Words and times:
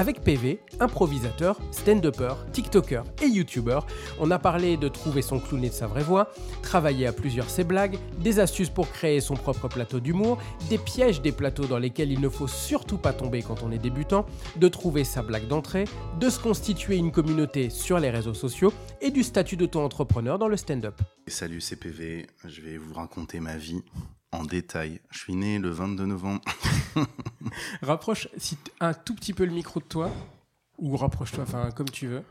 Avec 0.00 0.22
PV, 0.22 0.60
improvisateur, 0.80 1.60
stand-upper, 1.72 2.32
tiktoker 2.54 3.04
et 3.20 3.26
youtubeur, 3.26 3.86
on 4.18 4.30
a 4.30 4.38
parlé 4.38 4.78
de 4.78 4.88
trouver 4.88 5.20
son 5.20 5.38
clown 5.38 5.62
et 5.62 5.68
de 5.68 5.74
sa 5.74 5.86
vraie 5.86 6.02
voix, 6.02 6.32
travailler 6.62 7.06
à 7.06 7.12
plusieurs 7.12 7.50
ses 7.50 7.64
blagues, 7.64 7.98
des 8.18 8.40
astuces 8.40 8.70
pour 8.70 8.90
créer 8.90 9.20
son 9.20 9.34
propre 9.34 9.68
plateau 9.68 10.00
d'humour, 10.00 10.38
des 10.70 10.78
pièges 10.78 11.20
des 11.20 11.32
plateaux 11.32 11.66
dans 11.66 11.76
lesquels 11.76 12.10
il 12.12 12.20
ne 12.22 12.30
faut 12.30 12.48
surtout 12.48 12.96
pas 12.96 13.12
tomber 13.12 13.42
quand 13.42 13.62
on 13.62 13.70
est 13.70 13.78
débutant, 13.78 14.24
de 14.56 14.68
trouver 14.68 15.04
sa 15.04 15.20
blague 15.20 15.48
d'entrée, 15.48 15.84
de 16.18 16.30
se 16.30 16.38
constituer 16.40 16.96
une 16.96 17.12
communauté 17.12 17.68
sur 17.68 17.98
les 17.98 18.08
réseaux 18.08 18.32
sociaux 18.32 18.72
et 19.02 19.10
du 19.10 19.22
statut 19.22 19.58
d'auto-entrepreneur 19.58 20.38
dans 20.38 20.48
le 20.48 20.56
stand-up. 20.56 20.98
Salut, 21.26 21.60
c'est 21.60 21.76
PV. 21.76 22.26
Je 22.46 22.62
vais 22.62 22.78
vous 22.78 22.94
raconter 22.94 23.38
ma 23.38 23.58
vie 23.58 23.82
en 24.32 24.44
détail. 24.44 25.00
Je 25.10 25.18
suis 25.18 25.34
né 25.34 25.58
le 25.58 25.70
22 25.70 26.06
novembre. 26.06 26.40
Rapproche 27.82 28.28
si 28.36 28.58
un 28.80 28.94
tout 28.94 29.14
petit 29.14 29.32
peu 29.32 29.44
le 29.44 29.52
micro 29.52 29.80
de 29.80 29.84
toi, 29.84 30.10
ou 30.78 30.96
rapproche-toi, 30.96 31.44
enfin 31.44 31.70
comme 31.70 31.88
tu 31.90 32.06
veux. 32.06 32.22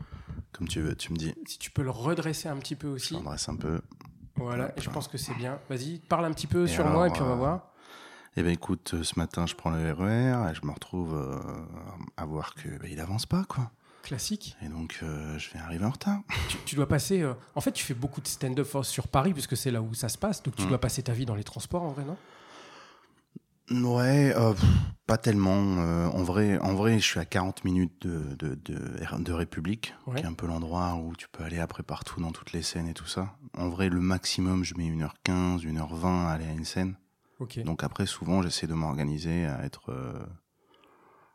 Comme 0.52 0.68
tu 0.68 0.80
veux, 0.80 0.94
tu 0.96 1.12
me 1.12 1.16
dis. 1.16 1.34
Si 1.46 1.58
tu 1.58 1.70
peux 1.70 1.82
le 1.82 1.90
redresser 1.90 2.48
un 2.48 2.56
petit 2.56 2.74
peu 2.76 2.88
Je 2.88 2.94
aussi. 2.94 3.14
m'adresse 3.14 3.48
un 3.48 3.56
peu. 3.56 3.80
Voilà, 4.36 4.72
et 4.76 4.80
je 4.80 4.90
pense 4.90 5.06
que 5.08 5.18
c'est 5.18 5.34
bien. 5.34 5.58
Vas-y, 5.68 5.98
parle 5.98 6.24
un 6.24 6.32
petit 6.32 6.46
peu 6.46 6.64
Et 6.64 6.68
sur 6.68 6.80
alors, 6.84 6.94
moi 6.94 7.08
et 7.08 7.10
puis 7.10 7.22
on 7.22 7.26
va 7.26 7.32
euh, 7.32 7.36
voir. 7.36 7.66
Eh 8.36 8.42
ben 8.42 8.52
écoute, 8.52 9.02
ce 9.02 9.18
matin, 9.18 9.46
je 9.46 9.54
prends 9.54 9.70
le 9.70 9.92
RER 9.92 10.50
et 10.50 10.54
je 10.54 10.64
me 10.64 10.72
retrouve 10.72 11.14
euh, 11.14 11.38
à 12.16 12.24
voir 12.24 12.54
que 12.54 12.68
il 12.88 13.00
avance 13.00 13.26
pas, 13.26 13.44
quoi. 13.44 13.70
Classique. 14.02 14.56
Et 14.62 14.68
donc, 14.68 14.98
euh, 15.02 15.38
je 15.38 15.50
vais 15.52 15.58
arriver 15.60 15.84
en 15.84 15.90
retard. 15.90 16.20
Tu, 16.48 16.56
tu 16.66 16.74
dois 16.76 16.88
passer. 16.88 17.20
euh, 17.22 17.34
En 17.54 17.60
fait, 17.60 17.72
tu 17.72 17.84
fais 17.84 17.94
beaucoup 17.94 18.20
de 18.20 18.26
stand-up 18.28 18.66
sur 18.82 19.06
Paris 19.08 19.32
puisque 19.32 19.56
c'est 19.56 19.70
là 19.70 19.82
où 19.82 19.94
ça 19.94 20.08
se 20.08 20.18
passe. 20.18 20.42
Donc 20.42 20.56
tu 20.56 20.64
Mm. 20.64 20.68
dois 20.68 20.78
passer 20.80 21.02
ta 21.02 21.12
vie 21.12 21.26
dans 21.26 21.34
les 21.34 21.44
transports 21.44 21.82
en 21.82 21.90
vrai, 21.90 22.04
non? 22.04 22.16
Ouais, 23.70 24.34
euh, 24.36 24.52
pff, 24.52 24.64
pas 25.06 25.16
tellement. 25.16 25.76
euh, 25.78 26.08
en 26.08 26.24
vrai, 26.24 26.58
en 26.58 26.74
vrai, 26.74 26.98
je 26.98 27.04
suis 27.04 27.20
à 27.20 27.24
40 27.24 27.64
minutes 27.64 28.04
de, 28.04 28.34
de, 28.34 28.56
de, 28.64 29.22
de 29.22 29.32
République, 29.32 29.94
Ouais. 30.08 30.16
qui 30.20 30.26
est 30.26 30.28
un 30.28 30.32
peu 30.34 30.48
l'endroit 30.48 30.94
où 30.96 31.14
tu 31.14 31.28
peux 31.28 31.44
aller 31.44 31.60
après 31.60 31.84
partout 31.84 32.20
dans 32.20 32.32
toutes 32.32 32.52
les 32.52 32.62
scènes 32.62 32.88
et 32.88 32.94
tout 32.94 33.06
ça. 33.06 33.36
En 33.56 33.68
vrai, 33.68 33.88
le 33.88 34.00
maximum, 34.00 34.64
je 34.64 34.74
mets 34.74 34.88
1h15, 34.90 35.62
1h20 35.64 36.26
à 36.26 36.30
aller 36.32 36.46
à 36.46 36.52
une 36.52 36.64
scène. 36.64 36.96
Ok. 37.38 37.60
Donc 37.62 37.84
après, 37.84 38.06
souvent, 38.06 38.42
j'essaie 38.42 38.66
de 38.66 38.74
m'organiser 38.74 39.46
à 39.46 39.62
être. 39.64 39.90
euh, 39.92 40.18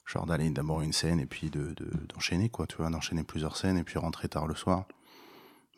genre 0.06 0.26
d'aller 0.26 0.50
d'abord 0.50 0.82
une 0.82 0.94
scène 0.94 1.20
et 1.20 1.26
puis 1.26 1.50
de, 1.50 1.74
de- 1.74 2.06
d'enchaîner, 2.14 2.50
quoi, 2.50 2.68
tu 2.68 2.78
vois, 2.78 2.90
d'enchaîner 2.90 3.24
plusieurs 3.24 3.58
scènes 3.58 3.78
et 3.78 3.84
puis 3.84 3.98
rentrer 4.00 4.30
tard 4.30 4.48
le 4.48 4.56
soir. 4.56 4.86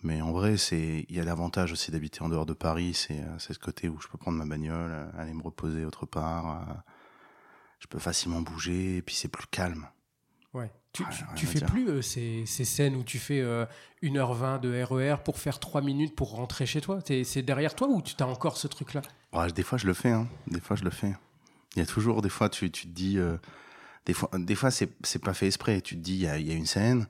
Mais 0.03 0.21
en 0.21 0.31
vrai, 0.31 0.57
c'est 0.57 1.05
il 1.09 1.15
y 1.15 1.19
a 1.19 1.23
l'avantage 1.23 1.71
aussi 1.71 1.89
d'habiter 1.91 2.21
en 2.21 2.29
dehors 2.29 2.45
de 2.45 2.53
Paris, 2.53 2.93
c'est, 2.93 3.19
euh, 3.21 3.39
c'est 3.39 3.53
ce 3.53 3.59
côté 3.59 3.89
où 3.89 3.99
je 3.99 4.07
peux 4.07 4.17
prendre 4.17 4.37
ma 4.37 4.45
bagnole, 4.45 4.91
euh, 4.91 5.07
aller 5.17 5.33
me 5.33 5.41
reposer 5.41 5.85
autre 5.85 6.05
part. 6.05 6.61
euh, 6.69 6.73
je 7.79 7.87
peux 7.87 7.99
facilement 7.99 8.41
bouger 8.41 8.97
et 8.97 9.01
puis 9.01 9.15
c'est 9.15 9.27
plus 9.27 9.45
calme. 9.47 9.87
Ouais. 10.53 10.71
Tu, 10.93 11.03
Ouais, 11.03 11.09
tu- 11.35 11.45
fais 11.45 11.59
dire. 11.59 11.67
plus 11.67 11.89
euh, 11.89 12.01
ces, 12.01 12.43
ces 12.47 12.65
scènes 12.65 12.95
où 12.95 13.03
tu 13.03 13.19
fais 13.19 13.39
euh, 13.39 13.65
1h20 14.01 14.59
de 14.59 14.81
RER 14.83 15.17
pour 15.23 15.37
faire 15.37 15.59
3 15.59 15.81
minutes 15.81 16.15
pour 16.15 16.31
rentrer 16.31 16.65
chez 16.65 16.81
toi? 16.81 17.01
T'es- 17.03 17.23
C'est 17.23 17.43
derrière 17.43 17.75
toi 17.75 17.87
ou 17.87 18.01
tu 18.01 18.15
as 18.21 18.27
encore 18.27 18.57
ce 18.57 18.67
truc-là? 18.67 19.03
Ouais, 19.33 19.51
des 19.51 19.61
fois, 19.61 19.77
je 19.77 19.85
le 19.85 19.93
fais. 19.93 20.09
Hein. 20.11 20.27
Des 20.47 20.59
fois, 20.59 20.75
je 20.75 20.83
le 20.83 20.89
fais. 20.89 21.15
Il 21.75 21.79
y 21.79 21.81
a 21.83 21.85
toujours 21.85 22.23
des 22.23 22.29
fois, 22.29 22.49
tu, 22.49 22.71
tu 22.71 22.87
te 22.87 22.91
dis, 22.93 23.19
euh, 23.19 23.37
des 24.07 24.13
fois, 24.13 24.29
des 24.33 24.55
fois, 24.55 24.71
c'est 24.71 25.19
pas 25.21 25.33
fait 25.33 25.47
exprès. 25.47 25.81
Tu 25.81 25.95
te 25.95 26.01
dis, 26.01 26.13
il 26.13 26.21
y 26.21 26.27
a, 26.27 26.37
une 26.37 26.65
scène, 26.65 27.07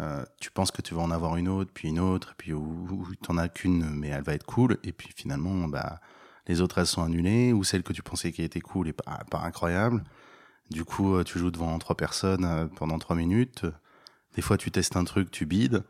euh, 0.00 0.24
tu 0.40 0.50
penses 0.50 0.70
que 0.70 0.80
tu 0.80 0.94
vas 0.94 1.02
en 1.02 1.10
avoir 1.10 1.36
une 1.36 1.46
autre, 1.48 1.70
puis 1.74 1.88
une 1.88 2.00
autre, 2.00 2.34
puis 2.38 2.54
où 2.54 3.06
t'en 3.22 3.36
as 3.36 3.50
qu'une, 3.50 3.90
mais 3.90 4.08
elle 4.08 4.22
va 4.22 4.32
être 4.32 4.46
cool. 4.46 4.78
Et 4.82 4.92
puis 4.92 5.10
finalement, 5.14 5.68
bah, 5.68 6.00
les 6.46 6.62
autres 6.62 6.78
elles 6.78 6.86
sont 6.86 7.02
annulées, 7.02 7.52
ou 7.52 7.64
celle 7.64 7.82
que 7.82 7.92
tu 7.92 8.02
pensais 8.02 8.32
qui 8.32 8.42
était 8.42 8.62
cool 8.62 8.88
et 8.88 8.94
pas, 8.94 9.20
pas 9.30 9.40
incroyable. 9.40 10.02
Du 10.70 10.86
coup, 10.86 11.16
euh, 11.16 11.22
tu 11.22 11.38
joues 11.38 11.50
devant 11.50 11.78
trois 11.78 11.96
personnes 11.98 12.46
euh, 12.46 12.66
pendant 12.66 12.98
trois 12.98 13.14
minutes. 13.14 13.66
Des 14.34 14.40
fois, 14.40 14.56
tu 14.56 14.70
testes 14.70 14.96
un 14.96 15.04
truc, 15.04 15.30
tu 15.30 15.44
bides. 15.44 15.84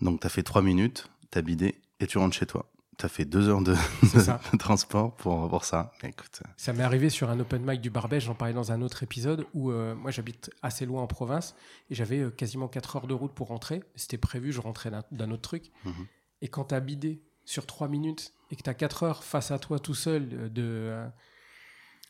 Donc, 0.00 0.20
t'as 0.20 0.28
fait 0.28 0.42
trois 0.42 0.62
minutes, 0.62 1.08
t'as 1.30 1.42
bidé, 1.42 1.80
et 2.00 2.08
tu 2.08 2.18
rentres 2.18 2.36
chez 2.36 2.46
toi. 2.46 2.68
T'as 2.98 3.08
fait 3.08 3.24
deux 3.24 3.48
heures 3.48 3.62
de, 3.62 3.76
transport 4.58 5.14
pour, 5.14 5.48
pour 5.48 5.64
ça. 5.64 5.92
Mais 6.02 6.08
écoute, 6.08 6.42
Ça 6.56 6.72
m'est 6.72 6.82
arrivé 6.82 7.10
sur 7.10 7.30
un 7.30 7.38
open 7.38 7.62
mic 7.64 7.80
du 7.80 7.90
Barbès, 7.90 8.20
j'en 8.22 8.34
parlais 8.34 8.52
dans 8.54 8.72
un 8.72 8.82
autre 8.82 9.04
épisode, 9.04 9.46
où 9.54 9.70
euh, 9.70 9.94
moi 9.94 10.10
j'habite 10.10 10.50
assez 10.62 10.84
loin 10.84 11.00
en 11.02 11.06
province 11.06 11.54
et 11.90 11.94
j'avais 11.94 12.18
euh, 12.18 12.30
quasiment 12.30 12.66
4 12.66 12.96
heures 12.96 13.06
de 13.06 13.14
route 13.14 13.32
pour 13.32 13.46
rentrer. 13.48 13.84
C'était 13.94 14.18
prévu, 14.18 14.50
je 14.52 14.60
rentrais 14.60 14.90
d'un- 15.12 15.30
autre 15.30 15.42
truc. 15.42 15.70
Mhm. 15.84 16.06
Et 16.42 16.48
quand 16.48 16.64
t'as 16.64 16.80
bidé 16.80 17.22
sur 17.44 17.66
3 17.66 17.86
minutes 17.86 18.32
et 18.50 18.56
que 18.56 18.62
t'as 18.62 18.74
4 18.74 19.04
heures 19.04 19.22
face 19.22 19.52
à 19.52 19.60
toi 19.60 19.78
tout 19.78 19.94
seul 19.94 20.28
euh, 20.32 20.48
de. 20.48 20.62
euh, 20.64 21.08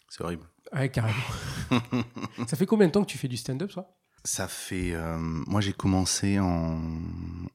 c'est 0.09 0.23
horrible. 0.25 0.47
Ouais, 0.73 0.89
carrément. 0.91 1.19
ça 2.47 2.57
fait 2.57 2.65
combien 2.67 2.87
de 2.87 2.93
temps 2.93 3.03
que 3.03 3.11
tu 3.11 3.19
fais 3.19 3.29
du 3.29 3.37
stand-up, 3.37 3.71
toi? 3.71 3.95
Ça 4.25 4.49
fait. 4.49 4.93
euh, 4.95 5.17
moi, 5.19 5.61
j'ai 5.61 5.73
commencé 5.73 6.39
en, 6.39 6.81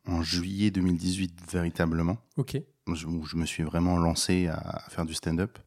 en 0.08 0.22
juillet 0.24 0.72
2018 0.72 1.34
véritablement, 1.52 2.18
Ok. 2.38 2.58
je- 2.94 3.06
où 3.08 3.26
je 3.26 3.36
me 3.36 3.46
suis 3.46 3.64
vraiment 3.64 3.98
lancé 3.98 4.48
à, 4.48 4.56
à 4.58 4.90
faire 4.90 5.06
du 5.06 5.14
stand-up. 5.14 5.58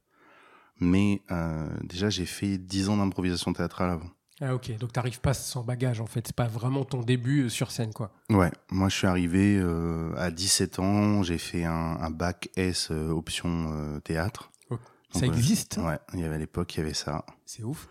Mais 0.80 1.22
euh, 1.30 1.68
déjà, 1.84 2.10
j'ai 2.10 2.26
fait 2.26 2.58
10 2.58 2.88
ans 2.88 2.96
d'improvisation 2.96 3.52
théâtrale 3.52 3.90
avant. 3.90 4.10
Ah, 4.40 4.54
ok. 4.54 4.76
Donc 4.76 4.92
t'arrives 4.92 5.20
pas 5.20 5.32
sans 5.32 5.62
bagage, 5.64 6.00
en 6.00 6.06
fait. 6.06 6.26
C'est 6.26 6.36
pas 6.36 6.46
vraiment 6.48 6.84
ton 6.84 7.00
début 7.00 7.44
euh, 7.44 7.48
sur 7.48 7.70
scène, 7.70 7.92
quoi. 7.94 8.12
Ouais, 8.28 8.50
moi, 8.70 8.88
je 8.90 8.96
suis 8.96 9.06
arrivé 9.06 9.56
euh, 9.58 10.12
à 10.16 10.30
17 10.30 10.78
ans, 10.78 11.22
j'ai 11.22 11.38
fait 11.38 11.64
un, 11.64 11.72
un 12.00 12.10
bac 12.10 12.50
S 12.56 12.90
option 12.90 14.00
théâtre. 14.04 14.50
Donc, 14.70 14.80
Ça 15.14 15.26
existe 15.26 15.78
Ouais, 15.82 15.98
il 16.12 16.20
y 16.20 16.24
avait 16.24 16.34
à 16.34 16.38
l'époque, 16.38 16.74
il 16.74 16.78
y 16.78 16.82
avait 16.82 16.92
ça. 16.92 17.24
C'est 17.46 17.62
ouf. 17.62 17.88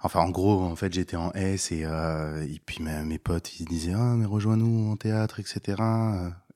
Enfin, 0.00 0.20
en 0.20 0.30
gros, 0.30 0.62
en 0.62 0.76
fait, 0.76 0.92
j'étais 0.92 1.16
en 1.16 1.32
S 1.32 1.72
et, 1.72 1.84
euh, 1.84 2.42
et 2.42 2.60
puis 2.64 2.82
mes, 2.82 3.02
mes 3.02 3.18
potes, 3.18 3.58
ils 3.58 3.66
disaient 3.66 3.94
ah 3.94 4.14
mais 4.16 4.26
rejoins-nous 4.26 4.92
en 4.92 4.96
théâtre, 4.96 5.40
etc. 5.40 5.82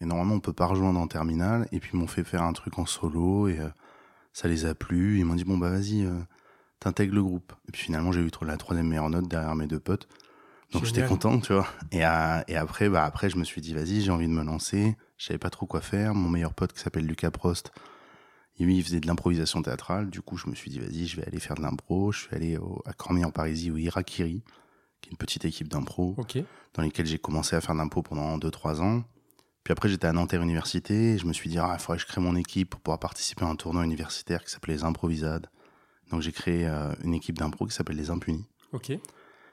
Et 0.00 0.04
normalement, 0.04 0.34
on 0.34 0.40
peut 0.40 0.52
pas 0.52 0.66
rejoindre 0.66 1.00
en 1.00 1.08
terminale. 1.08 1.66
Et 1.72 1.80
puis 1.80 1.90
ils 1.94 1.98
m'ont 1.98 2.06
fait 2.06 2.22
faire 2.22 2.42
un 2.42 2.52
truc 2.52 2.78
en 2.78 2.86
solo 2.86 3.48
et 3.48 3.58
euh, 3.58 3.68
ça 4.32 4.46
les 4.46 4.64
a 4.64 4.74
plu. 4.74 5.18
Ils 5.18 5.24
m'ont 5.24 5.34
dit 5.34 5.44
bon 5.44 5.58
bah 5.58 5.70
vas-y, 5.70 6.04
euh, 6.04 6.20
t'intègres 6.78 7.14
le 7.16 7.22
groupe. 7.22 7.52
Et 7.68 7.72
puis 7.72 7.82
finalement, 7.82 8.12
j'ai 8.12 8.20
eu 8.20 8.30
la 8.42 8.56
troisième 8.56 8.86
meilleure 8.86 9.10
note 9.10 9.28
derrière 9.28 9.56
mes 9.56 9.66
deux 9.66 9.80
potes. 9.80 10.08
Donc 10.72 10.84
j'étais 10.84 11.04
content, 11.04 11.38
tu 11.38 11.52
vois. 11.52 11.66
Et, 11.90 11.98
et 11.98 12.56
après, 12.56 12.88
bah 12.88 13.04
après, 13.04 13.28
je 13.28 13.36
me 13.36 13.44
suis 13.44 13.60
dit 13.60 13.74
vas-y, 13.74 14.00
j'ai 14.00 14.10
envie 14.10 14.28
de 14.28 14.32
me 14.32 14.42
lancer. 14.42 14.96
Je 15.18 15.26
savais 15.26 15.38
pas 15.38 15.50
trop 15.50 15.66
quoi 15.66 15.80
faire. 15.82 16.14
Mon 16.14 16.30
meilleur 16.30 16.54
pote 16.54 16.72
qui 16.72 16.80
s'appelle 16.80 17.06
Lucas 17.06 17.30
Prost, 17.30 17.72
lui, 18.60 18.76
il 18.76 18.84
faisait 18.84 19.00
de 19.00 19.06
l'improvisation 19.06 19.62
théâtrale. 19.62 20.10
Du 20.10 20.20
coup, 20.22 20.36
je 20.36 20.48
me 20.48 20.54
suis 20.54 20.70
dit, 20.70 20.78
vas-y, 20.78 21.06
je 21.06 21.16
vais 21.16 21.26
aller 21.26 21.40
faire 21.40 21.56
de 21.56 21.62
l'impro. 21.62 22.12
Je 22.12 22.20
suis 22.20 22.34
allé 22.36 22.56
au, 22.58 22.82
à 22.86 22.92
Cormier 22.92 23.24
en 23.24 23.30
Parisie, 23.30 23.70
au 23.70 23.76
Irakiri, 23.76 24.42
qui 25.00 25.08
est 25.08 25.12
une 25.12 25.16
petite 25.18 25.44
équipe 25.44 25.68
d'impro, 25.68 26.14
Ok. 26.18 26.38
dans 26.74 26.82
lesquelles 26.82 27.06
j'ai 27.06 27.18
commencé 27.18 27.56
à 27.56 27.60
faire 27.60 27.74
de 27.74 27.80
l'impro 27.80 28.02
pendant 28.02 28.38
2-3 28.38 28.80
ans. 28.80 29.04
Puis 29.64 29.72
après, 29.72 29.88
j'étais 29.88 30.06
à 30.06 30.12
Nanterre 30.12 30.42
Université. 30.42 31.14
Et 31.14 31.18
je 31.18 31.26
me 31.26 31.32
suis 31.32 31.48
dit, 31.50 31.58
ah, 31.58 31.70
il 31.74 31.80
faudrait 31.80 31.96
que 31.96 32.02
je 32.02 32.08
crée 32.08 32.20
mon 32.20 32.36
équipe 32.36 32.70
pour 32.70 32.80
pouvoir 32.80 32.98
participer 32.98 33.44
à 33.44 33.48
un 33.48 33.56
tournoi 33.56 33.84
universitaire 33.84 34.44
qui 34.44 34.50
s'appelait 34.50 34.74
les 34.74 34.84
Improvisades. 34.84 35.46
Donc, 36.10 36.20
j'ai 36.20 36.32
créé 36.32 36.66
euh, 36.66 36.92
une 37.04 37.14
équipe 37.14 37.38
d'impro 37.38 37.66
qui 37.66 37.74
s'appelle 37.74 37.96
les 37.96 38.10
Impunis, 38.10 38.44
Ok. 38.72 38.92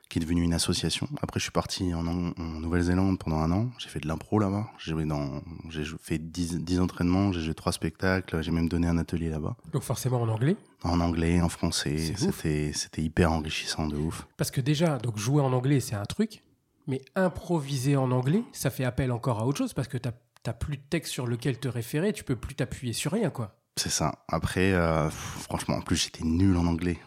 Qui 0.09 0.18
est 0.18 0.22
devenue 0.22 0.42
une 0.42 0.53
association. 0.53 1.08
Après, 1.22 1.40
je 1.40 1.44
suis 1.44 1.52
parti 1.52 1.94
en, 1.94 2.06
en 2.08 2.34
Nouvelle-Zélande 2.59 3.20
pendant 3.20 3.38
un 3.38 3.52
an. 3.52 3.70
J'ai 3.78 3.90
fait 3.90 4.00
de 4.00 4.08
l'impro 4.08 4.40
là-bas. 4.40 4.68
J'ai 4.80 4.92
joué 4.92 5.06
dans, 5.06 5.42
j'ai 5.70 5.84
jou- 5.84 5.97
fait 6.02 6.18
10, 6.18 6.59
10 6.62 6.80
entraînements. 6.80 7.31
J'ai 7.31 7.42
joué 7.42 7.53
trois 7.53 7.72
spectacles. 7.72 8.42
J'ai 8.42 8.52
même 8.52 8.68
donné 8.68 8.88
un 8.88 8.98
atelier 8.98 9.30
là-bas. 9.30 9.56
Donc 9.72 9.84
forcément 9.84 10.22
en 10.22 10.28
anglais? 10.30 10.56
En 10.84 11.00
anglais, 11.00 11.42
en 11.42 11.50
français, 11.50 11.98
c'était 12.18 12.72
c'était 12.74 13.02
hyper 13.03 13.31
enrichissant 13.31 13.88
de 13.88 13.98
ouf. 13.98 14.28
Parce 14.38 14.50
que 14.52 14.62
déjà, 14.62 14.98
donc 14.98 15.18
jouer 15.18 15.42
en 15.44 15.53
anglais, 15.53 15.80
c'est 15.80 15.96
un 15.96 16.06
truc, 16.06 16.42
mais 16.88 17.02
improviser 17.16 17.96
en 17.96 18.09
anglais, 18.12 18.44
ça 18.52 18.69
fait 18.72 18.86
appel 18.86 19.12
encore 19.12 19.40
à 19.40 19.46
autre 19.46 19.58
chose 19.59 19.74
parce 19.74 19.88
que 19.88 19.98
t'as 19.98 20.12
t'as 20.42 20.53
plus 20.53 20.78
de 20.78 20.81
texte 20.89 21.12
sur 21.12 21.28
lequel 21.28 21.60
te 21.60 21.68
référer, 21.68 22.13
tu 22.13 22.24
peux 22.24 22.38
plus 22.38 22.56
t'appuyer 22.56 22.94
sur 22.94 23.12
rien, 23.12 23.30
quoi. 23.30 23.58
C'est 23.80 23.90
ça. 23.90 24.24
Après, 24.28 24.74
euh, 24.74 25.10
franchement, 25.10 25.76
en 25.78 25.81
plus 25.81 25.96
j'étais 25.96 26.24
nul 26.26 26.58
en 26.58 26.66
anglais. 26.66 26.98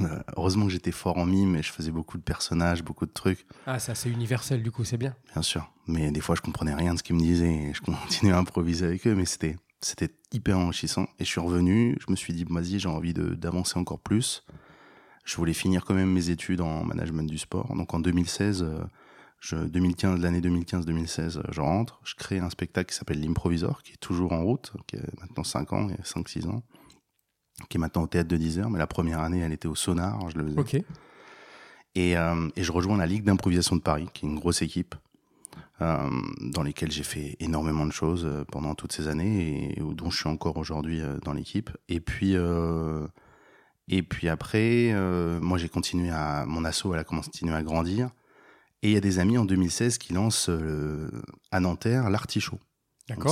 Me- 0.00 0.08
Heureusement 0.36 0.64
que 0.66 0.72
j'étais 0.72 0.92
fort 0.92 1.18
en 1.18 1.26
mime 1.26 1.56
et 1.56 1.62
je 1.62 1.70
faisais 1.72 1.90
beaucoup 1.90 2.16
de 2.16 2.22
personnages, 2.22 2.82
beaucoup 2.82 3.04
de 3.04 3.10
trucs, 3.12 3.46
Ah, 3.66 3.78
ça 3.78 3.94
c'est 3.94 4.08
universel 4.08 4.62
du 4.62 4.70
coup, 4.70 4.84
c'est 4.84 4.96
bien. 4.96 5.14
bien 5.34 5.42
sûr. 5.42 5.70
Mais 5.86 6.10
des 6.10 6.20
fois, 6.20 6.34
je 6.34 6.40
comprenais 6.40 6.74
rien 6.74 6.94
de 6.94 6.98
ce 6.98 7.02
qu'ils 7.02 7.16
me 7.16 7.20
disaient 7.20 7.52
et 7.52 7.74
je 7.74 7.80
continuais 7.82 8.32
à 8.32 8.38
improviser 8.38 8.86
avec 8.86 9.06
eux, 9.06 9.14
mais 9.14 9.26
c'était 9.26 9.56
c'était 9.80 10.10
hyper 10.32 10.58
enrichissant. 10.58 11.06
Et 11.18 11.24
je 11.24 11.28
suis 11.28 11.40
revenu, 11.40 11.98
je 12.00 12.10
me 12.10 12.16
suis 12.16 12.32
dit, 12.32 12.46
vas-y, 12.48 12.78
j'ai 12.78 12.88
envie 12.88 13.12
de- 13.12 13.34
d'avancer 13.34 13.78
encore 13.78 13.98
plus. 13.98 14.44
Je 15.24 15.36
voulais 15.36 15.52
finir 15.52 15.84
quand 15.84 15.94
même 15.94 16.10
mes 16.12 16.30
études 16.30 16.60
en 16.60 16.84
management 16.84 17.28
du 17.28 17.36
sport. 17.38 17.74
Donc 17.76 17.92
en 17.92 17.98
2016, 18.00 18.62
euh, 18.62 18.78
je, 19.42 19.56
2015, 19.56 20.20
l'année 20.20 20.40
2015-2016, 20.40 21.38
euh, 21.38 21.42
je 21.50 21.60
rentre, 21.60 22.00
je 22.04 22.14
crée 22.14 22.38
un 22.38 22.48
spectacle 22.48 22.92
qui 22.92 22.96
s'appelle 22.96 23.20
l'improvisor, 23.20 23.82
qui 23.82 23.94
est 23.94 23.96
toujours 23.96 24.32
en 24.32 24.44
route, 24.44 24.72
qui 24.86 24.96
a 24.96 25.00
maintenant 25.20 25.42
5 25.42 25.72
ans, 25.72 25.88
il 25.88 25.96
y 25.96 25.98
a 25.98 26.04
5-6 26.04 26.46
ans, 26.46 26.62
qui 27.68 27.76
est 27.76 27.80
maintenant 27.80 28.04
au 28.04 28.06
théâtre 28.06 28.28
de 28.28 28.36
10 28.36 28.60
heures, 28.60 28.70
mais 28.70 28.78
la 28.78 28.86
première 28.86 29.18
année, 29.18 29.40
elle 29.40 29.52
était 29.52 29.66
au 29.66 29.74
sonar, 29.74 30.30
je 30.30 30.38
le 30.38 30.44
faisais. 30.44 30.60
Et, 31.96 32.16
euh, 32.16 32.48
et 32.54 32.62
je 32.62 32.70
rejoins 32.70 32.96
la 32.96 33.06
Ligue 33.06 33.24
d'improvisation 33.24 33.74
de 33.74 33.80
Paris, 33.80 34.08
qui 34.14 34.26
est 34.26 34.28
une 34.28 34.38
grosse 34.38 34.62
équipe. 34.62 34.94
euh, 35.80 36.08
dans 36.40 36.62
lesquels 36.62 36.92
j'ai 36.92 37.02
fait 37.02 37.36
énormément 37.40 37.84
de 37.84 37.90
choses 37.90 38.28
pendant 38.52 38.76
toutes 38.76 38.92
ces 38.92 39.08
années 39.08 39.76
et, 39.76 39.80
dont 39.80 40.10
je 40.10 40.16
suis 40.16 40.28
encore 40.28 40.56
aujourd'hui 40.56 41.02
dans 41.24 41.32
l'équipe. 41.32 41.70
Et 41.88 41.98
puis, 41.98 42.36
et 43.88 44.02
puis 44.02 44.28
après, 44.28 44.94
moi 45.40 45.58
j'ai 45.58 45.68
continué 45.68 46.10
à 46.10 46.44
mon 46.46 46.64
assaut, 46.64 46.94
elle 46.94 47.00
a 47.00 47.04
continué 47.04 47.52
à 47.52 47.64
grandir. 47.64 48.10
Et 48.82 48.88
il 48.88 48.92
y 48.92 48.96
a 48.96 49.00
des 49.00 49.18
amis 49.18 49.38
en 49.38 49.44
2016 49.44 49.98
qui 49.98 50.12
lancent 50.12 50.50
à 51.50 51.60
Nanterre 51.60 52.10
l'Artichaut. 52.10 52.60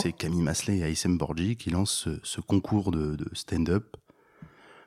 C'est 0.03 0.13
Camille 0.13 0.43
Maslet 0.43 0.79
et 0.79 0.85
Aïssem 0.85 1.17
Borgi 1.17 1.57
qui 1.57 1.71
lancent 1.71 2.09
ce, 2.23 2.41
concours 2.41 2.91
de, 2.93 3.17
de 3.17 3.29
stand-up. 3.35 3.97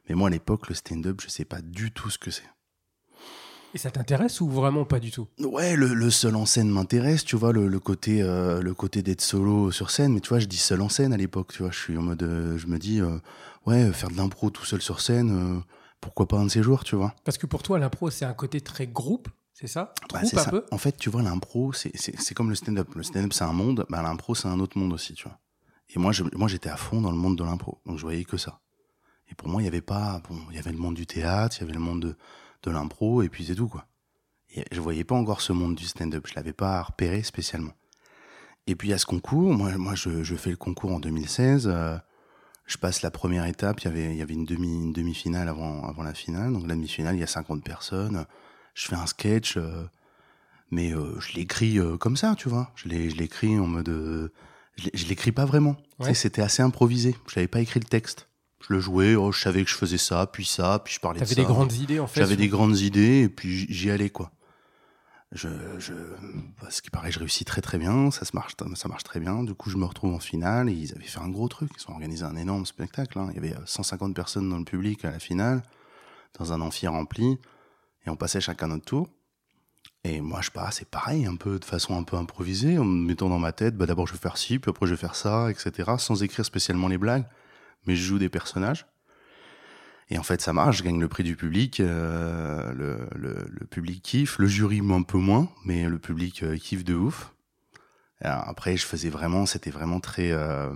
Mais 0.08 0.16
moi 0.16 0.28
à 0.28 0.32
l'époque, 0.32 0.70
le 0.70 0.76
stand-up, 0.76 1.22
je 1.22 1.30
sais 1.30 1.46
pas 1.46 1.62
du 1.62 1.92
tout 1.92 2.10
ce 2.10 2.18
que 2.18 2.32
c'est. 2.32 2.50
Et 3.76 3.80
ça 3.80 3.90
t'intéresse 3.90 4.40
ou 4.40 4.48
vraiment 4.48 4.86
pas 4.86 5.00
du 5.00 5.10
tout? 5.10 5.28
Ouais, 5.40 5.76
le, 5.76 6.10
seul 6.12 6.36
en 6.36 6.46
scène 6.46 6.70
m'intéresse, 6.70 7.24
tu 7.24 7.36
vois, 7.36 7.52
le, 7.52 7.80
côté, 7.80 8.22
euh, 8.22 8.62
le 8.62 8.74
côté 8.76 9.02
d'être 9.02 9.22
solo 9.22 9.72
sur 9.72 9.90
scène. 9.90 10.14
Mais 10.14 10.20
tu 10.20 10.30
vois, 10.30 10.38
je 10.38 10.46
dis 10.46 10.58
seul 10.58 10.82
en 10.82 10.90
scène 10.90 11.12
à 11.12 11.18
l'époque, 11.18 11.54
tu 11.54 11.64
vois. 11.64 11.72
Je 11.72 11.80
suis 11.80 11.98
en 11.98 12.04
mode, 12.04 12.22
euh, 12.22 12.58
je 12.58 12.68
me 12.68 12.78
dis, 12.78 13.02
euh, 13.02 13.18
ouais, 13.66 13.92
faire 13.92 14.12
de 14.12 14.18
l'impro 14.18 14.52
tout 14.52 14.64
seul 14.64 14.82
sur 14.82 15.02
scène, 15.02 15.64
pourquoi 16.02 16.28
pas 16.28 16.38
un 16.38 16.46
de 16.46 16.52
ces 16.52 16.62
jours, 16.62 16.84
tu 16.84 16.96
vois. 16.96 17.16
Parce 17.24 17.40
que 17.40 17.48
pour 17.48 17.64
toi, 17.64 17.80
l'impro, 17.80 18.12
c'est 18.12 18.26
un 18.26 18.34
côté 18.34 18.62
très 18.62 18.86
groupe, 18.86 19.28
c'est 19.54 19.68
ça? 19.68 19.94
Bah, 20.12 20.22
C'est 20.24 20.38
ça. 20.38 20.52
En 20.72 20.78
fait, 20.78 20.98
tu 20.98 21.10
vois, 21.10 21.22
l'impro, 21.22 21.74
c'est 21.74 22.34
comme 22.34 22.50
le 22.50 22.56
stand-up. 22.56 22.94
Le 22.96 23.04
stand-up, 23.04 23.34
c'est 23.34 23.44
un 23.44 23.54
monde, 23.54 23.86
bah, 23.90 24.02
l'impro, 24.02 24.36
c'est 24.36 24.48
un 24.48 24.60
autre 24.60 24.78
monde 24.78 24.94
aussi, 24.94 25.14
tu 25.14 25.28
vois. 25.28 25.40
Et 25.90 26.00
moi, 26.00 26.12
moi, 26.34 26.48
j'étais 26.48 26.70
à 26.70 26.78
fond 26.78 27.02
dans 27.02 27.12
le 27.12 27.18
monde 27.18 27.38
de 27.38 27.44
l'impro, 27.44 27.80
donc 27.86 27.98
je 27.98 28.02
voyais 28.02 28.24
que 28.24 28.38
ça. 28.38 28.60
Et 29.30 29.36
pour 29.36 29.48
moi, 29.48 29.62
il 29.62 29.66
y 29.66 29.68
avait 29.68 29.82
pas, 29.82 30.22
bon, 30.28 30.38
il 30.50 30.56
y 30.56 30.60
avait 30.60 30.72
le 30.72 30.78
monde 30.78 30.96
du 30.96 31.06
théâtre, 31.06 31.58
il 31.58 31.62
y 31.62 31.64
avait 31.64 31.74
le 31.74 31.80
monde 31.80 32.02
de, 32.02 32.18
de 32.64 32.72
l'impro, 32.72 33.22
et 33.22 33.30
puis 33.30 33.46
c'est 33.46 33.56
tout, 33.56 33.68
quoi. 33.68 33.86
Je 34.72 34.80
voyais 34.82 35.04
pas 35.04 35.16
encore 35.16 35.42
ce 35.42 35.54
monde 35.54 35.76
du 35.76 35.86
stand-up, 35.86 36.28
je 36.28 36.36
l'avais 36.36 36.54
pas 36.54 36.82
repéré 36.82 37.24
spécialement. 37.24 37.74
Et 38.68 38.76
puis 38.76 38.94
à 38.94 38.98
ce 38.98 39.06
concours, 39.06 39.54
moi, 39.54 39.76
moi 39.78 39.96
je, 39.96 40.24
je 40.24 40.36
fais 40.36 40.52
le 40.52 40.58
concours 40.58 40.92
en 40.92 41.00
2016, 41.00 41.68
euh, 41.68 41.98
je 42.66 42.78
passe 42.78 43.02
la 43.02 43.12
première 43.12 43.46
étape, 43.46 43.82
il 43.82 43.86
y 43.86 43.88
avait, 43.88 44.12
il 44.12 44.18
y 44.18 44.22
avait 44.22 44.34
une, 44.34 44.46
demi, 44.46 44.84
une 44.84 44.94
demi-finale 44.94 45.50
avant, 45.50 45.84
avant 45.84 46.04
la 46.04 46.14
finale, 46.14 46.54
donc 46.54 46.68
la 46.68 46.76
demi-finale, 46.76 47.16
il 47.16 47.20
y 47.20 47.24
a 47.24 47.28
50 47.28 47.64
personnes, 47.64 48.26
je 48.74 48.88
fais 48.88 48.96
un 48.96 49.06
sketch, 49.06 49.58
euh, 49.58 49.84
mais 50.72 50.94
euh, 50.94 51.20
je 51.20 51.34
l'écris 51.34 51.80
comme 52.00 52.18
ça, 52.18 52.36
tu 52.38 52.50
vois, 52.50 52.72
je 52.76 52.88
l'écris 52.90 53.60
en 53.60 53.68
mode... 53.68 54.32
je 54.78 55.06
l'écris 55.06 55.32
pas 55.32 55.46
vraiment, 55.46 55.78
c'était 56.14 56.42
assez 56.42 56.62
improvisé, 56.62 57.16
je 57.28 57.40
n'avais 57.40 57.48
pas 57.48 57.60
écrit 57.62 57.80
le 57.80 57.86
texte 57.86 58.28
je 58.68 58.74
le 58.74 58.80
jouais, 58.80 59.16
oh, 59.16 59.34
je 59.34 59.42
savais 59.42 59.64
que 59.66 59.70
je 59.70 59.76
faisais 59.76 59.98
ça, 59.98 60.26
puis 60.26 60.46
ça, 60.46 60.80
puis 60.80 60.94
je 60.94 61.00
parlais 61.02 61.20
de 61.20 61.26
ça. 61.26 61.36
T'avais 61.36 61.46
des 61.46 61.54
grandes 61.54 61.74
idées 61.74 62.00
en 62.00 62.08
fait 62.08 62.22
J'avais 62.22 62.38
des 62.38 62.48
grandes 62.48 62.80
idées 62.80 63.24
et 63.24 63.28
puis 63.28 63.68
j'y 63.70 63.92
allais 63.92 64.10
quoi 64.10 64.32
je, 65.34 65.50
je, 65.80 65.94
ce 66.70 66.82
qui 66.82 66.92
paraît, 66.92 67.12
je 67.12 67.20
réussis 67.20 67.44
très 67.44 67.62
très 67.62 67.78
bien, 67.78 68.12
ça 68.12 68.24
se 68.24 68.36
marche, 68.36 68.54
ça 68.76 68.88
marche 68.88 69.04
très 69.04 69.20
bien. 69.20 69.44
Du 69.44 69.56
coup, 69.56 69.70
je 69.70 69.78
me 69.78 69.86
retrouve 69.86 70.14
en 70.14 70.20
finale 70.20 70.70
et 70.70 70.74
ils 70.74 70.94
avaient 70.94 71.04
fait 71.04 71.20
un 71.20 71.30
gros 71.30 71.48
truc. 71.48 71.72
Ils 71.76 71.92
ont 71.92 71.94
organisé 71.94 72.24
un 72.24 72.36
énorme 72.36 72.66
spectacle. 72.66 73.18
Hein. 73.18 73.30
Il 73.32 73.36
y 73.36 73.40
avait 73.40 73.56
150 73.66 74.12
euh, 74.12 74.14
personnes 74.14 74.50
dans 74.50 74.60
le 74.60 74.64
public 74.64 75.04
à 75.06 75.12
la 75.12 75.20
finale, 75.20 75.64
dans 76.38 76.54
un 76.54 76.62
amphi 76.62 76.88
rempli, 76.88 77.40
et 78.06 78.10
on 78.10 78.16
passait 78.16 78.42
chacun 78.42 78.68
notre 78.68 78.86
tour. 78.86 79.10
Et 80.04 80.20
moi, 80.20 80.42
je 80.42 80.52
passe, 80.52 80.78
c'est 80.80 80.90
pareil, 80.90 81.26
un 81.26 81.36
peu 81.36 81.60
de 81.60 81.66
façon 81.66 81.98
un 81.98 82.04
peu 82.04 82.18
improvisée, 82.18 82.78
en 82.78 82.84
me 82.84 83.08
mettant 83.08 83.30
dans 83.30 83.40
ma 83.40 83.54
tête, 83.54 83.78
bah 83.78 83.86
d'abord 83.86 84.06
je 84.06 84.14
vais 84.14 84.20
faire 84.20 84.38
ci, 84.38 84.60
puis 84.60 84.70
après 84.70 84.86
je 84.86 84.92
vais 84.92 84.98
faire 84.98 85.16
ça, 85.16 85.50
etc., 85.50 85.92
sans 85.98 86.24
écrire 86.24 86.46
spécialement 86.46 86.90
les 86.90 86.98
blagues, 86.98 87.26
mais 87.86 87.96
je 87.96 88.04
joue 88.04 88.20
des 88.20 88.30
personnages. 88.30 88.86
Et 90.10 90.18
en 90.18 90.24
fait, 90.24 90.42
ça 90.42 90.52
marche, 90.52 90.80
je 90.80 90.84
gagne 90.84 91.00
le 91.00 91.08
prix 91.08 91.24
du 91.24 91.36
public, 91.36 91.80
euh, 91.80 92.74
le, 92.74 93.08
le, 93.16 93.48
le, 93.50 93.66
public 93.66 94.04
kiffe, 94.04 94.38
le 94.38 94.48
jury 94.48 94.82
un 94.92 95.02
peu 95.02 95.18
moins, 95.18 95.50
mais 95.66 95.88
le 95.88 95.98
public 95.98 96.44
euh, 96.44 96.58
kiffe 96.58 96.84
de 96.84 96.96
ouf. 96.96 97.34
Après, 98.22 98.78
je 98.78 98.86
faisais 98.86 99.10
vraiment, 99.10 99.46
c'était 99.46 99.70
vraiment 99.70 100.00
très 100.00 100.32
euh, 100.32 100.74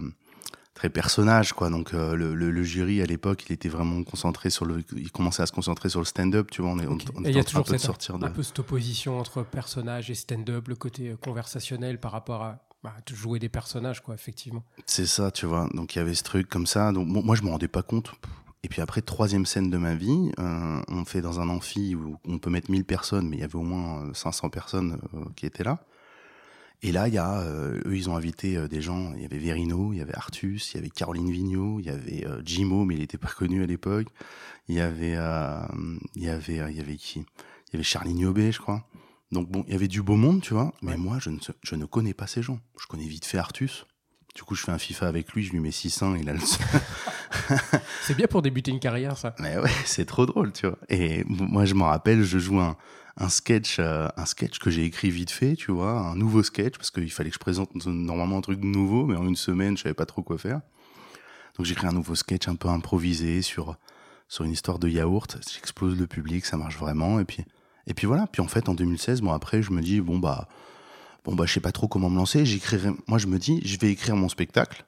très 0.77 0.89
personnage, 0.89 1.53
quoi. 1.53 1.69
Donc 1.69 1.91
le, 1.91 2.35
le, 2.35 2.63
jury 2.63 3.01
à 3.01 3.06
l'époque, 3.06 3.45
il 3.50 3.53
était 3.53 3.68
vraiment 3.68 4.03
concentré 4.03 4.50
sur 4.50 4.63
le, 4.65 4.83
il 4.95 5.12
commençait 5.12 5.41
à 5.41 5.47
se 5.47 5.51
concentrer 5.51 5.89
sur 5.89 6.00
le 6.00 6.06
stand-up, 6.06 6.51
tu 6.51 6.62
vois. 6.62 6.71
On 6.71 6.79
est, 6.79 6.88
on, 6.88 6.97
il 7.25 7.35
y 7.35 7.39
a 7.39 7.44
toujours 7.44 7.68
cette, 7.68 7.79
sortir 7.79 8.19
de... 8.19 8.25
un 8.25 8.29
peu 8.29 8.44
cette 8.44 8.59
opposition 8.59 9.19
entre 9.19 9.44
personnage 9.44 10.12
et 10.12 10.15
stand-up, 10.15 10.68
le 10.68 10.75
côté 10.75 11.15
conversationnel 11.21 12.00
par 12.00 12.12
rapport 12.12 12.44
à 12.44 12.68
bah, 12.83 12.94
jouer 13.12 13.39
des 13.39 13.50
personnages, 13.50 14.01
quoi, 14.01 14.13
effectivement. 14.13 14.63
C'est 14.85 15.07
ça, 15.07 15.31
tu 15.31 15.45
vois. 15.45 15.68
Donc 15.74 15.95
il 15.95 16.00
y 16.00 16.01
avait 16.01 16.13
ce 16.13 16.24
truc 16.24 16.47
comme 16.47 16.68
ça. 16.68 16.91
Donc 16.91 17.07
moi, 17.07 17.35
je 17.35 17.41
me 17.41 17.50
rendais 17.50 17.68
pas 17.68 17.81
compte. 17.81 18.12
Et 18.63 18.69
puis 18.69 18.81
après, 18.81 19.01
troisième 19.01 19.45
scène 19.45 19.69
de 19.69 19.77
ma 19.77 19.95
vie, 19.95 20.31
euh, 20.39 20.81
on 20.88 21.06
fait 21.06 21.21
dans 21.21 21.39
un 21.39 21.50
amphi 21.50 21.95
où 21.95 22.18
on 22.27 22.38
peut 22.38 22.50
mettre 22.50 22.69
1000 22.69 22.85
personnes, 22.85 23.29
mais 23.29 23.38
il 23.38 23.39
y 23.39 23.44
avait 23.44 23.56
au 23.56 23.63
moins 23.63 24.12
500 24.13 24.47
euh, 24.47 24.50
personnes 24.50 25.00
euh, 25.13 25.25
qui 25.35 25.45
étaient 25.45 25.63
là. 25.63 25.79
Et 26.83 26.91
là, 26.91 27.07
il 27.07 27.13
y 27.13 27.18
a, 27.18 27.44
eux, 27.44 27.95
ils 27.95 28.09
ont 28.09 28.15
invité 28.15 28.68
des 28.68 28.81
gens. 28.81 29.13
Il 29.15 29.21
y 29.21 29.25
avait 29.25 29.39
Verino, 29.39 29.94
il 29.94 29.97
y 29.97 30.01
avait 30.01 30.15
Artus, 30.15 30.74
il 30.74 30.77
y 30.77 30.79
avait 30.79 30.89
Caroline 30.89 31.31
Vigneault, 31.31 31.79
il 31.79 31.88
y 31.88 31.89
avait 31.89 32.25
Jimo, 32.45 32.85
mais 32.85 32.94
il 32.94 33.00
n'était 33.00 33.18
pas 33.18 33.29
connu 33.29 33.63
à 33.63 33.65
l'époque. 33.65 34.07
Il 34.68 34.75
y 34.75 34.79
avait, 34.81 35.18
il 36.15 36.24
y 36.24 36.29
avait, 36.29 36.71
il 36.71 36.77
y 36.77 36.79
avait 36.79 36.95
qui? 36.97 37.19
Il 37.19 37.74
y 37.74 37.75
avait 37.77 37.83
Charlie 37.83 38.13
Niobé, 38.13 38.51
je 38.51 38.59
crois. 38.59 38.85
Donc 39.31 39.50
bon, 39.50 39.63
il 39.68 39.74
y 39.74 39.75
avait 39.75 39.88
du 39.88 40.01
beau 40.01 40.15
monde, 40.15 40.41
tu 40.41 40.53
vois. 40.53 40.74
Mais 40.81 40.97
moi, 40.97 41.18
je 41.19 41.29
ne, 41.29 41.39
je 41.63 41.75
ne 41.75 41.85
connais 41.85 42.13
pas 42.13 42.27
ces 42.27 42.41
gens. 42.41 42.59
Je 42.79 42.88
connais 42.88 43.07
vite 43.07 43.25
fait 43.25 43.38
Artus. 43.38 43.85
Du 44.35 44.44
coup, 44.44 44.53
je 44.53 44.63
fais 44.63 44.71
un 44.71 44.77
FIFA 44.77 45.07
avec 45.07 45.33
lui, 45.33 45.44
je 45.44 45.51
lui 45.51 45.59
mets 45.59 45.71
600, 45.71 46.15
il 46.15 46.29
a 46.29 46.33
le. 46.33 46.39
c'est 48.03 48.15
bien 48.15 48.27
pour 48.27 48.44
débuter 48.44 48.69
une 48.69 48.79
carrière, 48.79 49.18
ça. 49.18 49.35
Mais 49.39 49.57
ouais, 49.57 49.71
c'est 49.85 50.06
trop 50.06 50.27
drôle, 50.27 50.53
tu 50.53 50.68
vois. 50.68 50.77
Et 50.89 51.24
moi, 51.25 51.65
je 51.65 51.74
m'en 51.74 51.85
rappelle, 51.85 52.24
je 52.24 52.38
joue 52.38 52.59
un, 52.59 52.77
un 53.17 53.29
sketch, 53.29 53.77
euh, 53.79 54.07
un 54.15 54.25
sketch 54.25 54.59
que 54.59 54.69
j'ai 54.69 54.85
écrit 54.85 55.09
vite 55.09 55.31
fait, 55.31 55.55
tu 55.55 55.71
vois, 55.71 55.91
un 55.91 56.15
nouveau 56.15 56.43
sketch, 56.43 56.77
parce 56.77 56.91
qu'il 56.91 57.11
fallait 57.11 57.29
que 57.29 57.35
je 57.35 57.39
présente 57.39 57.75
normalement 57.85 58.37
un 58.37 58.41
truc 58.41 58.63
nouveau, 58.63 59.05
mais 59.05 59.15
en 59.15 59.27
une 59.27 59.35
semaine, 59.35 59.75
je 59.75 59.83
savais 59.83 59.95
pas 59.95 60.05
trop 60.05 60.21
quoi 60.21 60.37
faire. 60.37 60.61
Donc 61.57 61.65
j'écris 61.65 61.87
un 61.87 61.91
nouveau 61.91 62.15
sketch 62.15 62.47
un 62.47 62.55
peu 62.55 62.69
improvisé 62.69 63.41
sur 63.41 63.77
sur 64.29 64.43
une 64.43 64.51
histoire 64.51 64.77
de 64.77 64.89
yaourt. 64.89 65.37
J'explose 65.51 65.97
le 65.97 66.05
public, 66.05 66.45
ça 66.45 66.57
marche 66.57 66.77
vraiment. 66.77 67.19
Et 67.19 67.25
puis 67.25 67.43
et 67.87 67.93
puis 67.93 68.05
voilà. 68.05 68.27
Puis 68.27 68.41
en 68.41 68.47
fait, 68.47 68.69
en 68.69 68.75
2016, 68.75 69.21
bon 69.21 69.31
après, 69.31 69.63
je 69.63 69.71
me 69.71 69.81
dis 69.81 69.99
bon 70.01 70.19
bah 70.19 70.47
bon 71.25 71.35
bah 71.35 71.45
je 71.47 71.53
sais 71.53 71.59
pas 71.59 71.71
trop 71.71 71.87
comment 71.87 72.09
me 72.09 72.17
lancer, 72.17 72.45
j'écrirai 72.45 72.91
moi 73.07 73.17
je 73.17 73.27
me 73.27 73.39
dis 73.39 73.61
je 73.65 73.77
vais 73.79 73.91
écrire 73.91 74.15
mon 74.15 74.29
spectacle 74.29 74.85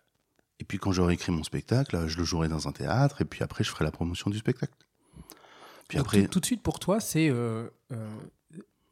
et 0.60 0.66
puis 0.66 0.78
quand 0.78 0.92
j'aurai 0.92 1.16
écrit 1.16 1.32
mon 1.32 1.44
spectacle, 1.44 2.08
je 2.08 2.18
le 2.18 2.24
jouerai 2.24 2.48
dans 2.50 2.68
un 2.68 2.72
théâtre 2.72 3.22
et 3.22 3.26
puis 3.26 3.44
après 3.44 3.64
je 3.64 3.70
ferai 3.70 3.86
la 3.86 3.92
promotion 3.92 4.30
du 4.30 4.38
spectacle. 4.38 4.74
Puis 5.90 5.98
après 5.98 6.28
tout, 6.28 6.40
de 6.40 6.46
suite 6.46 6.62
pour 6.62 6.80
toi, 6.80 7.02
c'est 7.02 7.30
euh, 7.30 7.68
euh, 7.92 8.08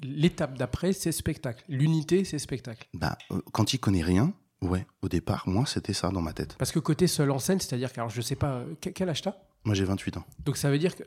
l'étape 0.01 0.57
d'après, 0.57 0.91
c'est 0.91 1.13
spectacle. 1.13 1.63
L'unité, 1.69 2.25
c'est 2.25 2.39
spectacle. 2.39 2.89
Bah 2.93 3.17
euh, 3.31 3.39
quand 3.53 3.73
il 3.73 3.79
connaît 3.79 4.03
rien, 4.03 4.33
ouais, 4.61 4.85
au 5.01 5.07
départ, 5.07 5.47
moi 5.47 5.65
c'était 5.65 5.93
ça 5.93 6.09
dans 6.09 6.21
ma 6.21 6.33
tête. 6.33 6.55
Parce 6.57 6.73
que 6.73 6.79
côté 6.79 7.07
seul 7.07 7.31
en 7.31 7.39
scène, 7.39 7.59
c'est-à-dire 7.59 7.93
que 7.93 7.99
alors 7.99 8.09
je 8.09 8.21
sais 8.21 8.35
pas 8.35 8.63
quel 8.81 9.07
âge 9.07 9.21
t'as? 9.21 9.35
Moi 9.63 9.75
j'ai 9.75 9.85
28 9.85 10.17
ans. 10.17 10.25
Donc 10.43 10.57
ça 10.57 10.69
veut 10.69 10.79
dire 10.79 10.95
que 10.95 11.03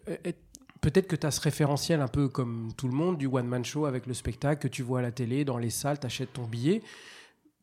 Peut-être 0.81 1.09
que 1.09 1.17
tu 1.17 1.27
as 1.27 1.31
ce 1.31 1.41
référentiel 1.43 2.01
un 2.01 2.09
peu 2.09 2.29
comme 2.29 2.73
tout 2.77 2.89
le 2.89 2.95
monde 2.95 3.19
du 3.19 3.27
one-man 3.27 3.65
show 3.65 3.85
avec 3.85 4.07
le 4.07 4.15
spectacle 4.15 4.63
que 4.63 4.69
tu 4.69 4.83
vois 4.83 5.01
à 5.01 5.03
la 5.03 5.13
télé, 5.13 5.45
dans 5.45 5.59
les 5.59 5.69
salles, 5.69 6.01
tu 6.01 6.07
achètes 6.07 6.33
ton 6.33 6.45
billet. 6.45 6.83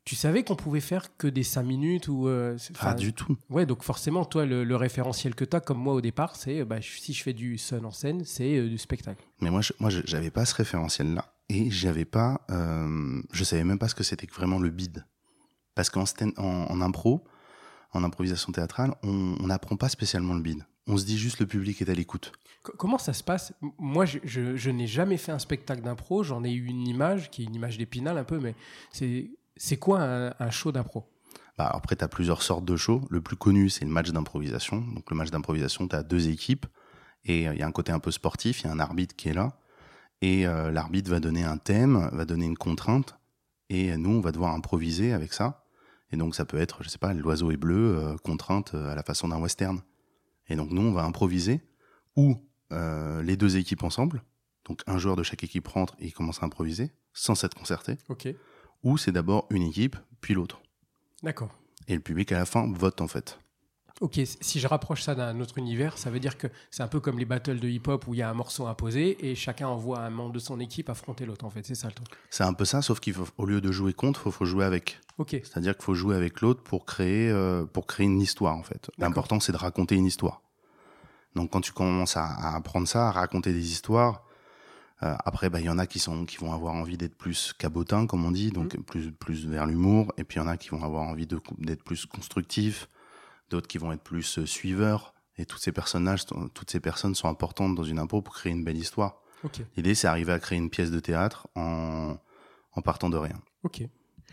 Tu 0.07 0.15
savais 0.15 0.45
qu'on 0.45 0.55
pouvait 0.55 0.79
faire 0.79 1.17
que 1.17 1.27
des 1.27 1.43
5 1.43 1.63
minutes 1.63 2.07
ou 2.07 2.29
euh, 2.29 2.57
Pas 2.79 2.93
du 2.93 3.11
tout. 3.11 3.35
Ouais, 3.49 3.65
donc 3.65 3.83
forcément, 3.83 4.23
toi, 4.23 4.45
le, 4.45 4.75
référentiel 4.77 5.35
que 5.35 5.43
tu 5.43 5.53
as, 5.53 5.59
comme 5.59 5.79
moi 5.79 5.93
au 5.93 5.99
départ, 5.99 6.37
c'est 6.37 6.63
bah, 6.63 6.77
si 6.81 7.11
je 7.11 7.21
fais 7.21 7.33
du 7.33 7.57
sun 7.57 7.83
en 7.83 7.91
scène, 7.91 8.23
c'est 8.23 8.55
euh, 8.55 8.69
du 8.69 8.77
spectacle. 8.77 9.21
Mais 9.41 9.49
moi, 9.51 9.59
je, 9.59 9.73
moi, 9.81 9.89
j'avais 9.89 10.31
pas 10.31 10.45
ce 10.45 10.55
référentiel-là 10.55 11.33
et 11.49 11.69
j'avais 11.69 12.05
pas, 12.05 12.39
euh, 12.51 13.21
je 13.33 13.43
savais 13.43 13.65
même 13.65 13.79
pas 13.79 13.89
ce 13.89 13.95
que 13.95 14.03
c'était 14.05 14.27
vraiment 14.27 14.59
le 14.59 14.69
bid. 14.69 15.05
Parce 15.75 15.89
qu'en 15.89 16.05
en, 16.37 16.79
impro, 16.79 17.25
en 17.91 18.01
improvisation 18.05 18.53
théâtrale, 18.53 18.95
on 19.03 19.45
n'apprend 19.45 19.75
pas 19.75 19.89
spécialement 19.89 20.35
le 20.35 20.41
bid. 20.41 20.63
On 20.87 20.95
se 20.95 21.03
dit 21.03 21.17
juste 21.17 21.41
le 21.41 21.47
public 21.47 21.81
est 21.81 21.89
à 21.89 21.93
l'écoute. 21.93 22.31
Comment 22.63 22.97
ça 22.97 23.11
se 23.11 23.25
passe? 23.25 23.51
Moi, 23.77 24.05
je, 24.05 24.69
n'ai 24.69 24.87
jamais 24.87 25.17
fait 25.17 25.33
un 25.33 25.39
spectacle 25.39 25.81
d'impro. 25.81 26.23
J'en 26.23 26.45
ai 26.45 26.53
eu 26.53 26.67
une 26.67 26.87
image, 26.87 27.29
qui 27.29 27.41
est 27.41 27.45
une 27.45 27.55
image 27.55 27.77
d'épinal 27.77 28.17
un 28.17 28.23
peu, 28.23 28.39
mais 28.39 28.55
c'est 28.93 29.31
quoi 29.77 30.01
un, 30.39 30.49
show 30.49 30.71
d'impro? 30.71 31.05
Bah, 31.57 31.69
Après, 31.73 31.95
tu 31.95 32.03
as 32.03 32.07
plusieurs 32.07 32.41
sortes 32.41 32.65
de 32.65 32.75
shows. 32.75 33.01
Le 33.09 33.21
plus 33.21 33.35
connu, 33.35 33.69
c'est 33.69 33.85
le 33.85 33.91
match 33.91 34.11
d'improvisation. 34.11 34.81
Donc, 34.81 35.09
le 35.09 35.17
match 35.17 35.29
d'improvisation, 35.29 35.87
tu 35.87 35.95
as 35.95 36.03
deux 36.03 36.29
équipes. 36.29 36.65
Et 37.25 37.47
euh, 37.47 37.53
il 37.53 37.59
y 37.59 37.63
a 37.63 37.67
un 37.67 37.71
côté 37.71 37.91
un 37.91 37.99
peu 37.99 38.11
sportif. 38.11 38.61
Il 38.61 38.67
y 38.67 38.69
a 38.69 38.73
un 38.73 38.79
arbitre 38.79 39.15
qui 39.15 39.29
est 39.29 39.33
là. 39.33 39.57
Et 40.21 40.47
euh, 40.47 40.71
l'arbitre 40.71 41.09
va 41.09 41.19
donner 41.19 41.43
un 41.43 41.57
thème, 41.57 42.09
va 42.13 42.25
donner 42.25 42.45
une 42.45 42.57
contrainte. 42.57 43.17
Et 43.69 43.95
nous, 43.97 44.11
on 44.11 44.21
va 44.21 44.31
devoir 44.31 44.53
improviser 44.53 45.13
avec 45.13 45.33
ça. 45.33 45.65
Et 46.11 46.17
donc, 46.17 46.35
ça 46.35 46.45
peut 46.45 46.57
être, 46.57 46.83
je 46.83 46.89
sais 46.89 46.97
pas, 46.97 47.13
l'oiseau 47.13 47.51
est 47.51 47.57
bleu, 47.57 47.97
euh, 47.97 48.17
contrainte 48.17 48.73
à 48.73 48.95
la 48.95 49.03
façon 49.03 49.27
d'un 49.27 49.39
western. 49.39 49.81
Et 50.47 50.55
donc, 50.55 50.71
nous, 50.71 50.81
on 50.81 50.93
va 50.93 51.03
improviser 51.03 51.61
ou 52.17 52.35
euh, 52.73 53.21
les 53.23 53.37
deux 53.37 53.55
équipes 53.55 53.83
ensemble. 53.83 54.23
Donc 54.65 54.81
un 54.87 54.97
joueur 54.97 55.15
de 55.15 55.23
chaque 55.23 55.43
équipe 55.43 55.67
rentre 55.69 55.95
et 55.99 56.07
il 56.07 56.11
commence 56.13 56.43
à 56.43 56.45
improviser 56.45 56.91
sans 57.13 57.35
s'être 57.35 57.55
concerté. 57.55 57.97
Ok. 58.09 58.27
Ou 58.83 58.97
c'est 58.97 59.11
d'abord 59.11 59.47
une 59.49 59.63
équipe, 59.63 59.95
puis 60.21 60.33
l'autre. 60.33 60.61
D'accord. 61.23 61.49
Et 61.87 61.95
le 61.95 62.01
public 62.01 62.31
à 62.31 62.39
la 62.39 62.45
fin 62.45 62.71
vote 62.71 63.01
en 63.01 63.07
fait. 63.07 63.39
Ok, 63.99 64.19
si 64.41 64.59
je 64.59 64.67
rapproche 64.67 65.01
ça 65.01 65.15
d'un 65.15 65.39
autre 65.39 65.57
univers, 65.57 65.97
ça 65.97 66.11
veut 66.11 66.19
dire 66.19 66.37
que 66.37 66.45
c'est 66.69 66.83
un 66.83 66.87
peu 66.87 66.99
comme 66.99 67.17
les 67.17 67.25
battles 67.25 67.59
de 67.59 67.67
hip-hop 67.67 68.05
où 68.07 68.13
il 68.13 68.17
y 68.17 68.21
a 68.21 68.29
un 68.29 68.33
morceau 68.35 68.67
imposé 68.67 69.17
et 69.27 69.33
chacun 69.33 69.67
envoie 69.67 70.01
un 70.01 70.11
membre 70.11 70.33
de 70.33 70.39
son 70.39 70.59
équipe 70.59 70.89
affronter 70.89 71.25
l'autre, 71.25 71.45
en 71.45 71.49
fait. 71.49 71.65
C'est 71.65 71.73
ça 71.73 71.87
le 71.87 71.93
truc. 71.93 72.07
C'est 72.29 72.43
un 72.43 72.53
peu 72.53 72.63
ça, 72.63 72.83
sauf 72.83 72.99
qu'au 72.99 73.45
lieu 73.45 73.59
de 73.59 73.71
jouer 73.71 73.93
contre, 73.93 74.27
il 74.27 74.31
faut, 74.31 74.45
jouer 74.45 74.65
avec. 74.65 74.99
Ok. 75.17 75.29
C'est-à-dire 75.31 75.75
qu'il 75.75 75.83
faut 75.83 75.95
jouer 75.95 76.15
avec 76.15 76.41
l'autre 76.41 76.61
pour 76.61 76.85
créer, 76.85 77.31
euh, 77.31 77.65
pour 77.65 77.87
créer 77.87 78.05
une 78.05 78.21
histoire, 78.21 78.55
en 78.55 78.61
fait. 78.61 78.91
L'important, 78.99 79.39
c'est 79.39 79.51
de 79.51 79.57
raconter 79.57 79.95
une 79.95 80.05
histoire. 80.05 80.43
Donc, 81.35 81.51
quand 81.51 81.61
tu 81.61 81.71
commences 81.71 82.17
à, 82.17 82.55
apprendre 82.55 82.87
ça, 82.87 83.07
à 83.07 83.11
raconter 83.11 83.51
des 83.51 83.71
histoires, 83.71 84.26
euh, 85.03 85.15
après, 85.25 85.49
bah, 85.49 85.59
il 85.59 85.65
y 85.65 85.69
en 85.69 85.77
a 85.77 85.85
qui, 85.85 85.99
sont, 85.99 86.25
qui 86.25 86.37
vont 86.37 86.53
avoir 86.53 86.73
envie 86.73 86.97
d'être 86.97 87.15
plus 87.15 87.53
cabotins, 87.53 88.07
comme 88.07 88.25
on 88.25 88.31
dit, 88.31 88.51
donc 88.51 88.75
mmh. 88.75 88.83
plus, 88.83 89.11
plus 89.11 89.45
vers 89.47 89.65
l'humour. 89.65 90.11
Et 90.17 90.23
puis, 90.23 90.39
il 90.39 90.43
y 90.43 90.45
en 90.45 90.47
a 90.47 90.57
qui 90.57 90.69
vont 90.69 90.83
avoir 90.83 91.03
envie 91.03 91.27
d'être 91.27 91.83
plus 91.83 92.05
constructifs 92.05 92.87
d'autres 93.49 93.67
qui 93.67 93.77
vont 93.77 93.91
être 93.91 94.03
plus 94.03 94.39
euh, 94.39 94.45
suiveurs. 94.45 95.13
Et 95.37 95.45
toutes 95.45 95.61
ces 95.61 95.71
personnages, 95.71 96.25
toutes 96.25 96.71
ces 96.71 96.79
personnes 96.79 97.13
sont 97.13 97.27
importantes 97.27 97.75
dans 97.75 97.83
une 97.83 97.99
impro 97.99 98.21
pour 98.23 98.33
créer 98.33 98.51
une 98.51 98.63
belle 98.63 98.77
histoire. 98.77 99.21
L'idée, 99.77 99.93
c'est 99.93 100.07
arriver 100.07 100.33
à 100.33 100.39
créer 100.39 100.57
une 100.57 100.71
pièce 100.71 100.89
de 100.89 100.99
théâtre 100.99 101.47
en, 101.55 102.17
en 102.73 102.81
partant 102.81 103.09
de 103.09 103.17
rien. 103.17 103.39
Ok. 103.63 103.81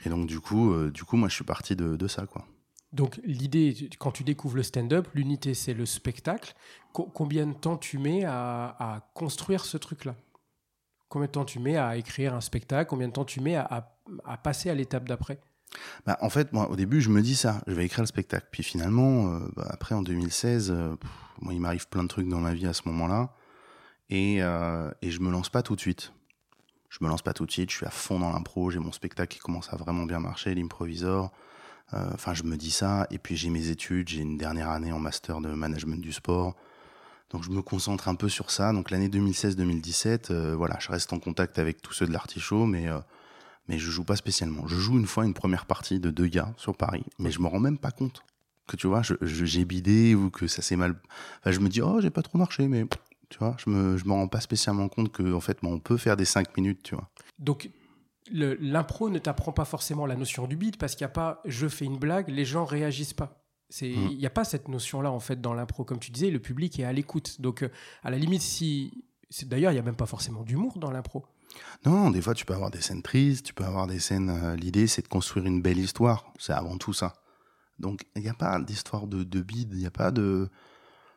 Et 0.06 0.08
donc, 0.08 0.26
du 0.26 0.40
coup, 0.40 0.72
euh, 0.72 0.90
du 0.90 1.04
coup, 1.04 1.16
moi, 1.18 1.28
je 1.28 1.34
suis 1.34 1.44
parti 1.44 1.76
de, 1.76 1.96
de 1.96 2.08
ça, 2.08 2.26
quoi. 2.26 2.46
Donc, 2.92 3.20
l'idée, 3.24 3.90
quand 3.98 4.12
tu 4.12 4.24
découvres 4.24 4.56
le 4.56 4.62
stand-up, 4.62 5.08
l'unité, 5.14 5.52
c'est 5.52 5.74
le 5.74 5.84
spectacle. 5.84 6.54
combien 6.92 7.46
de 7.46 7.52
temps 7.52 7.76
tu 7.76 7.98
mets 7.98 8.24
à, 8.24 8.74
à 8.78 9.10
construire 9.14 9.64
ce 9.64 9.76
truc-là? 9.76 10.14
Combien 11.08 11.26
de 11.26 11.32
temps 11.32 11.44
tu 11.44 11.58
mets 11.58 11.76
à 11.76 11.96
écrire 11.96 12.34
un 12.34 12.40
spectacle? 12.40 12.88
Combien 12.88 13.08
de 13.08 13.12
temps 13.12 13.24
tu 13.24 13.40
mets 13.40 13.56
à, 13.56 13.90
passer 14.42 14.70
à 14.70 14.74
l'étape 14.74 15.08
d'après? 15.08 15.38
Bah, 16.06 16.18
en 16.20 16.28
fait, 16.28 16.52
moi, 16.52 16.70
au 16.70 16.76
début, 16.76 17.00
je 17.00 17.10
me 17.10 17.22
dis 17.22 17.36
ça, 17.36 17.60
je 17.66 17.72
vais 17.72 17.84
écrire 17.84 18.02
le 18.02 18.06
spectacle. 18.06 18.46
Puis 18.50 18.62
finalement, 18.62 19.32
euh, 19.32 19.40
bah, 19.56 19.66
après, 19.70 19.94
en 19.94 20.02
2016, 20.02 20.70
euh, 20.70 20.96
moi, 21.40 21.52
il 21.54 21.60
m'arrive 21.60 21.88
plein 21.88 22.02
de 22.02 22.08
trucs 22.08 22.28
dans 22.28 22.40
ma 22.40 22.54
vie 22.54 22.66
à 22.66 22.72
ce 22.72 22.82
moment-là. 22.86 23.34
Et, 24.10 24.42
euh, 24.42 24.90
et 25.02 25.10
je 25.10 25.20
me 25.20 25.30
lance 25.30 25.48
pas 25.48 25.62
tout 25.62 25.74
de 25.76 25.80
suite. 25.80 26.12
Je 26.90 26.98
me 27.02 27.08
lance 27.08 27.22
pas 27.22 27.32
tout 27.32 27.44
de 27.44 27.50
suite, 27.50 27.70
je 27.70 27.76
suis 27.76 27.86
à 27.86 27.90
fond 27.90 28.20
dans 28.20 28.30
l'impro, 28.30 28.70
j'ai 28.70 28.78
mon 28.78 28.92
spectacle 28.92 29.34
qui 29.34 29.40
commence 29.40 29.72
à 29.72 29.76
vraiment 29.76 30.04
bien 30.04 30.20
marcher, 30.20 30.54
l'improvisor. 30.54 31.32
Euh, 31.92 32.10
enfin, 32.14 32.34
je 32.34 32.44
me 32.44 32.56
dis 32.56 32.70
ça. 32.70 33.06
Et 33.10 33.18
puis, 33.18 33.36
j'ai 33.36 33.50
mes 33.50 33.68
études, 33.68 34.08
j'ai 34.08 34.20
une 34.20 34.38
dernière 34.38 34.70
année 34.70 34.92
en 34.92 35.00
master 35.00 35.40
de 35.40 35.48
management 35.48 36.00
du 36.00 36.12
sport. 36.12 36.54
Donc, 37.34 37.42
je 37.42 37.50
me 37.50 37.60
concentre 37.60 38.08
un 38.08 38.14
peu 38.14 38.30
sur 38.30 38.50
ça. 38.50 38.72
Donc, 38.72 38.90
l'année 38.90 39.08
2016-2017, 39.08 40.54
voilà, 40.54 40.78
je 40.80 40.90
reste 40.90 41.12
en 41.12 41.18
contact 41.18 41.58
avec 41.58 41.82
tous 41.82 41.92
ceux 41.92 42.06
de 42.06 42.12
l'artichaut, 42.12 42.64
mais 42.64 42.88
mais 43.68 43.78
je 43.78 43.90
joue 43.90 44.04
pas 44.04 44.16
spécialement. 44.16 44.66
Je 44.66 44.76
joue 44.76 44.98
une 44.98 45.06
fois 45.06 45.24
une 45.24 45.34
première 45.34 45.66
partie 45.66 46.00
de 46.00 46.10
deux 46.10 46.26
gars 46.26 46.52
sur 46.56 46.76
Paris, 46.76 47.04
mais 47.18 47.30
je 47.30 47.40
me 47.40 47.46
rends 47.46 47.60
même 47.60 47.78
pas 47.78 47.90
compte 47.90 48.22
que 48.66 48.76
tu 48.76 48.86
vois, 48.86 49.02
j'ai 49.20 49.64
bidé 49.64 50.14
ou 50.14 50.30
que 50.30 50.46
ça 50.46 50.62
s'est 50.62 50.76
mal. 50.76 50.94
Enfin, 51.40 51.50
je 51.50 51.60
me 51.60 51.68
dis 51.68 51.82
oh 51.82 52.00
j'ai 52.00 52.10
pas 52.10 52.22
trop 52.22 52.38
marché, 52.38 52.66
mais 52.68 52.86
tu 53.28 53.38
vois, 53.38 53.56
je 53.58 53.68
me 53.70 53.96
je 53.96 54.04
me 54.04 54.12
rends 54.12 54.28
pas 54.28 54.40
spécialement 54.40 54.88
compte 54.88 55.12
que 55.12 55.34
en 55.34 55.40
fait, 55.40 55.58
on 55.62 55.78
peut 55.78 55.96
faire 55.96 56.16
des 56.16 56.24
cinq 56.24 56.56
minutes, 56.56 56.82
tu 56.82 56.94
vois. 56.94 57.10
Donc 57.38 57.70
l'impro 58.30 59.10
ne 59.10 59.18
t'apprend 59.18 59.52
pas 59.52 59.66
forcément 59.66 60.06
la 60.06 60.16
notion 60.16 60.46
du 60.46 60.56
beat 60.56 60.78
parce 60.78 60.94
qu'il 60.94 61.04
n'y 61.04 61.10
a 61.10 61.14
pas 61.14 61.42
je 61.44 61.68
fais 61.68 61.84
une 61.84 61.98
blague, 61.98 62.28
les 62.28 62.44
gens 62.44 62.64
réagissent 62.64 63.12
pas. 63.12 63.43
Mmh. 63.82 64.10
il 64.12 64.18
n'y 64.18 64.26
a 64.26 64.30
pas 64.30 64.44
cette 64.44 64.68
notion 64.68 65.00
là 65.02 65.10
en 65.10 65.20
fait 65.20 65.40
dans 65.40 65.52
l'impro 65.52 65.84
comme 65.84 65.98
tu 65.98 66.10
disais, 66.10 66.30
le 66.30 66.38
public 66.38 66.78
est 66.78 66.84
à 66.84 66.92
l'écoute. 66.92 67.40
Donc 67.40 67.62
euh, 67.62 67.68
à 68.02 68.10
la 68.10 68.18
limite 68.18 68.42
si 68.42 69.04
d'ailleurs 69.42 69.72
il 69.72 69.76
y 69.76 69.78
a 69.78 69.82
même 69.82 69.96
pas 69.96 70.06
forcément 70.06 70.42
d'humour 70.42 70.78
dans 70.78 70.90
l'impro. 70.90 71.24
Non, 71.84 72.10
des 72.10 72.20
fois 72.20 72.34
tu 72.34 72.44
peux 72.44 72.54
avoir 72.54 72.70
des 72.70 72.80
scènes 72.80 73.02
tristes, 73.02 73.46
tu 73.46 73.54
peux 73.54 73.64
avoir 73.64 73.86
des 73.86 73.98
scènes. 73.98 74.30
Euh, 74.30 74.56
l'idée 74.56 74.86
c'est 74.86 75.02
de 75.02 75.08
construire 75.08 75.46
une 75.46 75.60
belle 75.62 75.78
histoire. 75.78 76.32
C'est 76.38 76.52
avant 76.52 76.78
tout 76.78 76.92
ça. 76.92 77.14
Donc 77.78 78.02
il 78.14 78.22
n'y 78.22 78.28
a 78.28 78.34
pas 78.34 78.60
d'histoire 78.60 79.06
de, 79.06 79.24
de 79.24 79.42
bide, 79.42 79.70
il 79.72 79.78
n'y 79.78 79.86
a 79.86 79.90
pas 79.90 80.10
de. 80.10 80.48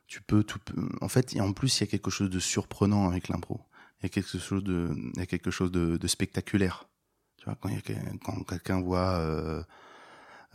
Tu 0.08 0.22
peux 0.22 0.44
tout. 0.44 0.60
En 1.02 1.10
fait, 1.10 1.40
en 1.40 1.54
plus 1.54 1.80
il 1.80 1.82
y 1.82 1.84
a 1.84 1.88
quelque 1.88 2.10
chose 2.10 2.30
de 2.30 2.40
surprenant 2.40 3.10
avec 3.10 3.28
l'impro. 3.28 3.60
Il 4.00 4.04
y 4.04 4.06
a 4.06 4.10
quelque 4.10 4.38
chose 4.38 4.64
de, 4.64 4.96
y 5.16 5.22
a 5.22 5.26
quelque 5.26 5.52
chose 5.52 5.72
de, 5.72 5.98
de 5.98 6.08
spectaculaire. 6.08 6.88
Tu 7.38 7.46
vois, 7.46 7.56
quand, 7.60 7.70
quand 8.24 8.44
quelqu'un 8.44 8.82
voit, 8.82 9.18
euh, 9.20 9.64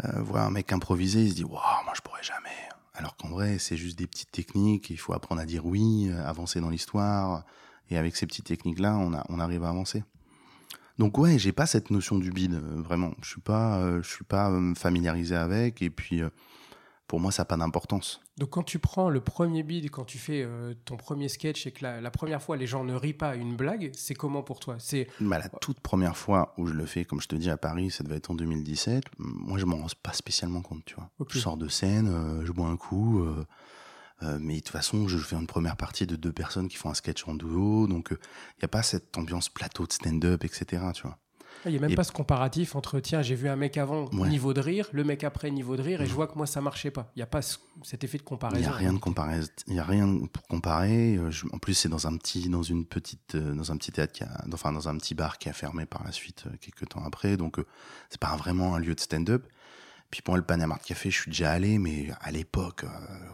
euh, 0.05 0.23
voit 0.23 0.43
un 0.43 0.51
mec 0.51 0.73
improviser, 0.73 1.23
il 1.23 1.31
se 1.31 1.35
dit 1.35 1.45
waouh, 1.45 1.85
moi 1.85 1.93
je 1.95 2.01
pourrais 2.01 2.23
jamais. 2.23 2.49
Alors 2.95 3.17
qu'en 3.17 3.29
vrai, 3.29 3.59
c'est 3.59 3.77
juste 3.77 3.99
des 3.99 4.07
petites 4.07 4.31
techniques. 4.31 4.91
Il 4.91 4.99
faut 4.99 5.15
apprendre 5.15 5.41
à 5.41 5.47
dire 5.47 5.65
oui, 5.65 6.11
avancer 6.25 6.61
dans 6.61 6.71
l'histoire. 6.71 7.45
Et 7.91 7.97
avec 7.97 8.17
ces 8.17 8.27
petites 8.27 8.47
techniques-là, 8.47 8.97
on, 8.97 9.13
a, 9.13 9.25
on 9.29 9.41
arrive 9.41 9.65
à 9.65 9.69
avancer. 9.69 10.05
Donc 10.99 11.19
ouais, 11.19 11.39
j'ai 11.39 11.53
pas 11.53 11.67
cette 11.67 11.91
notion 11.91 12.19
du 12.19 12.31
bide, 12.31 12.55
euh, 12.55 12.83
vraiment. 12.83 13.13
Je 13.23 13.29
suis 13.29 13.41
pas, 13.41 13.79
euh, 13.79 14.03
je 14.03 14.09
suis 14.09 14.25
pas 14.25 14.51
euh, 14.51 14.75
familiarisé 14.75 15.35
avec. 15.35 15.83
Et 15.83 15.91
puis, 15.91 16.23
pour 17.07 17.21
moi, 17.21 17.31
ça 17.31 17.43
n'a 17.43 17.47
pas 17.47 17.57
d'importance. 17.57 18.21
Donc 18.39 18.51
quand 18.51 18.63
tu 18.63 18.79
prends 18.79 19.11
le 19.11 19.21
premier 19.21 19.63
bide, 19.63 19.91
quand 19.91 20.05
tu 20.05 20.19
fais 20.19 20.47
ton 20.87 20.97
premier 20.97 21.29
sketch 21.29 21.67
et 21.67 21.73
que 21.73 21.85
la, 21.85 22.11
première 22.11 22.43
fois 22.43 22.57
les 22.57 22.67
gens 22.67 22.85
ne 22.85 22.95
rient 22.95 23.13
pas 23.13 23.31
à 23.31 23.35
une 23.35 23.55
blague, 23.55 23.91
c'est 23.95 24.15
comment 24.15 24.43
pour 24.43 24.61
toi? 24.61 24.77
C'est 24.79 25.09
bah, 25.21 25.39
la 25.39 25.49
toute 25.49 25.81
première 25.81 26.17
fois 26.17 26.55
où 26.57 26.67
je 26.67 26.73
le 26.73 26.87
fais, 26.87 27.05
comme 27.05 27.21
je 27.21 27.29
te 27.29 27.37
dis 27.37 27.51
à 27.51 27.59
Paris, 27.59 27.91
ça 27.91 28.03
devait 28.03 28.17
être 28.17 28.31
en 28.31 28.35
2017. 28.35 29.05
Moi, 29.19 29.59
je 29.59 29.67
m'en 29.67 29.77
rends 29.77 29.87
pas 30.03 30.15
spécialement 30.15 30.63
compte, 30.63 30.85
tu 30.87 30.95
vois. 30.95 31.11
Je 31.29 31.39
sors 31.39 31.59
de 31.59 31.69
scène, 31.69 32.43
je 32.45 32.53
bois 32.53 32.69
un 32.69 32.77
coup. 32.77 33.23
Euh, 34.23 34.39
mais 34.41 34.57
de 34.57 34.61
toute 34.61 34.71
façon, 34.71 35.09
je 35.09 35.19
fais 35.19 35.37
une 35.37 35.47
première 35.47 35.77
partie 35.77 36.07
de 36.07 36.17
deux 36.17 36.33
personnes 36.33 36.69
qui 36.69 36.77
font 36.77 36.91
un 36.91 36.95
sketch 36.95 37.27
en 37.27 37.35
duo, 37.35 37.87
donc 37.87 38.09
il 38.11 38.15
euh, 38.15 38.21
n'y 38.61 38.65
a 38.65 38.69
pas 38.69 38.83
cette 38.83 39.17
ambiance 39.19 39.49
plateau 39.49 39.87
de 39.87 39.93
stand-up, 39.93 40.45
etc. 40.45 40.83
Tu 40.95 41.03
vois. 41.03 41.19
Il 41.65 41.71
n'y 41.73 41.79
a 41.79 41.81
même 41.81 41.95
pas 41.95 42.05
ce 42.05 42.13
comparatif 42.13 42.75
entre 42.75 42.99
tiens, 43.01 43.23
j'ai 43.23 43.35
vu 43.35 43.49
un 43.49 43.57
mec 43.57 43.77
avant 43.77 44.11
niveau 44.11 44.53
de 44.53 44.61
rire, 44.61 44.89
le 44.93 45.05
mec 45.05 45.25
après 45.25 45.51
niveau 45.51 45.77
de 45.77 45.83
rire, 45.83 46.03
et 46.03 46.07
je 46.07 46.13
vois 46.13 46.27
que 46.27 46.37
moi 46.37 46.47
ça 46.47 46.61
marchait 46.61 46.91
pas. 46.91 47.11
Il 47.15 47.21
n'y 47.21 47.23
a 47.23 47.27
pas 47.27 47.41
cet 47.83 48.05
effet 48.05 48.19
de 48.19 48.23
comparaison. 48.23 48.61
Il 48.61 48.67
n'y 48.67 48.73
a 48.73 48.77
rien 48.77 48.93
de 48.93 48.99
comparaison. 48.99 49.49
Il 49.69 49.75
y 49.75 49.79
a 49.79 49.85
rien 49.85 50.19
pour 50.33 50.43
comparer. 50.49 51.17
Euh, 51.17 51.31
en 51.53 51.59
plus, 51.59 51.75
c'est 51.75 51.89
dans 51.89 52.07
un 52.07 52.17
petit, 52.17 52.49
dans 52.49 52.63
une 52.63 52.85
petite, 52.85 53.37
dans 53.37 53.71
un 53.71 53.77
petit 53.77 53.93
théâtre, 53.93 54.13
qui 54.13 54.25
a, 54.25 54.45
enfin 54.53 54.73
dans 54.73 54.89
un 54.89 54.97
petit 54.97 55.15
bar 55.15 55.39
qui 55.39 55.49
a 55.49 55.53
fermé 55.53 55.87
par 55.87 56.05
la 56.05 56.13
suite 56.13 56.45
quelques 56.61 56.89
temps 56.89 57.05
après. 57.05 57.37
Donc 57.37 57.59
c'est 58.11 58.21
pas 58.21 58.35
vraiment 58.37 58.75
un 58.75 58.79
lieu 58.79 58.95
de 58.95 59.01
stand-up. 59.01 59.47
Puis 60.13 60.21
pour 60.21 60.37
le 60.37 60.43
Panama 60.43 60.79
Café, 60.85 61.11
je 61.11 61.23
suis 61.23 61.31
déjà 61.31 61.51
allé, 61.53 61.79
mais 61.79 62.09
à 62.21 62.31
l'époque, 62.31 62.85
euh, 62.85 62.89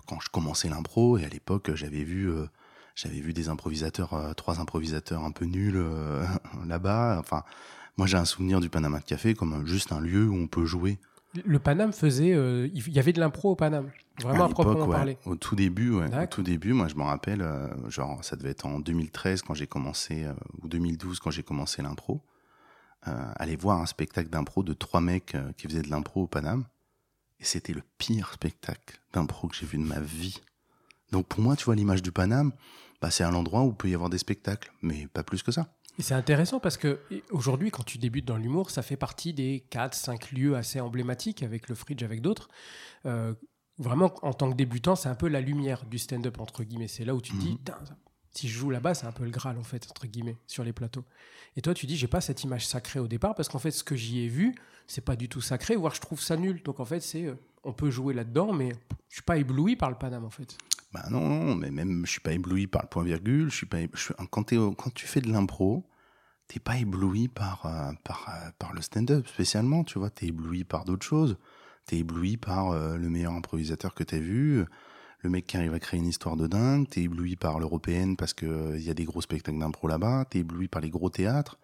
quand 0.06 0.20
je 0.20 0.30
commençais 0.30 0.68
l'impro, 0.68 1.18
et 1.18 1.25
à 1.25 1.28
l'époque, 1.28 1.75
j'avais 1.75 2.04
vu, 2.04 2.30
euh, 2.30 2.46
j'avais 2.94 3.18
vu 3.18 3.32
des 3.32 3.48
improvisateurs, 3.48 4.14
euh, 4.14 4.32
trois 4.32 4.60
improvisateurs 4.60 5.25
un 5.25 5.32
peu 5.32 5.44
nuls 5.44 5.84
là-bas. 6.68 7.16
Enfin, 7.18 7.42
moi, 7.99 8.07
j'ai 8.07 8.17
un 8.17 8.25
souvenir 8.25 8.61
du 8.61 8.71
Panama 8.71 9.00
Café 9.00 9.35
comme 9.35 9.67
juste 9.67 9.93
un 9.93 10.00
lieu 10.00 10.26
où 10.28 10.35
on 10.35 10.47
peut 10.47 10.64
jouer. 10.64 10.99
Le 11.45 11.59
Paname 11.59 11.93
faisait, 11.93 12.31
il 12.31 12.93
y 12.93 12.99
avait 12.99 13.12
de 13.12 13.21
l'impro 13.21 13.50
au 13.50 13.55
Paname, 13.55 13.90
vraiment 14.23 14.47
à, 14.47 14.49
proprement 14.49 14.88
parler. 14.88 15.19
Au 15.26 15.37
tout 15.37 15.55
début, 15.55 15.90
ouais, 15.90 16.07
au 16.07 16.26
tout 16.26 16.43
début, 16.43 16.73
moi, 16.73 16.88
je 16.88 16.95
me 16.95 17.02
rappelle, 17.02 17.47
genre, 17.88 18.25
ça 18.25 18.35
devait 18.37 18.50
être 18.50 18.64
en 18.64 18.81
2013 18.81 19.43
quand 19.43 19.52
j'ai 19.52 19.67
commencé, 19.67 20.26
ou 20.62 20.69
2012 20.69 21.21
quand 21.21 21.31
j'ai 21.31 21.43
commencé 21.43 21.83
l'impro. 21.83 22.23
Euh, 23.07 23.33
aller 23.37 23.55
voir 23.55 23.81
un 23.81 23.87
spectacle 23.87 24.28
d'impro 24.28 24.64
de 24.64 24.73
trois 24.73 25.00
mecs 25.00 25.37
euh, 25.37 25.52
qui 25.57 25.69
faisaient 25.69 25.83
de 25.83 25.90
l'impro 25.90 26.23
au 26.23 26.26
Paname. 26.26 26.64
Et 27.38 27.45
c'était 27.45 27.73
le 27.73 27.83
pire 27.97 28.33
spectacle 28.33 29.00
d'impro 29.12 29.47
que 29.47 29.55
j'ai 29.55 29.67
vu 29.67 29.78
de 29.78 29.85
ma 29.85 30.00
vie. 30.00 30.40
Donc 31.12 31.28
pour 31.28 31.40
moi, 31.40 31.55
tu 31.55 31.64
vois, 31.64 31.76
l'image 31.76 32.02
du 32.02 32.11
Paname, 32.11 32.52
bah, 33.00 33.12
c'est 33.12 33.23
un 33.23 33.35
endroit 33.35 33.62
où 33.62 33.73
peut 33.73 33.88
y 33.88 33.95
avoir 33.95 34.11
des 34.11 34.19
spectacles, 34.19 34.73
mais 34.83 35.07
pas 35.07 35.23
plus 35.23 35.45
que 35.45 35.52
ça. 35.52 35.73
Et 35.99 36.02
c'est 36.02 36.14
intéressant 36.14 36.61
parce 36.61 36.76
que 36.76 37.00
aujourd'hui, 37.31 37.71
quand 37.71 37.83
tu 37.83 37.99
débutes 37.99 38.25
dans 38.25 38.37
l'humour, 38.37 38.71
ça 38.71 38.83
fait 38.83 38.97
partie 38.97 39.33
des 39.33 39.64
4-5 39.71 40.35
lieux 40.35 40.57
assez 40.57 40.81
emblématiques 40.81 41.43
avec 41.43 41.69
le 41.69 41.75
Fridge, 41.75 42.02
avec 42.02 42.21
d'autres. 42.21 42.49
Euh, 43.05 43.35
vraiment, 43.78 44.14
en 44.23 44.33
tant 44.33 44.50
que 44.50 44.57
débutant, 44.57 44.95
c'est 44.95 45.09
un 45.09 45.17
peu 45.17 45.28
la 45.28 45.40
lumière 45.40 45.85
du 45.87 45.99
stand-up, 45.99 46.40
entre 46.40 46.62
guillemets. 46.62 46.88
C'est 46.88 47.05
là 47.05 47.14
où 47.14 47.21
tu 47.21 47.33
te 47.33 47.38
dis, 47.38 47.52
mhm 47.52 47.97
si 48.38 48.49
je 48.49 48.57
joue 48.57 48.71
là-bas, 48.71 48.95
c'est 48.95 49.07
un 49.07 49.12
peu 49.12 49.25
le 49.25 49.31
Graal, 49.31 49.59
en 49.59 49.64
fait, 49.64 49.87
entre 49.90 50.07
guillemets, 50.07 50.37
sur 50.47 50.62
les 50.62 50.73
plateaux. 50.73 51.05
Et 51.57 51.62
toi, 51.62 51.75
tu 51.75 51.87
dis, 51.87 51.97
j'ai 51.97 52.07
pas 52.07 52.21
cette 52.21 52.45
image 52.45 52.67
sacrée 52.67 53.00
au 53.00 53.09
départ, 53.09 53.35
parce 53.35 53.49
qu'en 53.49 53.59
fait, 53.59 53.73
ce 53.73 53.83
que 53.83 53.97
j'y 53.97 54.21
ai 54.21 54.28
vu, 54.28 54.55
c'est 54.87 55.05
pas 55.05 55.17
du 55.17 55.28
tout 55.28 55.40
sacré, 55.40 55.75
voire 55.75 55.95
je 55.95 56.00
trouve 56.00 56.21
ça 56.21 56.37
nul. 56.37 56.62
Donc, 56.62 56.78
en 56.78 56.85
fait, 56.85 57.00
c'est, 57.00 57.25
euh, 57.25 57.35
on 57.64 57.73
peut 57.73 57.90
jouer 57.90 58.14
là-dedans, 58.14 58.52
mais 58.52 58.73
je 59.09 59.17
suis 59.17 59.23
pas 59.23 59.38
ébloui 59.38 59.75
par 59.75 59.90
le 59.90 59.97
Paname, 59.97 60.25
en 60.25 60.31
fait. 60.31 60.57
Bah 60.92 61.04
non, 61.11 61.54
mais 61.54 61.71
même, 61.71 62.07
je 62.07 62.11
suis 62.11 62.21
pas 62.21 62.33
ébloui 62.33 62.66
par 62.66 62.83
le 62.83 62.88
point-virgule, 62.88 63.50
je 63.50 63.57
suis 63.57 63.66
pas, 63.66 63.78
quand, 64.30 64.45
tu 64.45 65.07
fais 65.07 65.21
de 65.21 65.30
l'impro, 65.30 65.85
t'es 66.47 66.61
pas 66.61 66.78
ébloui 66.78 67.28
par, 67.28 67.66
euh, 67.66 67.92
euh, 67.92 68.50
par 68.59 68.73
le 68.73 68.80
stand-up 68.80 69.26
spécialement, 69.28 69.85
tu 69.85 69.99
vois, 69.99 70.11
t'es 70.11 70.26
ébloui 70.28 70.64
par 70.64 70.85
d'autres 70.85 71.04
choses. 71.04 71.37
T'es 71.85 71.99
ébloui 71.99 72.37
par 72.37 72.75
le 72.75 73.09
meilleur 73.09 73.33
improvisateur 73.33 73.95
que 73.95 74.04
t'as 74.04 74.18
vu, 74.18 74.66
le 75.21 75.30
mec 75.30 75.47
qui 75.47 75.57
arrive 75.57 75.75
à 75.75 75.80
créer 75.80 75.99
une 75.99 76.07
histoire 76.07 76.37
de 76.37 76.47
dingue, 76.47 76.88
t'es 76.88 77.02
ébloui 77.02 77.37
par 77.37 77.59
l'européenne 77.59 78.16
parce 78.16 78.35
que 78.35 78.47
il 78.47 78.52
euh, 78.52 78.78
y 78.78 78.90
a 78.90 78.95
des 78.95 79.04
gros 79.04 79.21
spectacles 79.21 79.59
d'impro 79.59 79.88
là-bas, 79.88 80.26
t'es 80.30 80.40
ébloui 80.40 80.68
par 80.68 80.80
les 80.80 80.90
gros 80.90 81.11
théâtres. 81.11 81.59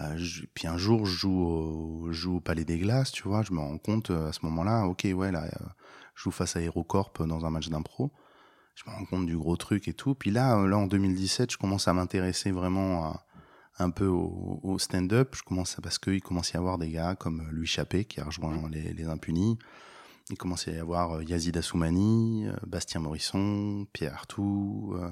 Euh, 0.00 0.16
puis 0.54 0.68
un 0.68 0.78
jour, 0.78 1.04
je 1.04 1.16
joue, 1.16 2.34
au, 2.34 2.40
Palais 2.40 2.64
des 2.64 2.78
Glaces, 2.78 3.12
tu 3.12 3.24
vois, 3.24 3.42
je 3.42 3.52
me 3.52 3.58
rends 3.58 3.78
compte 3.78 4.10
euh, 4.10 4.28
à 4.28 4.32
ce 4.32 4.40
moment-là, 4.44 4.84
ok, 4.86 5.06
ouais, 5.14 5.32
là, 5.32 5.48
je 6.14 6.22
joue 6.22 6.30
face 6.30 6.56
à 6.56 6.60
Aerocorp 6.60 7.12
dans 7.26 7.44
un 7.44 7.50
match 7.50 7.68
d'impro. 7.68 8.10
Je 8.78 8.88
me 8.88 8.94
rends 8.94 9.04
compte 9.06 9.26
du 9.26 9.36
gros 9.36 9.56
truc 9.56 9.88
et 9.88 9.92
tout. 9.92 10.14
Puis 10.14 10.30
là, 10.30 10.64
là 10.64 10.78
en 10.78 10.86
2017, 10.86 11.50
je 11.50 11.58
commence 11.58 11.88
à 11.88 11.94
m'intéresser 11.94 12.52
vraiment 12.52 13.18
un 13.80 13.90
peu 13.90 14.06
au, 14.06 14.78
stand-up. 14.78 15.34
Je 15.34 15.42
commence 15.42 15.76
à, 15.78 15.82
parce 15.82 15.98
qu'il 15.98 16.22
commence 16.22 16.54
à 16.54 16.58
y 16.58 16.60
avoir 16.60 16.78
des 16.78 16.90
gars 16.90 17.16
comme 17.16 17.48
Louis 17.50 17.66
Chappé 17.66 18.04
qui 18.04 18.20
a 18.20 18.24
rejoint 18.24 18.68
les, 18.70 18.92
les 18.92 19.04
Impunis. 19.06 19.58
il 20.30 20.36
commençait 20.36 20.72
à 20.72 20.76
y 20.76 20.78
avoir 20.78 21.14
euh, 21.14 21.24
Yazid 21.24 21.56
Assoumani, 21.56 22.46
euh, 22.46 22.52
Bastien 22.68 23.00
Morisson, 23.00 23.88
Pierre 23.92 24.14
Artout, 24.14 24.94
euh, 24.96 25.10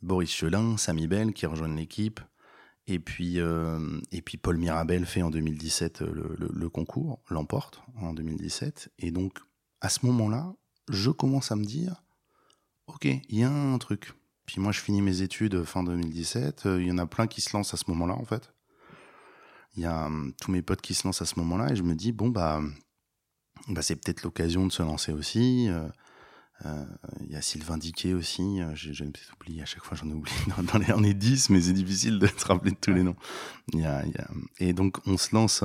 Boris 0.00 0.30
Chelin, 0.30 0.78
Samy 0.78 1.06
Bell 1.06 1.34
qui 1.34 1.44
rejoignent 1.44 1.76
l'équipe. 1.76 2.20
Et 2.86 2.98
puis, 2.98 3.38
et 3.38 4.22
puis 4.22 4.38
Paul 4.38 4.56
Mirabel 4.56 5.06
fait 5.06 5.22
en 5.22 5.30
2017 5.30 6.00
le, 6.00 6.36
le 6.36 6.68
concours, 6.68 7.22
l'emporte 7.30 7.80
en 7.94 8.12
2017. 8.12 8.90
Et 8.98 9.12
donc, 9.12 9.38
à 9.80 9.88
ce 9.88 10.04
moment-là, 10.06 10.52
je 10.88 11.10
commence 11.10 11.52
à 11.52 11.56
me 11.56 11.64
dire, 11.64 12.01
ok, 12.86 13.04
il 13.04 13.38
y 13.38 13.42
a 13.42 13.50
un 13.50 13.78
truc. 13.78 14.12
Puis 14.46 14.60
moi, 14.60 14.72
je 14.72 14.80
finis 14.80 15.02
mes 15.02 15.22
études 15.22 15.62
fin 15.64 15.84
2017. 15.84 16.62
Il 16.64 16.86
y 16.86 16.92
en 16.92 16.98
a 16.98 17.06
plein 17.06 17.26
qui 17.26 17.40
se 17.40 17.56
lancent 17.56 17.74
à 17.74 17.76
ce 17.76 17.84
moment-là, 17.88 18.14
en 18.14 18.24
fait. 18.24 18.52
Il 19.76 19.82
y 19.82 19.86
a 19.86 20.06
hum, 20.06 20.32
tous 20.40 20.50
mes 20.50 20.62
potes 20.62 20.82
qui 20.82 20.94
se 20.94 21.06
lancent 21.06 21.22
à 21.22 21.26
ce 21.26 21.38
moment-là 21.38 21.72
et 21.72 21.76
je 21.76 21.82
me 21.82 21.94
dis, 21.94 22.12
bon, 22.12 22.28
bah, 22.28 22.60
bah, 23.68 23.82
c'est 23.82 23.96
peut-être 23.96 24.22
l'occasion 24.22 24.66
de 24.66 24.72
se 24.72 24.82
lancer 24.82 25.12
aussi. 25.12 25.68
Euh, 25.68 25.88
euh, 26.64 26.84
il 27.20 27.32
y 27.32 27.36
a 27.36 27.42
Sylvain 27.42 27.76
Diquet 27.76 28.12
aussi, 28.12 28.60
euh, 28.60 28.72
j'ai 28.74 28.92
peut-être 28.92 29.34
oublié, 29.40 29.62
à 29.62 29.64
chaque 29.64 29.82
fois 29.84 29.96
j'en 29.96 30.08
ai 30.08 30.12
oublié, 30.12 30.36
dans, 30.72 30.78
les, 30.78 30.92
on 30.92 31.02
est 31.02 31.14
10, 31.14 31.50
mais 31.50 31.60
c'est 31.62 31.72
difficile 31.72 32.18
de 32.20 32.26
se 32.28 32.44
rappeler 32.44 32.70
de 32.70 32.76
tous 32.76 32.92
les 32.92 33.02
noms. 33.02 33.16
Y 33.72 33.84
a, 33.84 34.06
y 34.06 34.16
a, 34.16 34.28
et 34.60 34.72
donc 34.72 34.98
on 35.06 35.16
se 35.16 35.34
lance, 35.34 35.64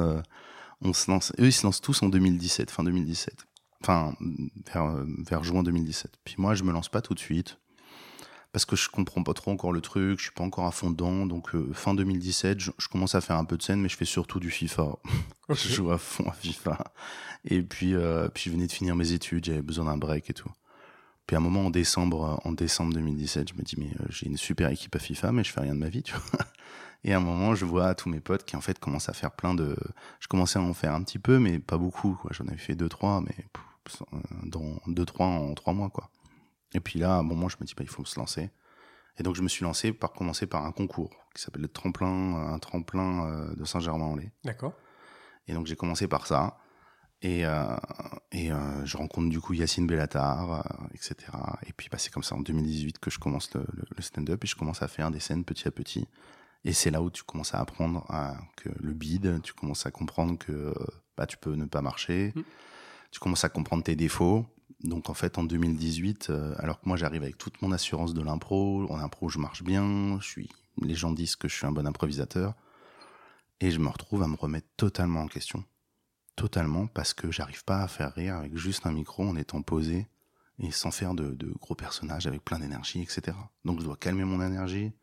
on 0.82 0.94
se 0.94 1.12
lance, 1.12 1.34
eux 1.40 1.48
ils 1.48 1.54
se 1.54 1.68
lancent 1.68 1.82
tous 1.82 2.02
en 2.02 2.10
2017, 2.10 2.72
fin 2.72 2.84
2017, 2.84 3.47
enfin 3.81 4.15
vers, 4.74 5.05
vers 5.25 5.43
juin 5.43 5.63
2017. 5.63 6.12
Puis 6.24 6.36
moi 6.38 6.55
je 6.55 6.63
me 6.63 6.72
lance 6.72 6.89
pas 6.89 7.01
tout 7.01 7.13
de 7.13 7.19
suite, 7.19 7.57
parce 8.57 8.65
que 8.65 8.75
je 8.75 8.89
comprends 8.89 9.24
pas 9.24 9.34
trop 9.34 9.51
encore 9.51 9.72
le 9.72 9.81
truc, 9.81 10.17
je 10.17 10.24
suis 10.24 10.31
pas 10.31 10.43
encore 10.43 10.65
à 10.65 10.72
fond 10.72 10.89
dedans. 10.89 11.25
Donc 11.25 11.51
fin 11.74 11.93
2017, 11.93 12.60
je, 12.60 12.72
commence 12.91 13.13
à 13.13 13.22
faire 13.22 13.36
un 13.36 13.46
peu 13.46 13.57
de 13.57 13.62
scène, 13.62 13.81
mais 13.81 13.89
je 13.89 13.98
fais 13.98 14.05
surtout 14.05 14.39
du 14.39 14.50
FIFA. 14.50 14.98
je 15.50 15.69
joue 15.69 15.91
à 15.91 15.98
fond 15.98 16.27
à 16.27 16.34
FIFA. 16.34 16.77
Et 17.46 17.62
puis, 17.62 17.93
euh, 17.93 18.29
puis 18.29 18.46
je 18.46 18.51
venais 18.51 18.67
de 18.67 18.72
finir 18.72 18.96
mes 18.96 19.12
études, 19.12 19.46
j'avais 19.46 19.62
besoin 19.62 19.86
d'un 19.86 19.98
break 19.98 20.29
et 20.29 20.34
tout. 20.34 20.50
Puis 21.27 21.36
à 21.36 21.39
un 21.39 21.41
moment 21.41 21.65
en 21.65 21.69
décembre, 21.69 22.39
en 22.46 22.51
décembre 22.53 22.93
2017, 22.93 23.50
je 23.50 23.53
me 23.53 23.62
dis 23.62 23.75
mais 23.77 23.91
euh, 24.00 24.05
j'ai 24.10 24.27
une 24.27 24.38
super 24.38 24.69
équipe 24.69 24.96
à 24.96 25.00
FIFA, 25.00 25.34
mais 25.34 25.43
je 25.43 25.51
fais 25.51 25.62
rien 25.62 25.75
de 25.75 25.79
ma 25.79 25.89
vie, 25.89 26.03
tu 26.03 26.13
vois. 26.13 26.39
Et 27.04 27.13
à 27.13 27.18
un 27.18 27.22
moment, 27.22 27.56
je 27.56 27.66
vois 27.66 27.96
tous 27.96 28.10
mes 28.10 28.20
potes 28.20 28.44
qui 28.44 28.56
en 28.56 28.62
fait 28.62 28.80
commencent 28.80 29.10
à 29.10 29.13
faire 29.13 29.32
plein 29.32 29.54
de. 29.54 29.77
Je 30.20 30.27
commençais 30.27 30.60
à 30.60 30.62
en 30.62 30.74
faire 30.74 30.94
un 30.94 31.04
petit 31.04 31.20
peu, 31.20 31.39
mais 31.39 31.60
pas 31.60 31.77
beaucoup. 31.77 32.16
Quoi. 32.16 32.32
J'en 32.34 32.48
avais 32.48 32.58
fait 32.58 32.75
deux 32.75 32.89
trois, 32.89 33.22
mais 33.22 33.36
euh, 34.13 34.18
dans 34.44 34.80
deux 34.88 35.06
trois 35.06 35.27
en 35.27 35.54
trois 35.54 35.74
mois, 35.74 35.89
quoi. 35.89 36.10
Et 36.74 36.80
puis 36.80 37.00
là, 37.00 37.16
à 37.16 37.20
un 37.20 37.24
moment, 37.24 37.50
je 37.50 37.58
me 37.60 37.66
dis 37.66 37.74
bah 37.75 37.84
il 37.84 37.89
faut 37.89 38.06
se 38.06 38.20
lancer. 38.20 38.50
Et 39.20 39.24
donc 39.24 39.36
je 39.36 39.42
me 39.42 39.48
suis 39.48 39.63
lancé 39.63 39.94
par 39.94 40.12
commencer 40.13 40.46
par 40.46 40.66
un 40.66 40.72
concours 40.72 41.12
qui 41.34 41.42
s'appelle 41.42 41.63
le 41.63 41.68
tremplin, 41.68 42.54
un 42.54 42.60
tremplin 42.60 43.51
de 43.56 43.66
Saint-Germain-en-Laye. 43.66 44.32
D'accord. 44.44 44.74
Et 45.48 45.54
donc 45.54 45.66
j'ai 45.66 45.75
commencé 45.75 46.08
par 46.08 46.27
ça. 46.27 46.58
Et, 47.22 47.46
euh, 47.46 47.75
et 48.32 48.51
euh, 48.51 48.86
je 48.86 48.96
rencontre 48.96 49.30
du 49.30 49.39
coup 49.39 49.54
Yacine 49.54 49.88
Bellatar, 49.88 50.54
euh, 50.54 50.88
etc. 50.94 51.16
Et 51.66 51.74
puis 51.74 51.89
bah, 51.92 51.98
c'est 51.98 52.12
comme 52.12 52.24
ça 52.24 52.36
en 52.36 52.42
2018 52.42 53.00
que 53.00 53.10
je 53.10 53.18
commence 53.18 53.54
le, 53.56 53.66
le, 53.96 54.01
stand-up 54.04 54.44
et 54.44 54.48
je 54.48 54.56
commence 54.56 54.84
à 54.84 54.88
faire 54.88 55.10
des 55.10 55.20
scènes 55.20 55.44
petit 55.44 55.68
à 55.68 55.72
petit. 55.72 56.08
Et 56.66 56.74
c'est 56.74 56.92
là 56.92 57.02
où 57.02 57.10
tu 57.10 57.24
commences 57.24 57.54
à 57.54 57.60
apprendre 57.60 58.06
à, 58.10 58.38
que 58.58 58.70
le 58.80 58.94
bide, 58.94 59.42
tu 59.42 59.54
commences 59.54 59.86
à 59.86 59.92
comprendre 59.92 60.38
que 60.38 60.74
bah, 61.16 61.26
tu 61.26 61.38
peux 61.38 61.56
ne 61.56 61.66
pas 61.66 61.82
marcher, 61.82 62.34
mm. 62.36 62.44
tu 63.12 63.20
commences 63.20 63.44
à 63.44 63.50
comprendre 63.50 63.84
tes 63.84 63.96
défauts. 63.96 64.46
Donc 64.84 65.10
en 65.10 65.14
fait 65.14 65.38
en 65.38 65.44
2018, 65.44 66.30
euh, 66.30 66.54
alors 66.60 66.80
que 66.80 66.88
moi 66.88 66.98
j'arrive 66.98 67.24
avec 67.24 67.38
toute 67.38 67.62
mon 67.62 67.72
assurance 67.72 68.14
de 68.14 68.22
l'impro, 68.22 68.86
en 68.92 69.00
impro 69.00 69.28
je 69.30 69.40
marche 69.40 69.64
bien, 69.64 70.20
je 70.20 70.28
suis, 70.28 70.50
les 70.82 70.94
gens 70.94 71.12
disent 71.12 71.36
que 71.36 71.48
je 71.48 71.56
suis 71.56 71.66
un 71.66 71.72
bon 71.72 71.88
improvisateur, 71.88 72.54
et 73.60 73.72
je 73.72 73.80
me 73.80 73.88
retrouve 73.88 74.22
à 74.22 74.28
me 74.28 74.36
remettre 74.36 74.68
totalement 74.78 75.22
en 75.22 75.28
question 75.28 75.64
totalement 76.38 76.88
parce 76.88 77.14
que 77.14 77.30
j'arrive 77.32 77.66
pas 77.66 77.82
à 77.82 77.88
faire 77.90 78.14
rire 78.14 78.36
avec 78.36 78.56
juste 78.56 78.86
un 78.86 78.94
micro 78.94 79.28
en 79.28 79.36
étant 79.36 79.62
posé 79.62 80.08
et 80.60 80.72
sans 80.72 80.92
faire 80.92 81.14
de, 81.14 81.36
gros 81.60 81.76
personnages 81.76 82.28
avec 82.28 82.46
plein 82.46 82.60
d'énergie, 82.60 83.02
etc. 83.02 83.36
Donc 83.66 83.80
je 83.82 83.86
dois 83.86 83.98
calmer 83.98 84.24
mon 84.24 84.42
énergie 84.42 84.94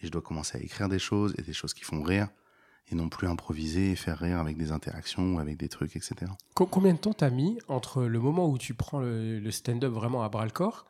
et 0.00 0.06
je 0.06 0.10
dois 0.10 0.22
commencer 0.22 0.58
à 0.58 0.60
écrire 0.60 0.88
des 0.88 0.98
choses 0.98 1.34
et 1.38 1.42
des 1.42 1.52
choses 1.52 1.74
qui 1.74 1.84
font 1.84 2.02
rire 2.02 2.28
et 2.90 2.94
non 2.94 3.08
plus 3.08 3.28
improviser 3.28 3.92
et 3.92 3.96
faire 3.96 4.18
rire 4.18 4.38
avec 4.38 4.56
des 4.56 4.72
interactions 4.72 5.34
ou 5.34 5.38
avec 5.38 5.56
des 5.56 5.68
trucs, 5.68 5.96
etc. 5.96 6.32
Combien 6.54 6.94
de 6.94 6.98
temps 6.98 7.12
t'as 7.12 7.30
mis 7.30 7.58
entre 7.68 8.02
le 8.02 8.18
moment 8.18 8.48
où 8.48 8.58
tu 8.58 8.74
prends 8.74 8.98
le, 8.98 9.50
stand-up 9.50 9.92
vraiment 9.92 10.22
à 10.22 10.28
bras 10.28 10.44
le 10.44 10.50
corps 10.50 10.86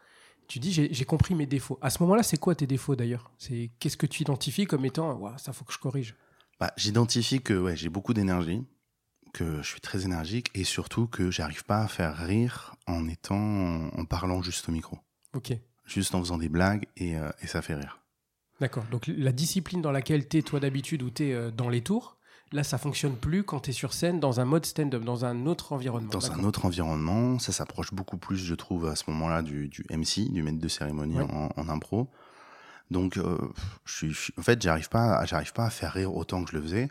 tu 0.49 0.59
dis 0.59 0.73
j'ai 0.73 1.05
compris 1.05 1.37
mes 1.37 1.47
défauts. 1.47 1.79
À 1.81 1.91
ce 1.91 2.03
moment-là, 2.03 2.25
c'est 2.25 2.37
quoi 2.37 2.57
tes 2.57 2.67
défauts 2.67 2.97
d'ailleurs? 2.97 3.31
C'est 3.39 3.71
qu'est-ce 3.79 3.97
que 3.97 4.07
tu 4.07 4.23
identifies 4.23 4.67
comme 4.67 4.85
étant 4.85 5.37
ça 5.39 5.53
faut 5.53 5.65
que 5.65 5.73
je 5.73 5.79
corrige 5.79 6.17
bah, 6.59 6.73
J'identifie 6.77 7.41
que 7.41 7.55
ouais, 7.55 7.77
j'ai 7.77 7.89
beaucoup 7.89 8.15
d'énergie, 8.15 8.65
que 9.33 9.63
je 9.63 9.69
suis 9.69 9.81
très 9.81 10.05
énergique 10.07 10.51
et 10.55 10.65
surtout 10.65 11.07
que 11.07 11.31
j'arrive 11.31 11.65
pas 11.65 11.83
à 11.83 11.87
faire 11.87 12.17
rire 12.17 12.75
en 12.89 13.07
étant 13.07 13.37
en 13.37 14.05
parlant 14.07 14.43
juste 14.43 14.69
au 14.69 14.73
micro. 14.73 14.99
Ok. 15.35 15.53
Juste 15.87 16.17
en 16.17 16.19
faisant 16.21 16.39
des 16.39 16.49
blagues 16.49 16.89
et, 16.97 17.17
euh, 17.17 17.31
et 17.43 17.47
ça 17.47 17.63
fait 17.63 17.77
rire. 17.77 18.00
D'accord. 18.61 18.85
Donc 18.91 19.07
la 19.07 19.33
discipline 19.33 19.81
dans 19.81 19.93
laquelle 19.93 20.29
tu 20.29 20.39
es 20.39 20.43
toi 20.43 20.61
d'habitude 20.61 21.03
ou 21.03 21.11
tu 21.11 21.29
es 21.29 21.33
euh, 21.33 21.51
dans 21.51 21.69
les 21.69 21.81
tours, 21.81 22.19
là 22.53 22.63
ça 22.63 22.77
fonctionne 22.79 23.17
plus 23.17 23.43
quand 23.43 23.61
tu 23.61 23.71
es 23.71 23.73
sur 23.73 23.95
scène 23.95 24.21
dans 24.21 24.41
un 24.41 24.45
mode 24.45 24.67
stand-up, 24.67 25.03
dans 25.03 25.25
un 25.25 25.47
autre 25.47 25.73
environnement. 25.73 26.11
Dans 26.11 26.31
un 26.33 26.45
autre 26.45 26.67
environnement, 26.67 27.39
ça 27.39 27.53
s'approche 27.53 27.95
beaucoup 27.95 28.19
plus, 28.19 28.37
je 28.37 28.55
trouve, 28.55 28.87
à 28.87 28.97
ce 28.97 29.05
moment-là 29.09 29.43
du, 29.43 29.69
du 29.69 29.85
MC, 29.91 30.31
du 30.31 30.43
maître 30.43 30.59
de 30.59 30.69
cérémonie 30.69 31.21
en, 31.21 31.49
en, 31.57 31.69
impro. 31.69 32.11
Donc, 32.91 33.17
euh, 33.17 33.39
je, 33.85 34.09
suis, 34.13 34.35
en 34.37 34.43
fait, 34.43 34.61
j'arrive 34.61 34.89
pas, 34.89 35.25
j'arrive 35.25 35.53
pas 35.53 35.67
à 35.67 35.71
faire 35.71 35.93
rire 35.93 36.15
autant 36.15 36.43
que 36.45 36.51
je 36.51 36.57
le 36.57 36.63
faisais. 36.63 36.89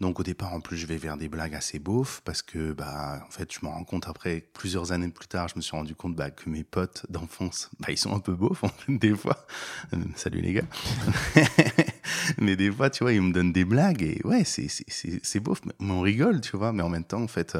Donc 0.00 0.20
au 0.20 0.22
départ, 0.22 0.52
en 0.52 0.60
plus, 0.60 0.76
je 0.76 0.86
vais 0.86 0.96
vers 0.96 1.16
des 1.16 1.28
blagues 1.28 1.54
assez 1.54 1.78
beaufs 1.78 2.20
parce 2.24 2.42
que, 2.42 2.72
bah, 2.72 3.20
en 3.26 3.30
fait, 3.30 3.52
je 3.52 3.58
me 3.62 3.68
rends 3.70 3.84
compte 3.84 4.06
après, 4.08 4.44
plusieurs 4.52 4.92
années 4.92 5.08
plus 5.08 5.26
tard, 5.26 5.48
je 5.48 5.56
me 5.56 5.60
suis 5.60 5.76
rendu 5.76 5.94
compte 5.96 6.14
bah, 6.14 6.30
que 6.30 6.48
mes 6.48 6.62
potes 6.62 7.04
d'enfance, 7.08 7.68
bah, 7.80 7.88
ils 7.90 7.98
sont 7.98 8.14
un 8.14 8.20
peu 8.20 8.34
beaufs, 8.34 8.62
en 8.64 8.68
fait, 8.68 8.96
des 8.96 9.14
fois. 9.14 9.46
Euh, 9.94 9.96
salut 10.14 10.40
les 10.40 10.52
gars. 10.52 10.66
mais 12.38 12.56
des 12.56 12.70
fois, 12.70 12.90
tu 12.90 13.04
vois, 13.04 13.12
ils 13.12 13.22
me 13.22 13.32
donnent 13.32 13.52
des 13.52 13.64
blagues 13.64 14.02
et 14.02 14.20
ouais, 14.24 14.44
c'est 14.44 15.40
beauf, 15.40 15.60
mais 15.64 15.72
on 15.80 16.00
rigole, 16.00 16.40
tu 16.40 16.56
vois. 16.56 16.72
Mais 16.72 16.82
en 16.82 16.88
même 16.88 17.04
temps, 17.04 17.22
en 17.22 17.28
fait, 17.28 17.56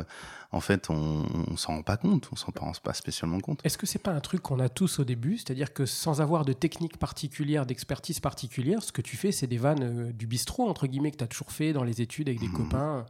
en 0.50 0.60
fait, 0.60 0.88
on, 0.88 1.26
on 1.50 1.56
s'en 1.56 1.76
rend 1.76 1.82
pas 1.82 1.96
compte, 1.96 2.28
on 2.32 2.36
s'en 2.36 2.52
pense 2.52 2.80
pas 2.80 2.94
spécialement 2.94 3.40
compte. 3.40 3.60
Est-ce 3.64 3.76
que 3.76 3.86
c'est 3.86 3.98
pas 3.98 4.12
un 4.12 4.20
truc 4.20 4.40
qu'on 4.40 4.60
a 4.60 4.68
tous 4.68 4.98
au 4.98 5.04
début, 5.04 5.36
c'est-à-dire 5.36 5.74
que 5.74 5.84
sans 5.84 6.20
avoir 6.20 6.44
de 6.44 6.52
technique 6.54 6.96
particulière, 6.96 7.66
d'expertise 7.66 8.20
particulière, 8.20 8.82
ce 8.82 8.92
que 8.92 9.02
tu 9.02 9.16
fais, 9.16 9.32
c'est 9.32 9.46
des 9.46 9.58
vannes 9.58 9.82
euh, 9.82 10.12
du 10.12 10.26
bistrot 10.26 10.68
entre 10.68 10.86
guillemets 10.86 11.10
que 11.10 11.18
tu 11.18 11.24
as 11.24 11.28
toujours 11.28 11.52
fait 11.52 11.72
dans 11.72 11.84
les 11.84 12.00
études 12.00 12.28
avec 12.28 12.40
des 12.40 12.48
mmh. 12.48 12.52
copains. 12.52 13.06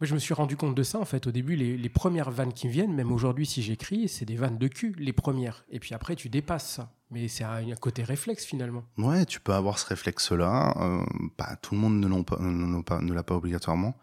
Moi, 0.00 0.06
je 0.06 0.12
me 0.12 0.18
suis 0.18 0.34
rendu 0.34 0.58
compte 0.58 0.74
de 0.74 0.82
ça, 0.82 0.98
en 0.98 1.06
fait. 1.06 1.26
Au 1.26 1.32
début, 1.32 1.56
les, 1.56 1.88
premières 1.88 2.30
vannes 2.30 2.52
qui 2.52 2.66
me 2.66 2.72
viennent, 2.72 2.92
même 2.92 3.10
aujourd'hui, 3.10 3.46
si 3.46 3.62
j'écris, 3.62 4.08
c'est 4.08 4.26
des 4.26 4.36
vannes 4.36 4.58
de 4.58 4.68
cul, 4.68 4.94
les 4.98 5.14
premières. 5.14 5.64
Et 5.70 5.80
puis 5.80 5.94
après, 5.94 6.16
tu 6.16 6.28
dépasses 6.28 6.70
ça. 6.70 6.92
Mais 7.10 7.28
c'est 7.28 7.44
un, 7.44 7.62
côté 7.76 8.02
réflexe, 8.02 8.44
finalement. 8.44 8.84
Ouais, 8.98 9.24
tu 9.26 9.40
peux 9.40 9.52
avoir 9.52 9.78
ce 9.78 9.86
réflexe-là. 9.86 10.74
Euh, 10.78 11.04
bah, 11.38 11.56
tout 11.62 11.74
le 11.74 11.80
monde 11.80 12.00
ne 12.00 13.12
l'a 13.14 13.22
pas 13.22 13.34
obligatoirement 13.36 13.94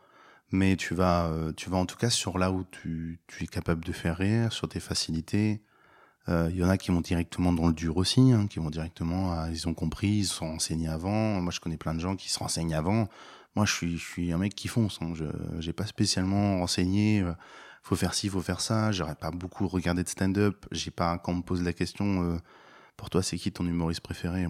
mais 0.54 0.76
tu 0.78 0.94
vas, 0.94 1.26
euh, 1.26 1.52
tu 1.52 1.70
vas 1.70 1.78
en 1.78 1.86
tout 1.86 1.98
cas 1.98 2.12
sur 2.12 2.38
là 2.38 2.52
où 2.52 2.64
tu, 2.64 3.20
es 3.42 3.48
capable 3.48 3.84
de 3.84 3.92
faire 3.92 4.18
rire, 4.18 4.54
sur 4.54 4.70
tes 4.70 4.80
facilités. 4.80 5.62
Il 6.28 6.34
euh, 6.34 6.52
y 6.52 6.64
en 6.64 6.70
a 6.70 6.78
qui 6.78 6.92
vont 6.92 7.02
directement 7.02 7.52
dans 7.52 7.68
le 7.68 7.74
dur 7.74 7.98
aussi, 7.98 8.32
hein, 8.32 8.48
qui 8.48 8.60
vont 8.60 8.70
directement, 8.70 9.46
ils 9.48 9.68
ont 9.68 9.74
compris, 9.74 10.10
ils 10.10 10.26
se 10.26 10.36
sont 10.36 10.48
renseignés 10.48 10.88
avant. 10.88 11.42
Moi, 11.42 11.52
je 11.52 11.60
connais 11.60 11.76
plein 11.76 11.96
de 11.96 12.00
gens 12.00 12.16
qui 12.16 12.30
se 12.32 12.40
renseignent 12.40 12.76
avant. 12.76 13.10
Moi, 13.56 13.66
je 13.66 13.74
suis, 13.74 13.98
je 13.98 14.06
suis 14.06 14.32
un 14.32 14.38
mec 14.38 14.54
qui 14.54 14.68
fonce. 14.68 15.00
Hein. 15.02 15.14
Je 15.16 15.66
n'ai 15.66 15.74
pas 15.74 15.88
spécialement 15.88 16.60
renseigné. 16.60 17.22
Euh, 17.22 17.34
faut 17.82 17.96
faire 17.96 18.14
ci, 18.14 18.30
faut 18.30 18.42
faire 18.42 18.62
ça. 18.62 18.92
J'aurais 18.92 19.16
pas 19.16 19.32
beaucoup 19.32 19.68
regardé 19.68 20.04
de 20.04 20.10
stand-up. 20.10 20.66
J'ai 20.72 20.92
pas, 20.92 21.18
quand 21.18 21.34
on 21.34 21.38
me 21.38 21.42
pose 21.42 21.64
la 21.64 21.74
question, 21.74 22.40
pour 22.98 23.10
toi, 23.10 23.24
c'est 23.24 23.38
qui 23.38 23.52
ton 23.52 23.66
humoriste 23.66 24.02
préféré? 24.02 24.48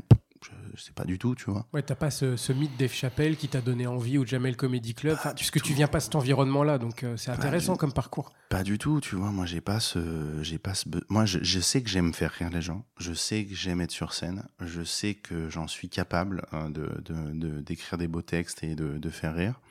Je, 0.76 0.82
sais 0.82 0.92
pas 0.92 1.06
du 1.06 1.18
tout, 1.18 1.36
tu 1.36 1.50
vois. 1.50 1.66
Ouais, 1.74 1.82
t'as 1.82 1.96
pas 1.96 2.12
ce, 2.12 2.52
mythe 2.52 2.76
Dave 2.78 2.92
Chappelle 2.92 3.38
qui 3.38 3.48
t'a 3.48 3.62
donné 3.62 3.88
envie 3.88 4.18
au 4.18 4.26
Jamel 4.26 4.58
Comedy 4.58 4.94
Club, 4.94 5.18
puisque 5.36 5.62
tu 5.62 5.74
viens 5.74 5.88
pas 5.88 6.00
de 6.00 6.04
cet 6.04 6.16
environnement-là, 6.16 6.78
donc 6.78 7.04
euh, 7.04 7.16
c'est 7.18 7.32
intéressant 7.32 7.76
comme 7.76 7.94
parcours. 7.94 8.32
Pas 8.50 8.64
du 8.64 8.78
tout, 8.78 9.00
tu 9.00 9.16
vois. 9.16 9.32
Moi, 9.32 9.46
j'ai 9.46 9.62
pas 9.62 9.80
ce, 9.80 10.42
j'ai 10.42 10.58
pas 10.58 10.74
ce, 10.74 10.86
moi, 11.10 11.26
je, 11.26 11.60
sais 11.60 11.82
que 11.82 11.90
j'aime 11.90 12.14
faire 12.14 12.32
rire 12.32 12.50
les 12.50 12.62
gens. 12.62 12.86
Je 12.98 13.14
sais 13.14 13.46
que 13.46 13.56
j'aime 13.56 13.82
être 13.82 13.92
sur 13.92 14.14
scène. 14.14 14.46
Je 14.60 14.84
sais 14.84 15.14
que 15.14 15.50
j'en 15.50 15.68
suis 15.68 15.90
capable 15.90 16.46
hein, 16.52 16.70
de, 16.70 16.90
de, 17.06 17.62
d'écrire 17.62 17.98
des 17.98 18.08
beaux 18.08 18.22
textes 18.22 18.64
et 18.64 18.76
de, 18.76 18.98
de 18.98 19.10
faire 19.10 19.36
rire. 19.36 19.62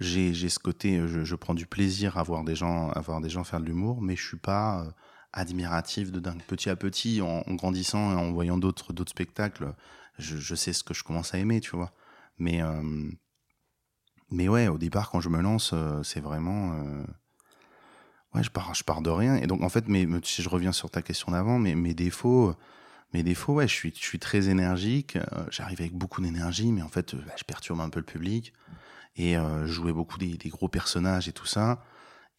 J'ai, 0.00 0.32
j'ai 0.32 0.48
ce 0.48 0.58
côté, 0.58 0.98
je, 1.06 1.24
je, 1.24 1.34
prends 1.34 1.54
du 1.54 1.66
plaisir 1.66 2.16
à 2.16 2.22
voir 2.22 2.42
des 2.42 2.54
gens, 2.54 2.90
à 2.90 3.00
voir 3.00 3.20
des 3.20 3.28
gens 3.28 3.44
faire 3.44 3.60
de 3.60 3.66
l'humour, 3.66 4.00
mais 4.00 4.16
je 4.16 4.26
suis 4.26 4.38
pas 4.38 4.80
euh, 4.80 4.90
admiratif 5.32 6.10
de 6.10 6.20
dingue. 6.20 6.42
Petit 6.46 6.70
à 6.70 6.76
petit, 6.76 7.20
en, 7.22 7.42
grandissant 7.54 8.12
et 8.12 8.14
en 8.14 8.32
voyant 8.32 8.58
d'autres 8.58 8.92
d'autres 8.92 9.10
spectacles, 9.10 9.74
je, 10.18 10.54
sais 10.54 10.72
ce 10.72 10.84
que 10.84 10.94
je 10.94 11.02
commence 11.02 11.34
à 11.34 11.38
aimer, 11.38 11.60
tu 11.60 11.76
vois. 11.76 11.92
Mais 12.38 12.62
euh, 12.62 13.10
mais 14.30 14.48
ouais, 14.48 14.68
au 14.68 14.78
départ, 14.78 15.10
quand 15.10 15.20
je 15.20 15.28
me 15.28 15.40
lance, 15.40 15.72
euh, 15.74 16.02
c'est 16.02 16.20
vraiment 16.20 16.72
euh, 16.74 17.04
ouais, 18.34 18.42
je 18.42 18.50
pars 18.50 18.74
je 18.74 18.84
pars 18.84 19.02
de 19.02 19.10
rien. 19.10 19.36
Et 19.36 19.46
donc 19.46 19.62
en 19.62 19.68
fait, 19.68 19.88
mais 19.88 20.06
si 20.24 20.42
je 20.42 20.48
reviens 20.48 20.72
sur 20.72 20.90
ta 20.90 21.02
question 21.02 21.32
d'avant, 21.32 21.58
mais 21.58 21.74
mes 21.74 21.94
défauts. 21.94 22.54
Mes 23.12 23.24
défauts, 23.24 23.54
ouais, 23.54 23.66
je 23.66 23.74
suis, 23.74 23.92
je 23.92 24.04
suis 24.04 24.20
très 24.20 24.50
énergique. 24.50 25.18
J'arrive 25.50 25.80
avec 25.80 25.94
beaucoup 25.94 26.20
d'énergie, 26.20 26.70
mais 26.70 26.82
en 26.82 26.88
fait, 26.88 27.16
bah, 27.16 27.32
je 27.36 27.42
perturbe 27.42 27.80
un 27.80 27.88
peu 27.88 27.98
le 27.98 28.06
public. 28.06 28.52
Et 29.16 29.34
je 29.34 29.66
jouais 29.66 29.92
beaucoup 29.92 30.16
des, 30.16 30.38
gros 30.46 30.68
personnages 30.68 31.26
et 31.26 31.32
tout 31.32 31.44
ça. 31.44 31.82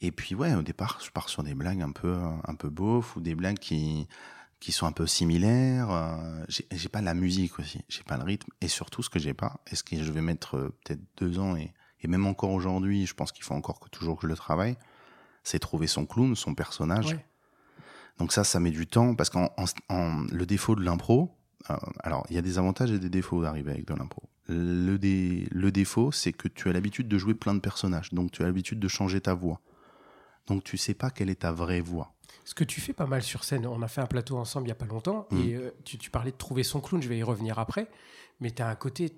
Et 0.01 0.11
puis 0.11 0.35
ouais, 0.35 0.55
au 0.55 0.63
départ, 0.63 0.99
je 1.03 1.11
pars 1.11 1.29
sur 1.29 1.43
des 1.43 1.53
blagues 1.53 1.81
un 1.81 1.91
peu 1.91 2.17
un 2.43 2.55
peu 2.55 2.69
beaufs 2.69 3.15
ou 3.15 3.21
des 3.21 3.35
blagues 3.35 3.59
qui 3.59 4.07
qui 4.59 4.71
sont 4.71 4.85
un 4.85 4.91
peu 4.91 5.07
similaires. 5.07 5.89
Euh, 5.91 6.45
j'ai 6.47 6.89
pas 6.89 7.01
la 7.01 7.13
musique 7.13 7.59
aussi, 7.59 7.83
j'ai 7.89 8.03
pas 8.03 8.17
le 8.17 8.23
rythme 8.23 8.49
et 8.61 8.67
surtout 8.67 9.01
ce 9.01 9.09
que 9.09 9.19
j'ai 9.19 9.33
pas, 9.33 9.59
et 9.71 9.75
ce 9.75 9.83
que 9.83 10.01
je 10.01 10.11
vais 10.11 10.21
mettre 10.21 10.55
euh, 10.55 10.75
peut-être 10.83 11.01
deux 11.17 11.39
ans 11.39 11.55
et, 11.55 11.73
et 12.01 12.07
même 12.07 12.25
encore 12.25 12.51
aujourd'hui, 12.51 13.05
je 13.05 13.13
pense 13.13 13.31
qu'il 13.31 13.43
faut 13.43 13.53
encore 13.53 13.79
que 13.79 13.89
toujours 13.89 14.17
que 14.17 14.23
je 14.23 14.27
le 14.27 14.35
travaille, 14.35 14.77
c'est 15.43 15.59
trouver 15.59 15.87
son 15.87 16.05
clown, 16.05 16.35
son 16.35 16.55
personnage. 16.55 17.17
Donc 18.17 18.31
ça, 18.31 18.43
ça 18.43 18.59
met 18.59 18.71
du 18.71 18.87
temps 18.87 19.15
parce 19.15 19.29
qu'en 19.29 19.49
en, 19.89 20.25
le 20.31 20.45
défaut 20.45 20.75
de 20.75 20.83
l'impro, 20.83 21.35
euh, 21.69 21.75
alors 22.01 22.25
il 22.29 22.35
y 22.35 22.39
a 22.39 22.41
des 22.41 22.57
avantages 22.59 22.91
et 22.91 22.99
des 22.99 23.09
défauts 23.09 23.41
d'arriver 23.41 23.71
avec 23.71 23.87
de 23.87 23.95
l'impro. 23.95 24.23
Le, 24.47 24.97
dé, 24.97 25.47
le 25.51 25.71
défaut, 25.71 26.11
c'est 26.11 26.33
que 26.33 26.47
tu 26.47 26.69
as 26.69 26.73
l'habitude 26.73 27.07
de 27.07 27.17
jouer 27.17 27.33
plein 27.33 27.55
de 27.55 27.59
personnages, 27.59 28.13
donc 28.13 28.31
tu 28.31 28.43
as 28.43 28.45
l'habitude 28.45 28.79
de 28.79 28.87
changer 28.87 29.21
ta 29.21 29.33
voix. 29.33 29.61
Donc 30.51 30.65
tu 30.65 30.75
sais 30.75 30.93
pas 30.93 31.09
quelle 31.09 31.29
est 31.29 31.41
ta 31.41 31.53
vraie 31.53 31.79
voix. 31.79 32.13
Ce 32.43 32.53
que 32.53 32.65
tu 32.65 32.81
fais 32.81 32.91
pas 32.91 33.05
mal 33.05 33.23
sur 33.23 33.45
scène, 33.45 33.65
on 33.65 33.81
a 33.81 33.87
fait 33.87 34.01
un 34.01 34.05
plateau 34.05 34.35
ensemble 34.35 34.67
il 34.67 34.69
y 34.69 34.73
a 34.73 34.75
pas 34.75 34.85
longtemps, 34.85 35.25
mm. 35.31 35.39
et 35.39 35.55
euh, 35.55 35.71
tu, 35.85 36.09
parlais 36.09 36.31
de 36.31 36.37
trouver 36.37 36.63
son 36.63 36.81
clown, 36.81 37.01
je 37.01 37.07
vais 37.07 37.17
y 37.17 37.23
revenir 37.23 37.57
après, 37.57 37.87
mais 38.41 38.51
tu 38.51 38.61
as 38.61 38.67
un 38.67 38.75
côté, 38.75 39.13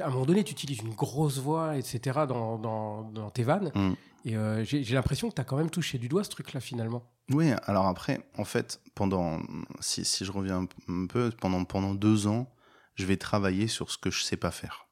à 0.00 0.06
un 0.06 0.10
moment 0.10 0.24
donné, 0.24 0.44
tu 0.44 0.52
utilises 0.52 0.78
une 0.78 0.94
grosse 0.94 1.38
voix, 1.38 1.76
etc., 1.76 2.20
dans, 2.28 2.58
dans, 2.58 3.30
tes 3.30 3.42
vannes, 3.42 3.72
mm. 3.74 3.92
et 4.26 4.36
euh, 4.36 4.64
j'ai 4.64 4.94
l'impression 4.94 5.30
que 5.30 5.34
tu 5.34 5.40
as 5.40 5.44
quand 5.44 5.56
même 5.56 5.70
touché 5.70 5.98
du 5.98 6.06
doigt 6.06 6.22
ce 6.22 6.30
truc-là, 6.30 6.60
finalement. 6.60 7.02
Oui, 7.32 7.50
alors 7.64 7.88
après, 7.88 8.20
en 8.38 8.44
fait, 8.44 8.80
pendant, 8.94 9.40
si, 9.80 10.04
si 10.04 10.24
je 10.24 10.30
reviens 10.30 10.68
un 10.88 11.06
peu, 11.08 11.32
pendant, 11.40 11.64
pendant 11.64 11.94
deux 11.94 12.28
ans, 12.28 12.48
je 12.94 13.04
vais 13.06 13.16
travailler 13.16 13.66
sur 13.66 13.90
ce 13.90 13.98
que 13.98 14.12
je 14.12 14.22
sais 14.22 14.36
pas 14.36 14.52
faire. 14.52 14.86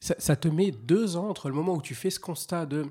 Ça, 0.00 0.14
ça, 0.18 0.34
te 0.34 0.48
met 0.48 0.70
deux 0.70 1.18
ans 1.18 1.28
entre 1.28 1.50
le 1.50 1.54
moment 1.54 1.74
où 1.74 1.82
tu 1.82 1.94
fais 1.94 2.08
ce 2.08 2.20
constat 2.20 2.64
de 2.64 2.86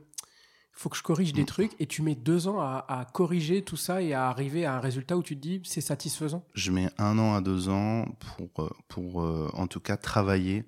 faut 0.80 0.88
que 0.88 0.96
je 0.96 1.04
corrige 1.04 1.34
des 1.34 1.42
mm. 1.42 1.48
trucs 1.48 1.72
et 1.80 1.88
tu 1.88 2.02
mets 2.02 2.15
deux 2.15 2.48
ans 2.48 2.62
à, 2.62 3.06
corriger 3.13 3.63
tout 3.63 3.76
ça 3.76 4.02
et 4.02 4.13
à 4.13 4.30
arriver 4.30 4.63
à 4.65 4.76
un 4.76 4.80
résultat 4.80 5.18
où 5.18 5.24
tu 5.24 5.36
te 5.36 5.42
dis 5.42 5.62
c'est 5.65 5.82
satisfaisant 5.82 6.46
Je 6.54 6.72
mets 6.72 6.89
un 6.98 7.20
an 7.20 7.36
à 7.36 7.42
deux 7.42 7.68
ans 7.68 8.06
pour, 8.38 8.63
euh, 8.63 8.70
pour 8.88 9.22
euh, 9.22 9.50
en 9.54 9.68
tout 9.68 9.82
cas 9.82 9.98
travailler 9.98 10.63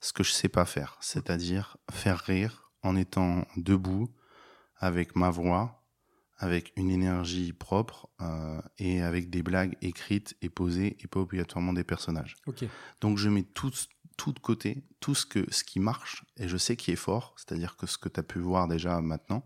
ce 0.00 0.12
que 0.12 0.24
je 0.24 0.32
sais 0.32 0.48
pas 0.48 0.64
faire, 0.64 0.98
c'est-à-dire 1.00 1.76
faire 1.92 2.18
rire 2.18 2.72
en 2.82 2.96
étant 2.96 3.44
debout 3.56 4.08
avec 4.78 5.14
ma 5.14 5.30
voix, 5.30 5.84
avec 6.38 6.72
une 6.74 6.90
énergie 6.90 7.52
propre 7.52 8.08
euh, 8.20 8.60
et 8.78 9.00
avec 9.00 9.30
des 9.30 9.44
blagues 9.44 9.76
écrites 9.80 10.36
et 10.42 10.48
posées 10.48 10.96
et 10.98 11.06
pas 11.06 11.20
obligatoirement 11.20 11.72
des 11.72 11.84
personnages. 11.84 12.34
Donc 13.00 13.16
je 13.16 13.28
mets 13.28 13.44
tout, 13.44 13.70
tout 14.16 14.32
de 14.32 14.38
côté, 14.38 14.84
tout 15.00 15.14
ce, 15.14 15.26
que, 15.26 15.44
ce 15.50 15.64
qui 15.64 15.80
marche, 15.80 16.24
et 16.36 16.48
je 16.48 16.56
sais 16.56 16.76
qui 16.76 16.90
est 16.90 16.96
fort, 16.96 17.34
c'est-à-dire 17.36 17.76
que 17.76 17.86
ce 17.86 17.98
que 17.98 18.08
tu 18.08 18.20
as 18.20 18.22
pu 18.22 18.38
voir 18.38 18.68
déjà 18.68 19.00
maintenant, 19.00 19.44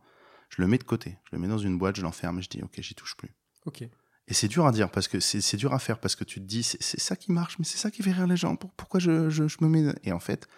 je 0.48 0.62
le 0.62 0.68
mets 0.68 0.78
de 0.78 0.84
côté. 0.84 1.18
Je 1.24 1.36
le 1.36 1.40
mets 1.40 1.48
dans 1.48 1.58
une 1.58 1.78
boîte, 1.78 1.96
je 1.96 2.02
l'enferme 2.02 2.38
et 2.38 2.42
je 2.42 2.48
dis, 2.48 2.62
ok, 2.62 2.74
j'y 2.78 2.94
touche 2.94 3.16
plus. 3.16 3.34
Ok. 3.64 3.82
Et 4.28 4.34
c'est 4.34 4.48
dur 4.48 4.66
à 4.66 4.72
dire, 4.72 4.90
parce 4.90 5.06
que 5.08 5.20
c'est 5.20 5.56
dur 5.56 5.72
à 5.72 5.78
faire, 5.78 6.00
parce 6.00 6.16
que 6.16 6.24
tu 6.24 6.40
te 6.40 6.46
dis, 6.46 6.62
c'est 6.62 7.00
ça 7.00 7.14
qui 7.14 7.30
marche, 7.30 7.58
mais 7.58 7.64
c'est 7.64 7.78
ça 7.78 7.90
qui 7.90 8.02
fait 8.02 8.12
rire 8.12 8.26
les 8.26 8.36
gens, 8.36 8.56
pourquoi 8.56 8.98
je, 8.98 9.30
je, 9.30 9.42
me 9.60 9.68
mets... 9.68 9.94
Et 10.02 10.12
en 10.12 10.18
fait, 10.18 10.48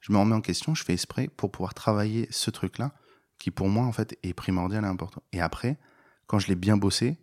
je 0.00 0.12
me 0.12 0.18
remets 0.18 0.34
en 0.34 0.40
question, 0.40 0.74
je 0.74 0.82
fais 0.82 0.94
esprit 0.94 1.28
pour 1.28 1.50
pouvoir 1.50 1.74
travailler 1.74 2.26
ce 2.30 2.50
truc-là, 2.50 2.92
qui 3.38 3.50
pour 3.50 3.68
moi, 3.68 3.84
en 3.84 3.92
fait, 3.92 4.18
est 4.22 4.32
primordial 4.32 4.84
et 4.84 4.88
important. 4.88 5.22
Et 5.32 5.40
après, 5.40 5.78
quand 6.26 6.38
je 6.38 6.48
l'ai 6.48 6.54
bien 6.54 6.78
bossé, 6.78 7.18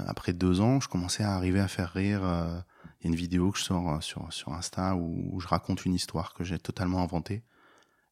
euh, 0.00 0.04
après 0.08 0.32
deux 0.32 0.60
ans, 0.60 0.80
je 0.80 0.88
commençais 0.88 1.22
à 1.22 1.32
arriver 1.32 1.60
à 1.60 1.68
faire 1.68 1.92
rire... 1.92 2.24
Euh, 2.24 2.60
y 3.02 3.06
a 3.06 3.10
une 3.10 3.16
vidéo 3.16 3.50
que 3.50 3.58
je 3.58 3.64
sors 3.64 3.88
euh, 3.88 4.00
sur, 4.00 4.32
sur 4.32 4.52
Insta 4.52 4.94
où, 4.96 5.40
je 5.40 5.48
raconte 5.48 5.84
une 5.84 5.94
histoire 5.94 6.34
que 6.34 6.44
j'ai 6.44 6.58
totalement 6.58 7.02
inventée. 7.02 7.42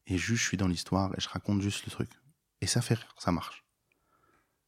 Et 0.07 0.17
juste, 0.17 0.41
je 0.41 0.47
suis 0.47 0.57
dans 0.57 0.67
l'histoire 0.67 1.11
et 1.17 1.21
je 1.21 1.29
raconte 1.29 1.61
juste 1.61 1.85
le 1.85 1.91
truc. 1.91 2.09
Et 2.61 2.67
ça 2.67 2.81
fait 2.81 2.95
rire, 2.95 3.15
ça 3.17 3.31
marche. 3.31 3.63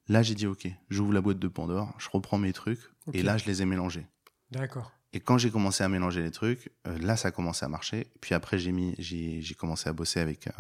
Là, 0.08 0.24
j'ai 0.24 0.36
dit, 0.36 0.48
OK, 0.48 0.68
j'ouvre 0.90 1.14
la 1.14 1.22
boîte 1.22 1.40
de 1.40 1.48
Pandore, 1.48 1.94
je 1.98 2.10
reprends 2.10 2.38
mes 2.38 2.54
trucs, 2.54 2.82
et 3.14 3.24
là, 3.24 3.38
je 3.38 3.46
les 3.46 3.62
ai 3.62 3.66
mélangés. 3.66 4.08
D'accord. 4.52 4.92
Et 5.14 5.20
quand 5.20 5.38
j'ai 5.38 5.52
commencé 5.52 5.84
à 5.84 5.90
mélanger 5.90 6.22
les 6.22 6.32
trucs, 6.32 6.72
euh, 6.88 6.98
là, 7.00 7.18
ça 7.18 7.30
a 7.30 7.32
commencé 7.32 7.66
à 7.66 7.70
marcher. 7.70 8.12
Puis 8.22 8.34
après, 8.34 8.58
j'ai 8.58 8.72
mis, 8.72 8.96
j'ai, 8.98 9.56
commencé 9.56 9.90
à 9.90 9.94
bosser 9.94 10.20
avec, 10.20 10.48
euh, 10.48 10.52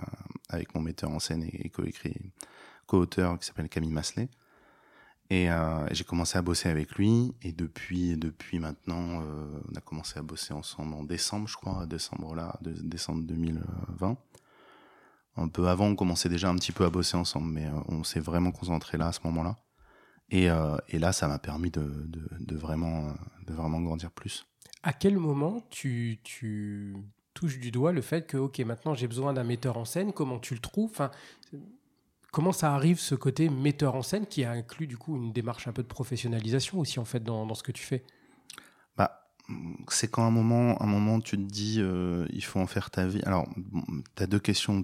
avec 0.49 0.75
mon 0.75 0.81
metteur 0.81 1.09
en 1.09 1.19
scène 1.19 1.43
et, 1.43 1.69
co-écrit, 1.69 2.33
co-auteur 2.85 3.39
qui 3.39 3.45
s'appelle 3.45 3.69
Camille 3.69 3.91
Masselet. 3.91 4.29
Et 5.31 5.49
euh, 5.49 5.87
j'ai 5.91 6.03
commencé 6.03 6.37
à 6.37 6.41
bosser 6.41 6.67
avec 6.67 6.95
lui. 6.95 7.33
Et 7.41 7.53
depuis, 7.53 8.17
depuis 8.17 8.59
maintenant, 8.59 9.21
euh, 9.21 9.61
on 9.71 9.75
a 9.77 9.79
commencé 9.79 10.19
à 10.19 10.21
bosser 10.21 10.53
ensemble 10.53 10.93
en 10.93 11.03
décembre, 11.03 11.47
je 11.47 11.55
crois, 11.55 11.85
décembre 11.85 12.35
là, 12.35 12.59
décembre 12.61 13.23
2020. 13.23 14.17
Un 15.37 15.47
peu 15.47 15.69
avant, 15.69 15.85
on 15.85 15.95
commençait 15.95 16.27
déjà 16.27 16.49
un 16.49 16.55
petit 16.55 16.73
peu 16.73 16.83
à 16.83 16.89
bosser 16.89 17.15
ensemble, 17.15 17.49
mais 17.49 17.65
euh, 17.65 17.79
on 17.87 18.03
s'est 18.03 18.19
vraiment 18.19 18.51
concentré 18.51 18.97
là 18.97 19.07
à 19.07 19.11
ce 19.13 19.21
moment-là. 19.23 19.55
Et, 20.31 20.47
et, 20.87 20.99
là, 20.99 21.11
ça 21.11 21.27
m'a 21.27 21.39
permis 21.39 21.71
de, 21.71 22.07
de, 22.39 22.55
vraiment, 22.55 23.13
de 23.45 23.53
vraiment 23.53 23.81
grandir 23.81 24.11
plus. 24.11 24.45
À 24.81 24.93
quel 24.93 25.17
moment 25.17 25.61
tu, 25.69 26.19
tu 26.23 26.95
touches 27.33 27.59
du 27.59 27.69
doigt 27.69 27.91
le 27.91 28.01
fait 28.01 28.25
que, 28.25 28.37
ok, 28.37 28.59
maintenant 28.59 28.93
j'ai 28.93 29.07
besoin 29.07 29.33
d'un 29.33 29.43
metteur 29.43 29.75
en 29.75 29.83
scène, 29.83 30.13
comment 30.13 30.39
tu 30.39 30.53
le 30.53 30.61
trouves? 30.61 31.09
Comment 32.31 32.53
ça 32.53 32.73
arrive 32.73 32.97
ce 32.97 33.13
côté 33.13 33.49
metteur 33.49 33.95
en 33.95 34.01
scène 34.01 34.25
qui 34.25 34.45
inclut 34.45 34.87
du 34.87 34.97
coup 34.97 35.17
une 35.17 35.33
démarche 35.33 35.67
un 35.67 35.73
peu 35.73 35.83
de 35.83 35.87
professionnalisation 35.87 36.79
aussi 36.79 36.97
en 36.97 37.05
fait 37.05 37.21
dans, 37.21 37.53
ce 37.53 37.61
que 37.61 37.73
tu 37.73 37.83
fais? 37.83 38.05
Bah 38.95 39.27
c'est 39.89 40.09
quand 40.09 40.25
un 40.25 40.31
moment, 40.31 40.81
un 40.81 40.85
moment 40.85 41.19
tu 41.19 41.35
te 41.35 41.41
dis 41.41 41.77
euh, 41.79 42.25
il 42.31 42.43
faut 42.43 42.61
en 42.61 42.67
faire 42.67 42.89
ta 42.89 43.05
vie. 43.05 43.21
Alors 43.25 43.49
tu 44.15 44.23
as 44.23 44.27
deux 44.27 44.39
questions. 44.39 44.81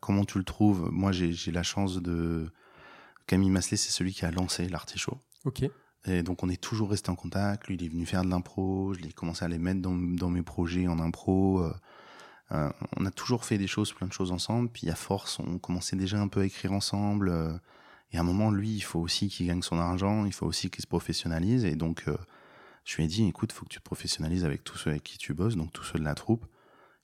comment 0.00 0.26
tu 0.26 0.36
le 0.36 0.44
trouves? 0.44 0.90
Moi 0.92 1.12
j'ai 1.12 1.50
la 1.50 1.62
chance 1.62 2.02
de 2.02 2.52
Camille 3.26 3.50
Masselet, 3.50 3.78
c'est 3.78 3.90
celui 3.90 4.12
qui 4.12 4.26
a 4.26 4.30
lancé 4.30 4.68
l'artichaut. 4.68 5.18
Ok. 5.46 5.64
Et 6.04 6.22
donc 6.22 6.42
on 6.42 6.50
est 6.50 6.60
toujours 6.60 6.90
resté 6.90 7.10
en 7.10 7.16
contact. 7.16 7.68
Lui 7.68 7.76
il 7.76 7.84
est 7.84 7.88
venu 7.88 8.04
faire 8.04 8.22
de 8.22 8.28
l'impro. 8.28 8.92
Je 8.92 9.00
l'ai 9.00 9.12
commencé 9.12 9.46
à 9.46 9.48
les 9.48 9.58
mettre 9.58 9.80
dans, 9.80 9.96
dans 9.96 10.28
mes 10.28 10.42
projets 10.42 10.88
en 10.88 10.98
impro. 10.98 11.64
Euh, 12.52 12.70
on 12.96 13.06
a 13.06 13.10
toujours 13.10 13.44
fait 13.44 13.58
des 13.58 13.66
choses, 13.66 13.92
plein 13.92 14.06
de 14.06 14.12
choses 14.12 14.32
ensemble. 14.32 14.68
Puis 14.68 14.88
à 14.90 14.94
force, 14.94 15.38
on 15.40 15.58
commençait 15.58 15.96
déjà 15.96 16.20
un 16.20 16.28
peu 16.28 16.40
à 16.40 16.44
écrire 16.44 16.72
ensemble. 16.72 17.28
Euh, 17.28 17.52
et 18.12 18.18
à 18.18 18.20
un 18.20 18.24
moment, 18.24 18.50
lui, 18.50 18.70
il 18.70 18.82
faut 18.82 19.00
aussi 19.00 19.28
qu'il 19.28 19.48
gagne 19.48 19.62
son 19.62 19.78
argent, 19.78 20.24
il 20.26 20.32
faut 20.32 20.46
aussi 20.46 20.70
qu'il 20.70 20.82
se 20.82 20.86
professionnalise. 20.86 21.64
Et 21.64 21.74
donc, 21.74 22.04
euh, 22.06 22.16
je 22.84 22.96
lui 22.96 23.04
ai 23.04 23.06
dit, 23.08 23.26
écoute, 23.26 23.52
faut 23.52 23.64
que 23.64 23.70
tu 23.70 23.78
te 23.78 23.84
professionnalises 23.84 24.44
avec 24.44 24.62
tous 24.62 24.78
ceux 24.78 24.90
avec 24.90 25.02
qui 25.02 25.18
tu 25.18 25.34
bosses, 25.34 25.56
donc 25.56 25.72
tous 25.72 25.84
ceux 25.84 25.98
de 25.98 26.04
la 26.04 26.14
troupe. 26.14 26.46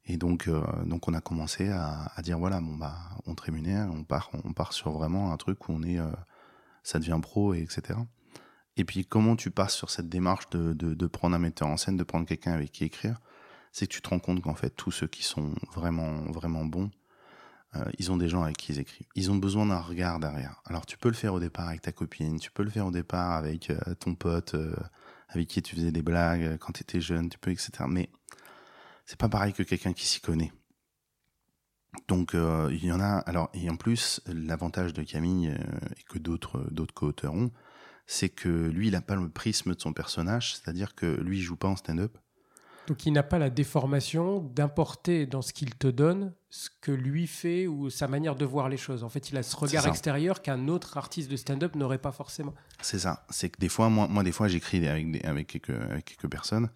Et 0.07 0.17
donc, 0.17 0.51
donc 0.85 1.07
on 1.07 1.15
a 1.15 1.21
commencé 1.21 1.69
à, 1.69 2.13
dire, 2.25 2.37
voilà, 2.37 2.61
bon 2.61 2.75
bah, 2.75 2.97
on 3.27 3.37
te 3.37 3.43
rémunère, 3.43 3.89
on 3.93 4.03
part, 4.03 4.31
on 4.43 4.53
part 4.53 4.73
sur 4.73 4.91
vraiment 4.91 5.33
un 5.33 5.37
truc 5.37 5.69
où 5.69 5.73
on 5.73 5.83
est, 5.85 5.99
ça 6.83 6.99
devient 6.99 7.21
pro, 7.23 7.55
et 7.55 7.61
etc. 7.61 8.01
Et 8.77 8.85
puis, 8.85 9.07
comment 9.07 9.37
tu 9.37 9.53
passes 9.53 9.75
sur 9.75 9.91
cette 9.91 10.09
démarche 10.09 10.51
de 10.51 11.07
prendre 11.07 11.37
un 11.37 11.39
metteur 11.39 11.69
en 11.69 11.77
scène, 11.77 11.97
de 11.97 12.03
prendre 12.03 12.27
quelqu'un 12.27 12.53
avec 12.53 12.73
qui 12.73 12.83
écrire? 12.83 13.21
C'est 13.73 13.87
que 13.87 13.93
tu 13.93 14.03
te 14.03 14.09
rends 14.11 14.19
compte 14.19 14.43
qu'en 14.43 14.55
fait, 14.55 14.71
tous 14.71 14.91
ceux 14.91 15.09
qui 15.09 15.23
sont 15.23 15.55
vraiment, 15.75 16.23
vraiment 16.31 16.65
bons, 16.65 16.91
euh, 17.75 17.85
ils 17.99 18.13
ont 18.13 18.19
des 18.19 18.29
gens 18.29 18.43
avec 18.43 18.59
qui 18.59 18.73
ils 18.73 18.79
écrivent. 18.79 19.07
Ils 19.15 19.31
ont 19.31 19.37
besoin 19.37 19.67
d'un 19.67 19.81
regard 19.81 20.21
derrière. 20.21 20.61
Alors, 20.67 20.85
tu 20.85 20.99
peux 20.99 21.09
le 21.09 21.15
faire 21.15 21.33
au 21.33 21.41
départ 21.41 21.69
avec 21.69 21.81
ta 21.81 21.93
copine, 21.93 22.39
tu 22.39 22.51
peux 22.51 22.63
le 22.63 22.71
faire 22.71 22.87
au 22.87 22.91
départ 22.91 23.33
avec 23.33 23.71
euh, 23.71 23.79
ton 23.99 24.15
pote, 24.15 24.55
euh, 24.55 24.77
avec 25.29 25.49
qui 25.49 25.63
tu 25.63 25.75
faisais 25.75 25.91
des 25.91 26.03
blagues 26.03 26.59
quand 26.59 26.73
tu 26.73 26.83
étais 26.83 27.01
jeune, 27.01 27.31
tu 27.31 27.39
peux, 27.39 27.51
etc. 27.51 27.71
Mais 27.89 28.11
c'est 29.07 29.19
pas 29.19 29.31
pareil 29.31 29.55
que 29.55 29.63
quelqu'un 29.63 29.95
qui 29.95 30.07
s'y 30.07 30.21
connaît. 30.21 30.53
Donc, 32.09 32.35
il 32.35 32.85
y 32.85 32.91
en 32.91 33.01
a. 33.01 33.19
Alors, 33.19 33.51
et 33.53 33.69
en 33.69 33.77
plus, 33.77 34.23
l'avantage 34.27 34.95
de 34.95 35.03
Camille 35.03 35.49
et 35.49 36.03
que 36.05 36.19
d'autres, 36.19 36.67
co-auteurs 36.95 37.35
ont, 37.35 37.51
c'est 38.07 38.31
que 38.31 38.49
lui, 38.49 38.89
il 38.89 38.93
n'a 38.93 39.03
pas 39.03 39.15
le 39.15 39.29
prisme 39.29 39.75
de 39.75 39.81
son 39.81 39.93
personnage, 39.93 40.57
c'est-à-dire 40.57 40.95
que 40.95 41.07
lui, 41.07 41.39
il 41.39 41.43
joue 41.43 41.57
pas 41.57 41.69
en 41.69 41.77
stand-up. 41.77 42.17
Donc 42.87 43.07
il 43.07 43.13
n'a 43.13 43.23
pas 43.23 43.39
la 43.39 43.51
déformation 43.51 44.41
d'importer 44.55 45.27
dans 45.27 45.43
ce 45.43 45.53
qu'il 45.53 45.75
te 45.75 45.87
donne 45.87 46.33
ce 46.51 46.69
que 46.81 46.93
lui 46.93 47.27
fait 47.27 47.67
ou 47.67 47.89
sa 47.91 48.09
manière 48.09 48.37
de 48.37 48.45
voir 48.45 48.69
les 48.69 48.77
choses. 48.77 49.05
En 49.05 49.09
fait, 49.09 49.31
il 49.31 49.39
a 49.39 49.43
ce 49.43 49.57
regard 49.57 49.87
extérieur 49.87 50.43
qu'un 50.43 50.69
autre 50.69 50.99
artiste 50.99 51.31
de 51.31 51.37
stand-up 51.37 51.77
n'aurait 51.77 51.99
pas 51.99 52.13
forcément. 52.13 52.55
C'est 52.83 52.99
ça. 52.99 53.25
C'est 53.31 53.49
que 53.49 53.59
des 53.59 53.69
fois, 53.69 53.89
moi, 53.89 54.09
moi 54.09 54.23
des 54.23 54.33
fois, 54.33 54.49
j'écris 54.49 54.87
avec, 54.87 55.25
avec, 55.25 55.47
quelques, 55.47 55.71
avec 55.71 56.05
quelques 56.05 56.31
personnes. 56.31 56.69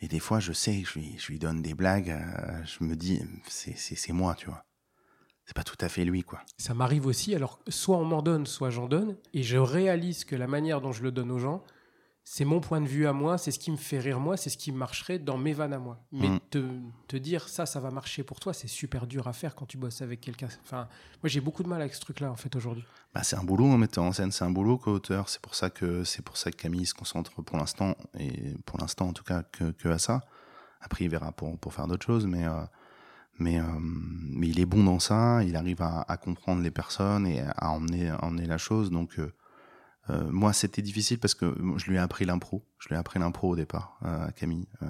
Et 0.00 0.08
des 0.08 0.20
fois, 0.20 0.38
je 0.38 0.52
sais, 0.52 0.84
je 0.84 0.98
lui, 0.98 1.16
je 1.18 1.26
lui 1.32 1.38
donne 1.38 1.60
des 1.60 1.74
blagues. 1.74 2.10
Euh, 2.10 2.64
je 2.64 2.84
me 2.84 2.94
dis, 2.94 3.20
c'est 3.48 4.12
moi, 4.12 4.34
tu 4.34 4.46
vois. 4.46 4.64
C'est 5.44 5.56
pas 5.56 5.64
tout 5.64 5.76
à 5.80 5.88
fait 5.88 6.04
lui, 6.04 6.22
quoi. 6.22 6.40
Ça 6.56 6.74
m'arrive 6.74 7.06
aussi. 7.06 7.34
Alors, 7.34 7.58
soit 7.68 7.96
on 7.96 8.04
m'en 8.04 8.22
donne, 8.22 8.46
soit 8.46 8.70
j'en 8.70 8.86
donne. 8.86 9.16
Et 9.34 9.42
je 9.42 9.56
réalise 9.56 10.24
que 10.24 10.36
la 10.36 10.46
manière 10.46 10.80
dont 10.80 10.92
je 10.92 11.02
le 11.02 11.10
donne 11.10 11.30
aux 11.30 11.38
gens, 11.38 11.64
c'est 12.30 12.44
mon 12.44 12.60
point 12.60 12.82
de 12.82 12.86
vue 12.86 13.06
à 13.06 13.14
moi, 13.14 13.38
c'est 13.38 13.50
ce 13.50 13.58
qui 13.58 13.70
me 13.70 13.78
fait 13.78 13.98
rire 13.98 14.20
moi, 14.20 14.36
c'est 14.36 14.50
ce 14.50 14.58
qui 14.58 14.70
marcherait 14.70 15.18
dans 15.18 15.38
mes 15.38 15.54
vannes 15.54 15.72
à 15.72 15.78
moi. 15.78 15.98
Mais 16.12 16.28
mm. 16.28 16.40
te, 17.08 17.16
dire 17.16 17.48
ça, 17.48 17.64
ça 17.64 17.80
va 17.80 17.90
marcher 17.90 18.22
pour 18.22 18.38
toi, 18.38 18.52
c'est 18.52 18.68
super 18.68 19.06
dur 19.06 19.26
à 19.28 19.32
faire 19.32 19.54
quand 19.54 19.64
tu 19.64 19.78
bosses 19.78 20.02
avec 20.02 20.20
quelqu'un. 20.20 20.48
Enfin, 20.62 20.88
moi 21.22 21.30
j'ai 21.30 21.40
beaucoup 21.40 21.62
de 21.62 21.68
mal 21.68 21.80
avec 21.80 21.94
ce 21.94 22.00
truc-là 22.00 22.30
en 22.30 22.36
fait 22.36 22.54
aujourd'hui. 22.54 22.84
Bah, 23.14 23.22
c'est 23.22 23.36
un 23.36 23.44
boulot 23.44 23.64
en 23.64 23.78
mettant 23.78 24.06
en 24.06 24.12
scène, 24.12 24.30
c'est 24.30 24.44
un 24.44 24.50
boulot 24.50 24.76
qu'auteur. 24.76 25.30
C'est 25.30 25.40
pour 25.40 25.54
ça 25.54 25.70
que 25.70 26.04
c'est 26.04 26.22
pour 26.22 26.36
ça 26.36 26.50
que 26.50 26.56
Camille 26.56 26.84
se 26.84 26.92
concentre 26.92 27.40
pour 27.40 27.56
l'instant 27.56 27.96
et 28.18 28.54
pour 28.66 28.78
l'instant 28.78 29.08
en 29.08 29.14
tout 29.14 29.24
cas 29.24 29.42
que, 29.42 29.88
à 29.88 29.98
ça. 29.98 30.20
Après 30.82 31.06
il 31.06 31.10
verra 31.10 31.32
pour 31.32 31.58
pour 31.58 31.72
faire 31.72 31.86
d'autres 31.86 32.04
choses, 32.04 32.26
mais 32.26 32.46
euh, 32.46 32.62
Mais, 33.38 33.58
euh, 33.58 33.64
mais 33.80 34.48
il 34.48 34.60
est 34.60 34.66
bon 34.66 34.84
dans 34.84 34.98
ça, 34.98 35.42
il 35.44 35.56
arrive 35.56 35.80
à, 35.80 36.04
à 36.06 36.18
comprendre 36.18 36.60
les 36.60 36.72
personnes 36.72 37.26
et 37.26 37.40
à 37.56 37.70
emmener, 37.70 38.10
à 38.10 38.22
emmener 38.22 38.46
la 38.46 38.58
chose. 38.58 38.90
Donc, 38.90 39.18
euh, 39.18 39.32
euh, 40.10 40.24
moi, 40.30 40.52
c'était 40.52 40.82
difficile 40.82 41.18
parce 41.18 41.34
que 41.34 41.54
je 41.76 41.86
lui 41.86 41.96
ai 41.96 41.98
appris 41.98 42.24
l'impro. 42.24 42.64
Je 42.78 42.88
lui 42.88 42.94
ai 42.94 42.98
appris 42.98 43.18
l'impro 43.18 43.50
au 43.50 43.56
départ, 43.56 43.98
euh, 44.04 44.28
à 44.28 44.32
Camille 44.32 44.68
euh, 44.82 44.86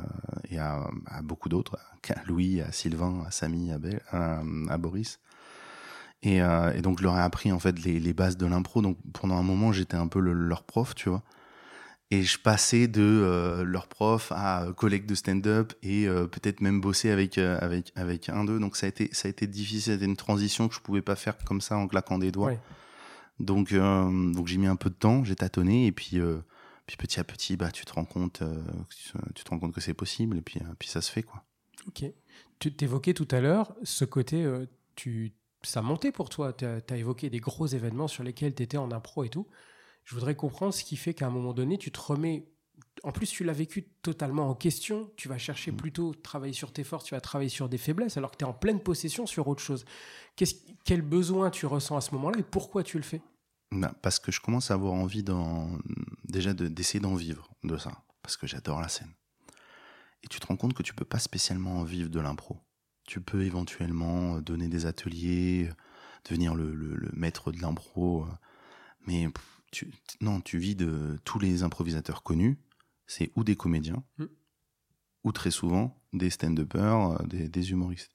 et 0.51 0.59
à, 0.59 0.89
beaucoup 1.23 1.49
d'autres, 1.49 1.77
à 2.09 2.23
Louis, 2.27 2.61
à 2.61 2.71
Sylvain, 2.73 3.25
à 3.27 3.31
Samy, 3.31 3.73
à, 3.73 3.79
Bel- 3.79 4.03
à, 4.11 4.79
Boris. 4.79 5.21
Et, 6.23 6.41
donc, 6.83 6.99
je 6.99 7.05
leur 7.05 7.17
ai 7.17 7.21
appris 7.21 7.53
en 7.53 7.59
fait 7.59 7.79
les, 7.85 8.13
bases 8.13 8.37
de 8.37 8.47
l'impro. 8.47 8.83
Donc, 8.83 8.99
pendant 9.13 9.37
un 9.37 9.43
moment, 9.43 9.73
j'étais 9.73 9.97
un 9.97 10.09
peu 10.09 10.21
le- 10.21 10.33
leur 10.33 10.65
prof, 10.65 10.95
tu 10.95 11.09
vois. 11.09 11.23
Et 12.11 12.23
je 12.23 12.39
passais 12.39 12.89
de 12.89 13.63
leur 13.67 13.87
prof 13.87 14.33
à 14.35 14.67
collègue 14.77 15.05
de 15.05 15.15
stand-up 15.15 15.75
et 15.83 16.07
peut-être 16.07 16.61
même 16.61 16.81
bosser 16.81 17.11
avec, 17.11 17.39
avec, 17.39 18.29
un 18.29 18.45
d'eux. 18.45 18.59
Donc, 18.59 18.77
ça 18.77 18.87
a, 18.87 18.89
été, 18.89 19.11
ça 19.13 19.29
a 19.29 19.31
été 19.31 19.47
difficile. 19.47 19.93
C'était 19.95 20.07
une 20.07 20.17
transition 20.17 20.69
que 20.69 20.75
je 20.75 20.81
pouvais 20.81 21.03
pas 21.03 21.17
faire 21.17 21.37
comme 21.45 21.61
ça 21.61 21.77
en 21.77 21.87
claquant 21.87 22.19
des 22.19 22.33
doigts. 22.33 22.49
Ouais. 22.49 22.61
Donc, 23.41 23.73
euh, 23.73 24.33
donc 24.33 24.47
j'ai 24.47 24.59
mis 24.59 24.67
un 24.67 24.77
peu 24.77 24.91
de 24.91 24.95
temps, 24.95 25.25
j'ai 25.25 25.37
tâtonné, 25.37 25.87
et 25.87 25.93
puis, 25.93 26.19
euh, 26.19 26.39
puis 26.87 26.97
petit 26.97 27.21
à 27.21 27.25
petit, 27.25 27.57
bah, 27.57 27.71
tu 27.71 27.85
te 27.85 27.93
rends 27.93 28.05
compte, 28.05 28.43
euh, 28.43 28.63
tu 29.35 29.45
te 29.45 29.51
rends 29.51 29.59
compte 29.59 29.73
que 29.73 29.81
c'est 29.81 29.95
possible, 29.95 30.39
et 30.39 30.43
puis, 30.43 30.61
puis 30.79 30.89
ça 30.89 31.01
se 31.01 31.11
fait, 31.11 31.23
quoi. 31.23 31.45
Ok. 31.87 32.05
Tu 32.59 32.75
t'évoquais 32.75 33.15
tout 33.15 33.29
à 33.31 33.41
l'heure 33.41 33.73
ce 33.85 34.05
côté, 34.05 34.45
tu, 34.97 35.33
ça 35.63 35.83
montait 35.83 36.13
pour 36.13 36.29
toi. 36.29 36.53
Tu 36.53 36.65
as, 36.65 36.97
évoqué 36.97 37.31
des 37.31 37.39
gros 37.39 37.67
événements 37.67 38.09
sur 38.09 38.25
lesquels 38.25 38.55
tu 38.55 38.63
étais 38.63 38.77
en 38.77 38.91
impro 38.91 39.25
et 39.25 39.29
tout. 39.29 39.47
Je 40.05 40.15
voudrais 40.15 40.35
comprendre 40.35 40.75
ce 40.75 40.85
qui 40.85 40.97
fait 40.97 41.15
qu'à 41.15 41.27
un 41.27 41.31
moment 41.31 41.53
donné, 41.53 41.79
tu 41.79 41.93
te 41.93 42.01
remets. 42.01 42.49
En 43.05 43.13
plus, 43.13 43.31
tu 43.31 43.45
l'as 43.45 43.53
vécu 43.53 43.85
totalement 44.03 44.49
en 44.49 44.55
question. 44.55 45.11
Tu 45.17 45.29
vas 45.29 45.39
chercher 45.39 45.73
plutôt 45.73 46.15
travailler 46.15 46.53
sur 46.53 46.73
tes 46.73 46.85
forces, 46.85 47.05
tu 47.05 47.15
vas 47.15 47.21
travailler 47.21 47.51
sur 47.51 47.69
des 47.69 47.79
faiblesses, 47.79 48.17
alors 48.17 48.31
que 48.33 48.37
tu 48.37 48.45
es 48.45 48.49
en 48.49 48.53
pleine 48.55 48.81
possession 48.81 49.27
sur 49.27 49.47
autre 49.49 49.63
chose. 49.63 49.85
Quel 50.85 51.03
besoin 51.03 51.51
tu 51.51 51.67
ressens 51.67 51.97
à 51.97 52.01
ce 52.01 52.13
moment-là 52.15 52.39
et 52.39 52.43
pourquoi 52.43 52.83
tu 52.83 52.97
le 52.97 53.03
fais? 53.05 53.21
Bah, 53.71 53.93
parce 54.03 54.19
que 54.19 54.33
je 54.33 54.41
commence 54.41 54.71
à 54.71 54.75
avoir 54.75 54.95
envie 54.95 55.23
d'en, 55.23 55.71
déjà 56.25 56.55
de- 56.55 56.69
d'essayer 56.69 57.01
d'en 57.01 57.15
vivre 57.15 57.51
de 57.65 57.77
ça, 57.77 57.93
parce 58.23 58.37
que 58.37 58.47
j'adore 58.47 58.81
la 58.81 58.89
scène. 58.89 59.13
Et 60.25 60.29
tu 60.29 60.41
te 60.41 60.47
rends 60.47 60.57
compte 60.57 60.75
que 60.75 60.83
tu 60.83 60.95
peux 60.95 61.05
pas 61.05 61.19
spécialement 61.19 61.79
en 61.79 61.85
vivre 61.85 62.09
de 62.11 62.19
l'impro. 62.21 62.59
Tu 63.07 63.21
peux 63.21 63.43
éventuellement 63.45 64.37
euh, 64.37 64.41
donner 64.41 64.69
des 64.69 64.87
ateliers, 64.87 65.69
euh, 65.71 65.75
devenir 66.29 66.55
le, 66.55 66.75
le- 66.75 66.97
le 66.97 67.11
maître 67.13 67.53
de 67.53 67.61
l'impro, 67.61 68.25
euh, 68.25 68.27
mais 69.07 69.29
tu, 69.71 69.93
non, 70.21 70.41
tu 70.41 70.59
vis 70.59 70.75
de 70.75 71.19
tous 71.25 71.39
les 71.39 71.63
improvisateurs 71.63 72.23
connus, 72.23 72.59
c'est 73.09 73.33
ou 73.35 73.43
des 73.43 73.57
comédiens, 73.57 74.05
Mm. 74.19 74.27
ou 75.25 75.33
très 75.33 75.51
souvent 75.51 76.01
des 76.13 76.31
stand-uppers, 76.31 77.21
euh, 77.21 77.27
des, 77.27 77.49
des 77.49 77.71
humoristes. 77.73 78.13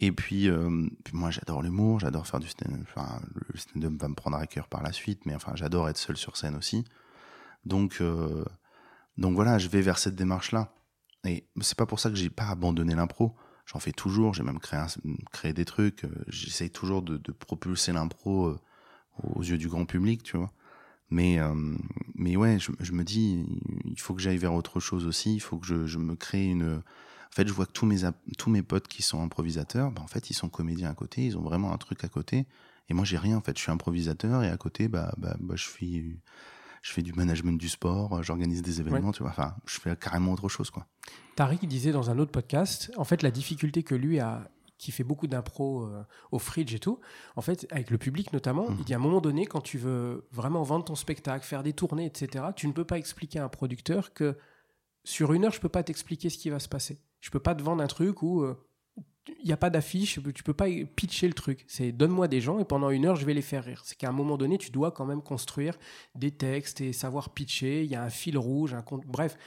Et 0.00 0.10
puis, 0.10 0.48
euh, 0.48 0.88
puis 1.04 1.14
moi, 1.16 1.30
j'adore 1.30 1.62
l'humour, 1.62 2.00
j'adore 2.00 2.26
faire 2.26 2.40
du 2.40 2.48
stand-up. 2.48 2.80
Enfin, 2.82 3.20
le 3.34 3.58
stand-up 3.58 3.92
va 4.00 4.08
me 4.08 4.14
prendre 4.14 4.36
à 4.38 4.46
cœur 4.46 4.68
par 4.68 4.82
la 4.82 4.92
suite, 4.92 5.26
mais 5.26 5.34
enfin, 5.34 5.52
j'adore 5.54 5.88
être 5.88 5.98
seul 5.98 6.16
sur 6.16 6.36
scène 6.36 6.56
aussi. 6.56 6.84
Donc, 7.64 7.98
euh, 8.00 8.44
donc 9.16 9.34
voilà, 9.34 9.58
je 9.58 9.68
vais 9.68 9.80
vers 9.82 9.98
cette 9.98 10.16
démarche-là. 10.16 10.74
Et 11.24 11.46
c'est 11.60 11.76
pas 11.78 11.86
pour 11.86 12.00
ça 12.00 12.10
que 12.10 12.16
j'ai 12.16 12.30
pas 12.30 12.48
abandonné 12.48 12.94
l'impro. 12.94 13.34
J'en 13.66 13.78
fais 13.78 13.92
toujours, 13.92 14.34
j'ai 14.34 14.42
même 14.42 14.58
créé, 14.58 14.78
un- 14.80 14.86
créé 15.32 15.52
des 15.52 15.64
trucs. 15.64 16.04
J'essaye 16.26 16.70
toujours 16.70 17.02
de, 17.02 17.16
de 17.16 17.32
propulser 17.32 17.92
l'impro 17.92 18.56
aux 19.22 19.42
yeux 19.42 19.56
du 19.58 19.68
grand 19.68 19.86
public, 19.86 20.22
tu 20.24 20.36
vois. 20.36 20.52
Mais, 21.10 21.38
euh, 21.38 21.54
mais 22.14 22.36
ouais, 22.36 22.58
je, 22.58 22.72
je 22.80 22.92
me 22.92 23.04
dis, 23.04 23.44
il 23.84 24.00
faut 24.00 24.14
que 24.14 24.20
j'aille 24.20 24.38
vers 24.38 24.54
autre 24.54 24.80
chose 24.80 25.06
aussi. 25.06 25.34
Il 25.34 25.40
faut 25.40 25.58
que 25.58 25.66
je, 25.66 25.86
je 25.86 25.98
me 25.98 26.16
crée 26.16 26.44
une. 26.44 26.76
En 26.76 27.34
fait, 27.34 27.46
je 27.46 27.52
vois 27.52 27.66
que 27.66 27.72
tous 27.72 27.86
mes, 27.86 28.00
tous 28.38 28.50
mes 28.50 28.62
potes 28.62 28.88
qui 28.88 29.02
sont 29.02 29.22
improvisateurs, 29.22 29.90
bah, 29.90 30.02
en 30.02 30.06
fait, 30.06 30.30
ils 30.30 30.34
sont 30.34 30.48
comédiens 30.48 30.90
à 30.90 30.94
côté. 30.94 31.26
Ils 31.26 31.36
ont 31.36 31.42
vraiment 31.42 31.72
un 31.72 31.78
truc 31.78 32.04
à 32.04 32.08
côté. 32.08 32.46
Et 32.88 32.94
moi, 32.94 33.04
j'ai 33.04 33.18
rien. 33.18 33.36
En 33.36 33.40
fait, 33.40 33.56
je 33.56 33.62
suis 33.62 33.72
improvisateur 33.72 34.42
et 34.42 34.48
à 34.48 34.56
côté, 34.56 34.88
bah, 34.88 35.14
bah, 35.18 35.36
bah, 35.40 35.54
je 35.56 35.66
fais, 35.66 36.04
je 36.82 36.92
fais 36.92 37.02
du 37.02 37.12
management 37.12 37.58
du 37.58 37.68
sport. 37.68 38.22
J'organise 38.22 38.62
des 38.62 38.80
événements. 38.80 39.12
Tu 39.12 39.22
vois. 39.22 39.30
Enfin, 39.30 39.56
je 39.66 39.78
fais 39.80 39.96
carrément 39.96 40.32
autre 40.32 40.48
chose, 40.48 40.70
quoi. 40.70 40.86
Tariq 41.36 41.66
disait 41.66 41.92
dans 41.92 42.10
un 42.10 42.18
autre 42.18 42.30
podcast, 42.30 42.92
en 42.96 43.04
fait, 43.04 43.22
la 43.22 43.30
difficulté 43.30 43.82
que 43.82 43.94
lui 43.94 44.20
a, 44.20 44.48
qui 44.78 44.90
fait 44.92 45.04
beaucoup 45.04 45.26
d'impro 45.26 45.84
euh, 45.84 46.02
au 46.32 46.38
fridge 46.38 46.74
et 46.74 46.78
tout, 46.80 47.00
en 47.36 47.40
fait, 47.42 47.66
avec 47.70 47.90
le 47.90 47.98
public 47.98 48.32
notamment, 48.32 48.68
Mhm. 48.68 48.76
il 48.80 48.84
dit 48.84 48.94
à 48.94 48.96
un 48.96 49.00
moment 49.00 49.20
donné, 49.20 49.46
quand 49.46 49.60
tu 49.60 49.78
veux 49.78 50.26
vraiment 50.32 50.62
vendre 50.62 50.84
ton 50.84 50.94
spectacle, 50.96 51.44
faire 51.46 51.62
des 51.62 51.72
tournées, 51.72 52.06
etc., 52.06 52.46
tu 52.56 52.66
ne 52.66 52.72
peux 52.72 52.84
pas 52.84 52.98
expliquer 52.98 53.38
à 53.38 53.44
un 53.44 53.48
producteur 53.48 54.12
que 54.12 54.36
sur 55.04 55.32
une 55.32 55.44
heure, 55.44 55.52
je 55.52 55.60
peux 55.60 55.68
pas 55.68 55.82
t'expliquer 55.82 56.30
ce 56.30 56.38
qui 56.38 56.50
va 56.50 56.58
se 56.58 56.68
passer. 56.68 56.98
Je 57.20 57.30
peux 57.30 57.40
pas 57.40 57.54
te 57.54 57.62
vendre 57.62 57.82
un 57.82 57.86
truc 57.86 58.22
où 58.22 58.42
euh, 58.42 58.56
il 59.40 59.46
n'y 59.46 59.52
a 59.52 59.56
pas 59.56 59.70
d'affiche, 59.70 60.18
tu 60.34 60.42
peux 60.42 60.52
pas 60.54 60.66
pitcher 60.96 61.28
le 61.28 61.34
truc. 61.34 61.64
C'est 61.68 61.92
donne-moi 61.92 62.28
des 62.28 62.40
gens 62.42 62.58
et 62.58 62.64
pendant 62.64 62.90
une 62.90 63.06
heure, 63.06 63.16
je 63.16 63.24
vais 63.24 63.32
les 63.34 63.42
faire 63.42 63.64
rire. 63.64 63.80
C'est 63.84 63.96
qu'à 63.96 64.08
un 64.08 64.12
moment 64.12 64.36
donné, 64.36 64.58
tu 64.58 64.70
dois 64.70 64.90
quand 64.90 65.06
même 65.06 65.22
construire 65.22 65.78
des 66.14 66.30
textes 66.30 66.80
et 66.80 66.92
savoir 66.92 67.30
pitcher. 67.30 67.84
Il 67.84 67.90
y 67.90 67.94
a 67.94 68.02
un 68.02 68.10
fil 68.10 68.36
rouge, 68.36 68.74
un 68.74 68.82
compte. 68.82 69.06
Bref, 69.06 69.38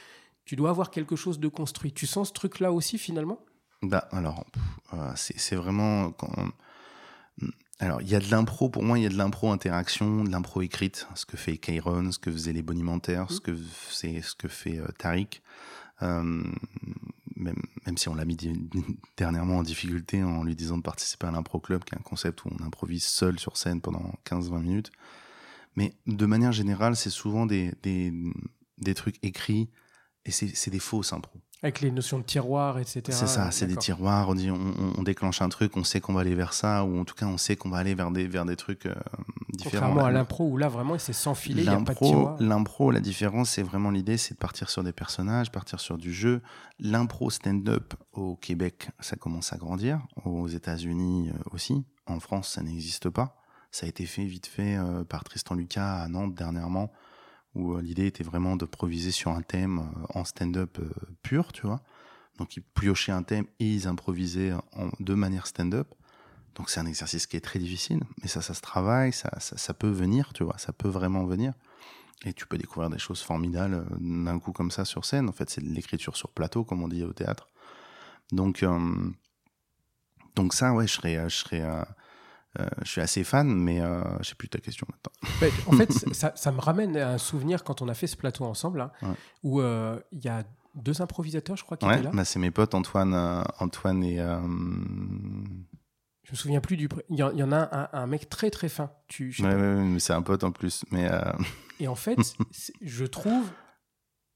tu 0.45 0.55
dois 0.55 0.69
avoir 0.71 0.89
quelque 0.89 1.15
chose 1.15 1.39
de 1.39 1.47
construit. 1.47 1.91
Tu 1.91 2.07
sens 2.07 2.29
ce 2.29 2.33
truc-là 2.33 2.71
aussi 2.71 2.97
finalement? 2.97 3.39
Bah, 3.81 4.07
alors, 4.11 4.45
euh, 4.93 5.11
c'est 5.15 5.37
c'est 5.37 5.55
vraiment. 5.55 6.11
Quand... 6.11 6.31
Alors, 7.79 8.01
il 8.01 8.09
y 8.09 8.15
a 8.15 8.19
de 8.19 8.29
l'impro, 8.31 8.69
pour 8.69 8.81
moi, 8.83 8.97
il 8.97 9.03
y 9.03 9.05
a 9.05 9.09
de 9.09 9.17
l'impro 9.17 9.51
interaction, 9.51 10.23
de 10.23 10.31
l'impro 10.31 10.63
écrite, 10.63 11.07
ce 11.13 11.27
que 11.27 11.37
fait 11.37 11.57
Kairon, 11.57 12.11
ce 12.11 12.17
que 12.17 12.31
faisaient 12.31 12.53
les 12.53 12.63
bonimentaires, 12.63 13.29
ce 13.29 13.39
que 13.39 13.55
c'est 13.91 14.21
ce 14.23 14.33
que 14.33 14.47
fait 14.47 14.79
euh, 14.79 14.87
Tariq. 14.97 15.43
Euh, 16.01 16.43
même, 17.35 17.61
même 17.85 17.97
si 17.97 18.09
on 18.09 18.15
l'a 18.15 18.25
mis 18.25 18.35
dernièrement 19.17 19.57
en 19.57 19.63
difficulté 19.63 20.23
en 20.23 20.43
lui 20.43 20.55
disant 20.55 20.77
de 20.77 20.81
participer 20.81 21.27
à 21.27 21.31
l'impro 21.31 21.59
club, 21.59 21.83
qui 21.83 21.93
est 21.93 21.97
un 21.99 22.01
concept 22.01 22.45
où 22.45 22.49
on 22.49 22.63
improvise 22.63 23.05
seul 23.05 23.39
sur 23.39 23.57
scène 23.57 23.79
pendant 23.81 24.13
15-20 24.25 24.61
minutes. 24.61 24.91
Mais 25.75 25.93
de 26.07 26.25
manière 26.25 26.51
générale, 26.51 26.95
c'est 26.95 27.11
souvent 27.11 27.45
des, 27.45 27.73
des, 27.83 28.11
des 28.79 28.95
trucs 28.95 29.23
écrits 29.23 29.69
et 30.25 30.31
c'est 30.31 30.47
c'est 30.47 30.71
des 30.71 30.79
fausses 30.79 31.13
impro. 31.13 31.39
Avec 31.63 31.81
les 31.81 31.89
notions 31.89 32.19
de 32.19 32.23
tiroir, 32.23 32.77
etc. 32.77 33.01
C'est 33.09 33.27
ça, 33.27 33.49
c'est 33.49 33.65
des 33.65 33.75
tiroirs, 33.75 34.29
on, 34.29 34.35
dit, 34.35 34.51
on, 34.51 35.01
déclenche 35.01 35.41
un 35.41 35.49
truc, 35.49 35.75
on 35.75 35.83
sait 35.83 35.99
qu'on 35.99 36.13
va 36.13 36.21
aller 36.21 36.35
vers 36.35 36.53
ça, 36.53 36.83
ou 36.83 36.99
en 36.99 37.03
tout 37.03 37.15
cas 37.15 37.25
on 37.25 37.37
sait 37.37 37.55
qu'on 37.55 37.69
va 37.69 37.77
aller 37.77 37.95
vers 37.95 38.11
des, 38.11 38.27
vers 38.27 38.45
des 38.45 38.55
trucs 38.55 38.85
euh, 38.85 38.93
différents. 39.53 39.87
Contrairement 39.87 40.05
à 40.05 40.11
l'impro 40.11 40.47
où 40.47 40.57
là 40.57 40.67
vraiment 40.67 40.99
c'est 40.99 41.13
sans 41.13 41.33
filet, 41.33 41.63
il 41.63 41.69
n'y 41.69 41.75
a 41.75 41.77
pas 41.77 41.79
de 41.79 41.87
L'impro, 41.87 42.05
tiroir. 42.05 42.37
l'impro, 42.39 42.91
la 42.91 42.99
différence, 42.99 43.49
c'est 43.49 43.63
vraiment 43.63 43.89
l'idée, 43.89 44.17
c'est 44.17 44.35
de 44.35 44.39
partir 44.39 44.69
sur 44.69 44.83
des 44.83 44.91
personnages, 44.91 45.51
partir 45.51 45.79
sur 45.79 45.97
du 45.97 46.13
jeu. 46.13 46.41
L'impro 46.79 47.31
stand-up 47.31 47.95
au 48.13 48.35
Québec, 48.35 48.89
ça 48.99 49.15
commence 49.15 49.51
à 49.51 49.57
grandir. 49.57 49.99
Aux 50.25 50.47
États-Unis 50.47 51.31
euh, 51.33 51.49
aussi. 51.51 51.83
En 52.05 52.19
France, 52.19 52.49
ça 52.49 52.61
n'existe 52.61 53.09
pas. 53.09 53.35
Ça 53.71 53.85
a 53.85 53.89
été 53.89 54.05
fait 54.05 54.25
vite 54.25 54.47
fait 54.47 54.77
euh, 54.77 55.03
par 55.03 55.23
Tristan 55.23 55.55
Lucas 55.55 56.01
à 56.01 56.07
Nantes 56.07 56.35
dernièrement, 56.35 56.91
où 57.57 57.73
euh, 57.73 57.81
l'idée 57.81 58.05
était 58.05 58.23
vraiment 58.23 58.55
de 58.55 58.65
proviser 58.65 59.11
sur 59.11 59.31
un 59.31 59.41
thème 59.41 59.79
euh, 59.79 60.05
en 60.13 60.23
stand-up 60.23 60.77
euh, 60.79 60.89
pur, 61.23 61.51
tu 61.51 61.63
vois. 61.63 61.81
Donc 62.37 62.55
ils 62.55 62.61
piochaient 62.61 63.11
un 63.11 63.23
thème 63.23 63.45
et 63.59 63.67
ils 63.67 63.87
improvisaient 63.87 64.53
en, 64.53 64.89
de 64.99 65.13
manière 65.15 65.47
stand-up. 65.47 65.87
Donc 66.55 66.69
c'est 66.69 66.79
un 66.79 66.85
exercice 66.85 67.25
qui 67.25 67.35
est 67.35 67.41
très 67.41 67.59
difficile, 67.59 68.01
mais 68.21 68.27
ça, 68.27 68.41
ça 68.41 68.53
se 68.53 68.61
travaille, 68.61 69.11
ça, 69.11 69.31
ça, 69.39 69.73
peut 69.73 69.89
venir, 69.89 70.33
tu 70.33 70.43
vois, 70.43 70.57
ça 70.57 70.71
peut 70.71 70.87
vraiment 70.87 71.25
venir. 71.25 71.53
Et 72.25 72.33
tu 72.33 72.47
peux 72.47 72.57
découvrir 72.57 72.89
des 72.89 72.97
choses 72.97 73.21
formidables 73.21 73.85
d'un 73.99 74.39
coup 74.39 74.51
comme 74.51 74.71
ça 74.71 74.85
sur 74.85 75.05
scène. 75.05 75.29
En 75.29 75.31
fait, 75.31 75.49
c'est 75.51 75.61
de 75.61 75.69
l'écriture 75.69 76.15
sur 76.15 76.29
plateau, 76.29 76.63
comme 76.63 76.81
on 76.81 76.87
dit 76.87 77.03
au 77.03 77.13
théâtre. 77.13 77.47
Donc, 78.31 78.65
donc 80.35 80.53
ça, 80.55 80.73
ouais, 80.73 80.87
je 80.87 80.93
serais, 80.93 81.29
je 81.29 81.35
serais, 81.35 81.63
je 82.83 82.89
suis 82.89 83.01
assez 83.01 83.23
fan, 83.23 83.47
mais 83.47 83.81
euh, 83.81 84.01
je 84.21 84.29
sais 84.29 84.35
plus 84.35 84.49
ta 84.49 84.59
question 84.59 84.87
maintenant. 84.89 85.51
En 85.67 85.71
fait, 85.73 85.91
ça, 86.13 86.33
ça 86.35 86.51
me 86.51 86.59
ramène 86.59 86.97
à 86.97 87.11
un 87.13 87.17
souvenir 87.17 87.63
quand 87.63 87.81
on 87.81 87.87
a 87.87 87.93
fait 87.93 88.07
ce 88.07 88.17
plateau 88.17 88.45
ensemble, 88.45 88.89
Ouais. 89.01 89.09
où 89.43 89.61
euh, 89.61 89.99
il 90.11 90.23
y 90.23 90.29
a 90.29 90.43
deux 90.75 91.01
improvisateurs, 91.01 91.55
je 91.57 91.63
crois, 91.63 91.77
qui 91.77 91.85
Ouais, 91.85 91.95
étaient 91.95 92.03
là. 92.03 92.11
bah, 92.13 92.25
c'est 92.25 92.39
mes 92.39 92.51
potes 92.51 92.73
Antoine, 92.75 93.13
euh, 93.13 93.43
Antoine 93.59 94.03
et 94.03 94.19
euh, 94.19 94.39
Je 96.23 96.31
me 96.31 96.35
souviens 96.35 96.59
plus 96.61 96.77
du. 96.77 96.87
Il 97.09 97.17
y, 97.17 97.23
en- 97.23 97.31
il 97.31 97.37
y 97.37 97.43
en 97.43 97.51
a 97.51 97.89
un, 97.93 98.01
un 98.03 98.07
mec 98.07 98.29
très 98.29 98.49
très 98.49 98.69
fin. 98.69 98.91
Tu, 99.07 99.33
ouais, 99.39 99.45
ouais, 99.55 99.75
mais 99.75 99.99
c'est 99.99 100.13
un 100.13 100.21
pote 100.21 100.43
en 100.43 100.51
plus. 100.51 100.83
Mais 100.91 101.07
euh, 101.11 101.19
Et 101.79 101.87
en 101.87 101.95
fait, 101.95 102.17
je 102.81 103.05
trouve, 103.05 103.49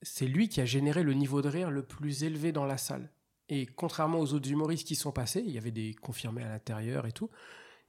c'est 0.01 0.25
lui 0.27 0.47
qui 0.49 0.61
a 0.61 0.65
généré 0.65 1.03
le 1.03 1.13
niveau 1.13 1.41
de 1.41 1.49
rire 1.49 1.69
le 1.71 1.83
plus 1.83 2.23
élevé 2.23 2.51
dans 2.51 2.65
la 2.65 2.77
salle. 2.77 3.11
Et 3.49 3.65
contrairement 3.65 4.19
aux 4.19 4.33
autres 4.33 4.49
humoristes 4.49 4.87
qui 4.87 4.95
sont 4.95 5.11
passés, 5.11 5.43
il 5.45 5.51
y 5.51 5.57
avait 5.57 5.71
des 5.71 5.93
confirmés 5.95 6.43
à 6.43 6.49
l'intérieur 6.49 7.05
et 7.05 7.11
tout. 7.11 7.29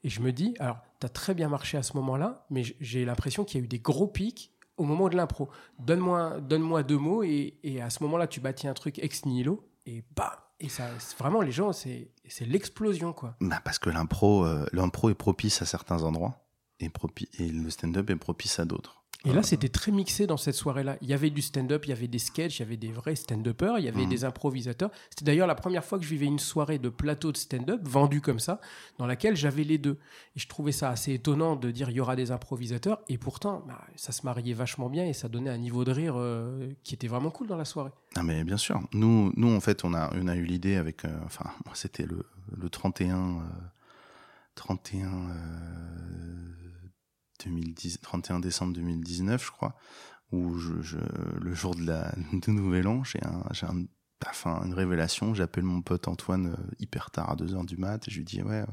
Et 0.05 0.09
je 0.09 0.21
me 0.21 0.33
dis, 0.33 0.55
alors, 0.59 0.79
tu 1.01 1.07
as 1.07 1.09
très 1.09 1.35
bien 1.35 1.49
marché 1.49 1.79
à 1.79 1.83
ce 1.83 1.97
moment-là, 1.97 2.47
mais 2.51 2.63
j'ai 2.81 3.05
l'impression 3.05 3.45
qu'il 3.45 3.61
y 3.61 3.63
a 3.63 3.65
eu 3.65 3.69
des 3.69 3.79
gros 3.79 4.07
pics 4.07 4.53
au 4.77 4.85
moment 4.85 5.09
de 5.09 5.17
l'impro. 5.17 5.49
Donne-moi 5.79 6.41
donne 6.41 6.83
deux 6.83 6.99
mots, 6.99 7.23
et, 7.23 7.81
à 7.81 7.91
ce 7.91 8.03
moment-là, 8.05 8.27
tu 8.27 8.41
bâtis 8.41 8.67
un 8.67 8.75
truc 8.75 8.99
ex 8.99 9.25
nihilo, 9.27 9.69
et 9.87 10.03
bam 10.17 10.31
Et 10.61 10.69
ça, 10.69 10.89
vraiment, 11.19 11.41
les 11.41 11.53
gens, 11.53 11.73
c'est 11.73 12.11
l'explosion, 12.41 13.13
quoi. 13.13 13.37
bah, 13.41 13.61
parce 13.65 13.79
que 13.79 13.91
l'impro, 13.91 14.45
euh, 14.45 14.67
l'impro 14.73 15.11
est 15.11 15.15
propice 15.15 15.63
à 15.63 15.67
certains 15.67 16.03
endroits 16.03 16.43
et 17.39 17.49
le 17.49 17.71
stand-up 17.71 18.11
est 18.11 18.17
propice 18.17 18.59
à 18.59 18.65
d'autres. 18.65 19.02
Et 19.25 19.33
là, 19.33 19.43
c'était 19.45 19.69
très 19.69 19.93
mixé 19.93 20.27
dans 20.27 20.37
cette 20.37 20.57
soirée-là. 20.57 20.97
Il 21.01 21.09
y 21.09 21.15
avait 21.15 21.31
du 21.31 21.43
stand-up, 21.43 21.85
il 21.87 21.91
y 21.91 21.93
avait 21.93 22.09
des 22.09 22.19
sketchs, 22.19 22.59
il 22.59 22.63
y 22.63 22.67
avait 22.67 22.77
des 22.77 22.91
vrais 22.91 23.15
stand-uppers, 23.15 23.79
il 23.79 23.85
y 23.85 23.89
avait 23.89 24.03
Mhm. 24.03 24.09
des 24.09 24.25
improvisateurs. 24.25 24.91
C'était 25.11 25.25
d'ailleurs 25.25 25.47
la 25.47 25.55
première 25.55 25.85
fois 25.85 25.99
que 25.99 26.05
je 26.05 26.11
vivais 26.11 26.27
une 26.27 26.41
soirée 26.41 26.79
de 26.79 26.89
plateau 26.89 27.31
de 27.31 27.37
stand-up 27.37 27.81
vendue 27.85 28.21
comme 28.21 28.41
ça, 28.41 28.61
dans 28.99 29.07
laquelle 29.07 29.37
j'avais 29.37 29.63
les 29.63 29.79
deux. 29.79 29.99
Et 30.35 30.41
je 30.41 30.49
trouvais 30.49 30.73
ça 30.73 30.89
assez 30.91 31.13
étonnant 31.13 31.55
de 31.55 31.71
dire 31.71 31.89
il 31.91 31.97
y 31.97 32.01
aura 32.01 32.17
des 32.17 32.33
improvisateurs, 32.33 33.01
et 33.09 33.17
pourtant, 33.17 33.63
bah, 33.69 33.81
ça 33.95 34.11
se 34.11 34.27
mariait 34.27 34.55
vachement 34.55 34.91
bien 34.91 35.05
et 35.07 35.13
ça 35.13 35.29
donnait 35.29 35.51
un 35.51 35.59
niveau 35.59 35.85
de 35.85 35.93
rire 35.93 36.15
euh, 36.17 36.73
qui 36.83 36.95
était 36.95 37.07
vraiment 37.09 37.31
cool 37.31 37.47
dans 37.47 37.57
la 37.57 37.65
soirée. 37.65 37.93
Ah 38.17 38.23
mais 38.25 38.43
bien 38.43 38.57
sûr. 38.57 38.81
Nous, 38.93 39.33
nous 39.37 39.55
en 39.55 39.61
fait, 39.61 39.85
on 39.85 39.95
a, 39.95 40.11
on 40.17 40.27
a 40.27 40.35
eu 40.35 40.45
l'idée 40.45 40.75
avec, 40.77 41.05
euh, 41.05 41.17
enfin, 41.25 41.45
moi 41.65 41.75
c'était 41.77 42.07
le, 42.07 42.27
le 42.57 42.69
31, 42.69 43.19
euh, 43.19 43.41
31, 44.57 45.07
euh, 45.07 45.33
2010, 47.45 48.01
31 48.01 48.41
décembre 48.41 48.73
2019, 48.75 49.45
je 49.45 49.51
crois, 49.51 49.75
où 50.33 50.57
je, 50.57 50.99
le 51.41 51.55
jour 51.55 51.75
de 51.75 51.85
la 51.85 52.13
de 52.33 52.51
Nouvel 52.51 52.89
An, 52.89 53.05
j'ai 53.05 53.21
un, 53.25 53.43
une 54.65 54.75
révélation. 54.75 55.35
J'appelle 55.35 55.65
mon 55.65 55.83
pote 55.83 56.09
Antoine 56.09 56.55
euh, 56.59 56.75
hyper 56.79 57.11
tard 57.11 57.31
à 57.31 57.37
2 57.37 57.55
heures 57.55 57.65
du 57.65 57.77
mat 57.77 58.07
et 58.07 58.11
je 58.11 58.19
lui 58.19 58.25
dis 58.25 58.43
ouais, 58.43 58.61
euh, 58.61 58.67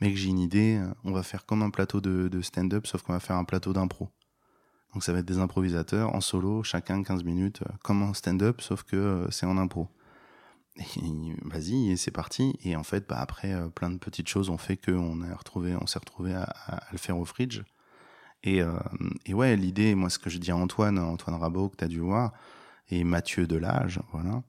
mec, 0.00 0.16
j'ai 0.16 0.28
une 0.28 0.38
idée. 0.38 0.78
euh, 0.78 0.92
On 1.04 1.12
va 1.12 1.22
faire 1.22 1.46
comme 1.46 1.62
un 1.62 1.70
plateau 1.70 2.00
de, 2.00 2.40
stand-up, 2.42 2.86
sauf 2.86 3.02
qu'on 3.02 3.12
va 3.12 3.20
faire 3.20 3.36
un 3.36 3.44
plateau 3.44 3.72
d'impro. 3.72 4.08
Donc 4.92 5.04
ça 5.04 5.12
va 5.12 5.20
être 5.20 5.26
des 5.26 5.38
improvisateurs 5.38 6.14
en 6.14 6.20
solo, 6.20 6.64
chacun 6.64 7.02
15 7.02 7.22
minutes, 7.22 7.62
comme 7.84 8.02
un 8.02 8.12
stand-up, 8.12 8.60
sauf 8.60 8.82
que 8.82 9.26
c'est 9.30 9.46
en 9.46 9.56
impro. 9.56 9.88
Vas-y, 11.44 11.96
c'est 11.96 12.10
parti. 12.10 12.58
Et 12.62 12.76
en 12.76 12.82
fait, 12.82 13.08
bah, 13.08 13.18
après, 13.18 13.52
euh, 13.52 13.68
plein 13.68 13.90
de 13.90 13.98
petites 13.98 14.28
choses 14.28 14.50
ont 14.50 14.58
fait 14.58 14.76
qu'on 14.76 15.20
retrouvé, 15.36 15.76
on 15.80 15.86
s'est 15.86 15.98
retrouvé 15.98 16.34
à, 16.34 16.82
le 16.92 16.98
faire 16.98 17.18
au 17.18 17.24
fridge. 17.24 17.62
Et, 18.42 18.62
euh, 18.62 18.72
et 19.26 19.34
ouais, 19.34 19.56
l'idée, 19.56 19.94
moi, 19.94 20.08
ce 20.10 20.18
que 20.18 20.30
je 20.30 20.38
dis 20.38 20.50
à 20.50 20.56
Antoine, 20.56 20.98
Antoine 20.98 21.36
Rabot, 21.36 21.68
que 21.68 21.76
tu 21.76 21.84
as 21.84 21.88
dû 21.88 22.00
voir, 22.00 22.32
et 22.88 23.04
Mathieu 23.04 23.46
Delage, 23.46 24.00
voilà, 24.12 24.42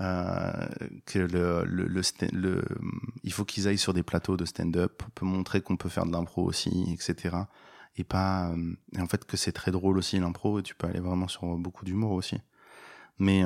euh, 0.00 0.68
que 1.06 1.18
le, 1.18 1.64
le, 1.64 2.02
le, 2.32 2.64
il 3.24 3.32
faut 3.32 3.44
qu'ils 3.44 3.66
aillent 3.66 3.78
sur 3.78 3.92
des 3.92 4.02
plateaux 4.04 4.36
de 4.36 4.44
stand-up, 4.44 5.02
on 5.06 5.10
peut 5.10 5.26
montrer 5.26 5.62
qu'on 5.62 5.76
peut 5.76 5.88
faire 5.88 6.06
de 6.06 6.12
l'impro 6.12 6.44
aussi, 6.44 6.86
etc. 6.92 7.36
Et 7.96 8.04
pas, 8.04 8.52
et 8.96 9.00
en 9.00 9.06
fait, 9.06 9.24
que 9.24 9.36
c'est 9.36 9.52
très 9.52 9.72
drôle 9.72 9.98
aussi 9.98 10.18
l'impro, 10.18 10.60
et 10.60 10.62
tu 10.62 10.76
peux 10.76 10.86
aller 10.86 11.00
vraiment 11.00 11.28
sur 11.28 11.44
beaucoup 11.56 11.84
d'humour 11.84 12.12
aussi. 12.12 12.38
Mais, 13.18 13.42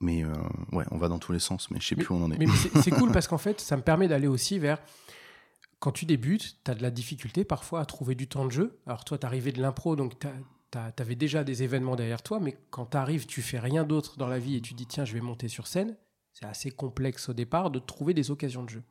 mais 0.00 0.24
euh, 0.24 0.32
ouais, 0.72 0.84
on 0.90 0.98
va 0.98 1.08
dans 1.08 1.18
tous 1.18 1.32
les 1.32 1.38
sens, 1.38 1.70
mais 1.70 1.80
je 1.80 1.86
sais 1.86 1.96
plus 1.96 2.10
où 2.10 2.14
on 2.14 2.22
en 2.22 2.30
est. 2.30 2.38
Mais 2.38 2.46
c'est 2.48 2.76
c'est 2.78 2.90
cool 2.90 3.12
parce 3.12 3.28
qu'en 3.28 3.38
fait, 3.38 3.60
ça 3.60 3.76
me 3.76 3.82
permet 3.82 4.08
d'aller 4.08 4.26
aussi 4.26 4.58
vers. 4.58 4.78
Quand 5.78 5.92
tu 5.92 6.06
débutes, 6.06 6.56
tu 6.64 6.70
as 6.70 6.74
de 6.74 6.82
la 6.82 6.90
difficulté 6.90 7.44
parfois 7.44 7.80
à 7.80 7.84
trouver 7.84 8.14
du 8.14 8.26
temps 8.26 8.46
de 8.46 8.50
jeu. 8.50 8.78
Alors, 8.86 9.04
toi, 9.04 9.18
tu 9.18 9.26
arrivé 9.26 9.52
de 9.52 9.60
l'impro, 9.60 9.96
donc 9.96 10.18
tu 10.18 10.28
avais 11.02 11.14
déjà 11.14 11.44
des 11.44 11.62
événements 11.62 11.96
derrière 11.96 12.22
toi, 12.22 12.40
mais 12.40 12.56
quand 12.70 12.86
tu 12.86 12.96
arrives, 12.96 13.26
tu 13.26 13.42
fais 13.42 13.58
rien 13.58 13.84
d'autre 13.84 14.16
dans 14.16 14.28
la 14.28 14.38
vie 14.38 14.56
et 14.56 14.60
tu 14.60 14.74
dis, 14.74 14.86
tiens, 14.86 15.04
je 15.04 15.12
vais 15.12 15.20
monter 15.20 15.48
sur 15.48 15.66
scène. 15.66 15.96
C'est 16.32 16.46
assez 16.46 16.70
complexe 16.70 17.28
au 17.28 17.32
départ 17.32 17.70
de 17.70 17.78
trouver 17.78 18.14
des 18.14 18.30
occasions 18.30 18.64
de 18.64 18.70
jeu. 18.70 18.82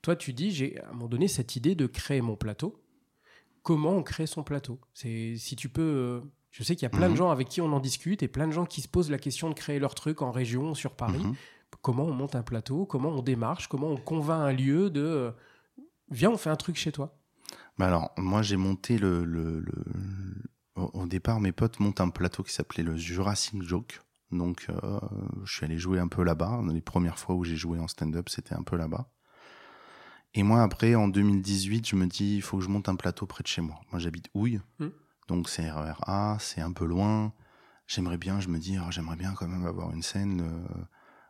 Toi, 0.00 0.16
tu 0.16 0.32
dis, 0.32 0.52
j'ai 0.52 0.80
à 0.80 0.88
un 0.88 0.92
moment 0.92 1.08
donné 1.08 1.28
cette 1.28 1.56
idée 1.56 1.74
de 1.74 1.86
créer 1.86 2.20
mon 2.20 2.36
plateau. 2.36 2.80
Comment 3.62 3.92
on 3.92 4.02
crée 4.02 4.26
son 4.26 4.42
plateau? 4.42 4.80
C'est 4.94 5.34
si 5.36 5.56
tu 5.56 5.68
peux. 5.68 6.22
Je 6.50 6.62
sais 6.62 6.74
qu'il 6.76 6.84
y 6.84 6.86
a 6.86 6.90
plein 6.90 7.06
de 7.08 7.12
Mhm. 7.12 7.16
gens 7.18 7.30
avec 7.30 7.48
qui 7.48 7.60
on 7.60 7.72
en 7.72 7.80
discute 7.80 8.22
et 8.22 8.28
plein 8.28 8.46
de 8.46 8.52
gens 8.52 8.64
qui 8.64 8.80
se 8.80 8.88
posent 8.88 9.10
la 9.10 9.18
question 9.18 9.48
de 9.50 9.54
créer 9.54 9.78
leur 9.78 9.94
truc 9.94 10.22
en 10.22 10.30
région, 10.30 10.74
sur 10.74 10.94
Paris 10.96 11.22
Mhm. 11.24 11.34
comment 11.82 12.04
on 12.04 12.12
monte 12.14 12.34
un 12.34 12.42
plateau, 12.42 12.86
comment 12.86 13.10
on 13.10 13.22
démarche, 13.22 13.68
comment 13.68 13.88
on 13.88 13.96
convainc 13.96 14.40
un 14.40 14.52
lieu 14.52 14.90
de 14.90 15.02
euh, 15.02 15.30
viens, 16.10 16.30
on 16.30 16.36
fait 16.38 16.50
un 16.50 16.56
truc 16.56 16.76
chez 16.76 16.90
toi? 16.92 17.14
Bah 17.78 17.86
alors, 17.86 18.10
moi, 18.16 18.42
j'ai 18.42 18.56
monté 18.56 18.98
le, 18.98 19.24
le, 19.24 19.60
le- 19.60 19.84
Au, 20.74 21.06
départ, 21.06 21.40
mes 21.40 21.50
potes 21.52 21.80
montent 21.80 22.00
un 22.00 22.08
plateau 22.08 22.42
qui 22.44 22.52
s'appelait 22.52 22.84
le 22.84 22.96
Jurassic 22.96 23.62
Joke. 23.62 24.00
Donc, 24.30 24.66
euh, 24.70 25.00
je 25.44 25.52
suis 25.52 25.64
allé 25.64 25.76
jouer 25.76 25.98
un 25.98 26.06
peu 26.08 26.22
là-bas. 26.22 26.60
Les 26.72 26.80
premières 26.80 27.18
fois 27.18 27.34
où 27.34 27.42
j'ai 27.44 27.56
joué 27.56 27.78
en 27.80 27.88
stand-up, 27.88 28.28
c'était 28.28 28.54
un 28.54 28.62
peu 28.62 28.76
là-bas. 28.76 29.10
Et 30.34 30.42
moi, 30.44 30.62
après, 30.62 30.94
en 30.94 31.08
2018, 31.08 31.88
je 31.88 31.96
me 31.96 32.06
dis, 32.06 32.36
il 32.36 32.42
faut 32.42 32.58
que 32.58 32.62
je 32.64 32.68
monte 32.68 32.88
un 32.88 32.94
plateau 32.94 33.26
près 33.26 33.42
de 33.42 33.48
chez 33.48 33.60
moi. 33.60 33.80
Moi, 33.90 33.98
j'habite 33.98 34.28
Houille. 34.34 34.60
Mm. 34.78 34.86
Donc, 35.28 35.48
c'est 35.48 35.70
RER 35.70 35.94
A, 36.06 36.38
c'est 36.40 36.62
un 36.62 36.72
peu 36.72 36.86
loin. 36.86 37.32
J'aimerais 37.86 38.16
bien, 38.18 38.40
je 38.40 38.48
me 38.48 38.58
dis, 38.58 38.76
ah, 38.78 38.90
j'aimerais 38.90 39.16
bien 39.16 39.34
quand 39.34 39.46
même 39.46 39.66
avoir 39.66 39.92
une 39.92 40.02
scène 40.02 40.40
euh, 40.40 40.84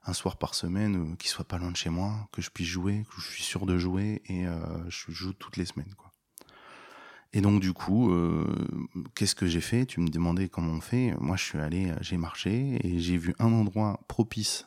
un 0.05 0.13
soir 0.13 0.39
par 0.39 0.55
semaine 0.55 1.13
euh, 1.13 1.17
qui 1.17 1.29
soit 1.29 1.47
pas 1.47 1.59
loin 1.59 1.73
de 1.73 1.77
chez 1.77 1.91
moi, 1.91 2.29
que 2.33 2.41
je 2.41 2.51
puisse 2.51 2.69
jouer, 2.69 3.05
que 3.11 3.21
je 3.21 3.27
suis 3.27 3.43
sûr 3.43 3.67
de 3.67 3.77
jouer 3.77 4.23
et 4.27 4.47
euh, 4.47 4.89
je 4.89 5.11
joue 5.11 5.33
toutes 5.33 5.57
les 5.57 5.67
semaines, 5.67 5.95
quoi. 5.97 6.13
Et 7.35 7.43
donc 7.43 7.61
du 7.61 7.75
coup, 7.75 8.11
qu'est-ce 9.15 9.35
que 9.35 9.47
j'ai 9.47 9.61
fait? 9.61 9.85
Tu 9.85 10.01
me 10.01 10.09
demandais 10.09 10.49
comment 10.49 10.73
on 10.73 10.81
fait. 10.81 11.15
Moi, 11.21 11.37
je 11.37 11.45
suis 11.45 11.59
allé, 11.59 11.93
j'ai 12.01 12.17
marché 12.17 12.79
et 12.83 13.01
j'ai 13.01 13.19
vu 13.19 13.35
un 13.39 13.53
endroit 13.53 14.01
propice 14.09 14.67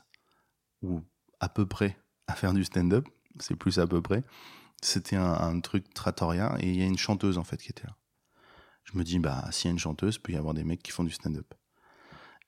ou 0.84 1.02
à 1.40 1.50
peu 1.50 1.66
près 1.66 1.98
à 2.28 2.36
faire 2.36 2.54
du 2.54 2.64
stand-up. 2.64 3.08
C'est 3.40 3.56
plus 3.56 3.80
à 3.80 3.88
peu 3.88 4.00
près. 4.00 4.24
C'était 4.84 5.16
un, 5.16 5.34
un 5.34 5.60
truc 5.60 5.92
trattoria 5.96 6.56
et 6.60 6.70
il 6.70 6.76
y 6.76 6.84
a 6.84 6.86
une 6.86 7.00
chanteuse 7.00 7.40
en 7.40 7.44
fait 7.44 7.58
qui 7.58 7.70
était 7.70 7.88
là. 7.88 7.98
Je 8.84 8.98
me 8.98 9.04
dis 9.04 9.20
bah 9.20 9.48
s'il 9.52 9.68
y 9.68 9.70
a 9.70 9.72
une 9.72 9.80
chanteuse, 9.80 10.18
peut 10.18 10.34
y 10.34 10.36
avoir 10.36 10.54
des 10.54 10.64
mecs 10.64 10.84
qui 10.84 10.92
font 10.92 11.04
du 11.04 11.12
stand-up. 11.12 11.54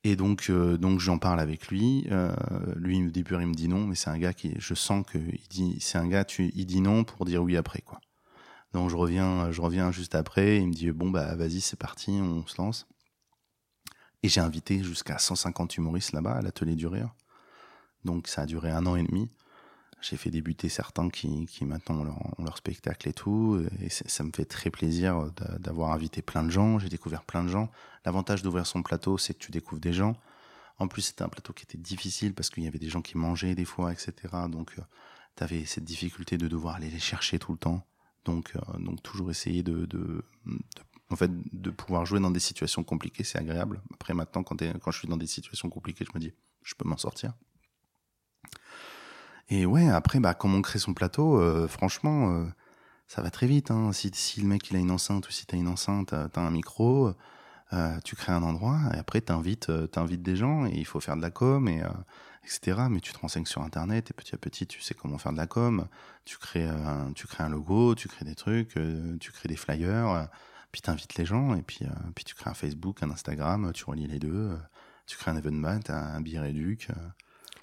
Et 0.04 0.16
donc 0.16 0.50
euh, 0.50 0.78
donc 0.78 1.00
j'en 1.00 1.18
parle 1.18 1.40
avec 1.40 1.68
lui. 1.68 2.06
Euh, 2.12 2.34
lui 2.76 2.98
il 2.98 3.06
me 3.06 3.12
dit 3.12 3.24
il 3.30 3.48
me 3.48 3.54
dit 3.54 3.68
non, 3.68 3.86
mais 3.86 3.96
c'est 3.96 4.10
un 4.10 4.18
gars 4.18 4.34
qui, 4.34 4.54
je 4.58 4.74
sens 4.74 5.06
que 5.06 5.18
il 5.18 5.48
dit, 5.50 5.78
c'est 5.80 5.98
un 5.98 6.08
gars, 6.08 6.26
il 6.40 6.66
dit 6.66 6.82
non 6.82 7.04
pour 7.04 7.26
dire 7.26 7.42
oui 7.44 7.56
après 7.58 7.82
quoi. 7.82 8.00
Donc 8.74 8.90
je 8.90 8.96
reviens, 8.96 9.52
je 9.52 9.62
reviens 9.62 9.92
juste 9.92 10.16
après. 10.16 10.58
Il 10.58 10.68
me 10.68 10.74
dit 10.74 10.92
bon 10.92 11.10
bah 11.10 11.36
vas-y 11.36 11.62
c'est 11.62 11.80
parti, 11.80 12.12
on 12.12 12.46
se 12.48 12.62
lance. 12.62 12.88
Et 14.24 14.30
j'ai 14.30 14.42
invité 14.42 14.84
jusqu'à 14.84 15.20
150 15.20 15.78
humoristes 15.78 16.14
là-bas 16.14 16.34
à 16.34 16.42
l'atelier 16.42 16.76
du 16.76 16.88
rire. 16.88 17.14
Donc 18.04 18.28
ça 18.28 18.44
a 18.44 18.46
duré 18.46 18.72
un 18.72 18.86
an 18.86 18.96
et 18.96 19.04
demi. 19.04 19.30
J'ai 20.04 20.18
fait 20.18 20.30
débuter 20.30 20.68
certains 20.68 21.10
qui, 21.10 21.46
qui 21.46 21.64
maintenant 21.66 22.02
ont 22.38 22.44
leur, 22.44 22.58
spectacle 22.58 23.08
et 23.08 23.14
tout. 23.14 23.66
Et 23.82 23.90
ça 23.90 24.24
me 24.24 24.32
fait 24.36 24.46
très 24.46 24.70
plaisir 24.70 25.32
d'a- 25.38 25.58
d'avoir 25.60 25.92
invité 25.92 26.22
plein 26.22 26.44
de 26.44 26.50
gens. 26.50 26.78
J'ai 26.80 26.90
découvert 26.90 27.24
plein 27.24 27.44
de 27.44 27.50
gens. 27.50 27.72
L'avantage 28.06 28.44
d'ouvrir 28.44 28.68
son 28.68 28.84
plateau, 28.84 29.18
c'est 29.18 29.34
que 29.34 29.40
tu 29.40 29.52
découvres 29.52 29.82
des 29.82 29.94
gens. 29.94 30.16
En 30.78 30.88
plus, 30.88 31.04
c'était 31.04 31.24
un 31.24 31.30
plateau 31.30 31.54
qui 31.54 31.64
était 31.64 31.78
difficile 31.78 32.34
parce 32.34 32.50
qu'il 32.50 32.64
y 32.64 32.68
avait 32.68 32.80
des 32.80 32.90
gens 32.90 33.02
qui 33.02 33.18
mangeaient 33.18 33.56
des 33.56 33.64
fois, 33.66 33.94
etc. 33.94 34.12
Donc, 34.50 34.76
tu 35.38 35.44
avais 35.44 35.64
cette 35.66 35.86
difficulté 35.86 36.38
de 36.38 36.48
devoir 36.50 36.76
aller 36.76 36.90
les 36.90 37.00
chercher 37.00 37.40
tout 37.40 37.54
le 37.54 37.58
temps. 37.58 37.86
Donc, 38.26 38.54
euh, 38.56 38.80
donc 38.80 39.02
toujours 39.04 39.32
essayer 39.32 39.64
de, 39.64 39.86
de, 39.86 40.26
de- 40.46 40.60
en 41.10 41.16
fait, 41.16 41.32
de 41.54 41.70
pouvoir 41.70 42.06
jouer 42.06 42.20
dans 42.20 42.32
des 42.32 42.40
situations 42.40 42.84
compliquées, 42.84 43.24
c'est 43.24 43.38
agréable. 43.38 43.82
Après, 43.94 44.14
maintenant, 44.14 44.44
quand, 44.44 44.58
quand 44.82 44.92
je 44.92 45.00
suis 45.00 45.08
dans 45.08 45.18
des 45.18 45.28
situations 45.28 45.70
compliquées, 45.70 46.06
je 46.06 46.12
me 46.18 46.20
dis, 46.20 46.34
je 46.64 46.74
peux 46.76 46.88
m'en 46.88 46.98
sortir. 46.98 47.34
Et 49.54 49.68
ouais, 49.68 49.88
après, 49.88 50.20
bah, 50.20 50.34
comment 50.34 50.58
on 50.58 50.62
crée 50.64 50.80
son 50.80 50.96
plateau, 50.96 51.40
euh, 51.40 51.68
franchement, 51.68 52.32
euh, 52.32 52.46
ça 53.08 53.22
va 53.22 53.30
très 53.30 53.46
vite. 53.46 53.70
Hein. 53.70 53.92
Si, 53.94 54.42
le 54.42 54.48
mec 54.48 54.72
il 54.72 54.78
a 54.78 54.80
une 54.80 54.90
enceinte 54.90 55.28
ou 55.28 55.32
si 55.32 55.46
tu 55.46 55.54
as 55.54 55.60
une 55.60 55.68
enceinte, 55.68 56.10
tu 56.10 56.40
as 56.40 56.42
un 56.42 56.50
micro, 56.50 57.14
euh, 57.74 58.00
tu 58.04 58.16
crées 58.16 58.32
un 58.32 58.42
endroit 58.42 58.80
et 58.96 58.98
après 58.98 59.22
tu 59.22 59.32
invites, 59.32 59.70
des 59.70 60.36
gens 60.36 60.66
et 60.66 60.72
il 60.74 60.86
faut 60.86 61.00
faire 61.00 61.16
de 61.16 61.22
la 61.22 61.30
com, 61.30 61.68
et, 61.68 61.84
euh, 61.84 61.88
etc. 62.44 62.88
Mais 62.90 63.00
tu 63.00 63.14
te 63.14 63.20
renseignes 63.20 63.46
sur 63.46 63.62
Internet 63.62 64.10
et 64.10 64.14
petit 64.16 64.34
à 64.34 64.40
petit 64.40 64.66
tu 64.66 64.82
sais 64.82 64.96
comment 64.96 65.20
faire 65.20 65.34
de 65.34 65.38
la 65.38 65.46
com. 65.48 65.88
Tu 66.26 66.38
crées, 66.40 66.68
un, 66.68 67.12
tu 67.14 67.28
crées 67.28 67.44
un 67.44 67.50
logo, 67.50 67.94
tu 67.94 68.08
crées 68.08 68.26
des 68.26 68.36
trucs, 68.36 68.76
euh, 68.78 69.18
tu 69.20 69.32
crées 69.32 69.50
des 69.50 69.56
flyers, 69.56 70.10
euh, 70.10 70.24
puis 70.72 70.82
tu 70.82 70.90
invites 70.90 71.16
les 71.16 71.26
gens 71.26 71.54
et 71.54 71.62
puis, 71.62 71.80
euh, 71.84 71.90
puis 72.16 72.26
tu 72.26 72.34
crées 72.34 72.50
un 72.50 72.56
Facebook, 72.56 73.04
un 73.04 73.12
Instagram, 73.12 73.72
tu 73.74 73.86
relis 73.86 74.08
les 74.08 74.18
deux, 74.18 74.34
euh, 74.34 74.58
tu 75.06 75.16
crées 75.16 75.30
un 75.30 75.38
événement, 75.38 75.80
un 75.90 76.22
billet 76.22 76.40
réduc. 76.40 76.90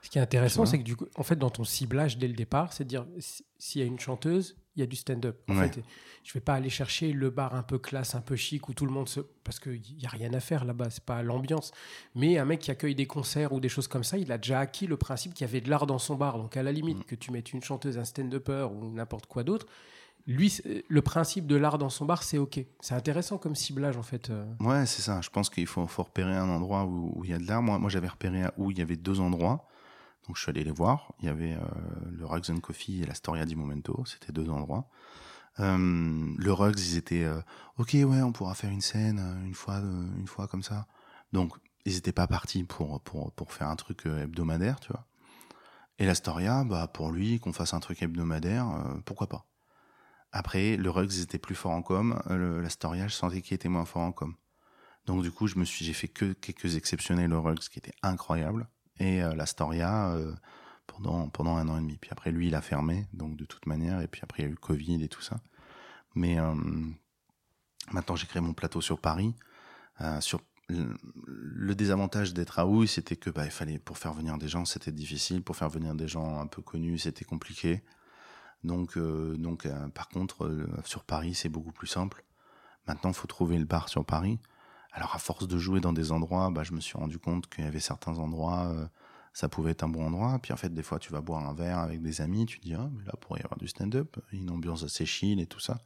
Euh, 0.00 0.04
Ce 0.06 0.10
qui 0.10 0.18
est 0.18 0.22
intéressant, 0.22 0.66
c'est 0.66 0.78
que 0.78 0.84
du 0.84 0.96
coup, 0.96 1.06
en 1.16 1.22
fait, 1.22 1.36
dans 1.36 1.50
ton 1.50 1.64
ciblage 1.64 2.18
dès 2.18 2.28
le 2.28 2.34
départ, 2.34 2.72
c'est 2.72 2.84
de 2.84 2.88
dire 2.88 3.06
si- 3.18 3.44
s'il 3.58 3.80
y 3.80 3.84
a 3.84 3.86
une 3.86 3.98
chanteuse, 4.00 4.56
il 4.76 4.80
y 4.80 4.82
a 4.82 4.86
du 4.86 4.96
stand-up. 4.96 5.38
En 5.48 5.56
Ouais. 5.58 5.68
fait, 5.68 5.82
je 6.22 6.32
vais 6.32 6.40
pas 6.40 6.54
aller 6.54 6.70
chercher 6.70 7.12
le 7.12 7.28
bar 7.30 7.54
un 7.54 7.62
peu 7.62 7.78
classe, 7.78 8.14
un 8.14 8.20
peu 8.20 8.36
chic 8.36 8.68
où 8.68 8.72
tout 8.74 8.86
le 8.86 8.92
monde 8.92 9.08
se. 9.08 9.20
Parce 9.44 9.58
qu'il 9.60 9.80
n'y 9.98 10.06
a 10.06 10.08
rien 10.08 10.32
à 10.32 10.40
faire 10.40 10.64
là-bas, 10.64 10.90
c'est 10.90 11.04
pas 11.04 11.22
l'ambiance. 11.22 11.72
Mais 12.14 12.38
un 12.38 12.44
mec 12.44 12.60
qui 12.60 12.70
accueille 12.70 12.94
des 12.94 13.06
concerts 13.06 13.52
ou 13.52 13.60
des 13.60 13.68
choses 13.68 13.88
comme 13.88 14.04
ça, 14.04 14.16
il 14.16 14.30
a 14.32 14.38
déjà 14.38 14.60
acquis 14.60 14.86
le 14.86 14.96
principe 14.96 15.34
qu'il 15.34 15.46
y 15.46 15.50
avait 15.50 15.60
de 15.60 15.68
l'art 15.68 15.86
dans 15.86 15.98
son 15.98 16.14
bar. 16.14 16.38
Donc 16.38 16.56
à 16.56 16.62
la 16.62 16.72
limite, 16.72 16.98
Mm. 16.98 17.04
que 17.04 17.14
tu 17.16 17.30
mettes 17.32 17.52
une 17.52 17.62
chanteuse, 17.62 17.98
un 17.98 18.04
stand-upper 18.04 18.68
ou 18.72 18.90
n'importe 18.92 19.26
quoi 19.26 19.42
d'autre, 19.44 19.66
lui, 20.26 20.50
c'est- 20.50 20.84
le 20.88 21.02
principe 21.02 21.46
de 21.46 21.56
l'art 21.56 21.78
dans 21.78 21.88
son 21.90 22.04
bar, 22.04 22.22
c'est 22.22 22.38
OK. 22.38 22.60
C'est 22.80 22.94
intéressant 22.94 23.38
comme 23.38 23.56
ciblage, 23.56 23.96
en 23.96 24.02
fait. 24.02 24.30
euh. 24.30 24.44
Ouais, 24.60 24.86
c'est 24.86 25.02
ça. 25.02 25.20
Je 25.22 25.30
pense 25.30 25.50
qu'il 25.50 25.66
faut, 25.66 25.86
faut 25.86 26.04
repérer 26.04 26.34
un 26.36 26.48
endroit 26.48 26.84
où, 26.84 27.22
il 27.24 27.30
y 27.30 27.34
a 27.34 27.38
de 27.38 27.46
l'art. 27.46 27.62
Moi, 27.62 27.78
moi 27.78 27.90
j'avais 27.90 28.08
repéré 28.08 28.42
où 28.56 28.70
il 28.70 28.78
y 28.78 28.82
avait 28.82 28.96
deux 28.96 29.18
endroits. 29.20 29.66
Donc, 30.30 30.36
je 30.36 30.42
suis 30.42 30.50
allé 30.50 30.62
les 30.62 30.70
voir. 30.70 31.12
Il 31.18 31.24
y 31.24 31.28
avait 31.28 31.54
euh, 31.54 31.58
le 32.08 32.24
Rugs 32.24 32.52
and 32.52 32.60
Coffee 32.60 33.02
et 33.02 33.04
la 33.04 33.14
Storia 33.14 33.44
di 33.44 33.56
Momento. 33.56 34.04
C'était 34.06 34.30
deux 34.30 34.48
endroits. 34.48 34.88
Euh, 35.58 35.76
le 36.38 36.52
Rugs, 36.52 36.78
ils 36.78 36.96
étaient 36.96 37.24
euh, 37.24 37.40
OK, 37.78 37.94
ouais, 37.94 38.22
on 38.22 38.30
pourra 38.30 38.54
faire 38.54 38.70
une 38.70 38.80
scène 38.80 39.18
une 39.44 39.54
fois, 39.54 39.78
une 39.78 40.28
fois 40.28 40.46
comme 40.46 40.62
ça. 40.62 40.86
Donc, 41.32 41.56
ils 41.84 41.94
n'étaient 41.94 42.12
pas 42.12 42.28
partis 42.28 42.62
pour, 42.62 43.00
pour, 43.00 43.32
pour 43.32 43.52
faire 43.52 43.66
un 43.66 43.74
truc 43.74 44.06
hebdomadaire, 44.06 44.78
tu 44.78 44.92
vois. 44.92 45.04
Et 45.98 46.06
la 46.06 46.14
Storia, 46.14 46.62
bah, 46.62 46.86
pour 46.86 47.10
lui, 47.10 47.40
qu'on 47.40 47.52
fasse 47.52 47.74
un 47.74 47.80
truc 47.80 48.00
hebdomadaire, 48.00 48.68
pourquoi 49.04 49.26
pas 49.26 49.48
Après, 50.30 50.76
le 50.76 50.90
Rugs 50.90 51.18
était 51.20 51.40
plus 51.40 51.56
fort 51.56 51.72
en 51.72 51.82
com, 51.82 52.22
l'Astoria, 52.62 53.08
je 53.08 53.14
sentais 53.14 53.42
qu'il 53.42 53.56
était 53.56 53.68
moins 53.68 53.84
fort 53.84 54.02
en 54.02 54.12
com. 54.12 54.36
Donc 55.06 55.24
du 55.24 55.32
coup, 55.32 55.48
j'ai 55.48 55.92
fait 55.92 56.06
que 56.06 56.34
quelques 56.34 56.76
exceptionnels 56.76 57.32
au 57.34 57.42
Rugs 57.42 57.58
qui 57.68 57.80
était 57.80 57.94
incroyable, 58.04 58.68
et 59.00 59.22
euh, 59.22 59.34
l'Astoria 59.34 60.12
euh, 60.12 60.32
pendant 60.86 61.28
pendant 61.30 61.56
un 61.56 61.68
an 61.68 61.78
et 61.78 61.80
demi. 61.80 61.96
Puis 61.96 62.10
après, 62.12 62.30
lui, 62.30 62.48
il 62.48 62.54
a 62.54 62.60
fermé, 62.60 63.08
donc 63.12 63.36
de 63.36 63.44
toute 63.44 63.66
manière. 63.66 64.00
Et 64.00 64.06
puis 64.06 64.20
après, 64.22 64.42
il 64.42 64.46
y 64.46 64.48
a 64.48 64.50
eu 64.50 64.54
le 64.54 64.58
Covid 64.58 65.02
et 65.02 65.08
tout 65.08 65.22
ça. 65.22 65.40
Mais 66.14 66.38
euh, 66.38 66.54
maintenant, 67.90 68.14
j'ai 68.14 68.26
créé 68.26 68.40
mon 68.40 68.52
plateau 68.52 68.80
sur 68.80 69.00
Paris. 69.00 69.34
Sur 70.20 70.40
le 70.68 71.74
désavantage 71.74 72.32
d'être 72.32 72.58
à 72.58 72.66
Houille, 72.66 72.88
c'était 72.88 73.16
que 73.16 73.28
bah, 73.28 73.44
il 73.44 73.50
fallait 73.50 73.78
pour 73.78 73.98
faire 73.98 74.14
venir 74.14 74.38
des 74.38 74.48
gens, 74.48 74.64
c'était 74.64 74.92
difficile. 74.92 75.42
Pour 75.42 75.56
faire 75.56 75.68
venir 75.68 75.94
des 75.94 76.08
gens 76.08 76.40
un 76.40 76.46
peu 76.46 76.62
connus, 76.62 77.00
c'était 77.00 77.26
compliqué. 77.26 77.82
Donc, 78.64 78.96
donc 78.96 79.68
par 79.92 80.08
contre, 80.08 80.66
sur 80.86 81.04
Paris, 81.04 81.34
c'est 81.34 81.50
beaucoup 81.50 81.72
plus 81.72 81.86
simple. 81.86 82.24
Maintenant, 82.86 83.12
faut 83.12 83.26
trouver 83.26 83.58
le 83.58 83.66
bar 83.66 83.90
sur 83.90 84.06
Paris. 84.06 84.38
Alors, 84.92 85.14
à 85.14 85.18
force 85.18 85.46
de 85.46 85.58
jouer 85.58 85.80
dans 85.80 85.92
des 85.92 86.12
endroits, 86.12 86.50
bah, 86.50 86.62
je 86.62 86.72
me 86.72 86.80
suis 86.80 86.98
rendu 86.98 87.18
compte 87.18 87.48
qu'il 87.48 87.64
y 87.64 87.66
avait 87.66 87.80
certains 87.80 88.18
endroits, 88.18 88.66
euh, 88.66 88.86
ça 89.32 89.48
pouvait 89.48 89.70
être 89.72 89.84
un 89.84 89.88
bon 89.88 90.04
endroit. 90.04 90.38
Puis 90.42 90.52
en 90.52 90.56
fait, 90.56 90.74
des 90.74 90.82
fois, 90.82 90.98
tu 90.98 91.12
vas 91.12 91.20
boire 91.20 91.48
un 91.48 91.54
verre 91.54 91.78
avec 91.78 92.02
des 92.02 92.20
amis, 92.20 92.46
tu 92.46 92.58
te 92.58 92.64
dis, 92.64 92.74
ah, 92.74 92.88
mais 92.92 93.04
là, 93.04 93.12
pourrait 93.20 93.40
y 93.40 93.44
avoir 93.44 93.58
du 93.58 93.68
stand-up, 93.68 94.16
une 94.32 94.50
ambiance 94.50 94.82
assez 94.82 95.06
chill 95.06 95.40
et 95.40 95.46
tout 95.46 95.60
ça. 95.60 95.78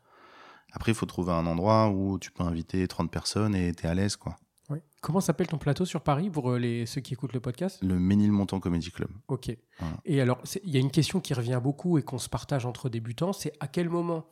Après, 0.73 0.93
il 0.93 0.95
faut 0.95 1.07
trouver 1.07 1.33
un 1.33 1.47
endroit 1.47 1.89
où 1.89 2.19
tu 2.19 2.33
peux 2.33 2.43
inviter 2.43 2.87
30 2.89 3.11
personnes 3.11 3.55
et 3.55 3.73
t'es 3.73 3.87
à 3.87 3.95
l'aise, 3.95 4.17
quoi. 4.17 4.37
Ouais. 4.71 4.83
Comment 5.03 5.21
s'appelle 5.21 5.47
ton 5.47 5.59
plateau 5.59 5.85
sur 5.85 6.01
Paris 6.01 6.31
pour 6.31 6.51
euh, 6.51 6.59
les, 6.59 6.87
ceux 6.87 7.03
qui 7.03 7.13
écoutent 7.13 7.35
le 7.35 7.41
podcast? 7.41 7.83
Le 7.83 7.99
Ménilmontant 7.99 8.61
Comedy 8.61 8.91
Club. 8.91 9.11
Ok. 9.29 9.55
Voilà. 9.79 9.97
Et 10.07 10.23
alors, 10.23 10.41
il 10.65 10.71
y 10.71 10.77
a 10.79 10.81
une 10.81 10.91
question 10.91 11.21
qui 11.21 11.35
revient 11.35 11.61
beaucoup 11.63 11.99
et 11.99 12.03
qu'on 12.03 12.19
se 12.19 12.31
partage 12.31 12.65
entre 12.65 12.89
débutants, 12.89 13.35
c'est 13.35 13.53
à 13.61 13.69
quel 13.69 13.91
moment 13.91 14.27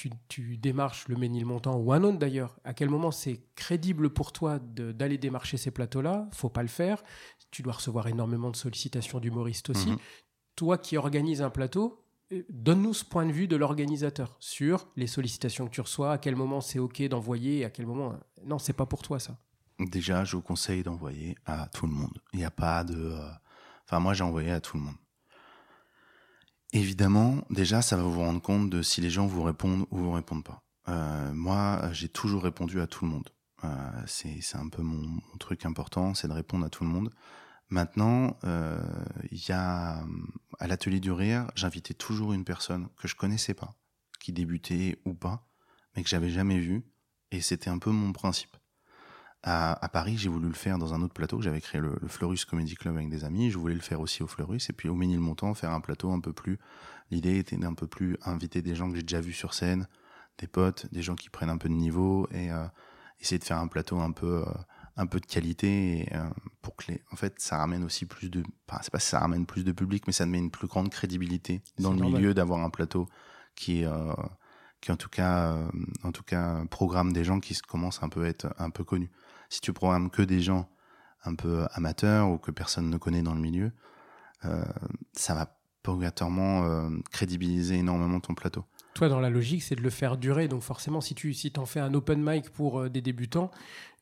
tu, 0.00 0.10
tu 0.28 0.56
démarches 0.56 1.08
le 1.08 1.16
Ménilmontant 1.16 1.76
ou 1.76 1.92
un 1.92 2.02
autre 2.04 2.18
d'ailleurs, 2.18 2.58
à 2.64 2.72
quel 2.72 2.88
moment 2.88 3.10
c'est 3.10 3.42
crédible 3.54 4.08
pour 4.10 4.32
toi 4.32 4.58
d'aller 4.58 5.18
démarcher 5.18 5.58
ces 5.58 5.70
plateaux-là? 5.70 6.28
Faut 6.32 6.48
pas 6.48 6.62
le 6.62 6.68
faire. 6.68 7.02
Tu 7.50 7.60
dois 7.62 7.74
recevoir 7.74 8.06
énormément 8.06 8.50
de 8.50 8.56
sollicitations 8.56 9.20
d'humoristes 9.20 9.68
aussi. 9.70 9.90
Mhm. 9.90 9.98
Toi 10.56 10.78
qui 10.78 10.96
organises 10.96 11.42
un 11.42 11.50
plateau, 11.50 12.02
euh, 12.32 12.42
donne-nous 12.48 12.94
ce 12.94 13.04
point 13.04 13.26
de 13.26 13.32
vue 13.32 13.46
de 13.48 13.56
l'organisateur 13.56 14.36
sur 14.40 14.88
les 14.96 15.06
sollicitations 15.06 15.66
que 15.66 15.72
tu 15.72 15.80
reçois, 15.82 16.12
à 16.12 16.18
quel 16.18 16.34
moment 16.36 16.60
c'est 16.62 16.78
OK 16.78 17.02
d'envoyer 17.08 17.58
et 17.58 17.64
à 17.66 17.70
quel 17.70 17.86
moment... 17.86 18.12
euh, 18.12 18.16
Non, 18.46 18.58
c'est 18.58 18.72
pas 18.72 18.86
pour 18.86 19.02
toi 19.02 19.18
ça. 19.18 19.36
Déjà, 19.78 20.24
je 20.24 20.36
vous 20.36 20.42
conseille 20.42 20.82
d'envoyer 20.82 21.36
à 21.44 21.68
tout 21.74 21.86
le 21.86 21.92
monde. 21.92 22.16
Il 22.32 22.38
n'y 22.38 22.44
a 22.44 22.50
pas 22.50 22.84
de. 22.84 22.94
euh, 22.96 23.30
Enfin, 23.86 23.98
moi, 24.00 24.14
j'ai 24.14 24.22
envoyé 24.24 24.50
à 24.52 24.60
tout 24.60 24.76
le 24.76 24.82
monde. 24.84 24.94
Évidemment, 26.72 27.44
déjà, 27.50 27.82
ça 27.82 27.96
va 27.96 28.04
vous 28.04 28.20
rendre 28.20 28.40
compte 28.40 28.70
de 28.70 28.82
si 28.82 29.00
les 29.00 29.10
gens 29.10 29.26
vous 29.26 29.42
répondent 29.42 29.86
ou 29.90 29.98
vous 29.98 30.12
répondent 30.12 30.44
pas. 30.44 30.62
Euh, 30.88 31.32
moi, 31.32 31.90
j'ai 31.92 32.08
toujours 32.08 32.44
répondu 32.44 32.80
à 32.80 32.86
tout 32.86 33.04
le 33.04 33.10
monde. 33.10 33.28
Euh, 33.64 34.02
c'est 34.06 34.40
un 34.54 34.68
peu 34.68 34.82
mon, 34.82 34.96
mon 34.96 35.36
truc 35.38 35.66
important, 35.66 36.14
c'est 36.14 36.28
de 36.28 36.32
répondre 36.32 36.64
à 36.64 36.70
tout 36.70 36.84
le 36.84 36.90
monde. 36.90 37.10
Maintenant, 37.68 38.36
euh, 38.44 38.80
il 39.30 39.38
y 39.48 39.52
a 39.52 40.04
à 40.58 40.66
l'atelier 40.66 41.00
du 41.00 41.12
rire, 41.12 41.50
j'invitais 41.54 41.94
toujours 41.94 42.32
une 42.32 42.44
personne 42.44 42.88
que 42.96 43.06
je 43.06 43.14
connaissais 43.14 43.54
pas, 43.54 43.74
qui 44.18 44.32
débutait 44.32 45.00
ou 45.04 45.14
pas, 45.14 45.46
mais 45.94 46.02
que 46.02 46.08
j'avais 46.08 46.30
jamais 46.30 46.58
vue, 46.58 46.84
et 47.30 47.40
c'était 47.40 47.70
un 47.70 47.78
peu 47.78 47.90
mon 47.90 48.12
principe. 48.12 48.56
À, 49.42 49.82
à 49.82 49.88
Paris, 49.88 50.16
j'ai 50.18 50.28
voulu 50.28 50.48
le 50.48 50.54
faire 50.54 50.78
dans 50.78 50.92
un 50.92 51.00
autre 51.02 51.14
plateau. 51.14 51.40
J'avais 51.40 51.60
créé 51.60 51.80
le, 51.80 51.96
le 52.00 52.08
Fleurus 52.08 52.44
Comedy 52.44 52.74
Club 52.74 52.96
avec 52.96 53.08
des 53.08 53.24
amis. 53.24 53.50
Je 53.50 53.58
voulais 53.58 53.74
le 53.74 53.80
faire 53.80 54.00
aussi 54.00 54.22
au 54.22 54.26
Fleurus. 54.26 54.68
Et 54.68 54.72
puis 54.74 54.88
au 54.88 54.94
Ménilmontant, 54.94 55.54
faire 55.54 55.70
un 55.70 55.80
plateau 55.80 56.12
un 56.12 56.20
peu 56.20 56.32
plus. 56.32 56.58
L'idée 57.10 57.38
était 57.38 57.56
d'un 57.56 57.74
peu 57.74 57.86
plus 57.86 58.16
inviter 58.24 58.62
des 58.62 58.74
gens 58.74 58.88
que 58.90 58.96
j'ai 58.96 59.02
déjà 59.02 59.20
vus 59.20 59.32
sur 59.32 59.54
scène, 59.54 59.88
des 60.38 60.46
potes, 60.46 60.86
des 60.92 61.02
gens 61.02 61.16
qui 61.16 61.28
prennent 61.28 61.50
un 61.50 61.58
peu 61.58 61.68
de 61.68 61.74
niveau 61.74 62.28
et 62.32 62.50
euh, 62.52 62.66
essayer 63.20 63.38
de 63.38 63.44
faire 63.44 63.58
un 63.58 63.66
plateau 63.66 63.98
un 63.98 64.12
peu, 64.12 64.44
euh, 64.46 64.52
un 64.96 65.06
peu 65.06 65.20
de 65.20 65.26
qualité 65.26 66.00
et, 66.00 66.14
euh, 66.14 66.28
pour 66.62 66.76
que 66.76 66.92
les, 66.92 67.02
en 67.10 67.16
fait, 67.16 67.34
ça 67.40 67.56
ramène 67.58 67.82
aussi 67.82 68.06
plus 68.06 68.30
de, 68.30 68.42
enfin, 68.68 68.80
c'est 68.82 68.92
pas 68.92 69.00
ça 69.00 69.20
ramène 69.20 69.44
plus 69.46 69.64
de 69.64 69.72
public, 69.72 70.04
mais 70.06 70.12
ça 70.12 70.26
met 70.26 70.38
une 70.38 70.50
plus 70.50 70.68
grande 70.68 70.90
crédibilité 70.90 71.62
dans 71.78 71.92
le 71.92 71.98
normal. 71.98 72.20
milieu 72.20 72.34
d'avoir 72.34 72.62
un 72.62 72.70
plateau 72.70 73.08
qui 73.56 73.82
est, 73.82 73.88
qui 74.80 74.92
en 74.92 74.96
tout 74.96 75.08
cas, 75.08 75.52
euh, 75.52 75.66
en 76.04 76.12
tout 76.12 76.22
cas, 76.22 76.64
programme 76.70 77.12
des 77.12 77.24
gens 77.24 77.40
qui 77.40 77.54
commencent 77.58 78.02
un 78.02 78.08
peu 78.08 78.24
à 78.24 78.28
être 78.28 78.54
un 78.58 78.70
peu 78.70 78.84
connus. 78.84 79.10
Si 79.48 79.60
tu 79.60 79.72
programmes 79.72 80.10
que 80.10 80.22
des 80.22 80.40
gens 80.40 80.68
un 81.24 81.34
peu 81.34 81.66
amateurs 81.72 82.30
ou 82.30 82.38
que 82.38 82.50
personne 82.50 82.88
ne 82.88 82.96
connaît 82.96 83.22
dans 83.22 83.34
le 83.34 83.40
milieu, 83.40 83.72
euh, 84.44 84.64
ça 85.12 85.34
va 85.34 85.56
obligatoirement 85.86 86.64
euh, 86.64 86.88
crédibiliser 87.10 87.76
énormément 87.76 88.20
ton 88.20 88.34
plateau. 88.34 88.64
Toi, 88.94 89.08
dans 89.08 89.20
la 89.20 89.30
logique, 89.30 89.62
c'est 89.62 89.76
de 89.76 89.80
le 89.82 89.90
faire 89.90 90.16
durer. 90.16 90.48
Donc 90.48 90.62
forcément, 90.62 91.00
si 91.00 91.14
tu 91.14 91.32
si 91.32 91.52
en 91.56 91.66
fais 91.66 91.80
un 91.80 91.94
open 91.94 92.22
mic 92.22 92.50
pour 92.50 92.80
euh, 92.80 92.90
des 92.90 93.00
débutants, 93.00 93.50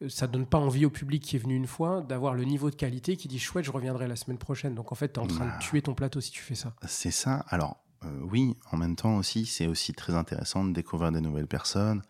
euh, 0.02 0.08
ça 0.08 0.26
donne 0.26 0.46
pas 0.46 0.58
envie 0.58 0.86
au 0.86 0.90
public 0.90 1.22
qui 1.22 1.36
est 1.36 1.38
venu 1.38 1.54
une 1.54 1.66
fois 1.66 2.02
d'avoir 2.02 2.34
le 2.34 2.44
niveau 2.44 2.70
de 2.70 2.74
qualité 2.74 3.16
qui 3.16 3.28
dit 3.28 3.38
chouette, 3.38 3.64
je 3.64 3.70
reviendrai 3.70 4.08
la 4.08 4.16
semaine 4.16 4.38
prochaine. 4.38 4.74
Donc 4.74 4.90
en 4.92 4.94
fait, 4.94 5.12
tu 5.12 5.20
es 5.20 5.22
en 5.22 5.26
train 5.26 5.46
Bah. 5.46 5.56
de 5.58 5.62
tuer 5.62 5.82
ton 5.82 5.94
plateau 5.94 6.20
si 6.20 6.30
tu 6.30 6.42
fais 6.42 6.54
ça. 6.54 6.74
C'est 6.86 7.10
ça. 7.10 7.44
Alors 7.48 7.76
euh, 8.04 8.20
oui, 8.30 8.56
en 8.72 8.76
même 8.76 8.96
temps 8.96 9.16
aussi, 9.16 9.46
c'est 9.46 9.66
aussi 9.66 9.92
très 9.92 10.14
intéressant 10.14 10.64
de 10.64 10.72
découvrir 10.72 11.12
des 11.12 11.20
nouvelles 11.20 11.46
personnes. 11.46 12.02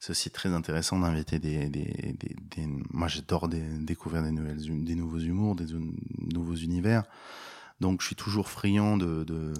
C'est 0.00 0.10
aussi 0.10 0.30
très 0.30 0.50
intéressant 0.52 0.98
d'inviter 0.98 1.38
des, 1.38 1.68
des, 1.68 2.16
des, 2.18 2.36
des- 2.50 2.68
Moi, 2.90 3.08
j'adore 3.08 3.48
découvrir 3.48 4.22
des 4.22 4.32
nouvelles, 4.32 4.84
des 4.84 4.94
nouveaux 4.96 5.18
humours, 5.20 5.54
des 5.54 5.66
nouveaux 6.34 6.56
univers. 6.56 7.04
Donc, 7.80 8.00
je 8.00 8.06
suis 8.08 8.16
toujours 8.16 8.48
friand 8.48 8.96
de, 8.96 9.24
de, 9.24 9.54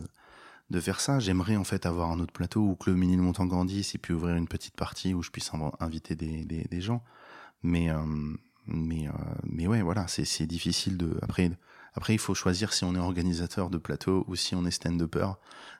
de 0.70 0.80
faire 0.80 1.00
ça. 1.00 1.20
J'aimerais 1.20 1.56
en 1.56 1.64
fait 1.64 1.86
avoir 1.86 2.10
un 2.10 2.20
autre 2.20 2.32
plateau 2.32 2.60
où 2.62 2.74
que 2.74 2.90
le 2.90 2.96
mini 2.96 3.16
montant 3.16 3.46
grandisse 3.46 3.94
et 3.94 3.98
puis 3.98 4.14
ouvrir 4.14 4.36
une 4.36 4.48
petite 4.48 4.74
partie 4.74 5.14
où 5.14 5.22
je 5.22 5.30
puisse 5.30 5.50
inviter 5.80 6.16
des, 6.16 6.44
des, 6.44 6.80
gens. 6.80 7.02
Mais 7.62 7.90
euh, 7.90 8.04
mais 8.66 9.08
euh, 9.08 9.12
mais 9.44 9.66
ouais, 9.66 9.82
voilà, 9.82 10.06
c'est 10.08 10.46
difficile 10.46 10.96
de. 10.96 11.18
Après 11.22 11.50
après, 11.94 12.14
il 12.14 12.18
faut 12.18 12.34
choisir 12.34 12.72
si 12.72 12.84
on 12.84 12.94
est 12.94 12.98
organisateur 12.98 13.68
de 13.68 13.78
plateau 13.78 14.24
ou 14.26 14.34
si 14.34 14.54
on 14.54 14.64
est 14.64 14.70
stand-upper. 14.70 15.32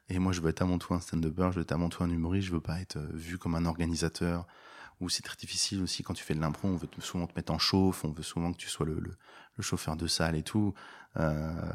Et 0.08 0.18
moi, 0.18 0.32
je 0.32 0.40
veux 0.40 0.50
être 0.50 0.64
mon 0.64 0.78
tour 0.78 0.94
un 0.94 1.00
stand-upper, 1.00 1.48
je 1.50 1.56
veux 1.56 1.62
être 1.62 1.76
mon 1.76 1.88
tour 1.88 2.02
un 2.02 2.10
humoriste, 2.10 2.48
je 2.48 2.52
veux 2.52 2.60
pas 2.60 2.80
être 2.80 2.96
euh, 2.96 3.08
vu 3.14 3.38
comme 3.38 3.54
un 3.54 3.64
organisateur. 3.64 4.46
Ou 5.00 5.08
c'est 5.08 5.22
très 5.22 5.36
difficile 5.36 5.82
aussi 5.82 6.02
quand 6.02 6.14
tu 6.14 6.22
fais 6.22 6.34
de 6.34 6.40
l'impro, 6.40 6.68
on 6.68 6.76
veut 6.76 6.88
souvent 6.98 7.26
te 7.26 7.32
mettre 7.34 7.52
en 7.52 7.58
chauffe, 7.58 8.04
on 8.04 8.12
veut 8.12 8.22
souvent 8.22 8.52
que 8.52 8.58
tu 8.58 8.68
sois 8.68 8.86
le, 8.86 9.02
chauffeur 9.60 9.96
de 9.96 10.06
salle 10.06 10.36
et 10.36 10.42
tout. 10.42 10.74
Euh, 11.16 11.72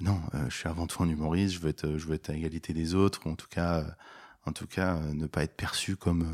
non, 0.00 0.20
euh, 0.34 0.48
je 0.48 0.56
suis 0.56 0.68
avant 0.68 0.86
tout 0.86 1.02
un 1.02 1.08
humoriste, 1.08 1.54
je 1.54 1.60
veux 1.60 1.68
être, 1.68 1.98
je 1.98 2.06
veux 2.06 2.14
être 2.14 2.30
à 2.30 2.34
égalité 2.34 2.72
des 2.72 2.94
autres, 2.94 3.26
ou 3.26 3.30
en 3.30 3.34
tout 3.34 3.48
cas, 3.48 3.84
en 4.46 4.52
tout 4.52 4.66
cas, 4.66 4.98
ne 5.00 5.26
pas 5.26 5.42
être 5.42 5.56
perçu 5.56 5.96
comme 5.96 6.24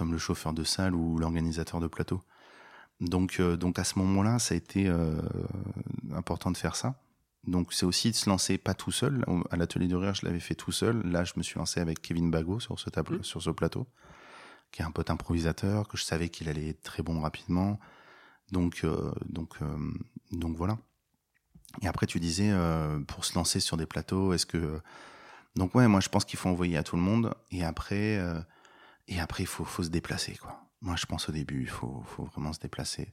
le 0.00 0.18
chauffeur 0.18 0.52
de 0.54 0.64
salle 0.64 0.94
ou 0.94 1.18
l'organisateur 1.18 1.80
de 1.80 1.86
plateau. 1.86 2.22
Donc, 3.00 3.38
euh, 3.38 3.56
donc 3.56 3.78
à 3.78 3.84
ce 3.84 3.98
moment-là, 4.00 4.38
ça 4.38 4.54
a 4.54 4.56
été 4.56 4.88
euh, 4.88 5.20
important 6.12 6.50
de 6.50 6.56
faire 6.56 6.74
ça. 6.76 6.94
Donc 7.46 7.72
c'est 7.72 7.86
aussi 7.86 8.10
de 8.10 8.16
se 8.16 8.28
lancer 8.28 8.58
pas 8.58 8.74
tout 8.74 8.90
seul. 8.90 9.24
À 9.50 9.56
l'atelier 9.56 9.86
de 9.86 9.94
rire, 9.96 10.14
je 10.14 10.26
l'avais 10.26 10.40
fait 10.40 10.54
tout 10.56 10.72
seul. 10.72 11.00
Là, 11.06 11.24
je 11.24 11.34
me 11.36 11.42
suis 11.42 11.58
lancé 11.58 11.80
avec 11.80 12.00
Kevin 12.02 12.30
Bago 12.30 12.60
sur 12.60 12.78
ce 12.78 12.90
tableau, 12.90 13.18
Mhm. 13.18 13.24
sur 13.24 13.40
ce 13.42 13.50
plateau, 13.50 13.86
qui 14.72 14.82
est 14.82 14.84
un 14.84 14.90
pote 14.90 15.10
improvisateur 15.10 15.86
que 15.88 15.96
je 15.96 16.04
savais 16.04 16.28
qu'il 16.28 16.48
allait 16.48 16.70
être 16.70 16.82
très 16.82 17.02
bon 17.02 17.20
rapidement. 17.20 17.78
Donc, 18.50 18.80
euh, 18.84 19.12
donc, 19.28 19.54
euh, 19.62 19.76
donc 20.32 20.56
voilà. 20.56 20.78
Et 21.82 21.86
après, 21.86 22.06
tu 22.06 22.18
disais 22.18 22.50
euh, 22.50 22.98
pour 23.00 23.24
se 23.24 23.34
lancer 23.34 23.60
sur 23.60 23.76
des 23.76 23.86
plateaux, 23.86 24.32
est-ce 24.32 24.46
que 24.46 24.80
donc 25.54 25.74
ouais, 25.74 25.88
moi 25.88 26.00
je 26.00 26.08
pense 26.08 26.24
qu'il 26.24 26.38
faut 26.38 26.48
envoyer 26.48 26.76
à 26.76 26.82
tout 26.82 26.96
le 26.96 27.02
monde. 27.02 27.34
Et 27.50 27.64
après, 27.64 28.16
euh, 28.18 28.40
et 29.06 29.20
après, 29.20 29.42
il 29.44 29.46
faut, 29.46 29.64
faut 29.64 29.82
se 29.82 29.88
déplacer 29.88 30.36
quoi. 30.36 30.67
Moi, 30.80 30.94
je 30.96 31.06
pense 31.06 31.28
au 31.28 31.32
début, 31.32 31.62
il 31.62 31.68
faut, 31.68 32.02
faut 32.06 32.24
vraiment 32.24 32.52
se 32.52 32.60
déplacer. 32.60 33.12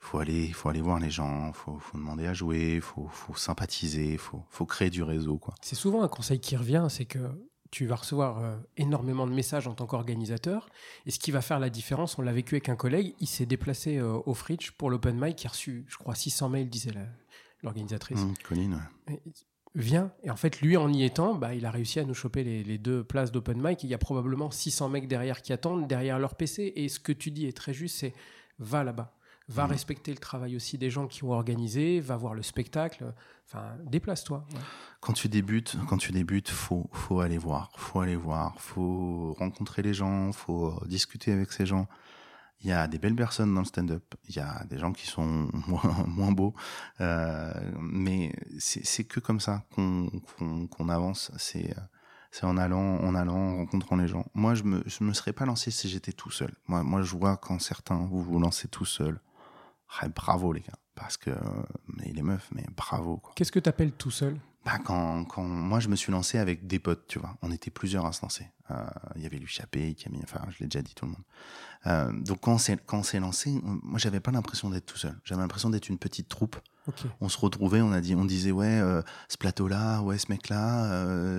Faut 0.00 0.18
aller, 0.18 0.52
faut 0.52 0.68
aller 0.68 0.82
voir 0.82 0.98
les 0.98 1.10
gens, 1.10 1.52
faut, 1.52 1.78
faut 1.78 1.96
demander 1.96 2.26
à 2.26 2.34
jouer, 2.34 2.80
faut, 2.80 3.06
faut 3.08 3.34
sympathiser, 3.36 4.16
faut, 4.18 4.42
faut 4.50 4.66
créer 4.66 4.90
du 4.90 5.02
réseau 5.02 5.38
quoi. 5.38 5.54
C'est 5.62 5.76
souvent 5.76 6.02
un 6.02 6.08
conseil 6.08 6.40
qui 6.40 6.56
revient, 6.56 6.86
c'est 6.90 7.06
que 7.06 7.30
tu 7.70 7.86
vas 7.86 7.96
recevoir 7.96 8.38
euh, 8.38 8.56
énormément 8.76 9.26
de 9.26 9.32
messages 9.32 9.66
en 9.66 9.74
tant 9.74 9.86
qu'organisateur. 9.86 10.68
Et 11.06 11.10
ce 11.10 11.18
qui 11.18 11.30
va 11.30 11.40
faire 11.40 11.58
la 11.58 11.70
différence, 11.70 12.18
on 12.18 12.22
l'a 12.22 12.32
vécu 12.32 12.56
avec 12.56 12.68
un 12.68 12.76
collègue, 12.76 13.14
il 13.20 13.26
s'est 13.28 13.46
déplacé 13.46 13.96
euh, 13.96 14.18
au 14.26 14.34
Fridge 14.34 14.72
pour 14.72 14.90
l'open 14.90 15.18
mic, 15.18 15.42
il 15.42 15.46
a 15.46 15.50
reçu, 15.50 15.84
je 15.88 15.96
crois, 15.96 16.14
600 16.14 16.48
mails, 16.50 16.68
disait 16.68 16.92
la- 16.92 17.06
l'organisatrice. 17.62 18.20
Mmh, 18.20 18.34
Colline, 18.46 18.82
ouais. 19.08 19.22
Viens. 19.76 20.12
Et 20.22 20.30
en 20.30 20.36
fait, 20.36 20.60
lui, 20.60 20.76
en 20.76 20.92
y 20.92 21.02
étant, 21.04 21.34
bah, 21.34 21.54
il 21.54 21.66
a 21.66 21.70
réussi 21.70 21.98
à 21.98 22.04
nous 22.04 22.14
choper 22.14 22.44
les, 22.44 22.62
les 22.62 22.78
deux 22.78 23.02
places 23.02 23.32
d'open 23.32 23.60
mic. 23.60 23.82
Il 23.82 23.90
y 23.90 23.94
a 23.94 23.98
probablement 23.98 24.50
600 24.50 24.88
mecs 24.88 25.08
derrière 25.08 25.42
qui 25.42 25.52
attendent, 25.52 25.88
derrière 25.88 26.18
leur 26.20 26.36
PC. 26.36 26.72
Et 26.76 26.88
ce 26.88 27.00
que 27.00 27.10
tu 27.12 27.30
dis 27.32 27.46
est 27.46 27.56
très 27.56 27.74
juste, 27.74 27.96
c'est 27.98 28.12
va 28.60 28.84
là-bas. 28.84 29.12
Va 29.48 29.64
Mhm. 29.64 29.70
respecter 29.72 30.10
le 30.12 30.16
travail 30.18 30.56
aussi 30.56 30.78
des 30.78 30.88
gens 30.90 31.06
qui 31.06 31.22
ont 31.24 31.32
organisé, 31.32 32.00
va 32.00 32.16
voir 32.16 32.34
le 32.34 32.42
spectacle. 32.42 33.12
Enfin, 33.46 33.64
déplace-toi. 33.84 34.46
Ouais. 34.52 34.60
quand 35.00 35.12
tu 35.12 35.28
débutes, 35.28 35.76
quand 35.88 35.98
tu 35.98 36.12
débutes, 36.12 36.48
faut, 36.48 36.88
faut 36.92 37.20
aller 37.20 37.36
voir, 37.36 37.70
faut 37.76 38.00
aller 38.00 38.16
voir, 38.16 38.54
faut 38.58 39.34
rencontrer 39.38 39.82
les 39.82 39.92
gens, 39.92 40.32
faut 40.32 40.80
discuter 40.86 41.30
avec 41.32 41.52
ces 41.52 41.66
gens. 41.66 41.86
Il 42.60 42.68
y 42.68 42.72
a 42.72 42.86
des 42.86 42.98
belles 42.98 43.16
personnes 43.16 43.52
dans 43.54 43.60
le 43.60 43.66
stand-up, 43.66 44.14
il 44.28 44.36
y 44.36 44.40
a 44.40 44.64
des 44.64 44.78
gens 44.78 44.92
qui 44.92 45.06
sont 45.06 45.50
moins, 45.66 46.04
moins 46.06 46.32
beaux, 46.32 46.54
euh, 47.00 47.52
mais 47.78 48.32
c'est 48.58 49.04
que 49.04 49.20
comme 49.20 49.40
ça 49.40 49.64
qu'on 49.74 50.08
qu'on 50.70 50.88
avance. 50.88 51.30
C'est 51.36 51.76
euh, 51.76 51.80
en 52.42 52.56
allant, 52.56 52.98
en 53.00 53.14
allant, 53.14 53.36
en 53.36 53.56
rencontrant 53.58 53.96
les 53.96 54.08
gens. 54.08 54.26
Moi, 54.34 54.54
je 54.54 54.64
me, 54.64 54.82
je 54.86 55.04
me 55.04 55.12
serais 55.12 55.32
pas 55.32 55.46
lancé 55.46 55.70
si 55.70 55.88
j'étais 55.88 56.12
tout 56.12 56.30
seul. 56.30 56.52
Moi, 56.66 56.82
moi, 56.82 57.02
je 57.02 57.14
vois 57.14 57.36
quand 57.36 57.60
certains, 57.60 58.06
vous 58.06 58.22
vous 58.22 58.38
lancez 58.40 58.66
tout 58.66 58.84
seul. 58.84 59.20
Ah, 60.00 60.08
bravo, 60.08 60.52
les 60.52 60.60
gars. 60.60 60.78
Parce 60.94 61.16
que, 61.16 61.30
mais 61.86 62.10
les 62.12 62.22
meufs, 62.22 62.48
mais 62.52 62.64
bravo. 62.76 63.22
Qu'est-ce 63.36 63.52
que 63.52 63.60
tu 63.60 63.68
appelles 63.68 63.92
tout 63.92 64.10
seul? 64.10 64.38
Bah, 64.64 64.78
quand, 64.84 65.24
quand 65.24 65.42
moi 65.44 65.80
je 65.80 65.88
me 65.88 65.96
suis 65.96 66.10
lancé 66.12 66.38
avec 66.38 66.66
des 66.66 66.78
potes, 66.78 67.06
tu 67.06 67.18
vois, 67.18 67.36
on 67.42 67.50
était 67.50 67.70
plusieurs 67.70 68.06
à 68.06 68.12
se 68.12 68.22
lancer. 68.22 68.48
Euh, 68.70 68.76
Il 69.16 69.22
y 69.22 69.26
avait 69.26 69.36
lui 69.38 69.46
Chappé, 69.46 69.94
Camille, 69.94 70.22
enfin 70.24 70.40
je 70.50 70.58
l'ai 70.60 70.66
déjà 70.66 70.80
dit 70.82 70.94
tout 70.94 71.04
le 71.04 71.12
monde. 71.12 71.22
Euh, 71.86 72.12
donc 72.22 72.40
quand 72.40 72.54
on 72.92 73.02
s'est 73.02 73.20
lancé, 73.20 73.60
on- 73.64 73.78
moi 73.82 73.98
j'avais 73.98 74.20
pas 74.20 74.30
l'impression 74.30 74.70
d'être 74.70 74.86
tout 74.86 74.96
seul. 74.96 75.14
J'avais 75.24 75.42
l'impression 75.42 75.68
d'être 75.70 75.88
une 75.88 75.98
petite 75.98 76.28
troupe. 76.28 76.56
On 77.22 77.30
se 77.30 77.38
retrouvait, 77.38 77.80
on 77.80 77.92
a 77.92 78.00
dit, 78.02 78.14
on 78.14 78.26
disait 78.26 78.50
ouais, 78.52 78.66
euh, 78.80 79.00
ce 79.28 79.38
plateau-là, 79.38 80.02
ouais 80.02 80.18
ce 80.18 80.26
mec-là, 80.30 80.84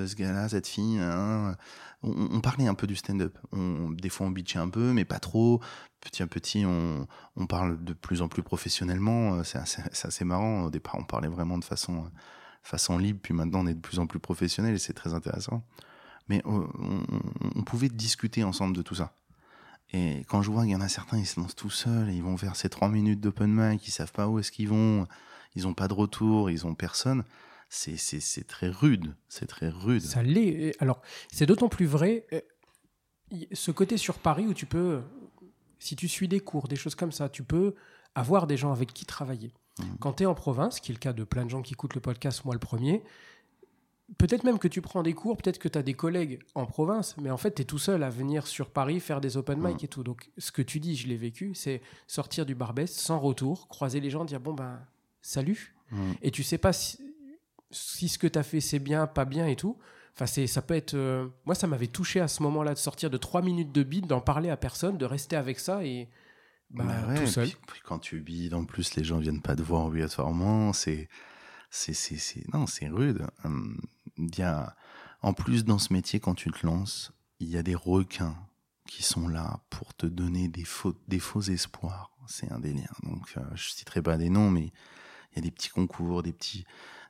ce 0.08 0.16
gars-là, 0.16 0.50
cette 0.50 0.68
fille. 0.68 0.98
hein. 1.00 1.56
On, 2.02 2.36
on 2.36 2.42
parlait 2.42 2.68
un 2.68 2.74
peu 2.74 2.88
du 2.88 2.96
stand-up. 2.96 3.38
On, 3.52 3.92
des 3.92 4.10
fois 4.10 4.26
on 4.28 4.32
bitchait 4.32 4.60
un 4.60 4.70
peu, 4.70 4.92
mais 4.92 5.06
pas 5.06 5.20
trop. 5.20 5.62
Petit 6.02 6.22
à 6.24 6.28
petit, 6.28 6.64
on, 6.66 7.08
on 7.36 7.46
parle 7.48 7.84
de 7.84 7.94
plus 7.94 8.22
en 8.24 8.28
plus 8.28 8.42
professionnellement. 8.44 9.44
C'est 9.44 9.58
assez, 9.58 10.26
marrant. 10.26 10.64
Au 10.64 10.70
départ, 10.72 10.96
on 11.00 11.04
parlait 11.04 11.28
vraiment 11.28 11.58
de 11.60 11.64
façon 11.66 12.10
façon 12.66 12.98
libre, 12.98 13.20
puis 13.22 13.34
maintenant 13.34 13.60
on 13.62 13.68
est 13.68 13.74
de 13.74 13.80
plus 13.80 14.00
en 14.00 14.08
plus 14.08 14.20
professionnel 14.20 14.74
et 14.76 14.80
c'est 14.80 14.94
très 14.94 15.14
intéressant. 15.14 15.64
Mais 16.28 16.42
euh, 16.46 16.66
on, 17.56 17.62
pouvait 17.64 17.90
discuter 17.90 18.44
ensemble 18.44 18.76
de 18.76 18.82
tout 18.82 18.96
ça. 18.96 19.14
Et 19.94 20.26
quand 20.28 20.42
je 20.42 20.50
vois 20.50 20.64
qu'il 20.64 20.72
y 20.72 20.76
en 20.76 20.82
a 20.82 20.88
certains, 20.88 21.20
ils 21.20 21.28
se 21.28 21.40
lancent 21.40 21.56
tout 21.56 21.70
seuls, 21.70 22.12
ils 22.12 22.24
vont 22.24 22.36
faire 22.38 22.56
ces 22.56 22.68
trois 22.70 22.90
minutes 22.90 23.22
d'open 23.22 23.52
mic, 23.52 23.88
ils 23.88 23.92
savent 23.92 24.12
pas 24.12 24.28
où 24.28 24.40
est-ce 24.40 24.52
qu'ils 24.52 24.68
vont, 24.68 25.08
ils 25.56 25.68
ont 25.68 25.76
pas 25.76 25.88
de 25.88 25.94
retour, 25.94 26.50
ils 26.50 26.66
ont 26.66 26.74
personne. 26.74 27.24
C'est 27.70 28.48
très 28.48 28.70
rude, 28.70 29.16
c'est 29.30 29.46
très 29.46 29.70
rude. 29.70 30.02
Ça 30.02 30.24
l'est. 30.24 30.76
Alors, 30.82 31.02
c'est 31.32 31.46
d'autant 31.46 31.70
plus 31.70 31.86
vrai, 31.86 32.26
euh, 32.34 32.42
ce 33.52 33.72
côté 33.72 33.98
sur 33.98 34.18
Paris 34.18 34.48
où 34.48 34.54
tu 34.54 34.66
peux, 34.66 35.02
si 35.78 35.96
tu 35.96 36.08
suis 36.08 36.28
des 36.28 36.40
cours, 36.40 36.68
des 36.68 36.76
choses 36.76 36.96
comme 36.96 37.12
ça, 37.12 37.30
tu 37.30 37.44
peux 37.44 37.76
avoir 38.16 38.48
des 38.48 38.58
gens 38.58 38.72
avec 38.72 38.94
qui 38.94 39.06
travailler. 39.06 39.54
Mhm. 39.80 39.98
Quand 40.00 40.14
tu 40.14 40.24
es 40.24 40.26
en 40.26 40.36
province, 40.36 40.80
qui 40.80 40.92
est 40.92 40.96
le 40.96 41.00
cas 41.00 41.14
de 41.14 41.24
plein 41.24 41.46
de 41.46 41.50
gens 41.50 41.62
qui 41.62 41.74
écoutent 41.74 41.96
le 41.96 42.02
podcast, 42.02 42.46
moi 42.46 42.54
le 42.56 42.60
premier, 42.60 43.04
peut-être 44.18 44.44
même 44.44 44.60
que 44.60 44.68
tu 44.68 44.82
prends 44.82 45.04
des 45.04 45.14
cours, 45.14 45.36
peut-être 45.38 45.58
que 45.58 45.68
tu 45.68 45.78
as 45.78 45.84
des 45.84 45.94
collègues 45.96 46.40
en 46.54 46.66
province, 46.66 47.16
mais 47.18 47.32
en 47.32 47.38
fait, 47.38 47.56
tu 47.56 47.62
es 47.64 47.66
tout 47.66 47.80
seul 47.80 48.04
à 48.04 48.10
venir 48.10 48.46
sur 48.48 48.70
Paris 48.70 49.00
faire 49.00 49.20
des 49.20 49.36
open 49.38 49.60
mic 49.60 49.78
Mhm. 49.80 49.80
et 49.84 49.88
tout. 49.88 50.04
Donc, 50.04 50.30
ce 50.38 50.52
que 50.52 50.62
tu 50.62 50.80
dis, 50.80 50.96
je 50.96 51.08
l'ai 51.08 51.18
vécu, 51.18 51.56
c'est 51.56 51.82
sortir 52.08 52.46
du 52.46 52.56
Barbès 52.56 52.92
sans 52.92 53.20
retour, 53.20 53.68
croiser 53.68 54.00
les 54.00 54.10
gens, 54.10 54.24
dire 54.26 54.40
bon 54.40 54.54
ben, 54.54 54.80
salut, 55.22 55.76
Mhm. 55.92 56.16
et 56.22 56.32
tu 56.32 56.44
sais 56.44 56.58
pas 56.58 56.72
si, 56.74 57.00
si 57.72 58.08
ce 58.08 58.18
que 58.20 58.28
tu 58.28 58.38
as 58.40 58.44
fait 58.44 58.62
c'est 58.62 58.80
bien, 58.80 59.08
pas 59.08 59.26
bien 59.26 59.48
et 59.48 59.56
tout. 59.56 59.78
Enfin, 60.14 60.28
c'est, 60.28 60.48
ça 60.48 60.62
peut 60.62 60.76
être. 60.76 60.94
euh, 60.94 61.28
moi, 61.46 61.56
ça 61.56 61.68
m'avait 61.68 61.88
touché 61.88 62.22
à 62.22 62.30
ce 62.30 62.42
moment-là 62.44 62.74
de 62.74 62.80
sortir 62.80 63.10
de 63.10 63.18
trois 63.18 63.42
minutes 63.42 63.74
de 63.74 63.84
bide, 63.84 64.08
d'en 64.08 64.22
parler 64.22 64.50
à 64.50 64.56
personne, 64.56 64.98
de 64.98 65.06
rester 65.06 65.36
avec 65.36 65.60
ça 65.60 65.84
et 65.84 66.08
bah, 66.72 66.84
Bah 66.86 67.08
ouais, 67.08 67.16
tout 67.26 67.32
seul. 67.32 67.48
Puis, 67.48 67.58
puis 67.68 67.82
quand 67.84 68.00
tu 68.00 68.20
bides, 68.22 68.54
en 68.54 68.66
plus, 68.66 68.96
les 68.96 69.04
gens 69.04 69.20
viennent 69.20 69.42
pas 69.42 69.56
te 69.56 69.62
voir 69.62 69.86
obligatoirement. 69.86 70.74
C'est, 70.74 71.10
c'est, 71.70 71.94
c'est, 71.94 72.18
c'est- 72.18 72.52
non, 72.54 72.68
c'est 72.68 72.88
rude. 72.88 73.26
Hum, 73.44 73.80
Il 74.18 74.38
y 74.38 74.42
a, 74.44 74.76
en 75.22 75.34
plus, 75.34 75.66
dans 75.66 75.80
ce 75.80 75.92
métier, 75.94 76.20
quand 76.20 76.36
tu 76.36 76.52
te 76.52 76.66
lances, 76.66 77.12
il 77.40 77.50
y 77.50 77.58
a 77.58 77.64
des 77.64 77.76
requins 77.76 78.36
qui 78.88 79.04
sont 79.04 79.28
là 79.28 79.62
pour 79.70 79.94
te 79.96 80.06
donner 80.06 80.48
des 80.48 80.64
faux, 80.64 80.94
des 81.08 81.20
faux 81.20 81.42
espoirs. 81.42 82.12
C'est 82.28 82.52
un 82.52 82.60
délire. 82.60 82.94
Donc, 83.04 83.34
euh, 83.38 83.42
je 83.56 83.70
citerai 83.70 84.02
pas 84.02 84.18
des 84.18 84.30
noms, 84.30 84.50
mais 84.52 84.72
il 85.32 85.36
y 85.36 85.40
a 85.40 85.42
des 85.42 85.52
petits 85.52 85.70
concours, 85.70 86.24
des 86.24 86.34
petits, 86.34 86.66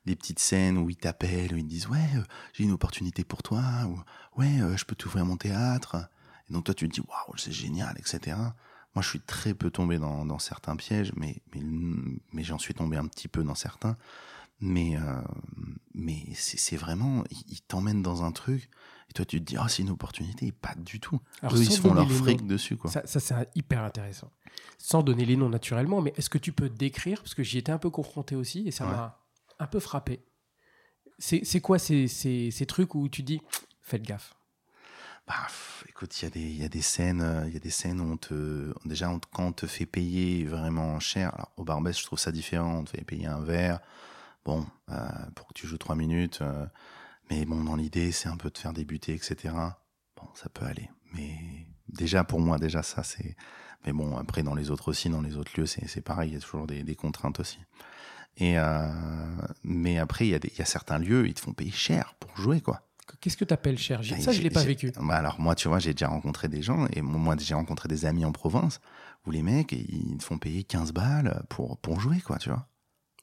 des 0.06 0.16
petites 0.16 0.40
scènes 0.40 0.78
où 0.78 0.90
ils 0.90 0.98
t'appellent, 0.98 1.54
où 1.54 1.58
ils 1.58 1.64
te 1.64 1.70
disent 1.70 1.88
ouais, 1.88 2.10
euh, 2.16 2.24
j'ai 2.54 2.64
une 2.64 2.72
opportunité 2.72 3.24
pour 3.24 3.44
toi, 3.44 3.62
ou 3.88 4.02
ouais, 4.40 4.62
euh, 4.62 4.76
je 4.78 4.86
peux 4.86 4.96
t'ouvrir 4.96 5.26
mon 5.26 5.38
théâtre. 5.38 6.10
Et 6.50 6.54
donc 6.54 6.66
toi, 6.66 6.74
tu 6.74 6.88
te 6.90 6.94
dis 6.94 7.02
waouh, 7.02 7.38
c'est 7.38 7.52
génial, 7.52 7.96
etc. 8.00 8.38
Moi, 8.96 9.02
je 9.04 9.10
suis 9.10 9.20
très 9.20 9.54
peu 9.54 9.70
tombé 9.70 9.98
dans, 10.00 10.26
dans 10.26 10.40
certains 10.40 10.76
pièges, 10.76 11.12
mais, 11.16 11.42
mais, 11.54 11.62
mais 12.34 12.44
j'en 12.44 12.58
suis 12.58 12.74
tombé 12.74 12.98
un 12.98 13.06
petit 13.08 13.28
peu 13.28 13.44
dans 13.44 13.56
certains. 13.56 13.98
Mais, 14.62 14.96
euh, 14.96 15.22
mais 15.94 16.24
c'est 16.34 16.78
vraiment, 16.78 17.26
ils 17.50 17.62
t'emmènent 17.62 18.02
dans 18.02 18.24
un 18.24 18.32
truc, 18.32 18.70
et 19.10 19.14
toi, 19.14 19.26
tu 19.26 19.40
te 19.40 19.44
dis, 19.44 19.58
ah, 19.58 19.68
c'est 19.68 19.82
une 19.84 19.90
opportunité, 19.90 20.50
pas 20.54 20.74
du 20.76 21.02
tout. 21.02 21.20
Alors, 21.42 21.56
Eux, 21.58 21.62
ils 21.64 21.72
se 21.72 21.82
font 21.82 21.94
leur 21.94 22.10
fric 22.10 22.40
noms, 22.42 22.48
dessus, 22.48 22.78
quoi. 22.78 22.90
Ça, 22.90 23.06
ça, 23.06 23.20
c'est 23.20 23.36
hyper 23.56 23.84
intéressant. 23.84 24.32
Sans 24.78 25.04
donner 25.04 25.26
les 25.26 25.36
noms 25.36 25.50
naturellement, 25.50 26.02
mais 26.02 26.14
est-ce 26.16 26.30
que 26.30 26.38
tu 26.38 26.54
peux 26.54 26.70
décrire, 26.70 27.22
parce 27.22 27.34
que 27.36 27.44
j'y 27.44 27.58
étais 27.58 27.74
un 27.74 27.78
peu 27.78 27.90
confronté 27.90 28.36
aussi, 28.38 28.66
et 28.66 28.72
ça 28.72 28.86
Ouais. 28.86 28.92
m'a 28.92 29.20
un 29.60 29.68
peu 29.68 29.82
frappé. 29.82 30.24
C'est 31.18 31.44
c'est 31.46 31.60
quoi 31.62 31.78
ces, 31.78 32.08
ces, 32.08 32.50
ces 32.52 32.66
trucs 32.66 32.96
où 32.96 33.08
tu 33.10 33.24
dis, 33.24 33.42
faites 33.82 34.04
gaffe 34.04 34.36
Bah, 35.28 35.48
écoute, 35.90 36.22
il 36.22 36.26
y, 36.26 36.28
a 36.28 36.30
des- 36.30 36.52
y 36.54 36.64
a 36.64 36.70
des 36.70 36.82
scènes, 36.82 37.22
euh, 37.22 37.50
y 37.50 37.56
a 37.56 37.60
des 37.60 37.72
scènes 37.72 38.00
où 38.00 38.12
on 38.14 38.18
te, 38.18 38.72
déjà, 38.88 39.08
quand 39.34 39.44
on 39.48 39.52
te 39.54 39.66
fait 39.66 39.88
payer 39.88 40.46
vraiment 40.46 41.00
cher, 41.00 41.34
alors 41.34 41.52
au 41.58 41.64
Barbès, 41.64 41.98
je 41.98 42.04
trouve 42.06 42.20
ça 42.20 42.32
différent, 42.32 42.76
on 42.80 42.84
te 42.84 42.92
fait 42.92 43.04
payer 43.04 43.26
un 43.26 43.40
verre, 43.42 43.80
bon, 44.46 44.66
euh, 44.92 44.96
pour 45.36 45.48
que 45.48 45.54
tu 45.54 45.68
joues 45.68 45.78
trois 45.80 45.96
minutes, 45.96 46.40
euh, 46.42 46.66
mais 47.30 47.46
bon, 47.46 47.64
dans 47.64 47.76
l'idée, 47.76 48.12
c'est 48.12 48.30
un 48.30 48.38
peu 48.38 48.50
de 48.52 48.58
faire 48.58 48.74
débuter, 48.74 49.16
etc. 49.16 49.80
Bon, 50.18 50.28
ça 50.36 50.50
peut 50.50 50.66
aller, 50.66 50.90
mais 51.14 51.40
déjà, 51.90 52.24
pour 52.24 52.40
moi, 52.42 52.60
déjà, 52.60 52.84
ça, 52.84 53.04
c'est, 53.04 53.36
mais 53.86 53.94
bon, 53.94 54.18
après, 54.18 54.44
dans 54.44 54.56
les 54.56 54.72
autres 54.72 54.90
aussi, 54.90 55.10
dans 55.10 55.22
les 55.22 55.38
autres 55.38 55.54
lieux, 55.60 55.68
c'est 55.68 56.02
pareil, 56.02 56.32
il 56.32 56.34
y 56.36 56.38
a 56.38 56.42
toujours 56.42 56.68
des, 56.68 56.84
des 56.84 56.96
contraintes 56.96 57.40
aussi. 57.40 57.60
Et, 58.38 58.60
euh, 58.60 58.90
mais 59.64 59.98
après, 60.00 60.28
il 60.28 60.36
y, 60.36 60.58
y 60.60 60.62
a 60.62 60.66
certains 60.66 61.00
lieux, 61.00 61.28
ils 61.28 61.34
te 61.34 61.40
font 61.42 61.54
payer 61.54 61.72
cher 61.72 62.16
pour 62.20 62.36
jouer, 62.38 62.62
quoi. 62.62 62.82
Qu'est-ce 63.26 63.38
que 63.38 63.44
tu 63.46 63.56
appelles 63.56 63.80
cher 63.80 64.04
J'ai- 64.04 64.14
Ah, 64.20 64.22
Ça, 64.22 64.32
je 64.32 64.38
j'ai- 64.38 64.44
l'ai 64.44 64.50
pas 64.52 64.64
vécu. 64.64 64.92
Bah 65.02 65.16
alors 65.16 65.40
moi, 65.40 65.56
tu 65.56 65.68
vois, 65.68 65.80
j'ai 65.80 65.94
déjà 65.96 66.08
rencontré 66.10 66.48
des 66.48 66.62
gens 66.62 66.86
et 66.94 67.02
moi, 67.02 67.36
j'ai 67.40 67.56
rencontré 67.56 67.90
des 67.90 68.06
amis 68.06 68.24
en 68.24 68.32
province 68.32 68.80
où 69.26 69.32
les 69.32 69.42
mecs, 69.42 69.72
ils 69.72 70.16
te 70.20 70.24
font 70.24 70.38
payer 70.38 70.64
15 70.64 70.94
balles 70.94 71.44
pour, 71.50 71.80
pour 71.80 72.00
jouer, 72.00 72.20
quoi, 72.22 72.38
tu 72.38 72.50
vois. 72.50 72.68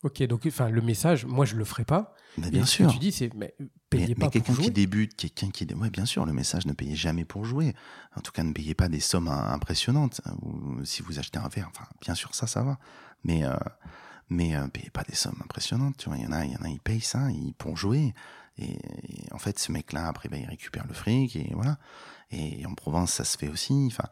Ok, 0.03 0.21
donc 0.25 0.43
enfin, 0.49 0.71
le 0.71 0.81
message, 0.83 1.25
moi, 1.25 1.45
je 1.47 1.55
le 1.55 1.65
ferai 1.65 1.85
pas. 1.85 2.17
Mais 2.37 2.49
Et 2.49 2.51
bien 2.51 2.65
ce 2.67 2.73
sûr. 2.73 2.89
que 2.89 2.93
tu 2.95 2.99
dis, 2.99 3.13
c'est, 3.13 3.33
mais 3.35 3.55
Mais, 3.61 3.69
payez 3.91 4.07
mais 4.09 4.15
pas 4.17 4.29
quelqu'un 4.31 4.47
pour 4.47 4.55
jouer. 4.57 4.65
qui 4.65 4.71
débute, 4.73 5.15
quelqu'un 5.15 5.51
qui... 5.51 5.73
Ouais, 5.73 5.91
bien 5.91 6.05
sûr, 6.05 6.27
le 6.27 6.33
message, 6.33 6.67
ne 6.67 6.73
payez 6.73 6.97
jamais 6.97 7.25
pour 7.25 7.45
jouer. 7.45 7.73
En 8.17 8.23
tout 8.23 8.33
cas, 8.33 8.43
ne 8.43 8.53
payez 8.53 8.75
pas 8.75 8.89
des 8.89 8.99
sommes 8.99 9.29
impressionnantes. 9.29 10.21
Ou 10.43 10.85
si 10.85 11.03
vous 11.03 11.21
achetez 11.21 11.39
un 11.39 11.47
verre, 11.47 11.69
enfin, 11.73 11.85
bien 12.01 12.17
sûr, 12.17 12.35
ça, 12.35 12.49
ça 12.49 12.65
va. 12.65 12.81
Mais, 13.23 13.45
euh, 13.45 13.55
mais 14.29 14.57
euh, 14.57 14.67
payez 14.69 14.91
pas 14.91 15.03
des 15.03 15.15
sommes 15.15 15.41
impressionnantes, 15.43 15.97
tu 15.99 16.09
vois. 16.09 16.19
Il 16.19 16.25
y 16.25 16.27
en 16.27 16.33
a, 16.33 16.45
il 16.45 16.53
y 16.53 16.57
en 16.57 16.63
a, 16.63 16.69
ils 16.69 16.81
payent 16.81 17.01
ça 17.01 17.31
ils, 17.31 17.55
pour 17.55 17.77
jouer. 17.77 18.15
Et, 18.59 18.79
en 19.33 19.39
fait, 19.39 19.59
ce 19.59 19.73
mec-là, 19.73 20.09
après, 20.09 20.29
bah, 20.29 20.37
il 20.39 20.47
récupère 20.47 20.87
le 20.87 20.95
fric 20.95 21.37
et 21.37 21.51
voilà. 21.55 21.79
Et 22.31 22.65
en 22.67 22.75
Provence, 22.75 23.13
ça 23.13 23.25
se 23.25 23.37
fait 23.37 23.49
aussi. 23.49 23.87
Enfin, 23.87 24.09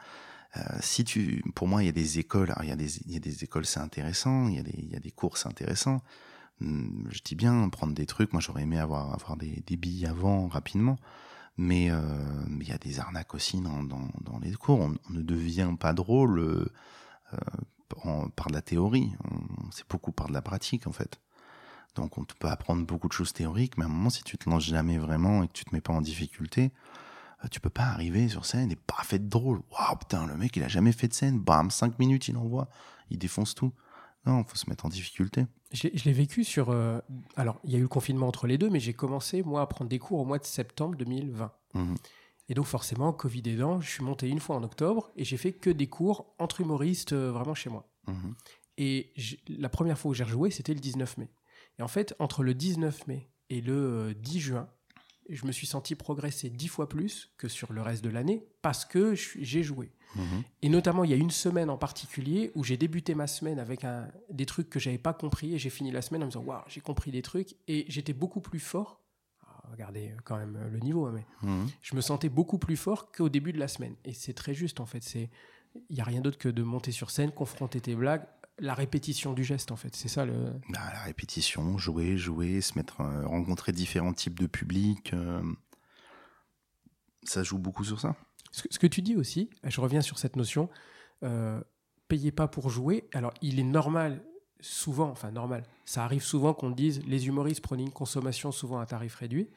euh, 0.57 0.61
si 0.81 1.05
tu, 1.05 1.43
pour 1.55 1.69
moi, 1.69 1.83
il 1.83 1.87
y 1.87 1.89
a 1.89 1.93
des 1.93 2.19
écoles. 2.19 2.51
Alors, 2.51 2.65
il 2.65 2.69
y 2.69 2.73
a 2.73 2.77
des, 2.77 2.99
il 2.99 3.13
y 3.13 3.17
a 3.17 3.21
des 3.21 3.45
écoles, 3.45 3.67
c'est 3.67 3.81
intéressant. 3.81 4.49
Il 4.49 4.57
y 4.57 4.59
a 4.59 4.63
des, 4.63 4.75
il 4.77 4.91
y 4.91 4.97
a 4.97 5.01
des 5.01 5.11
cours, 5.11 5.39
c'est 5.39 5.49
intéressant. 5.49 6.03
Hum, 6.61 7.09
Je 7.11 7.21
dis 7.25 7.35
bien 7.35 7.69
prendre 7.69 7.95
des 7.95 8.07
trucs. 8.07 8.33
Moi, 8.33 8.43
j'aurais 8.43 8.63
aimé 8.63 8.79
avoir, 8.79 9.13
avoir 9.15 9.37
des, 9.37 9.63
billes 9.77 10.07
avant 10.07 10.49
rapidement. 10.49 10.99
Mais 11.57 11.91
euh, 11.91 12.01
mais 12.49 12.65
il 12.65 12.71
y 12.71 12.73
a 12.73 12.79
des 12.79 13.01
arnaques 13.01 13.35
aussi 13.35 13.61
dans, 13.61 13.83
dans, 13.83 14.09
dans 14.23 14.39
les 14.39 14.53
cours. 14.53 14.81
On, 14.81 14.95
on 15.09 15.13
ne 15.13 15.23
devient 15.23 15.75
pas 15.79 15.93
drôle 15.93 16.39
euh, 16.39 16.73
euh, 17.35 17.37
en- 18.05 18.29
par 18.29 18.49
de 18.49 18.53
la 18.55 18.63
théorie. 18.63 19.13
C'est 19.73 19.89
beaucoup 19.89 20.13
par 20.13 20.29
de 20.29 20.33
la 20.33 20.43
pratique, 20.43 20.87
en 20.87 20.93
fait. 20.93 21.21
Donc, 21.97 22.19
on 22.19 22.25
peut 22.25 22.49
apprendre 22.49 22.87
beaucoup 22.87 23.09
de 23.09 23.13
choses 23.13 23.33
théoriques, 23.33 23.77
mais 23.77 23.85
à 23.85 23.89
un 23.89 23.91
moment, 23.91 24.11
si 24.11 24.23
tu 24.23 24.39
te 24.39 24.49
lances 24.49 24.65
jamais 24.65 24.99
vraiment 24.99 25.43
et 25.43 25.49
que 25.49 25.53
tu 25.53 25.65
te 25.65 25.75
mets 25.75 25.81
pas 25.81 25.93
en 25.93 26.01
difficulté, 26.01 26.71
euh, 27.45 27.49
tu 27.51 27.59
peux 27.61 27.71
pas 27.71 27.85
arriver 27.85 28.29
sur 28.29 28.45
scène 28.47 28.71
et 28.71 28.77
pas 28.77 29.03
être 29.11 29.29
drôle. 29.29 29.61
Waouh, 29.73 29.97
putain, 29.97 30.27
le 30.27 30.37
mec, 30.37 30.57
il 30.57 30.63
a 30.63 30.69
jamais 30.69 30.93
fait 30.93 31.09
de 31.09 31.15
scène. 31.15 31.41
Bam, 31.41 31.71
5 31.71 31.99
minutes, 31.99 32.29
il 32.29 32.37
envoie. 32.37 32.69
Il 33.11 33.19
défonce 33.19 33.55
tout. 33.55 33.73
Non, 34.27 34.45
faut 34.45 34.57
se 34.57 34.69
mettre 34.69 34.85
en 34.87 34.89
difficulté. 34.91 35.47
Je 35.73 35.89
l'ai- 35.89 36.13
vécu 36.13 36.45
sur. 36.45 36.71
euh, 36.71 37.01
alors, 37.37 37.59
il 37.65 37.71
y 37.73 37.75
a 37.75 37.79
eu 37.79 37.83
le 37.83 37.89
confinement 37.89 38.29
entre 38.29 38.47
les 38.47 38.59
deux, 38.59 38.69
mais 38.71 38.79
j'ai 38.81 38.93
commencé, 38.93 39.43
moi, 39.43 39.63
à 39.63 39.67
prendre 39.67 39.89
des 39.89 39.99
cours 39.99 40.21
au 40.21 40.25
mois 40.25 40.39
de 40.39 40.45
septembre 40.45 40.95
2020. 40.97 41.51
Mhm. 41.75 41.95
Et 42.51 42.55
donc, 42.55 42.67
forcément, 42.67 43.13
Covid 43.13 43.45
aidant, 43.47 43.81
je 43.81 43.89
suis 43.89 44.03
monté 44.03 44.29
une 44.29 44.41
fois 44.41 44.57
en 44.57 44.65
octobre 44.65 45.13
et 45.17 45.25
j'ai 45.25 45.37
fait 45.37 45.53
que 45.53 45.71
des 45.71 45.87
cours 45.87 46.35
entre 46.39 46.61
humoristes 46.61 47.13
euh, 47.13 47.31
vraiment 47.31 47.55
chez 47.55 47.71
moi. 47.71 47.89
Mhm. 48.09 48.35
Et 48.77 49.13
la 49.49 49.69
première 49.69 49.99
fois 49.99 50.11
où 50.11 50.15
j'ai 50.15 50.25
rejoué, 50.25 50.51
c'était 50.51 50.75
le 50.75 50.81
19 50.81 51.17
mai. 51.19 51.29
Et 51.79 51.83
en 51.83 51.89
fait, 51.89 52.15
entre 52.19 52.43
le 52.43 52.53
19 52.55 53.07
mai 53.07 53.31
et 53.51 53.61
le 53.61 54.09
euh, 54.11 54.15
10 54.15 54.41
juin, 54.41 54.69
je 55.29 55.47
me 55.47 55.53
suis 55.53 55.69
senti 55.69 55.95
progresser 55.95 56.51
dix 56.51 56.67
fois 56.67 56.89
plus 56.89 57.31
que 57.39 57.47
sur 57.47 57.73
le 57.73 57.83
reste 57.83 58.03
de 58.03 58.11
l'année 58.11 58.45
parce 58.63 58.85
que 58.85 59.15
j'ai 59.15 59.63
joué. 59.63 59.93
Mhm. 60.17 60.43
Et 60.63 60.69
notamment, 60.69 61.05
il 61.05 61.11
y 61.11 61.15
a 61.15 61.17
une 61.17 61.31
semaine 61.31 61.71
en 61.71 61.79
particulier 61.79 62.51
où 62.57 62.65
j'ai 62.65 62.77
débuté 62.77 63.15
ma 63.15 63.29
semaine 63.29 63.61
avec 63.61 63.85
un, 63.85 64.09
des 64.31 64.45
trucs 64.45 64.69
que 64.69 64.81
j'avais 64.81 64.99
pas 64.99 65.15
compris 65.15 65.55
et 65.55 65.59
j'ai 65.59 65.71
fini 65.71 65.93
la 65.93 66.03
semaine 66.03 66.25
en 66.25 66.27
me 66.27 66.31
disant 66.33 66.43
waouh, 66.43 66.63
j'ai 66.67 66.81
compris 66.81 67.13
des 67.13 67.23
trucs 67.23 67.55
et 67.69 67.85
j'étais 67.89 68.13
beaucoup 68.13 68.41
plus 68.41 68.59
fort. 68.59 69.01
Regardez 69.71 70.09
euh, 70.11 70.17
quand 70.25 70.37
même 70.37 70.57
euh, 70.57 70.69
le 70.69 70.79
niveau, 70.81 71.07
hein, 71.07 71.13
mais 71.15 71.27
Mhm. 71.43 71.69
je 71.83 71.95
me 71.97 72.01
sentais 72.01 72.29
beaucoup 72.29 72.59
plus 72.59 72.77
fort 72.77 73.11
qu'au 73.13 73.29
début 73.29 73.53
de 73.53 73.59
la 73.59 73.69
semaine. 73.69 73.95
Et 74.05 74.13
c'est 74.13 74.35
très 74.35 74.55
juste 74.55 74.81
en 74.81 74.87
fait. 74.87 75.03
C'est 75.03 75.31
il 75.89 75.97
y 75.97 76.01
a 76.01 76.05
rien 76.05 76.21
d'autre 76.21 76.39
que 76.39 76.49
de 76.49 76.63
monter 76.63 76.91
sur 76.93 77.11
scène, 77.11 77.31
confronter 77.31 77.81
tes 77.81 77.95
blagues, 77.95 78.25
la 78.59 78.75
répétition 78.75 79.33
du 79.33 79.45
geste 79.45 79.71
en 79.71 79.77
fait. 79.77 79.95
C'est 79.95 80.09
ça 80.09 80.25
le. 80.25 80.53
Bah, 80.69 80.81
la 80.93 81.01
répétition, 81.03 81.79
jouer, 81.79 82.17
jouer, 82.17 82.61
se 82.61 82.77
mettre, 82.77 83.01
euh, 83.01 83.27
rencontrer 83.27 83.73
différents 83.73 84.13
types 84.13 84.39
de 84.41 84.47
publics. 84.47 85.13
euh, 85.15 85.41
ça 87.23 87.43
joue 87.43 87.59
beaucoup 87.59 87.85
sur 87.85 88.01
ça. 88.01 88.17
Ce 88.53 88.63
que, 88.63 88.69
ce 88.75 88.79
que 88.79 88.87
tu 88.87 89.03
dis 89.03 89.15
aussi, 89.17 89.51
je 89.65 89.81
reviens 89.81 90.01
sur 90.01 90.19
cette 90.19 90.37
notion, 90.37 90.69
euh, 91.23 91.61
payez 92.09 92.33
pas 92.33 92.49
pour 92.49 92.71
jouer. 92.71 93.09
Alors, 93.13 93.33
il 93.43 93.61
est 93.61 93.65
normal, 93.65 94.25
souvent, 94.63 95.09
enfin 95.11 95.31
normal, 95.31 95.65
ça 95.85 96.05
arrive 96.05 96.23
souvent 96.23 96.55
qu'on 96.55 96.71
dise 96.71 97.03
les 97.07 97.27
humoristes 97.27 97.61
prennent 97.61 97.81
une 97.81 97.91
consommation 97.91 98.53
souvent 98.53 98.79
à 98.81 98.87
tarif 98.87 99.17
réduit. 99.17 99.49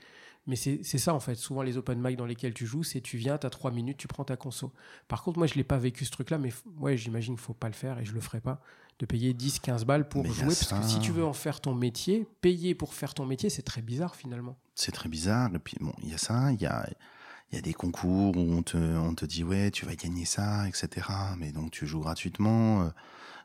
Mais 0.46 0.58
c'est 0.58 0.84
ça, 0.84 1.14
en 1.14 1.22
fait. 1.22 1.36
Souvent, 1.36 1.62
les 1.62 1.78
open 1.78 2.02
mic 2.02 2.18
dans 2.18 2.26
lesquels 2.26 2.54
tu 2.54 2.66
joues, 2.66 2.84
c'est 2.84 3.00
tu 3.00 3.16
viens, 3.16 3.38
tu 3.38 3.48
as 3.48 3.50
trois 3.50 3.72
minutes, 3.72 3.96
tu 3.96 4.10
prends 4.10 4.26
ta 4.26 4.36
conso. 4.36 4.74
Par 5.08 5.24
contre, 5.24 5.38
moi, 5.38 5.48
je 5.48 5.54
l'ai 5.54 5.64
pas 5.64 5.78
vécu 5.78 6.04
ce 6.04 6.12
truc-là, 6.12 6.38
mais 6.38 6.52
ouais, 6.80 6.98
j'imagine 6.98 7.36
qu'il 7.36 7.42
faut 7.44 7.54
pas 7.54 7.68
le 7.70 7.74
faire 7.74 7.98
et 8.00 8.04
je 8.06 8.14
le 8.14 8.20
ferai 8.20 8.42
pas. 8.42 8.60
De 9.00 9.06
payer 9.06 9.34
10, 9.34 9.60
15 9.60 9.86
balles 9.86 10.08
pour 10.10 10.24
Mais 10.24 10.30
jouer. 10.30 10.46
Parce 10.48 10.68
ça. 10.68 10.80
que 10.80 10.86
si 10.86 11.00
tu 11.00 11.12
veux 11.14 11.24
en 11.24 11.32
faire 11.32 11.62
ton 11.62 11.74
métier, 11.74 12.28
payer 12.42 12.76
pour 12.76 12.94
faire 12.94 13.14
ton 13.14 13.26
métier, 13.26 13.50
c'est 13.50 13.62
très 13.62 13.82
bizarre 13.82 14.16
finalement. 14.18 14.58
C'est 14.76 14.92
très 14.92 15.08
bizarre. 15.08 15.50
Et 15.56 15.60
puis, 15.60 15.78
bon, 15.80 15.94
il 16.04 16.10
y 16.10 16.14
a 16.14 16.18
ça, 16.18 16.52
il 16.52 16.62
y 16.62 16.66
a, 16.66 16.88
il 17.52 17.56
y 17.56 17.58
a 17.58 17.62
des 17.62 17.74
concours 17.74 18.36
où 18.36 18.40
on 18.54 18.64
te, 18.64 18.78
on 18.78 19.16
te 19.16 19.26
dit, 19.26 19.46
ouais, 19.46 19.72
tu 19.72 19.86
vas 19.86 19.96
gagner 19.96 20.26
ça, 20.26 20.68
etc. 20.68 21.08
Mais 21.38 21.54
donc, 21.54 21.72
tu 21.72 21.88
joues 21.88 22.02
gratuitement, 22.02 22.82
euh, 22.84 22.90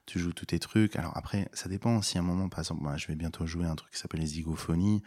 tu 0.08 0.18
joues 0.18 0.32
tous 0.32 0.46
tes 0.46 0.58
trucs. 0.58 0.96
Alors 0.96 1.16
après, 1.16 1.48
ça 1.52 1.68
dépend. 1.68 2.02
Si 2.02 2.18
à 2.18 2.20
un 2.20 2.24
moment, 2.24 2.48
par 2.48 2.60
exemple, 2.60 2.82
moi, 2.82 2.96
je 2.96 3.06
vais 3.06 3.14
bientôt 3.14 3.46
jouer 3.46 3.66
un 3.66 3.76
truc 3.76 3.92
qui 3.92 3.98
s'appelle 3.98 4.20
les 4.20 4.26
Zigophonies, 4.26 5.02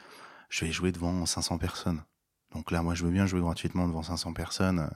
je 0.49 0.65
vais 0.65 0.71
jouer 0.71 0.91
devant 0.91 1.25
500 1.25 1.57
personnes. 1.57 2.03
Donc 2.53 2.71
là, 2.71 2.83
moi, 2.83 2.93
je 2.93 3.03
veux 3.03 3.11
bien 3.11 3.25
jouer 3.25 3.41
gratuitement 3.41 3.87
devant 3.87 4.03
500 4.03 4.33
personnes, 4.33 4.89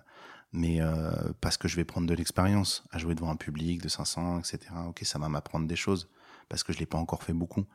mais 0.51 0.81
euh, 0.81 1.11
parce 1.41 1.57
que 1.57 1.67
je 1.67 1.75
vais 1.75 1.85
prendre 1.85 2.07
de 2.07 2.13
l'expérience 2.13 2.83
à 2.91 2.97
jouer 2.97 3.15
devant 3.15 3.31
un 3.31 3.35
public 3.35 3.81
de 3.81 3.87
500, 3.89 4.39
etc. 4.39 4.59
Ok, 4.87 4.99
ça 5.03 5.19
va 5.19 5.27
m'apprendre 5.27 5.67
des 5.67 5.75
choses, 5.75 6.09
parce 6.49 6.63
que 6.63 6.71
je 6.71 6.79
l'ai 6.79 6.85
pas 6.85 6.97
encore 6.97 7.23
fait 7.23 7.33
beaucoup. 7.33 7.65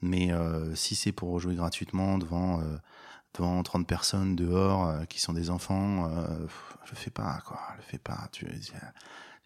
Mais 0.00 0.32
euh, 0.32 0.74
si 0.74 0.94
c'est 0.94 1.12
pour 1.12 1.40
jouer 1.40 1.54
gratuitement 1.54 2.18
devant, 2.18 2.60
euh, 2.60 2.76
devant 3.32 3.62
30 3.62 3.86
personnes 3.86 4.36
dehors 4.36 5.06
qui 5.08 5.20
sont 5.20 5.32
des 5.32 5.50
enfants, 5.50 6.08
je 6.84 6.90
le 6.90 6.96
fais 6.96 7.10
pas, 7.10 7.40
quoi. 7.46 7.58
Je 7.72 7.76
le 7.78 7.82
fais 7.82 7.98
pas. 7.98 8.28
Tu, 8.30 8.46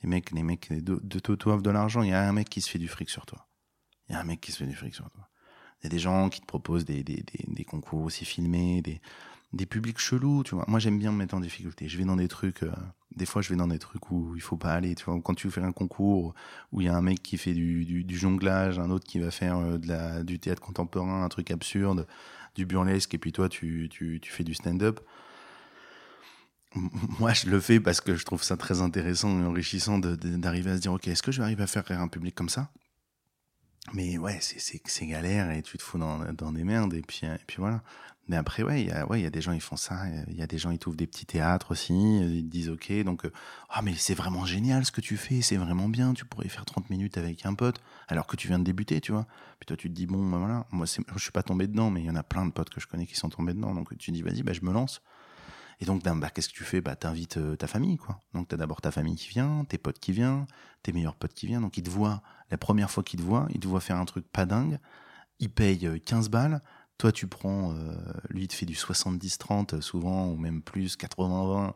les 0.03 0.09
mecs, 0.09 0.31
les 0.33 0.43
mecs 0.43 0.73
de, 0.73 1.01
de 1.03 1.19
toi 1.19 1.55
offrent 1.55 1.63
de 1.63 1.71
l'argent. 1.71 2.03
Il 2.03 2.11
y 2.11 2.13
a 2.13 2.29
un 2.29 2.33
mec 2.33 2.49
qui 2.49 2.61
se 2.61 2.71
fait 2.71 2.79
du 2.79 2.89
fric 2.89 3.11
sur 3.11 3.27
toi. 3.27 3.49
Il 4.09 4.13
y 4.13 4.15
a 4.17 4.21
un 4.21 4.25
mec 4.25 4.41
qui 4.41 4.53
se 4.53 4.59
fait 4.59 4.67
du 4.67 4.75
fric 4.75 4.95
sur 4.95 5.11
toi. 5.11 5.29
Il 5.81 5.85
y 5.85 5.87
a 5.87 5.91
des 5.91 5.99
gens 5.99 6.29
qui 6.29 6.41
te 6.41 6.47
proposent 6.47 6.85
des, 6.85 7.05
concours 7.67 8.03
aussi 8.03 8.25
filmés, 8.25 8.83
des, 8.83 9.67
publics 9.67 9.99
chelous, 9.99 10.43
tu 10.43 10.55
vois. 10.55 10.65
Moi, 10.67 10.81
j'aime 10.81 10.99
bien 10.99 11.13
me 11.13 11.19
mettre 11.19 11.35
en 11.35 11.41
difficulté. 11.41 11.89
Je 11.89 11.99
vais 11.99 12.05
dans 12.05 12.17
des 12.17 12.29
trucs, 12.29 12.63
euh, 12.63 12.73
des 13.15 13.27
fois, 13.27 13.43
je 13.43 13.51
vais 13.51 13.57
dans 13.57 13.69
des 13.69 13.79
trucs 13.79 14.11
où 14.11 14.35
il 14.35 14.43
faut 14.43 14.57
pas 14.57 14.73
aller, 14.73 14.95
tu 14.95 15.05
vois. 15.05 15.21
Quand 15.23 15.35
tu 15.35 15.51
faire 15.51 15.65
un 15.65 15.73
concours 15.73 16.35
où 16.73 16.81
il 16.81 16.87
y 16.87 16.89
a 16.89 16.97
un 16.97 17.03
mec 17.03 17.23
qui 17.23 17.39
fait 17.39 17.55
du, 17.55 18.05
jonglage, 18.09 18.79
un 18.79 18.91
autre 18.91 19.07
qui 19.07 19.19
va 19.21 19.31
faire 19.31 19.59
euh, 19.59 20.23
du 20.23 20.41
théâtre 20.41 20.63
contemporain, 20.63 21.25
un 21.25 21.29
truc 21.29 21.51
absurde, 21.51 22.07
du 22.57 22.67
burlesque, 22.67 23.15
et 23.15 23.19
puis 23.19 23.31
toi, 23.31 23.49
tu 23.49 23.89
fais 24.25 24.45
du 24.45 24.55
stand-up. 24.55 25.01
Moi, 27.19 27.33
je 27.33 27.49
le 27.49 27.61
fais 27.61 27.81
parce 27.81 28.01
que 28.01 28.15
je 28.17 28.25
trouve 28.25 28.43
ça 28.43 28.57
très 28.57 28.81
intéressant 28.81 29.41
et 29.41 29.45
enrichissant 29.45 29.99
d'arriver 29.99 30.71
à 30.71 30.77
se 30.77 30.81
dire, 30.81 30.93
OK, 30.93 31.09
est-ce 31.09 31.23
que 31.23 31.33
je 31.33 31.39
vais 31.39 31.45
arriver 31.45 31.63
à 31.63 31.67
faire 31.67 31.85
rire 31.85 32.01
un 32.01 32.09
public 32.09 32.35
comme 32.35 32.49
ça? 32.49 32.71
Mais 33.95 34.19
ouais, 34.19 34.39
c'est- 34.41 35.07
galère 35.07 35.51
et 35.51 35.63
tu 35.63 35.79
te 35.79 35.83
fous 35.83 35.99
dans, 35.99 36.53
des 36.53 36.65
merdes 36.65 36.95
et 36.95 37.03
puis, 37.03 37.27
voilà. 37.57 37.83
Mais 38.29 38.37
après, 38.37 38.63
ouais, 38.63 38.83
il 38.83 38.89
y 38.89 39.27
a, 39.27 39.31
des 39.31 39.41
gens, 39.41 39.53
ils 39.53 39.61
font 39.63 39.77
ça. 39.79 40.03
Il 40.29 40.37
y 40.37 40.43
a 40.43 40.47
des 40.47 40.59
gens, 40.59 40.71
ils 40.71 40.79
trouvent 40.79 40.97
des 40.97 41.07
petits 41.07 41.25
théâtres 41.25 41.71
aussi. 41.71 41.95
Ils 41.95 42.45
te 42.45 42.51
disent, 42.51 42.69
OK, 42.69 42.93
donc, 43.03 43.25
euh, 43.25 43.33
ah, 43.71 43.81
mais 43.81 43.95
c'est 43.95 44.13
vraiment 44.13 44.45
génial 44.45 44.85
ce 44.85 44.93
que 44.93 45.01
tu 45.01 45.17
fais, 45.17 45.41
c'est 45.41 45.57
vraiment 45.57 45.89
bien. 45.89 46.13
Tu 46.13 46.27
pourrais 46.27 46.49
faire 46.51 46.67
30 46.67 46.91
minutes 46.91 47.17
avec 47.17 47.47
un 47.47 47.55
pote 47.55 47.81
alors 48.07 48.27
que 48.27 48.37
tu 48.37 48.49
viens 48.49 48.59
de 48.59 48.65
débuter, 48.65 49.01
tu 49.01 49.13
vois. 49.13 49.27
Puis 49.59 49.67
toi, 49.67 49.79
tu 49.79 49.89
te 49.89 49.95
dis, 49.95 50.07
bon, 50.07 50.29
bah 50.29 50.37
voilà, 50.37 50.67
moi, 50.71 50.85
je 50.87 51.19
suis 51.23 51.33
pas 51.33 51.43
tombé 51.43 51.67
dedans, 51.69 51.91
mais 51.91 52.03
il 52.03 52.07
y 52.07 52.11
en 52.11 52.17
a 52.17 52.23
plein 52.23 52.45
de 52.45 52.51
potes 52.53 52.69
que 52.69 52.81
je 52.83 52.87
connais 52.87 53.07
qui 53.07 53.17
sont 53.17 53.31
tombés 53.31 53.55
dedans. 53.55 53.75
Donc 53.75 53.97
tu 53.97 54.11
dis, 54.11 54.21
vas-y, 54.21 54.43
bah, 54.43 54.53
je 54.53 54.61
me 54.61 54.73
lance. 54.73 55.01
Et 55.81 55.85
donc, 55.85 56.03
ben, 56.03 56.17
bah, 56.17 56.31
qu'est-ce 56.31 56.49
que 56.49 56.55
tu 56.55 56.65
fais? 56.65 56.81
Bah, 56.81 56.97
t'invites 56.97 57.37
euh, 57.37 57.55
ta 57.57 57.67
famille, 57.67 57.97
quoi. 57.97 58.19
Donc, 58.35 58.49
t'as 58.49 58.57
d'abord 58.57 58.81
ta 58.81 58.91
famille 58.91 59.15
qui 59.17 59.29
vient, 59.29 59.65
tes 59.69 59.79
potes 59.79 59.99
qui 60.01 60.13
viennent, 60.13 60.47
tes 60.83 60.93
meilleurs 60.93 61.15
potes 61.15 61.35
qui 61.35 61.47
viennent. 61.47 61.63
Donc, 61.63 61.77
ils 61.79 61.83
te 61.85 61.91
voient, 61.91 62.23
la 62.51 62.59
première 62.59 62.91
fois 62.91 63.03
qu'ils 63.05 63.21
te 63.21 63.25
voient, 63.25 63.47
ils 63.51 63.61
te 63.61 63.69
voient 63.69 63.81
faire 63.81 63.97
un 63.97 64.05
truc 64.05 64.27
pas 64.31 64.45
dingue. 64.47 64.79
Ils 65.39 65.51
payent 65.51 65.87
euh, 65.87 65.99
15 66.05 66.31
balles. 66.31 66.61
Toi, 66.99 67.13
tu 67.13 67.29
prends, 67.29 67.73
euh, 67.75 67.95
lui, 68.31 68.43
il 68.45 68.49
te 68.49 68.55
fait 68.55 68.67
du 68.67 68.75
70-30 68.75 69.75
euh, 69.77 69.81
souvent, 69.81 70.27
ou 70.27 70.37
même 70.37 70.63
plus, 70.63 70.97
80-20. 70.97 71.73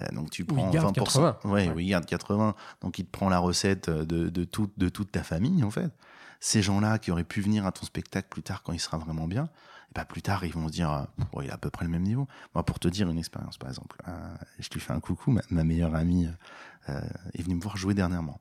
Euh, 0.00 0.06
donc, 0.12 0.30
tu 0.30 0.44
prends 0.44 0.70
garde 0.70 0.94
20%. 0.96 1.04
80. 1.04 1.38
Ouais, 1.44 1.50
Ouais. 1.50 1.72
oui, 1.74 1.86
il 1.86 1.88
garde 1.90 2.06
80. 2.06 2.54
Donc, 2.80 3.00
il 3.00 3.04
te 3.04 3.10
prend 3.10 3.28
la 3.28 3.40
recette 3.40 3.88
euh, 3.88 4.04
de, 4.04 4.28
de, 4.28 4.44
tout- 4.44 4.70
de 4.76 4.88
toute 4.88 5.10
ta 5.10 5.24
famille, 5.24 5.64
en 5.64 5.70
fait. 5.72 5.90
Ces 6.38 6.62
gens-là 6.62 6.98
qui 7.00 7.10
auraient 7.10 7.24
pu 7.24 7.40
venir 7.40 7.66
à 7.66 7.72
ton 7.72 7.84
spectacle 7.84 8.28
plus 8.30 8.42
tard 8.44 8.62
quand 8.62 8.72
il 8.72 8.78
sera 8.78 8.96
vraiment 8.96 9.26
bien, 9.26 9.48
et 9.98 10.04
plus 10.04 10.22
tard, 10.22 10.44
ils 10.44 10.52
vont 10.52 10.68
se 10.68 10.72
dire, 10.72 11.06
Bon, 11.32 11.40
il 11.42 11.50
a 11.50 11.54
à 11.54 11.58
peu 11.58 11.70
près 11.70 11.84
le 11.84 11.90
même 11.90 12.02
niveau. 12.02 12.26
Moi, 12.54 12.64
pour 12.64 12.78
te 12.78 12.88
dire 12.88 13.10
une 13.10 13.18
expérience, 13.18 13.58
par 13.58 13.68
exemple, 13.68 14.00
euh, 14.08 14.34
je 14.58 14.68
lui 14.70 14.80
fais 14.80 14.92
un 14.92 15.00
coucou, 15.00 15.36
ma, 15.50 15.64
meilleure 15.64 15.94
amie 15.94 16.28
euh, 16.88 17.00
est 17.34 17.42
venue 17.42 17.56
me 17.56 17.60
voir 17.60 17.76
jouer 17.76 17.94
dernièrement. 17.94 18.40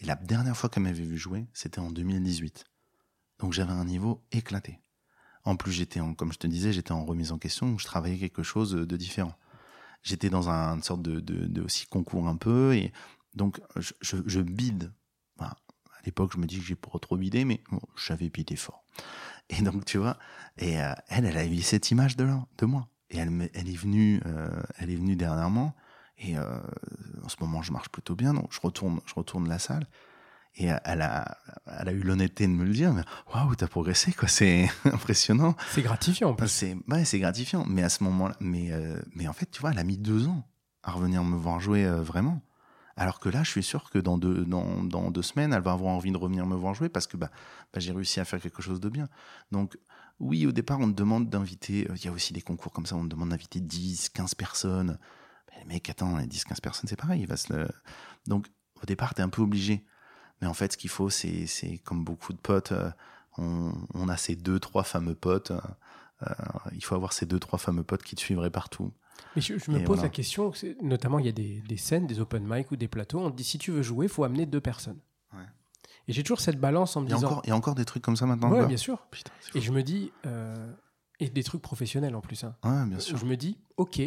Et 0.00 0.06
la 0.06 0.16
dernière 0.16 0.56
fois 0.56 0.70
qu'elle 0.70 0.84
m'avait 0.84 1.04
vu 1.04 1.18
jouer, 1.18 1.46
c'était 1.52 1.80
en 1.80 1.90
2018. 1.90 2.64
Donc 3.38 3.52
j'avais 3.52 3.72
un 3.72 3.84
niveau 3.84 4.24
éclaté. 4.32 4.80
En 5.44 5.56
plus, 5.56 5.72
j'étais 5.72 6.00
en, 6.00 6.14
comme 6.14 6.32
je 6.32 6.38
te 6.38 6.46
disais, 6.46 6.72
j'étais 6.72 6.92
en 6.92 7.04
remise 7.04 7.32
en 7.32 7.38
question, 7.38 7.72
où 7.72 7.78
je 7.78 7.84
travaillais 7.84 8.18
quelque 8.18 8.42
chose 8.42 8.72
de 8.72 8.96
différent. 8.96 9.34
J'étais 10.02 10.30
dans 10.30 10.50
un, 10.50 10.76
une 10.76 10.82
sorte 10.82 11.02
de, 11.02 11.20
de, 11.20 11.46
de 11.46 11.62
aussi 11.62 11.86
concours 11.86 12.28
un 12.28 12.36
peu, 12.36 12.74
et 12.74 12.92
donc 13.34 13.60
je, 13.76 13.92
je, 14.00 14.16
je 14.26 14.40
bide. 14.40 14.92
À 15.98 16.00
l'époque, 16.06 16.32
je 16.34 16.38
me 16.38 16.46
dis 16.46 16.58
que 16.58 16.64
j'ai 16.64 16.76
pas 16.76 16.98
trop 17.00 17.16
bidé, 17.16 17.44
mais 17.44 17.62
bon, 17.70 17.80
j'avais 17.96 18.28
bidé 18.28 18.56
fort. 18.56 18.84
Et 19.50 19.62
donc, 19.62 19.84
tu 19.84 19.98
vois, 19.98 20.18
et 20.58 20.80
euh, 20.80 20.92
elle, 21.08 21.24
elle 21.24 21.38
a 21.38 21.46
eu 21.46 21.62
cette 21.62 21.90
image 21.90 22.16
de 22.16 22.24
là, 22.24 22.44
de 22.58 22.66
moi. 22.66 22.88
Et 23.10 23.16
elle, 23.16 23.30
est 23.54 23.76
venue, 23.76 24.20
euh, 24.26 24.50
elle 24.78 24.90
est 24.90 24.96
venue 24.96 25.16
dernièrement. 25.16 25.74
Et 26.18 26.36
euh, 26.36 26.42
en 27.24 27.28
ce 27.28 27.36
moment, 27.40 27.62
je 27.62 27.72
marche 27.72 27.88
plutôt 27.88 28.14
bien, 28.14 28.34
donc 28.34 28.52
je 28.52 28.60
retourne, 28.60 29.00
je 29.06 29.14
retourne 29.14 29.48
la 29.48 29.58
salle. 29.58 29.86
Et 30.56 30.66
elle 30.66 31.02
a, 31.02 31.38
elle 31.80 31.88
a 31.88 31.92
eu 31.92 32.00
l'honnêteté 32.00 32.46
de 32.46 32.52
me 32.52 32.64
le 32.64 32.72
dire. 32.72 32.92
mais 32.92 33.02
Waouh, 33.32 33.54
t'as 33.54 33.68
progressé, 33.68 34.12
quoi. 34.12 34.28
C'est 34.28 34.68
impressionnant. 34.84 35.54
C'est 35.70 35.82
gratifiant 35.82 36.30
en 36.30 36.34
plus. 36.34 36.48
C'est, 36.48 36.76
ouais, 36.88 37.04
c'est 37.04 37.20
gratifiant. 37.20 37.64
Mais 37.66 37.82
à 37.84 37.88
ce 37.88 38.02
moment-là, 38.04 38.36
mais, 38.40 38.70
mais 39.14 39.28
en 39.28 39.32
fait, 39.32 39.50
tu 39.50 39.60
vois, 39.60 39.70
elle 39.70 39.78
a 39.78 39.84
mis 39.84 39.98
deux 39.98 40.26
ans 40.26 40.44
à 40.82 40.90
revenir 40.90 41.22
me 41.22 41.36
voir 41.36 41.60
jouer 41.60 41.86
vraiment. 41.86 42.42
Alors 42.98 43.20
que 43.20 43.28
là, 43.28 43.44
je 43.44 43.50
suis 43.50 43.62
sûr 43.62 43.90
que 43.90 43.98
dans 44.00 44.18
deux, 44.18 44.44
dans, 44.44 44.82
dans 44.82 45.12
deux 45.12 45.22
semaines, 45.22 45.52
elle 45.52 45.62
va 45.62 45.70
avoir 45.72 45.94
envie 45.94 46.10
de 46.10 46.16
revenir 46.16 46.46
me 46.46 46.56
voir 46.56 46.74
jouer 46.74 46.88
parce 46.88 47.06
que 47.06 47.16
bah, 47.16 47.30
bah, 47.72 47.78
j'ai 47.78 47.92
réussi 47.92 48.18
à 48.18 48.24
faire 48.24 48.40
quelque 48.40 48.60
chose 48.60 48.80
de 48.80 48.88
bien. 48.88 49.08
Donc, 49.52 49.78
oui, 50.18 50.46
au 50.46 50.52
départ, 50.52 50.80
on 50.80 50.88
te 50.90 50.96
demande 50.96 51.30
d'inviter. 51.30 51.88
euh, 51.88 51.94
Il 51.96 52.04
y 52.04 52.08
a 52.08 52.12
aussi 52.12 52.32
des 52.32 52.42
concours 52.42 52.72
comme 52.72 52.86
ça, 52.86 52.96
on 52.96 53.04
te 53.04 53.08
demande 53.08 53.28
d'inviter 53.28 53.60
10, 53.60 54.08
15 54.08 54.34
personnes. 54.34 54.98
Mais 55.52 55.60
les 55.60 55.64
mecs, 55.66 55.88
attends, 55.88 56.16
les 56.16 56.26
10, 56.26 56.42
15 56.44 56.60
personnes, 56.60 56.88
c'est 56.88 56.96
pareil. 56.96 57.24
Donc, 58.26 58.48
au 58.82 58.86
départ, 58.86 59.14
tu 59.14 59.20
es 59.20 59.24
un 59.24 59.28
peu 59.28 59.42
obligé. 59.42 59.84
Mais 60.40 60.48
en 60.48 60.54
fait, 60.54 60.72
ce 60.72 60.76
qu'il 60.76 60.90
faut, 60.90 61.08
c'est, 61.08 61.46
c'est 61.46 61.78
comme 61.78 62.02
beaucoup 62.02 62.32
de 62.32 62.38
potes, 62.38 62.72
euh, 62.72 62.90
on, 63.36 64.08
a 64.08 64.16
ces 64.16 64.34
deux, 64.34 64.58
trois 64.58 64.82
fameux 64.82 65.14
potes. 65.14 65.52
euh, 65.52 66.28
il 66.72 66.84
faut 66.84 66.96
avoir 66.96 67.12
ces 67.12 67.26
deux, 67.26 67.38
trois 67.38 67.60
fameux 67.60 67.84
potes 67.84 68.02
qui 68.02 68.16
te 68.16 68.20
suivraient 68.20 68.50
partout. 68.50 68.92
Mais 69.36 69.42
je, 69.42 69.58
je 69.58 69.70
me 69.70 69.78
Et 69.78 69.84
pose 69.84 69.96
voilà. 69.96 70.02
la 70.04 70.08
question, 70.08 70.52
notamment 70.82 71.18
il 71.18 71.26
y 71.26 71.28
a 71.28 71.32
des, 71.32 71.60
des 71.62 71.76
scènes, 71.76 72.06
des 72.06 72.20
open 72.20 72.44
mic 72.46 72.70
ou 72.70 72.76
des 72.76 72.88
plateaux, 72.88 73.18
on 73.20 73.30
te 73.30 73.36
dit 73.36 73.44
si 73.44 73.58
tu 73.58 73.70
veux 73.70 73.82
jouer, 73.82 74.06
il 74.06 74.08
faut 74.08 74.24
amener 74.24 74.46
deux 74.46 74.60
personnes. 74.60 74.98
Ouais. 75.32 75.40
Et 76.08 76.12
j'ai 76.12 76.22
toujours 76.22 76.40
cette 76.40 76.58
balance 76.60 76.96
en 76.96 77.02
me 77.02 77.06
Il 77.06 77.14
disant. 77.14 77.26
encore, 77.26 77.40
il 77.44 77.48
y 77.48 77.52
a 77.52 77.56
encore 77.56 77.74
des 77.74 77.84
trucs 77.84 78.02
comme 78.02 78.16
ça 78.16 78.26
maintenant 78.26 78.50
encore 78.50 78.66
bien 78.66 78.76
sûr. 78.76 79.06
Putain, 79.10 79.30
Et 79.54 79.60
je 79.60 79.72
me 79.72 79.82
dis. 79.82 80.12
euh, 80.26 80.72
et 81.20 81.28
des 81.30 81.42
trucs 81.42 81.62
professionnels 81.62 82.14
en 82.14 82.20
plus. 82.20 82.44
hein. 82.44 82.54
Ouais, 82.64 82.86
bien 82.86 83.00
sûr. 83.00 83.16
Je 83.18 83.24
me 83.26 83.36
dis, 83.36 83.58
ok, 83.76 84.00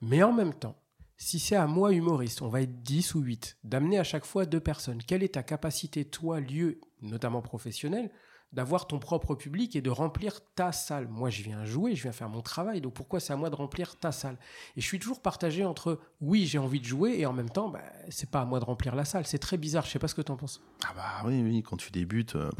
mais 0.00 0.22
en 0.22 0.32
même 0.32 0.54
temps, 0.54 0.76
si 1.16 1.38
c'est 1.40 1.56
à 1.56 1.66
moi, 1.66 1.92
humoriste, 1.92 2.40
on 2.42 2.48
va 2.48 2.60
être 2.62 2.82
10 2.82 3.14
ou 3.16 3.20
8, 3.20 3.58
d'amener 3.64 3.98
à 3.98 4.04
chaque 4.04 4.24
fois 4.24 4.46
deux 4.46 4.60
personnes, 4.60 5.02
quelle 5.02 5.22
est 5.24 5.34
ta 5.34 5.42
capacité, 5.42 6.04
toi, 6.04 6.38
lieu, 6.40 6.80
notamment 7.02 7.42
professionnel, 7.42 8.10
d'avoir 8.52 8.86
ton 8.86 8.98
propre 8.98 9.34
public 9.34 9.76
et 9.76 9.82
de 9.82 9.90
remplir 9.90 10.40
ta 10.54 10.72
salle 10.72 11.08
Moi, 11.08 11.30
je 11.30 11.42
viens 11.42 11.64
jouer, 11.64 11.94
je 11.94 12.02
viens 12.02 12.12
faire 12.12 12.28
mon 12.28 12.42
travail, 12.42 12.80
donc 12.80 12.94
pourquoi 12.94 13.20
c'est 13.20 13.32
à 13.32 13.36
moi 13.36 13.50
de 13.50 13.56
remplir 13.56 13.96
ta 13.96 14.12
salle? 14.12 14.38
Et 14.76 14.80
je 14.80 14.86
suis 14.86 14.98
toujours 14.98 15.20
partagé 15.20 15.64
entre, 15.64 16.00
oui, 16.20 16.46
j'ai 16.46 16.58
envie 16.58 16.80
de 16.80 16.86
jouer, 16.86 17.18
et 17.18 17.26
en 17.26 17.32
même 17.32 17.50
temps, 17.50 17.68
bah, 17.68 17.82
c'est 18.08 18.30
pas 18.30 18.40
à 18.40 18.44
moi 18.44 18.60
de 18.60 18.64
remplir 18.64 18.94
la 18.94 19.04
salle. 19.04 19.26
C'est 19.26 19.38
très 19.38 19.56
bizarre, 19.56 19.84
je 19.84 19.90
sais 19.90 19.98
pas 19.98 20.08
ce 20.08 20.14
que 20.14 20.22
tu 20.22 20.32
en 20.32 20.36
penses. 20.36 20.62
Ah 20.84 20.92
bah 20.94 21.28
oui, 21.28 21.42
oui, 21.42 21.62
quand 21.62 21.76
tu 21.76 21.90
débutes, 21.90 22.36
euh, 22.36 22.50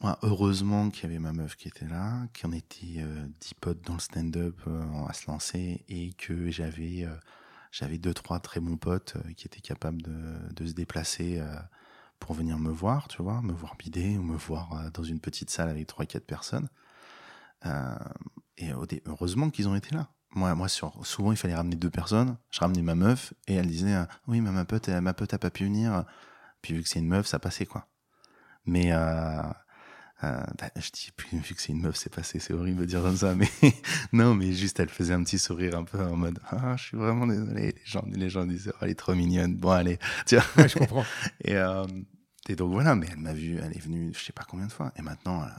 moi, 0.00 0.16
heureusement 0.22 0.90
qu'il 0.90 1.04
y 1.04 1.06
avait 1.06 1.18
ma 1.18 1.32
meuf 1.32 1.56
qui 1.56 1.66
était 1.66 1.86
là, 1.88 2.28
qu'on 2.40 2.52
était 2.52 2.98
euh, 2.98 3.26
dix 3.40 3.54
potes 3.54 3.84
dans 3.84 3.94
le 3.94 4.00
stand-up 4.00 4.56
euh, 4.68 5.06
à 5.08 5.12
se 5.12 5.28
lancer 5.28 5.84
et 5.88 6.12
que 6.12 6.50
j'avais 6.50 7.04
euh, 7.04 7.16
j'avais 7.72 7.98
deux 7.98 8.14
trois 8.14 8.38
très 8.38 8.60
bons 8.60 8.76
potes 8.76 9.16
qui 9.36 9.46
étaient 9.46 9.60
capables 9.60 10.00
de, 10.00 10.66
se 10.66 10.72
déplacer 10.72 11.42
pour 12.18 12.34
venir 12.34 12.58
me 12.58 12.70
voir, 12.70 13.08
tu 13.08 13.22
vois, 13.22 13.42
me 13.42 13.52
voir 13.52 13.76
bider 13.76 14.18
ou 14.18 14.22
me 14.22 14.36
voir 14.36 14.72
euh, 14.72 14.90
dans 14.90 15.02
une 15.02 15.20
petite 15.20 15.50
salle 15.50 15.68
avec 15.68 15.86
trois 15.86 16.06
quatre 16.06 16.26
personnes. 16.26 16.68
Euh, 17.66 17.98
et 18.56 18.70
heureusement 19.06 19.50
qu'ils 19.50 19.68
ont 19.68 19.74
été 19.74 19.94
là. 19.94 20.08
Moi, 20.34 20.54
moi 20.54 20.68
souvent, 20.68 21.32
il 21.32 21.38
fallait 21.38 21.54
ramener 21.54 21.76
deux 21.76 21.90
personnes. 21.90 22.36
Je 22.50 22.60
ramenais 22.60 22.82
ma 22.82 22.94
meuf 22.94 23.32
et 23.46 23.54
elle 23.54 23.66
disait 23.66 23.94
euh, 23.94 24.04
Oui, 24.26 24.40
mais 24.40 24.50
ma 24.50 24.64
pote, 24.64 24.88
ma 24.88 25.14
pote 25.14 25.32
a 25.34 25.38
pas 25.38 25.50
pu 25.50 25.64
venir. 25.64 26.04
Puis 26.62 26.74
vu 26.74 26.82
que 26.82 26.88
c'est 26.88 26.98
une 26.98 27.08
meuf, 27.08 27.26
ça 27.26 27.38
passait 27.38 27.66
quoi. 27.66 27.86
Mais, 28.66 28.92
Euh, 30.24 30.40
bah, 30.58 30.68
je 30.76 30.90
dis, 30.90 31.10
vu 31.32 31.54
que 31.54 31.62
c'est 31.62 31.72
une 31.72 31.80
meuf, 31.80 31.96
c'est 31.96 32.12
passé, 32.12 32.40
c'est 32.40 32.52
horrible 32.52 32.80
de 32.80 32.86
dire 32.86 33.02
comme 33.02 33.16
ça, 33.16 33.34
mais 33.34 33.48
non, 34.12 34.34
mais 34.34 34.52
juste, 34.52 34.80
elle 34.80 34.88
faisait 34.88 35.14
un 35.14 35.22
petit 35.22 35.38
sourire 35.38 35.76
un 35.76 35.84
peu 35.84 36.00
en 36.00 36.16
mode, 36.16 36.40
ah, 36.50 36.76
je 36.76 36.84
suis 36.84 36.96
vraiment 36.96 37.26
désolé. 37.26 37.72
Les 37.72 37.74
gens, 37.84 38.04
les 38.10 38.28
gens 38.28 38.44
disaient, 38.44 38.72
oh, 38.74 38.78
elle 38.82 38.90
est 38.90 38.98
trop 38.98 39.14
mignonne. 39.14 39.56
Bon, 39.56 39.70
allez, 39.70 39.98
tiens. 40.26 40.42
Ouais, 40.56 40.68
je 40.68 40.78
comprends. 40.78 41.04
et, 41.42 41.56
euh, 41.56 41.86
et 42.48 42.56
donc 42.56 42.72
voilà, 42.72 42.94
mais 42.96 43.06
elle 43.10 43.18
m'a 43.18 43.32
vu, 43.32 43.58
elle 43.62 43.76
est 43.76 43.80
venue, 43.80 44.12
je 44.12 44.24
sais 44.24 44.32
pas 44.32 44.44
combien 44.48 44.66
de 44.66 44.72
fois. 44.72 44.92
Et 44.96 45.02
maintenant, 45.02 45.44
elle, 45.44 45.52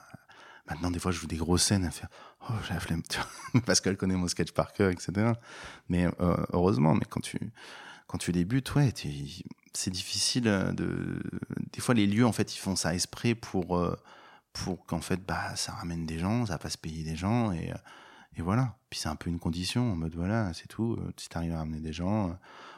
Maintenant, 0.69 0.91
des 0.91 0.99
fois, 0.99 1.11
je 1.11 1.19
joue 1.19 1.27
des 1.27 1.37
grosses 1.37 1.63
scènes, 1.63 1.83
elle 1.85 1.91
fait 1.91 2.07
Oh, 2.47 2.53
j'ai 2.67 2.73
la 2.73 2.79
flemme, 2.79 3.01
tu 3.09 3.17
vois, 3.17 3.61
parce 3.65 3.81
qu'elle 3.81 3.97
connaît 3.97 4.15
mon 4.15 4.27
sketch 4.27 4.51
par 4.51 4.71
cœur, 4.71 4.91
etc. 4.91 5.33
Mais 5.89 6.05
euh, 6.05 6.37
heureusement, 6.53 6.93
mais 6.93 7.05
quand 7.09 7.19
tu, 7.19 7.37
quand 8.07 8.17
tu 8.17 8.31
débutes, 8.31 8.73
ouais, 8.75 8.93
c'est 9.73 9.89
difficile 9.89 10.43
de. 10.43 11.21
Des 11.73 11.81
fois, 11.81 11.95
les 11.95 12.07
lieux, 12.07 12.25
en 12.25 12.31
fait, 12.31 12.55
ils 12.55 12.59
font 12.59 12.75
ça 12.75 12.93
exprès 12.93 13.35
pour, 13.35 13.77
euh, 13.77 13.95
pour 14.63 14.85
qu'en 14.85 15.01
fait, 15.01 15.25
bah, 15.25 15.55
ça 15.55 15.73
ramène 15.73 16.05
des 16.05 16.19
gens, 16.19 16.45
ça 16.45 16.57
va 16.57 16.69
se 16.69 16.77
payer 16.77 17.03
des 17.03 17.15
gens, 17.15 17.51
et, 17.51 17.73
et 18.35 18.41
voilà. 18.41 18.77
Puis 18.89 18.99
c'est 18.99 19.09
un 19.09 19.15
peu 19.15 19.29
une 19.29 19.39
condition, 19.39 19.93
en 19.93 19.95
mode 19.95 20.15
voilà, 20.15 20.53
c'est 20.53 20.67
tout. 20.67 20.97
Si 21.17 21.29
tu 21.29 21.37
arrives 21.37 21.53
à 21.53 21.57
ramener 21.57 21.79
des 21.79 21.93
gens, 21.93 22.37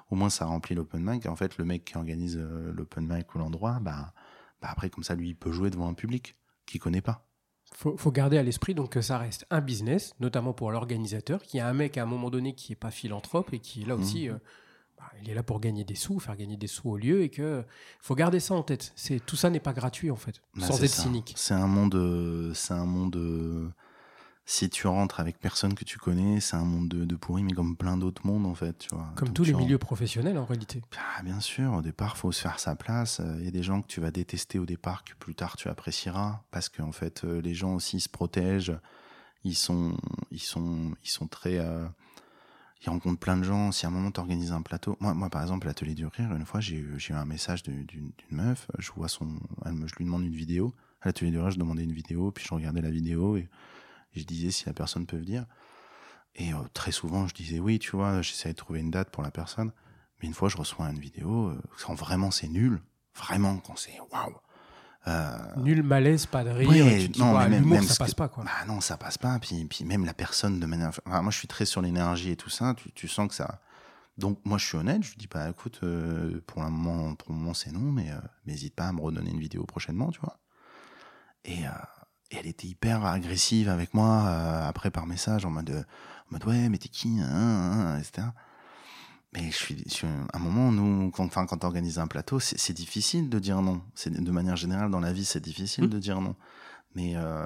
au 0.09 0.15
moins 0.15 0.29
ça 0.29 0.45
remplit 0.45 0.75
l'open 0.75 1.01
mic. 1.03 1.25
Et 1.25 1.29
en 1.29 1.35
fait, 1.35 1.57
le 1.57 1.65
mec 1.65 1.85
qui 1.85 1.97
organise 1.97 2.37
euh, 2.37 2.71
l'open 2.73 3.07
mic 3.07 3.33
ou 3.33 3.39
l'endroit, 3.39 3.79
bah, 3.81 4.13
bah, 4.61 4.67
après, 4.69 4.89
comme 4.89 5.03
ça, 5.03 5.15
lui, 5.15 5.29
il 5.29 5.35
peut 5.35 5.51
jouer 5.51 5.69
devant 5.69 5.87
un 5.87 5.93
public 5.93 6.35
qu'il 6.65 6.79
connaît 6.79 7.01
pas 7.01 7.25
faut, 7.73 7.95
faut 7.97 8.11
garder 8.11 8.37
à 8.37 8.43
l'esprit 8.43 8.75
donc 8.75 8.89
que 8.89 9.01
ça 9.01 9.17
reste 9.17 9.45
un 9.49 9.61
business, 9.61 10.13
notamment 10.19 10.53
pour 10.53 10.71
l'organisateur, 10.71 11.41
qui 11.41 11.59
a 11.59 11.67
un 11.67 11.73
mec 11.73 11.97
à 11.97 12.03
un 12.03 12.05
moment 12.05 12.29
donné 12.29 12.53
qui 12.53 12.73
est 12.73 12.75
pas 12.75 12.91
philanthrope 12.91 13.53
et 13.53 13.59
qui 13.59 13.85
là 13.85 13.95
aussi, 13.95 14.27
mmh. 14.27 14.31
euh, 14.31 14.35
bah, 14.35 14.39
il 15.21 15.29
est 15.29 15.33
là 15.33 15.43
pour 15.43 15.59
gagner 15.59 15.83
des 15.83 15.95
sous, 15.95 16.19
faire 16.19 16.35
gagner 16.35 16.57
des 16.57 16.67
sous 16.67 16.89
au 16.89 16.97
lieu 16.97 17.21
et 17.21 17.29
que 17.29 17.63
faut 17.99 18.15
garder 18.15 18.39
ça 18.39 18.53
en 18.53 18.63
tête. 18.63 18.93
C'est 18.95 19.23
tout 19.25 19.35
ça 19.35 19.49
n'est 19.49 19.59
pas 19.59 19.73
gratuit 19.73 20.11
en 20.11 20.15
fait, 20.15 20.41
bah, 20.55 20.65
sans 20.67 20.83
être 20.83 20.89
cynique. 20.89 21.33
C'est 21.35 21.53
un 21.53 21.67
monde, 21.67 21.95
euh, 21.95 22.53
c'est 22.53 22.73
un 22.73 22.85
monde 22.85 23.15
euh, 23.15 23.69
si 24.45 24.69
tu 24.69 24.87
rentres 24.87 25.19
avec 25.19 25.39
personne 25.39 25.75
que 25.75 25.85
tu 25.85 25.97
connais, 25.97 26.39
c'est 26.39 26.55
un 26.55 26.65
monde 26.65 26.89
de, 26.89 27.15
pourri, 27.15 27.43
mais 27.43 27.53
comme 27.53 27.77
plein 27.77 27.95
d'autres 27.95 28.25
mondes, 28.25 28.45
en 28.45 28.55
fait, 28.55 28.77
tu 28.79 28.89
vois. 28.93 29.07
Comme 29.15 29.31
tous 29.31 29.45
les 29.45 29.53
milieux 29.53 29.77
professionnels, 29.77 30.37
en 30.37 30.45
réalité. 30.45 30.81
Ah, 30.97 31.21
bien 31.23 31.39
sûr, 31.39 31.71
au 31.73 31.81
départ, 31.81 32.17
faut 32.17 32.31
se 32.31 32.41
faire 32.41 32.59
sa 32.59 32.75
place. 32.75 33.21
Il 33.39 33.45
y 33.45 33.47
a 33.47 33.51
des 33.51 33.63
gens 33.63 33.81
que 33.81 33.87
tu 33.87 34.01
vas 34.01 34.11
détester 34.11 34.59
au 34.59 34.65
départ, 34.65 35.03
que 35.03 35.13
plus 35.13 35.35
tard 35.35 35.55
tu 35.55 35.69
apprécieras, 35.69 36.41
parce 36.51 36.67
qu'en 36.69 36.89
en 36.89 36.91
fait, 36.91 37.23
euh, 37.23 37.41
les 37.41 37.53
gens 37.53 37.75
aussi 37.75 37.99
se 37.99 38.09
protègent. 38.09 38.77
Ils 39.43 39.55
sont, 39.55 39.95
ils 40.31 40.41
sont, 40.41 40.95
ils 41.03 41.09
sont 41.09 41.27
très. 41.27 41.57
Euh, 41.59 41.87
ils 42.83 42.89
rencontrent 42.89 43.19
plein 43.19 43.37
de 43.37 43.43
gens. 43.43 43.71
Si 43.71 43.85
à 43.85 43.89
un 43.89 43.91
moment 43.91 44.11
tu 44.11 44.19
organises 44.19 44.51
un 44.51 44.61
plateau, 44.61 44.97
moi, 44.99 45.13
moi 45.13 45.29
par 45.29 45.41
exemple, 45.41 45.67
l'atelier 45.67 45.93
du 45.93 46.05
rire, 46.05 46.31
une 46.33 46.45
fois, 46.45 46.59
j'ai 46.59 46.77
eu, 46.77 46.97
eu 46.97 47.13
un 47.13 47.25
message 47.25 47.63
d'une 47.63 48.11
meuf. 48.31 48.67
Je 48.79 48.91
vois 48.91 49.07
son, 49.07 49.39
elle 49.65 49.73
me, 49.73 49.87
je 49.87 49.95
lui 49.95 50.05
demande 50.05 50.23
une 50.23 50.35
vidéo. 50.35 50.73
À 51.01 51.07
l'atelier 51.07 51.31
du 51.31 51.39
rire, 51.39 51.51
je 51.51 51.59
demandais 51.59 51.83
une 51.83 51.93
vidéo, 51.93 52.31
puis 52.31 52.45
je 52.45 52.53
regardais 52.53 52.81
la 52.81 52.91
vidéo 52.91 53.37
et 53.37 53.49
je 54.13 54.23
disais 54.23 54.51
si 54.51 54.65
la 54.65 54.73
personne 54.73 55.05
peut 55.05 55.17
venir. 55.17 55.45
Et 56.35 56.53
euh, 56.53 56.57
très 56.73 56.91
souvent, 56.91 57.27
je 57.27 57.33
disais 57.33 57.59
oui, 57.59 57.79
tu 57.79 57.91
vois, 57.91 58.21
j'essaie 58.21 58.49
de 58.49 58.57
trouver 58.57 58.79
une 58.79 58.91
date 58.91 59.09
pour 59.09 59.23
la 59.23 59.31
personne. 59.31 59.71
Mais 60.21 60.27
une 60.27 60.33
fois, 60.33 60.49
je 60.49 60.57
reçois 60.57 60.87
une 60.89 60.99
vidéo, 60.99 61.49
euh, 61.49 61.61
quand 61.85 61.93
vraiment 61.93 62.31
c'est 62.31 62.47
nul, 62.47 62.81
vraiment, 63.15 63.57
quand 63.57 63.75
c'est 63.77 63.99
waouh. 64.11 64.35
Euh, 65.07 65.37
nul 65.57 65.81
malaise, 65.81 66.27
pas 66.27 66.43
de 66.43 66.49
rire. 66.51 67.09
non, 67.17 67.37
mais 67.49 67.59
même, 67.59 67.83
ça 67.83 67.95
passe 67.95 68.13
pas 68.13 68.27
quoi. 68.27 68.43
Bah 68.43 68.65
non, 68.67 68.81
ça 68.81 68.97
passe 68.97 69.17
pas. 69.17 69.39
Puis, 69.39 69.65
puis 69.65 69.83
même 69.83 70.05
la 70.05 70.13
personne 70.13 70.59
de 70.59 70.65
manière. 70.65 70.91
moi, 71.05 71.31
je 71.31 71.37
suis 71.37 71.47
très 71.47 71.65
sur 71.65 71.81
l'énergie 71.81 72.31
et 72.31 72.35
tout 72.35 72.49
ça. 72.49 72.73
Tu, 72.75 72.91
tu, 72.91 73.07
sens 73.07 73.27
que 73.27 73.33
ça. 73.33 73.61
Donc 74.17 74.39
moi, 74.45 74.57
je 74.57 74.65
suis 74.65 74.77
honnête. 74.77 75.03
Je 75.03 75.15
dis 75.15 75.27
pas, 75.27 75.49
écoute, 75.49 75.79
pour 76.45 76.63
le 76.63 76.69
moment, 76.69 77.15
pour 77.15 77.31
le 77.31 77.35
moment, 77.39 77.53
c'est 77.53 77.71
non, 77.71 77.91
mais 77.91 78.11
n'hésite 78.45 78.75
pas 78.75 78.87
à 78.87 78.93
me 78.93 79.01
redonner 79.01 79.31
une 79.31 79.39
vidéo 79.39 79.63
prochainement, 79.65 80.11
tu 80.11 80.19
vois. 80.19 80.37
Et 81.45 81.65
et 82.31 82.37
elle 82.37 82.47
était 82.47 82.67
hyper 82.67 83.05
agressive 83.05 83.69
avec 83.69 83.93
moi 83.93 84.25
euh, 84.25 84.67
après 84.67 84.89
par 84.89 85.05
message 85.05 85.45
en 85.45 85.49
mode, 85.49 85.85
en 86.29 86.31
mode 86.31 86.45
ouais, 86.45 86.69
mais 86.69 86.77
t'es 86.77 86.87
qui 86.87 87.19
hein, 87.19 87.27
hein, 87.29 87.95
hein 87.95 87.99
etc. 87.99 88.27
Mais 89.33 89.49
je 89.49 89.55
suis, 89.55 89.83
sur 89.89 90.07
un 90.07 90.39
moment, 90.39 90.71
nous, 90.71 91.09
quand, 91.11 91.23
enfin, 91.23 91.45
quand 91.45 91.63
on 91.63 91.67
organise 91.67 91.99
un 91.99 92.07
plateau, 92.07 92.39
c'est 92.39 92.73
difficile 92.73 93.29
de 93.29 93.39
dire 93.39 93.61
non. 93.61 93.81
C'est 93.95 94.11
de 94.11 94.31
manière 94.31 94.57
générale 94.57 94.91
dans 94.91 94.99
la 94.99 95.13
vie, 95.13 95.23
c'est 95.23 95.39
difficile 95.39 95.85
mmh. 95.85 95.89
de 95.89 95.99
dire 95.99 96.19
non. 96.19 96.35
Mais, 96.95 97.15
euh, 97.15 97.45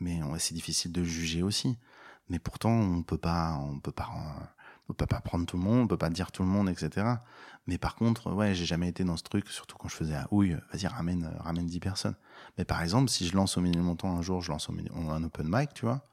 mais 0.00 0.22
ouais, 0.22 0.38
c'est 0.38 0.54
difficile 0.54 0.92
de 0.92 1.04
juger 1.04 1.42
aussi. 1.42 1.76
Mais 2.30 2.38
pourtant, 2.38 2.70
on 2.70 3.02
peut 3.02 3.18
pas, 3.18 3.58
on 3.60 3.80
peut 3.80 3.92
pas, 3.92 4.08
on 4.88 4.94
peut 4.94 5.06
pas 5.06 5.20
prendre 5.20 5.44
tout 5.44 5.58
le 5.58 5.62
monde, 5.62 5.82
on 5.82 5.86
peut 5.86 5.98
pas 5.98 6.08
dire 6.08 6.32
tout 6.32 6.42
le 6.42 6.48
monde, 6.48 6.70
etc. 6.70 7.06
Mais 7.66 7.78
par 7.78 7.96
contre, 7.96 8.32
ouais, 8.32 8.54
j'ai 8.54 8.64
jamais 8.64 8.88
été 8.88 9.04
dans 9.04 9.16
ce 9.16 9.22
truc, 9.22 9.48
surtout 9.48 9.76
quand 9.76 9.88
je 9.88 9.96
faisais 9.96 10.14
à 10.14 10.26
houille, 10.30 10.56
vas-y, 10.72 10.86
ramène, 10.86 11.30
ramène 11.40 11.66
10 11.66 11.80
personnes. 11.80 12.16
Mais 12.58 12.64
par 12.64 12.82
exemple, 12.82 13.10
si 13.10 13.26
je 13.26 13.36
lance 13.36 13.56
au 13.56 13.60
milieu 13.60 13.82
montant 13.82 14.16
un 14.16 14.22
jour, 14.22 14.40
je 14.40 14.50
lance 14.50 14.68
au 14.68 14.72
un 14.72 15.24
open 15.24 15.48
mic, 15.50 15.72
tu 15.74 15.84
vois, 15.84 16.06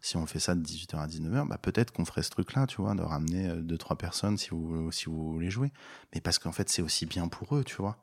si 0.00 0.16
on 0.16 0.26
fait 0.26 0.40
ça 0.40 0.54
de 0.54 0.62
18h 0.62 0.96
à 0.96 1.06
19h, 1.06 1.48
bah 1.48 1.58
peut-être 1.58 1.92
qu'on 1.92 2.04
ferait 2.04 2.22
ce 2.22 2.30
truc-là, 2.30 2.66
tu 2.66 2.80
vois, 2.80 2.94
de 2.94 3.02
ramener 3.02 3.48
euh, 3.48 3.62
deux, 3.62 3.78
trois 3.78 3.96
personnes 3.96 4.38
si 4.38 4.50
vous, 4.50 4.90
si 4.92 5.06
vous 5.06 5.32
voulez 5.32 5.50
jouer. 5.50 5.72
Mais 6.14 6.20
parce 6.20 6.38
qu'en 6.38 6.52
fait, 6.52 6.68
c'est 6.68 6.82
aussi 6.82 7.06
bien 7.06 7.28
pour 7.28 7.56
eux, 7.56 7.64
tu 7.64 7.76
vois. 7.76 8.02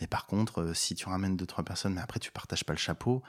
Mais 0.00 0.06
par 0.06 0.26
contre, 0.26 0.62
euh, 0.62 0.74
si 0.74 0.94
tu 0.94 1.08
ramènes 1.08 1.36
deux, 1.36 1.46
trois 1.46 1.64
personnes, 1.64 1.94
mais 1.94 2.00
après 2.00 2.20
tu 2.20 2.32
partages 2.32 2.64
pas 2.64 2.72
le 2.72 2.78
chapeau, 2.78 3.22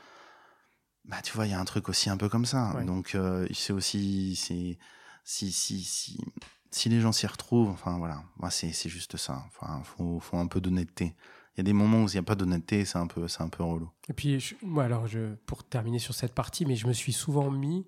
bah 1.05 1.21
tu 1.23 1.33
vois, 1.33 1.45
il 1.45 1.51
y 1.51 1.53
a 1.53 1.59
un 1.59 1.65
truc 1.65 1.89
aussi 1.89 2.09
un 2.09 2.17
peu 2.17 2.29
comme 2.29 2.45
ça. 2.45 2.73
Donc, 2.85 3.15
euh, 3.15 3.47
c'est 3.53 3.73
aussi, 3.73 4.35
c'est, 4.35 4.77
si, 5.23 5.51
si, 5.51 5.83
si, 5.83 6.19
si 6.71 6.89
les 6.89 6.99
gens 7.01 7.11
s'y 7.11 7.27
retrouvent, 7.27 7.69
enfin 7.69 7.97
voilà, 7.97 8.23
moi 8.37 8.49
c'est, 8.49 8.71
c'est 8.71 8.89
juste 8.89 9.17
ça. 9.17 9.43
Enfin, 9.47 9.81
faut, 9.83 10.19
faut 10.19 10.37
un 10.37 10.47
peu 10.47 10.59
d'honnêteté. 10.61 11.15
Il 11.55 11.59
y 11.59 11.61
a 11.61 11.63
des 11.63 11.73
moments 11.73 12.03
où 12.03 12.07
il 12.07 12.11
n'y 12.11 12.17
a 12.17 12.23
pas 12.23 12.35
d'honnêteté, 12.35 12.83
c'est 12.83 12.97
un 12.97 13.07
peu, 13.07 13.27
c'est 13.27 13.41
un 13.41 13.47
peu 13.47 13.63
relou. 13.63 13.89
Et 14.09 14.13
puis, 14.13 14.55
moi, 14.61 14.83
alors, 14.83 15.07
pour 15.45 15.63
terminer 15.63 15.99
sur 15.99 16.13
cette 16.13 16.33
partie, 16.33 16.65
mais 16.65 16.75
je 16.75 16.85
me 16.85 16.93
suis 16.93 17.13
souvent 17.13 17.49
mis 17.49 17.85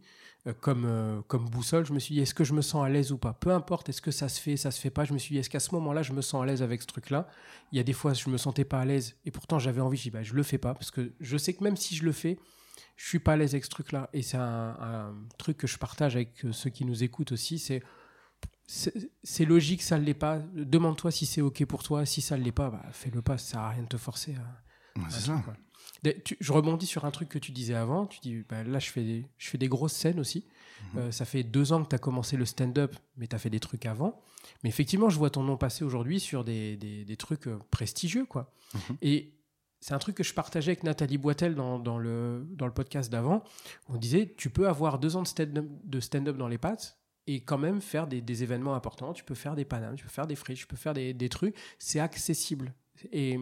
euh, 0.47 0.53
comme, 0.53 0.85
euh, 0.85 1.21
comme 1.27 1.49
boussole, 1.49 1.85
je 1.85 1.91
me 1.91 1.99
suis 1.99 2.15
dit, 2.15 2.21
est-ce 2.21 2.33
que 2.33 2.45
je 2.45 2.53
me 2.53 2.61
sens 2.61 2.85
à 2.85 2.89
l'aise 2.89 3.11
ou 3.11 3.17
pas? 3.17 3.33
Peu 3.33 3.51
importe, 3.51 3.89
est-ce 3.89 4.01
que 4.01 4.11
ça 4.11 4.29
se 4.29 4.39
fait, 4.39 4.55
ça 4.55 4.71
se 4.71 4.79
fait 4.79 4.89
pas, 4.89 5.03
je 5.03 5.13
me 5.13 5.17
suis 5.17 5.33
dit, 5.33 5.39
est-ce 5.39 5.49
qu'à 5.49 5.59
ce, 5.59 5.73
moment-là, 5.75 6.01
je 6.01 6.13
me 6.13 6.21
sens 6.21 6.41
à 6.41 6.45
l'aise 6.45 6.63
avec 6.63 6.81
ce 6.81 6.87
truc-là? 6.87 7.27
Il 7.71 7.77
y 7.77 7.81
a 7.81 7.83
des 7.83 7.93
fois, 7.93 8.13
je 8.13 8.29
me 8.29 8.37
sentais 8.37 8.63
pas 8.63 8.79
à 8.79 8.85
l'aise, 8.85 9.15
et 9.25 9.31
pourtant 9.31 9.59
j'avais 9.59 9.81
envie, 9.81 9.97
je 9.97 10.03
dis, 10.03 10.11
bah, 10.11 10.23
je 10.23 10.33
le 10.33 10.43
fais 10.43 10.57
pas, 10.57 10.73
parce 10.73 10.91
que 10.91 11.11
je 11.19 11.37
sais 11.37 11.53
que 11.53 11.63
même 11.63 11.75
si 11.75 11.95
je 11.95 12.05
le 12.05 12.13
fais, 12.13 12.39
je 12.95 13.07
suis 13.07 13.19
pas 13.19 13.33
à 13.33 13.37
l'aise 13.37 13.53
avec 13.53 13.65
ce 13.65 13.69
truc-là. 13.69 14.09
Et 14.13 14.21
c'est 14.21 14.37
un, 14.37 15.13
truc 15.37 15.57
que 15.57 15.67
je 15.67 15.77
partage 15.77 16.15
avec 16.15 16.45
euh, 16.45 16.53
ceux 16.53 16.69
qui 16.69 16.85
nous 16.85 17.03
écoutent 17.03 17.33
aussi, 17.33 17.59
c'est 17.59 17.83
c'est 18.67 19.45
logique, 19.45 19.81
ça 19.81 19.97
ne 19.97 20.03
l'est 20.03 20.13
pas. 20.13 20.39
Demande-toi 20.53 21.09
si 21.09 21.25
c'est 21.25 21.41
OK 21.41 21.63
pour 21.65 21.83
toi. 21.83 22.05
Si 22.05 22.19
ça 22.21 22.37
ne 22.37 22.43
l'est 22.43 22.51
pas, 22.51 22.69
bah, 22.69 22.83
fais-le 22.91 23.21
pas. 23.21 23.37
Ça 23.37 23.51
sert 23.51 23.59
à 23.61 23.69
rien 23.69 23.83
de 23.83 23.87
te 23.87 23.97
forcer 23.97 24.35
à. 24.35 25.09
c'est 25.09 25.27
ça. 25.27 25.41
je 26.03 26.51
rebondis 26.51 26.85
sur 26.85 27.05
un 27.05 27.11
truc 27.11 27.29
que 27.29 27.39
tu 27.39 27.53
disais 27.53 27.75
avant. 27.75 28.07
Tu 28.07 28.19
dis, 28.19 28.43
bah, 28.49 28.63
là, 28.65 28.79
je 28.79 28.89
fais, 28.89 29.03
des, 29.03 29.25
je 29.37 29.49
fais 29.49 29.57
des 29.57 29.69
grosses 29.69 29.93
scènes 29.93 30.19
aussi. 30.19 30.45
Mhm. 30.93 30.99
Euh, 30.99 31.11
ça 31.11 31.23
fait 31.23 31.43
deux 31.43 31.71
ans 31.71 31.81
que 31.81 31.89
tu 31.89 31.95
as 31.95 31.99
commencé 31.99 32.35
le 32.35 32.43
stand-up, 32.43 32.93
mais 33.15 33.27
tu 33.27 33.35
as 33.35 33.39
fait 33.39 33.49
des 33.49 33.61
trucs 33.61 33.85
avant. 33.85 34.21
Mais 34.63 34.69
effectivement, 34.69 35.09
je 35.09 35.17
vois 35.17 35.29
ton 35.29 35.43
nom 35.43 35.55
passer 35.55 35.85
aujourd'hui 35.85 36.19
sur 36.19 36.43
des, 36.43 36.75
des, 36.75 37.05
des, 37.05 37.17
trucs 37.17 37.47
euh, 37.47 37.57
prestigieux. 37.71 38.25
quoi. 38.25 38.51
Mhm. 38.73 38.97
Et 39.01 39.33
c'est 39.79 39.93
un 39.93 39.99
truc 39.99 40.15
que 40.15 40.23
je 40.23 40.33
partageais 40.33 40.71
avec 40.71 40.83
Nathalie 40.83 41.17
Boitel 41.17 41.55
dans, 41.55 41.79
dans 41.79 41.97
le, 41.97 42.45
dans 42.51 42.65
le 42.65 42.73
podcast 42.73 43.09
d'avant. 43.09 43.45
On 43.87 43.95
disait, 43.95 44.33
tu 44.37 44.49
peux 44.49 44.67
avoir 44.67 44.99
deux 44.99 45.15
ans 45.15 45.21
de 45.21 45.27
stand-up 45.27 45.65
stand 46.01 46.29
dans 46.31 46.49
les 46.49 46.57
pattes 46.57 46.97
et 47.27 47.41
quand 47.41 47.57
même 47.57 47.81
faire 47.81 48.07
des, 48.07 48.43
événements 48.43 48.73
importants. 48.73 49.13
Tu 49.13 49.23
peux 49.23 49.35
faire 49.35 49.55
des 49.55 49.65
panames, 49.65 49.95
tu 49.95 50.03
peux 50.03 50.09
faire 50.09 50.27
des 50.27 50.35
friches, 50.35 50.61
tu 50.61 50.67
peux 50.67 50.77
faire 50.77 50.93
des, 50.93 51.29
trucs. 51.29 51.55
C'est 51.77 51.99
accessible. 51.99 52.73
Et 53.11 53.39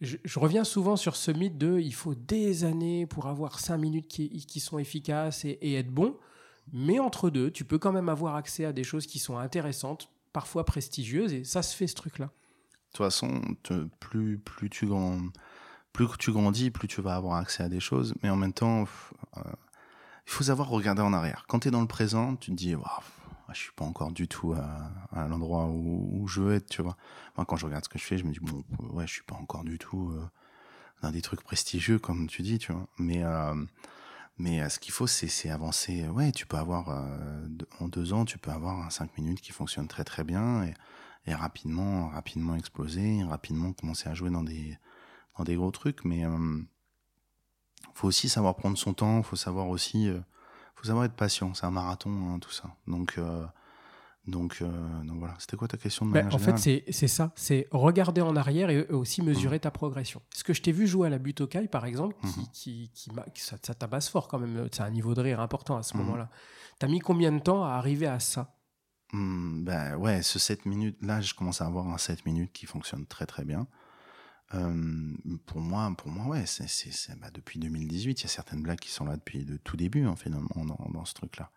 je, 0.00 0.38
reviens 0.38 0.64
souvent 0.64 0.96
sur 0.96 1.16
ce 1.16 1.30
mythe 1.30 1.58
de 1.58 1.78
il 1.78 1.94
faut 1.94 2.14
des 2.14 2.64
années 2.64 3.06
pour 3.06 3.26
avoir 3.26 3.60
cinq 3.60 3.78
minutes 3.78 4.08
qui, 4.08 4.28
qui 4.46 4.60
sont 4.60 4.78
efficaces 4.78 5.44
et, 5.44 5.74
être 5.74 5.90
bon. 5.90 6.16
Mais 6.72 6.98
entre 7.00 7.30
deux, 7.30 7.50
tu 7.50 7.64
peux 7.64 7.78
quand 7.78 7.92
même 7.92 8.08
avoir 8.08 8.36
accès 8.36 8.64
à 8.64 8.72
des 8.72 8.84
choses 8.84 9.06
qui 9.06 9.18
sont 9.18 9.36
intéressantes, 9.36 10.10
parfois 10.32 10.64
prestigieuses, 10.64 11.32
et 11.32 11.44
ça 11.44 11.62
se 11.62 11.74
fait 11.74 11.88
ce 11.88 11.94
truc-là. 11.94 12.26
De 12.26 12.98
toute 12.98 12.98
façon, 12.98 13.40
plus, 13.98 14.38
plus, 14.38 14.70
tu 14.70 14.86
plus 15.92 16.06
tu 16.18 16.30
grandis, 16.30 16.70
plus 16.70 16.88
tu 16.88 17.00
vas 17.00 17.16
avoir 17.16 17.36
accès 17.36 17.62
à 17.62 17.68
des 17.68 17.80
choses. 17.80 18.14
Mais 18.22 18.30
en 18.30 18.36
même 18.36 18.52
temps, 18.52 18.84
euh, 19.36 19.40
il 20.26 20.32
faut 20.32 20.44
savoir 20.44 20.68
regarder 20.68 21.02
en 21.02 21.12
arrière. 21.12 21.44
Quand 21.48 21.60
tu 21.60 21.68
es 21.68 21.70
dans 21.70 21.80
le 21.80 21.86
présent, 21.86 22.36
tu 22.36 22.50
te 22.50 22.56
dis, 22.56 22.74
waouh, 22.74 22.84
je 23.52 23.58
suis 23.58 23.72
pas 23.72 23.84
encore 23.84 24.12
du 24.12 24.28
tout 24.28 24.54
à, 24.54 25.28
l'endroit 25.28 25.66
où, 25.66 26.26
je 26.26 26.40
veux 26.40 26.54
être, 26.54 26.68
tu 26.68 26.82
vois. 26.82 26.96
Moi, 27.36 27.44
quand 27.44 27.56
je 27.56 27.66
regarde 27.66 27.84
ce 27.84 27.88
que 27.88 27.98
je 27.98 28.04
fais, 28.04 28.18
je 28.18 28.24
me 28.24 28.32
dis, 28.32 28.40
bon, 28.40 28.64
ouais, 28.92 29.06
je 29.06 29.12
suis 29.12 29.22
pas 29.22 29.36
encore 29.36 29.64
du 29.64 29.78
tout 29.78 30.10
euh, 30.10 30.24
dans 31.02 31.10
des 31.10 31.22
trucs 31.22 31.42
prestigieux, 31.42 31.98
comme 31.98 32.28
tu 32.28 32.42
dis, 32.42 32.58
tu 32.58 32.72
vois. 32.72 32.86
Mais, 32.98 33.22
euh, 33.24 33.54
mais 34.38 34.68
ce 34.68 34.78
qu'il 34.78 34.92
faut, 34.92 35.06
c'est 35.06 35.50
avancer. 35.50 36.08
Ouais, 36.08 36.32
tu 36.32 36.46
peux 36.46 36.56
avoir, 36.56 36.88
en 37.80 37.88
deux 37.88 38.12
ans, 38.12 38.24
tu 38.24 38.38
peux 38.38 38.50
avoir 38.50 38.80
un 38.80 38.90
cinq 38.90 39.16
minutes 39.18 39.40
qui 39.40 39.52
fonctionne 39.52 39.88
très 39.88 40.04
très 40.04 40.24
bien. 40.24 40.64
Et, 41.26 41.34
rapidement, 41.34 42.08
rapidement 42.08 42.56
exploser, 42.56 43.22
rapidement 43.24 43.72
commencer 43.72 44.08
à 44.08 44.14
jouer 44.14 44.30
dans 44.30 44.42
des, 44.42 44.76
dans 45.38 45.44
des 45.44 45.54
gros 45.54 45.70
trucs. 45.70 46.04
Mais 46.04 46.24
euh, 46.24 46.58
faut 47.94 48.08
aussi 48.08 48.28
savoir 48.28 48.54
prendre 48.56 48.76
son 48.78 48.94
temps, 48.94 49.22
faut 49.22 49.36
savoir 49.36 49.68
aussi, 49.68 50.08
euh, 50.08 50.18
faut 50.74 50.84
savoir 50.84 51.04
être 51.04 51.14
patient. 51.14 51.54
C'est 51.54 51.66
un 51.66 51.70
marathon, 51.70 52.10
hein, 52.34 52.38
tout 52.38 52.50
ça. 52.52 52.70
Donc, 52.86 53.14
euh, 53.18 53.44
Donc, 54.24 54.58
euh, 54.62 55.02
donc 55.02 55.18
voilà, 55.18 55.34
c'était 55.40 55.56
quoi 55.56 55.66
ta 55.66 55.76
question 55.76 56.06
de 56.06 56.12
manière 56.12 56.32
en 56.32 56.38
fait, 56.38 56.56
générale? 56.56 56.60
c'est 56.60 56.84
c'est 56.92 57.08
ça. 57.08 57.32
C'est 57.34 57.66
regarder 57.72 58.20
en 58.20 58.36
arrière 58.36 58.70
et 58.70 58.86
aussi 58.90 59.20
mesurer 59.20 59.58
ta 59.58 59.72
progression. 59.72 60.22
Est-ce 60.32 60.44
que 60.44 60.52
je 60.54 60.62
t'ai 60.62 60.70
vu 60.70 60.86
jouer 60.86 61.08
à 61.08 61.10
la 61.10 61.18
butte 61.18 61.40
au 61.40 61.48
caille, 61.48 61.66
par 61.66 61.84
exemple, 61.86 62.14
qui, 62.22 62.38
Mhm. 62.40 62.46
qui, 62.52 62.90
qui 62.94 63.10
m'a- 63.12 63.24
qui- 63.34 63.42
ça, 63.42 63.56
ça 63.60 63.74
tabasse 63.74 64.08
fort 64.08 64.28
quand 64.28 64.38
même. 64.38 64.68
C'est 64.70 64.82
un 64.84 64.90
niveau 64.90 65.14
de 65.14 65.20
rire 65.22 65.40
important 65.40 65.76
à 65.76 65.82
ce 65.82 65.96
Mhm. 65.96 66.04
moment-là. 66.04 66.28
T'as 66.78 66.86
mis 66.86 67.00
combien 67.00 67.32
de 67.32 67.40
temps 67.40 67.64
à 67.64 67.70
arriver 67.70 68.06
à 68.06 68.20
ça? 68.20 68.54
Ben 69.12 69.96
ouais, 69.96 70.22
ce 70.22 70.38
7 70.38 70.66
minutes, 70.66 70.98
là, 71.02 71.20
je 71.20 71.34
commence 71.34 71.60
à 71.60 71.66
avoir 71.66 71.88
un 71.88 71.98
7 71.98 72.24
minutes 72.24 72.52
qui 72.52 72.66
fonctionne 72.66 73.06
très 73.06 73.26
très 73.26 73.44
bien. 73.44 73.66
Euh, 74.54 75.12
pour 75.46 75.60
moi, 75.60 75.92
pour 75.96 76.10
moi, 76.10 76.26
ouais, 76.26 76.46
c'est, 76.46 76.68
c'est, 76.68 76.92
c'est- 76.92 77.18
bah, 77.18 77.30
depuis 77.32 77.58
2018, 77.58 78.20
il 78.20 78.22
y 78.24 78.26
a 78.26 78.28
certaines 78.28 78.62
blagues 78.62 78.78
qui 78.80 78.90
sont 78.90 79.04
là 79.04 79.16
depuis 79.16 79.44
le 79.44 79.58
tout 79.58 79.76
début, 79.76 80.04
hein, 80.04 80.16
finalement, 80.16 80.64
dans, 80.64 80.90
dans 80.92 81.04
ce 81.04 81.14
truc-là. 81.14 81.50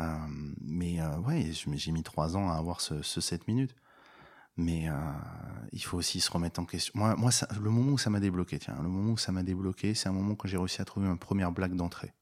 Euh, 0.00 0.16
mais 0.60 1.00
euh, 1.00 1.18
ouais, 1.18 1.50
j'ai 1.52 1.92
mis 1.92 2.02
3 2.02 2.36
ans 2.36 2.50
à 2.50 2.54
avoir 2.56 2.80
ce, 2.80 3.02
ce 3.02 3.20
7 3.20 3.46
minutes. 3.48 3.74
Mais 4.56 4.88
euh, 4.88 4.94
il 5.72 5.82
faut 5.82 5.98
aussi 5.98 6.20
se 6.20 6.30
remettre 6.30 6.60
en 6.60 6.64
question. 6.64 6.92
Moi, 6.94 7.16
moi 7.16 7.32
ça- 7.32 7.48
le 7.60 7.70
moment 7.70 7.92
où 7.92 7.98
ça 7.98 8.08
m'a 8.10 8.20
débloqué, 8.20 8.58
tiens, 8.60 8.76
le 8.82 8.88
moment 8.88 9.12
où 9.14 9.18
ça 9.18 9.32
m'a 9.32 9.42
débloqué, 9.42 9.94
c'est 9.94 10.08
un 10.08 10.12
moment 10.12 10.36
quand 10.36 10.46
j'ai 10.46 10.56
réussi 10.58 10.80
à 10.80 10.84
trouver 10.84 11.08
ma 11.08 11.16
première 11.16 11.50
blague 11.50 11.74
d'entrée. 11.74 12.14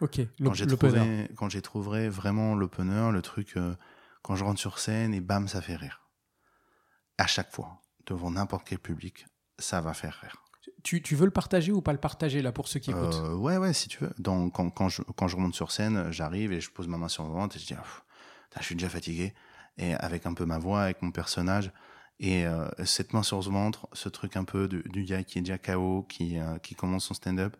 Ok, 0.00 0.20
Quand 0.46 0.54
j'ai 0.54 0.64
trouvé, 0.66 1.28
quand 1.36 1.48
j'ai 1.50 1.62
trouvé 1.62 2.08
vraiment 2.08 2.54
l'opener, 2.54 3.10
le 3.12 3.20
truc, 3.22 3.56
euh, 3.58 3.74
quand 4.22 4.34
je 4.34 4.44
rentre 4.44 4.58
sur 4.60 4.78
scène 4.78 5.12
et 5.14 5.20
bam, 5.20 5.46
ça 5.46 5.60
fait 5.60 5.76
rire. 5.76 6.08
À 7.18 7.26
chaque 7.26 7.52
fois, 7.52 7.81
devant 8.06 8.30
n'importe 8.30 8.66
quel 8.68 8.78
public, 8.78 9.26
ça 9.58 9.80
va 9.80 9.94
faire 9.94 10.18
rire. 10.22 10.36
Tu, 10.82 11.02
tu 11.02 11.14
veux 11.14 11.24
le 11.24 11.30
partager 11.32 11.72
ou 11.72 11.80
pas 11.80 11.92
le 11.92 11.98
partager 11.98 12.42
là 12.42 12.52
pour 12.52 12.68
ceux 12.68 12.80
qui 12.80 12.90
écoutent 12.90 13.14
Euh, 13.14 13.34
ouais, 13.34 13.56
ouais, 13.56 13.72
si 13.72 13.88
tu 13.88 13.98
veux. 14.02 14.12
Donc, 14.18 14.54
quand, 14.54 14.70
quand, 14.70 14.88
je, 14.88 15.02
quand 15.02 15.28
je 15.28 15.36
remonte 15.36 15.54
sur 15.54 15.70
scène, 15.70 16.10
j'arrive 16.10 16.52
et 16.52 16.60
je 16.60 16.70
pose 16.70 16.88
ma 16.88 16.98
main 16.98 17.08
sur 17.08 17.24
le 17.24 17.30
ventre 17.30 17.56
et 17.56 17.58
je 17.58 17.66
dis, 17.66 17.74
ah, 17.74 17.84
je 18.58 18.64
suis 18.64 18.74
déjà 18.74 18.88
fatigué. 18.88 19.34
Et 19.78 19.94
avec 19.94 20.26
un 20.26 20.34
peu 20.34 20.44
ma 20.44 20.58
voix, 20.58 20.82
avec 20.82 21.02
mon 21.02 21.10
personnage. 21.12 21.72
Et 22.18 22.46
euh, 22.46 22.68
cette 22.84 23.12
main 23.12 23.22
sur 23.22 23.38
le 23.38 23.44
ventre, 23.44 23.88
ce 23.92 24.08
truc 24.08 24.36
un 24.36 24.44
peu 24.44 24.68
du, 24.68 24.82
du 24.86 25.04
gars 25.04 25.24
qui 25.24 25.38
est 25.38 25.42
déjà 25.42 25.58
KO, 25.58 26.04
qui, 26.08 26.38
euh, 26.38 26.58
qui 26.58 26.74
commence 26.74 27.06
son 27.06 27.14
stand-up, 27.14 27.56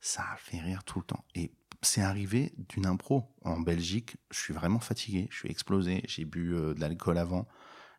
ça 0.00 0.24
fait 0.38 0.58
rire 0.58 0.82
tout 0.84 0.98
le 0.98 1.04
temps. 1.04 1.24
Et 1.34 1.52
c'est 1.82 2.00
arrivé 2.02 2.52
d'une 2.68 2.86
impro 2.86 3.24
en 3.42 3.60
Belgique. 3.60 4.16
Je 4.30 4.38
suis 4.38 4.54
vraiment 4.54 4.80
fatigué, 4.80 5.28
je 5.30 5.36
suis 5.38 5.50
explosé, 5.50 6.02
j'ai 6.06 6.24
bu 6.24 6.54
euh, 6.54 6.74
de 6.74 6.80
l'alcool 6.80 7.18
avant. 7.18 7.46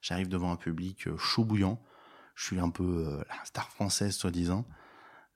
J'arrive 0.04 0.28
devant 0.28 0.52
un 0.52 0.58
public 0.58 1.08
euh, 1.08 1.18
chaud 1.18 1.46
bouillant. 1.46 1.82
Je 2.36 2.46
suis 2.46 2.60
un 2.60 2.70
peu 2.70 2.84
euh, 2.84 3.24
la 3.30 3.46
star 3.46 3.72
française, 3.72 4.14
soi-disant. 4.14 4.66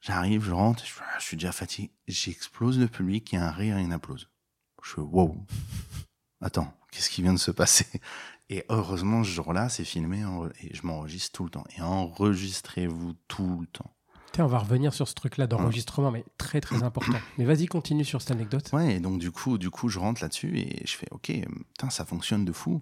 J'arrive, 0.01 0.43
je 0.43 0.51
rentre, 0.51 0.86
je, 0.86 0.91
je 1.20 1.24
suis 1.24 1.38
déjà 1.38 1.53
fatigué. 1.53 1.89
J'explose 2.07 2.78
le 2.78 2.88
public, 2.88 3.32
il 3.32 3.36
y 3.36 3.38
a 3.39 3.47
un 3.47 3.51
rire 3.51 3.78
et 3.78 3.82
une 3.82 3.93
applause. 3.93 4.30
Je 4.84 4.91
fais 4.91 5.01
wow. 5.01 5.38
Attends, 6.41 6.72
qu'est-ce 6.91 7.09
qui 7.09 7.22
vient 7.22 7.34
de 7.34 7.39
se 7.39 7.51
passer? 7.51 7.88
Et 8.49 8.63
heureusement, 8.70 9.24
ce 9.24 9.30
jour-là, 9.30 9.68
c'est 9.68 9.84
filmé 9.84 10.24
et 10.61 10.74
je 10.74 10.88
m'enregistre 10.88 11.34
tout 11.34 11.43
le 11.43 11.49
temps. 11.49 11.65
Et 11.78 11.82
enregistrez-vous 11.82 13.13
tout 13.28 13.59
le 13.59 13.68
temps. 13.68 13.93
Tiens, 14.32 14.45
on 14.45 14.47
va 14.47 14.59
revenir 14.59 14.93
sur 14.93 15.05
ce 15.05 15.13
truc-là 15.15 15.47
d'enregistrement, 15.47 16.11
mais 16.11 16.24
très 16.38 16.61
très 16.61 16.82
important. 16.84 17.18
Mais 17.38 17.43
vas-y, 17.43 17.65
continue 17.65 18.05
sur 18.05 18.22
cette 18.22 18.32
anecdote. 18.32 18.70
Ouais, 18.72 18.95
et 18.95 18.99
donc 19.01 19.20
du 19.20 19.32
coup, 19.32 19.57
du 19.57 19.70
coup, 19.70 19.89
je 19.89 19.99
rentre 19.99 20.22
là-dessus 20.22 20.57
et 20.57 20.82
je 20.86 20.95
fais 20.95 21.07
OK, 21.11 21.30
putain, 21.74 21.89
ça 21.89 22.05
fonctionne 22.05 22.45
de 22.45 22.53
fou. 22.53 22.82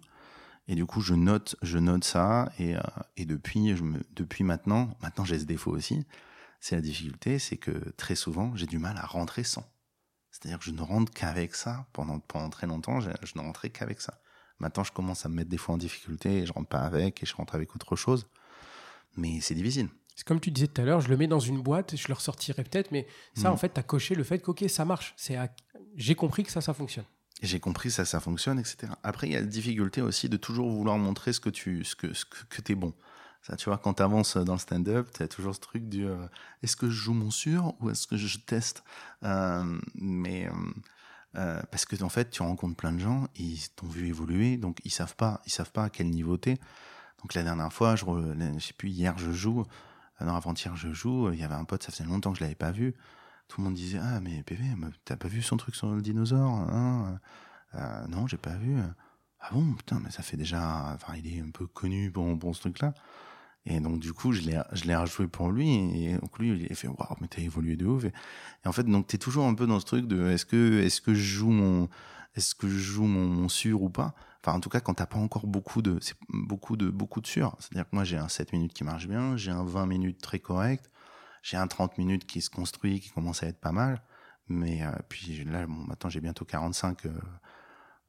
Et 0.68 0.76
du 0.76 0.86
coup, 0.86 1.02
je 1.02 1.14
note, 1.14 1.56
je 1.62 1.78
note 1.78 2.04
ça 2.04 2.52
et, 2.58 2.76
euh, 2.76 2.82
et 3.18 3.26
depuis, 3.26 3.76
je 3.76 3.84
me, 3.84 4.00
depuis 4.16 4.44
maintenant, 4.44 4.90
maintenant 5.02 5.24
j'ai 5.26 5.38
ce 5.40 5.46
défaut 5.46 5.72
aussi. 5.72 6.06
C'est 6.60 6.76
la 6.76 6.82
difficulté, 6.82 7.38
c'est 7.38 7.58
que 7.58 7.72
très 7.98 8.16
souvent, 8.16 8.56
j'ai 8.56 8.66
du 8.66 8.80
mal 8.80 8.98
à 8.98 9.06
rentrer 9.06 9.44
sans. 9.44 9.64
C'est-à-dire 10.32 10.58
que 10.60 10.66
je 10.66 10.72
ne 10.72 10.82
rentre 10.82 11.12
qu'avec 11.14 11.54
ça 11.56 11.86
pendant 11.94 12.20
pendant 12.20 12.50
très 12.50 12.66
longtemps, 12.68 13.00
je, 13.00 13.12
je 13.24 13.34
ne 13.36 13.42
rentrais 13.42 13.70
qu'avec 13.70 14.02
ça. 14.02 14.20
Maintenant, 14.60 14.84
je 14.84 14.92
commence 14.92 15.26
à 15.26 15.30
me 15.30 15.36
mettre 15.36 15.50
des 15.50 15.58
fois 15.58 15.76
en 15.76 15.78
difficulté 15.78 16.40
et 16.40 16.46
je 16.46 16.54
rentre 16.54 16.70
pas 16.70 16.80
avec 16.82 17.22
et 17.22 17.26
je 17.26 17.36
rentre 17.36 17.54
avec 17.56 17.76
autre 17.76 17.96
chose. 17.96 18.28
Mais 19.16 19.40
c'est 19.42 19.56
difficile. 19.56 19.90
C'est 20.16 20.26
comme 20.26 20.40
tu 20.40 20.50
disais 20.50 20.68
tout 20.68 20.82
à 20.82 20.86
l'heure, 20.86 21.02
je 21.02 21.10
le 21.10 21.18
mets 21.18 21.28
dans 21.28 21.40
une 21.42 21.62
boîte, 21.62 21.96
je 21.96 22.08
le 22.08 22.14
ressortirai 22.14 22.64
peut-être, 22.64 22.92
mais 22.92 23.06
ça, 23.36 23.50
Mm. 23.50 23.54
en 23.54 23.58
fait, 23.58 23.74
tu 23.74 23.80
as 23.80 23.84
coché 23.84 24.16
le 24.16 24.24
fait 24.24 24.40
que, 24.40 24.50
ok, 24.52 24.64
ça 24.70 24.86
marche. 24.86 25.14
C'est 25.18 25.36
à- 25.36 25.54
J'ai 25.98 26.16
compris 26.16 26.44
que 26.44 26.52
ça, 26.52 26.62
ça 26.62 26.74
fonctionne. 26.74 27.06
J'ai 27.46 27.60
compris 27.60 27.92
ça, 27.92 28.06
ça 28.06 28.20
fonctionne, 28.20 28.60
etc. 28.60 28.94
Après, 29.04 29.28
il 29.28 29.34
y 29.34 29.36
a 29.36 29.42
la 29.42 29.46
difficulté 29.46 30.02
aussi 30.02 30.30
de 30.30 30.38
toujours 30.38 30.70
vouloir 30.70 30.98
montrer 30.98 31.34
ce 31.34 31.40
que 31.40 31.50
tu, 31.50 31.84
ce 31.84 31.96
que, 31.96 32.14
ce 32.14 32.26
que, 32.26 32.44
que 32.50 32.62
t'es 32.62 32.76
bon. 32.76 32.94
Ça, 33.42 33.56
tu 33.56 33.66
vois, 33.66 33.78
quand 33.78 33.96
tu 33.96 34.04
avances 34.04 34.38
dans 34.38 34.54
le 34.54 34.60
stand-up, 34.60 35.08
tu 35.14 35.22
as 35.22 35.28
toujours 35.28 35.54
ce 35.54 35.60
truc 35.60 35.88
du 35.88 36.08
euh, 36.08 36.28
est-ce 36.64 36.76
que 36.76 36.90
je 36.90 36.96
joue 36.96 37.14
mon 37.14 37.30
sûr 37.30 37.76
ou 37.80 37.92
est-ce 37.92 38.08
que 38.08 38.18
je 38.18 38.40
teste? 38.40 38.84
Euh, 39.24 39.80
Mais 39.94 40.50
euh, 41.36 41.62
parce 41.70 41.86
que 41.86 42.02
en 42.04 42.10
fait, 42.10 42.32
tu 42.32 42.42
rencontres 42.42 42.76
plein 42.76 42.92
de 42.92 43.00
gens, 43.00 43.28
ils 43.36 43.70
t'ont 43.76 43.88
vu 43.88 44.08
évoluer, 44.08 44.58
donc 44.58 44.80
ils 44.84 44.92
savent 44.92 45.16
pas, 45.16 45.42
ils 45.46 45.52
savent 45.52 45.72
pas 45.72 45.86
à 45.86 45.90
quel 45.90 46.10
niveau 46.10 46.38
t'es. 46.38 46.58
Donc 47.22 47.36
la 47.36 47.44
dernière 47.44 47.72
fois, 47.72 47.96
je, 47.96 48.06
je 48.06 48.60
sais 48.60 48.74
plus, 48.74 48.90
hier 48.90 49.16
je 49.18 49.32
joue, 49.32 49.64
non 50.22 50.36
avant-hier 50.36 50.76
je 50.76 50.92
joue, 50.94 51.32
il 51.32 51.40
y 51.40 51.44
avait 51.44 51.56
un 51.56 51.66
pote, 51.66 51.84
ça 51.84 51.92
faisait 51.92 52.06
longtemps 52.06 52.32
que 52.32 52.40
je 52.40 52.44
l'avais 52.44 52.56
pas 52.56 52.72
vu. 52.72 52.96
Tout 53.48 53.62
le 53.62 53.66
monde 53.66 53.76
disait 53.76 54.00
ah 54.02 54.20
mais 54.22 54.44
PV, 54.44 54.64
t'as 55.06 55.16
pas 55.16 55.28
vu 55.28 55.42
son 55.42 55.58
truc 55.58 55.76
sur 55.76 55.92
le 55.92 56.02
dinosaure 56.02 56.50
hein 56.50 57.20
Euh, 57.76 58.08
Non, 58.08 58.28
j'ai 58.28 58.38
pas 58.38 58.56
vu. 58.56 58.78
Ah 59.40 59.50
bon 59.54 59.74
putain, 59.74 60.00
mais 60.04 60.12
ça 60.12 60.24
fait 60.24 60.38
déjà, 60.38 60.94
enfin 60.96 61.14
il 61.18 61.28
est 61.28 61.42
un 61.42 61.52
peu 61.52 61.68
connu 61.68 62.12
pour, 62.12 62.38
pour 62.40 62.56
ce 62.56 62.62
truc-là. 62.62 62.94
Et 63.68 63.80
donc 63.80 64.00
du 64.00 64.14
coup, 64.14 64.32
je 64.32 64.42
l'ai, 64.42 64.96
rejoué 64.96 65.28
pour 65.28 65.52
lui 65.52 65.70
et 65.74 66.18
donc 66.18 66.38
lui 66.40 66.50
il 66.52 66.72
a 66.72 66.76
fait 66.76 66.88
waouh 66.88 67.16
mais 67.22 67.28
t'as 67.28 67.42
évolué 67.42 67.76
de 67.76 67.86
ouf. 67.86 68.06
Et, 68.06 68.14
en 68.66 68.72
fait 68.72 68.84
donc 68.84 69.08
t'es 69.08 69.18
toujours 69.18 69.46
un 69.46 69.56
peu 69.56 69.68
dans 69.68 69.80
ce 69.80 69.86
truc 69.86 70.08
de 70.08 70.30
est-ce 70.30 70.46
que 70.46 70.82
est-ce 70.82 71.02
que 71.02 71.14
je 71.14 71.24
joue 71.24 71.52
mon 71.52 71.90
est-ce 72.36 72.54
que 72.54 72.68
je 72.68 72.78
joue 72.78 73.06
mon, 73.06 73.48
sûr 73.50 73.82
ou 73.82 73.90
pas? 73.90 74.14
Enfin, 74.42 74.58
en 74.58 74.60
tout 74.60 74.70
cas, 74.70 74.82
quand 74.82 74.96
t'as 74.96 75.06
pas 75.06 75.18
encore 75.18 75.48
beaucoup 75.48 75.82
de, 75.82 76.00
beaucoup 76.30 76.76
de, 76.76 76.90
beaucoup 76.90 77.22
de 77.22 77.28
sûr. 77.28 77.56
C'est-à-dire 77.60 77.90
que 77.90 77.96
moi, 77.96 78.04
j'ai 78.04 78.18
un 78.18 78.28
7 78.28 78.52
minutes 78.54 78.74
qui 78.74 78.84
marche 78.84 79.08
bien, 79.08 79.38
j'ai 79.38 79.52
un 79.52 79.64
20 79.64 79.86
minutes 79.86 80.22
très 80.22 80.40
correct, 80.40 80.92
j'ai 81.46 81.58
un 81.58 81.68
30 81.68 82.00
minutes 82.00 82.26
qui 82.26 82.42
se 82.42 82.50
construit, 82.50 83.00
qui 83.00 83.10
commence 83.12 83.44
à 83.44 83.48
être 83.48 83.60
pas 83.60 83.72
mal. 83.72 84.02
Mais 84.48 84.82
euh, 84.82 84.90
puis 85.10 85.44
là, 85.46 85.68
bon, 85.68 85.76
maintenant, 85.88 86.10
j'ai 86.10 86.20
bientôt 86.20 86.44
45 86.44 87.06
euh, 87.06 87.10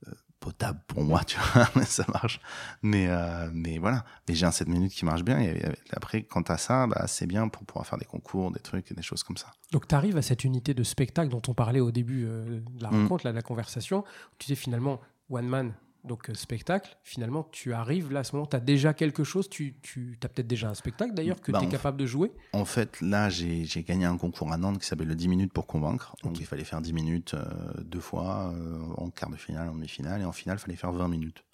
euh, 0.06 0.12
potable 0.40 0.80
pour 0.86 1.02
moi, 1.04 1.22
tu 1.24 1.38
vois, 1.38 1.68
mais 1.76 1.84
ça 1.84 2.06
marche. 2.12 2.40
Mais, 2.82 3.08
euh, 3.08 3.50
mais 3.52 3.76
voilà. 3.76 4.04
Mais 4.26 4.34
j'ai 4.34 4.46
un 4.46 4.50
7 4.50 4.68
minutes 4.68 4.92
qui 4.92 5.04
marche 5.04 5.22
bien. 5.22 5.38
Et 5.38 5.62
après, 5.92 6.22
quand 6.22 6.44
t'as 6.44 6.56
ça, 6.56 6.86
bah, 6.86 7.04
c'est 7.08 7.26
bien 7.26 7.48
pour 7.48 7.64
pouvoir 7.66 7.86
faire 7.86 7.98
des 7.98 8.06
concours, 8.06 8.52
des 8.52 8.60
trucs 8.60 8.90
et 8.90 8.94
des 8.94 9.02
choses 9.02 9.22
comme 9.22 9.36
ça. 9.36 9.52
Donc, 9.70 9.86
tu 9.86 9.94
arrives 9.94 10.16
à 10.16 10.22
cette 10.22 10.44
unité 10.44 10.72
de 10.72 10.82
spectacle 10.82 11.28
dont 11.28 11.42
on 11.48 11.52
parlait 11.54 11.80
au 11.80 11.90
début 11.90 12.22
de 12.24 12.62
la 12.80 12.90
Mm. 12.90 13.02
rencontre, 13.02 13.26
là, 13.26 13.32
de 13.32 13.36
la 13.36 13.42
conversation. 13.42 14.02
Tu 14.38 14.46
dis 14.46 14.56
finalement, 14.56 14.98
one 15.28 15.46
man, 15.46 15.74
donc 16.06 16.30
euh, 16.30 16.34
spectacle. 16.34 16.96
Finalement, 17.02 17.44
tu 17.52 17.72
arrives 17.72 18.12
là, 18.12 18.20
à 18.20 18.24
ce 18.24 18.34
moment, 18.34 18.46
tu 18.46 18.56
as 18.56 18.60
déjà 18.60 18.94
quelque 18.94 19.24
chose. 19.24 19.48
Tu, 19.48 19.74
tu 19.82 20.18
as 20.22 20.28
peut-être 20.28 20.46
déjà 20.46 20.68
un 20.70 20.74
spectacle 20.74 21.14
d'ailleurs 21.14 21.40
que 21.40 21.52
Bah, 21.52 21.58
tu 21.60 21.66
es 21.66 21.68
capable 21.68 21.98
de 21.98 22.06
jouer? 22.06 22.32
En 22.52 22.64
fait, 22.64 23.00
là, 23.00 23.28
j'ai 23.28 23.66
gagné 23.86 24.04
un 24.06 24.16
concours 24.16 24.52
à 24.52 24.56
Nantes 24.56 24.78
qui 24.78 24.86
s'appelle 24.86 25.08
le 25.08 25.14
10 25.14 25.28
minutes 25.28 25.52
pour 25.52 25.66
convaincre. 25.66 26.14
Donc, 26.22 26.38
il 26.40 26.46
fallait 26.46 26.64
faire 26.64 26.80
10 26.80 26.92
minutes 26.92 27.34
euh, 27.34 27.44
deux 27.82 28.00
fois, 28.00 28.52
euh, 28.54 28.80
en 28.96 29.10
quart 29.10 29.30
de 29.30 29.36
finale, 29.36 29.68
en 29.68 29.74
demi-finale. 29.74 30.20
Et 30.22 30.24
en 30.24 30.32
finale, 30.32 30.58
il 30.58 30.62
fallait 30.62 30.76
faire 30.76 30.92
20 30.92 31.08
minutes. 31.08 31.44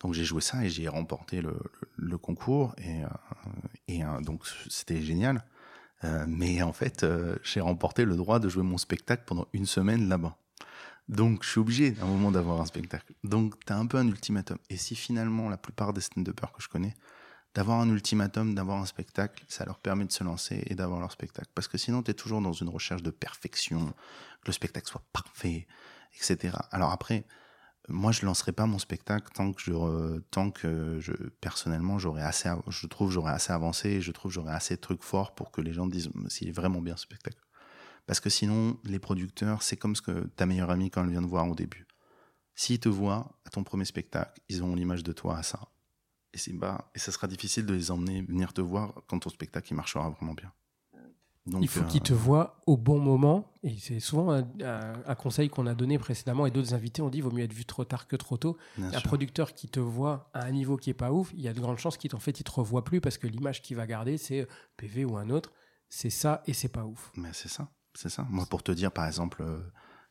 Donc, 0.00 0.14
j'ai 0.14 0.24
joué 0.24 0.40
ça 0.40 0.64
et 0.64 0.68
j'ai 0.68 0.88
remporté 0.88 1.40
le, 1.42 1.50
le- 1.50 1.88
le 1.96 2.18
concours. 2.18 2.74
Et, 2.78 3.02
euh, 3.04 3.08
et 3.88 4.02
donc, 4.22 4.44
c'était 4.68 5.00
génial. 5.00 5.44
Mais 6.26 6.62
en 6.62 6.72
fait, 6.72 7.06
j'ai 7.44 7.60
remporté 7.60 8.04
le 8.04 8.16
droit 8.16 8.40
de 8.40 8.48
jouer 8.48 8.64
mon 8.64 8.76
spectacle 8.76 9.22
pendant 9.24 9.46
une 9.52 9.66
semaine 9.66 10.08
là-bas. 10.08 10.36
Donc, 11.12 11.44
je 11.44 11.50
suis 11.50 11.60
obligé 11.60 11.94
à 12.00 12.04
un 12.04 12.06
moment 12.06 12.32
d'avoir 12.32 12.58
un 12.60 12.64
spectacle. 12.64 13.12
Donc, 13.22 13.62
tu 13.66 13.72
as 13.72 13.76
un 13.76 13.84
peu 13.84 13.98
un 13.98 14.08
ultimatum. 14.08 14.56
Et 14.70 14.78
si 14.78 14.96
finalement, 14.96 15.50
la 15.50 15.58
plupart 15.58 15.92
des 15.92 16.00
stand-uppers 16.00 16.52
que 16.52 16.62
je 16.62 16.68
connais, 16.68 16.94
d'avoir 17.54 17.80
un 17.80 17.90
ultimatum, 17.90 18.54
d'avoir 18.54 18.78
un 18.78 18.86
spectacle, 18.86 19.44
ça 19.46 19.66
leur 19.66 19.78
permet 19.78 20.06
de 20.06 20.12
se 20.12 20.24
lancer 20.24 20.64
et 20.68 20.74
d'avoir 20.74 21.00
leur 21.00 21.12
spectacle. 21.12 21.50
Parce 21.54 21.68
que 21.68 21.76
sinon, 21.76 22.02
tu 22.02 22.12
es 22.12 22.14
toujours 22.14 22.40
dans 22.40 22.54
une 22.54 22.70
recherche 22.70 23.02
de 23.02 23.10
perfection, 23.10 23.88
que 24.40 24.46
le 24.46 24.52
spectacle 24.54 24.88
soit 24.88 25.04
parfait, 25.12 25.66
etc. 26.16 26.56
Alors 26.70 26.92
après, 26.92 27.26
moi, 27.88 28.10
je 28.10 28.24
lancerai 28.24 28.52
pas 28.52 28.64
mon 28.64 28.78
spectacle 28.78 29.30
tant 29.34 29.52
que 29.52 29.60
je, 29.60 30.18
tant 30.30 30.50
que 30.50 30.98
personnellement, 31.42 31.98
assez, 32.20 32.48
je 32.68 32.86
trouve, 32.86 33.10
j'aurais 33.10 33.32
assez 33.32 33.52
avancé, 33.52 34.00
je 34.00 34.12
trouve, 34.12 34.32
j'aurais 34.32 34.54
assez 34.54 34.76
de 34.76 34.80
trucs 34.80 35.02
forts 35.02 35.34
pour 35.34 35.50
que 35.50 35.60
les 35.60 35.74
gens 35.74 35.86
disent 35.86 36.08
s'il 36.28 36.48
est 36.48 36.52
vraiment 36.52 36.80
bien 36.80 36.96
ce 36.96 37.02
spectacle. 37.02 37.36
Parce 38.06 38.20
que 38.20 38.30
sinon, 38.30 38.78
les 38.84 38.98
producteurs, 38.98 39.62
c'est 39.62 39.76
comme 39.76 39.94
ce 39.96 40.02
que 40.02 40.26
ta 40.36 40.46
meilleure 40.46 40.70
amie 40.70 40.90
quand 40.90 41.02
elle 41.04 41.10
vient 41.10 41.22
te 41.22 41.28
voir 41.28 41.48
au 41.48 41.54
début. 41.54 41.86
S'ils 42.54 42.80
te 42.80 42.88
voient 42.88 43.38
à 43.44 43.50
ton 43.50 43.64
premier 43.64 43.84
spectacle, 43.84 44.40
ils 44.48 44.62
ont 44.62 44.74
l'image 44.74 45.02
de 45.04 45.12
toi 45.12 45.38
à 45.38 45.42
ça. 45.42 45.60
Et 46.34 46.38
c'est 46.38 46.52
bas, 46.52 46.90
et 46.94 46.98
ça 46.98 47.12
sera 47.12 47.26
difficile 47.26 47.66
de 47.66 47.74
les 47.74 47.90
emmener 47.90 48.22
venir 48.22 48.52
te 48.52 48.60
voir 48.60 48.94
quand 49.06 49.18
ton 49.20 49.30
spectacle 49.30 49.68
il 49.72 49.76
marchera 49.76 50.08
vraiment 50.10 50.34
bien. 50.34 50.52
Donc, 51.44 51.60
Il 51.62 51.68
faut 51.68 51.80
euh, 51.80 51.84
qu'ils 51.86 52.02
te 52.02 52.12
voient 52.12 52.60
au 52.66 52.76
bon 52.76 53.00
moment. 53.00 53.52
Et 53.64 53.76
c'est 53.78 53.98
souvent 54.00 54.30
un, 54.30 54.42
un- 54.62 55.02
un 55.04 55.14
conseil 55.16 55.48
qu'on 55.48 55.66
a 55.66 55.74
donné 55.74 55.98
précédemment 55.98 56.46
et 56.46 56.50
d'autres 56.52 56.72
invités 56.74 57.02
ont 57.02 57.08
dit 57.10 57.20
vaut 57.20 57.32
mieux 57.32 57.42
être 57.42 57.52
vu 57.52 57.64
trop 57.64 57.84
tard 57.84 58.06
que 58.06 58.14
trop 58.16 58.36
tôt. 58.36 58.56
bien 58.78 58.88
Un 58.88 58.92
sûr. 58.92 59.02
producteur 59.02 59.52
qui 59.54 59.68
te 59.68 59.80
voit 59.80 60.30
à 60.34 60.44
un 60.44 60.52
niveau 60.52 60.76
qui 60.76 60.90
est 60.90 60.94
pas 60.94 61.10
ouf, 61.12 61.32
il 61.34 61.40
y 61.40 61.48
a 61.48 61.52
de 61.52 61.60
grandes 61.60 61.78
chances 61.78 61.96
qu'il 61.96 62.10
t'en 62.10 62.20
fait, 62.20 62.38
il 62.38 62.44
te 62.44 62.50
revoit 62.52 62.84
plus 62.84 63.00
parce 63.00 63.18
que 63.18 63.26
l'image 63.26 63.60
qu'il 63.60 63.76
va 63.76 63.86
garder, 63.88 64.18
c'est 64.18 64.46
PV 64.76 65.04
ou 65.04 65.16
un 65.16 65.30
autre. 65.30 65.52
C'est 65.88 66.10
ça 66.10 66.42
et 66.46 66.52
c'est 66.52 66.68
pas 66.68 66.84
ouf. 66.86 67.10
Mais 67.16 67.30
c'est 67.32 67.48
ça, 67.48 67.68
c'est 67.94 68.08
ça. 68.08 68.26
Moi, 68.30 68.46
pour 68.46 68.62
te 68.62 68.72
dire, 68.72 68.92
par 68.92 69.06
exemple, 69.06 69.42
euh, 69.42 69.60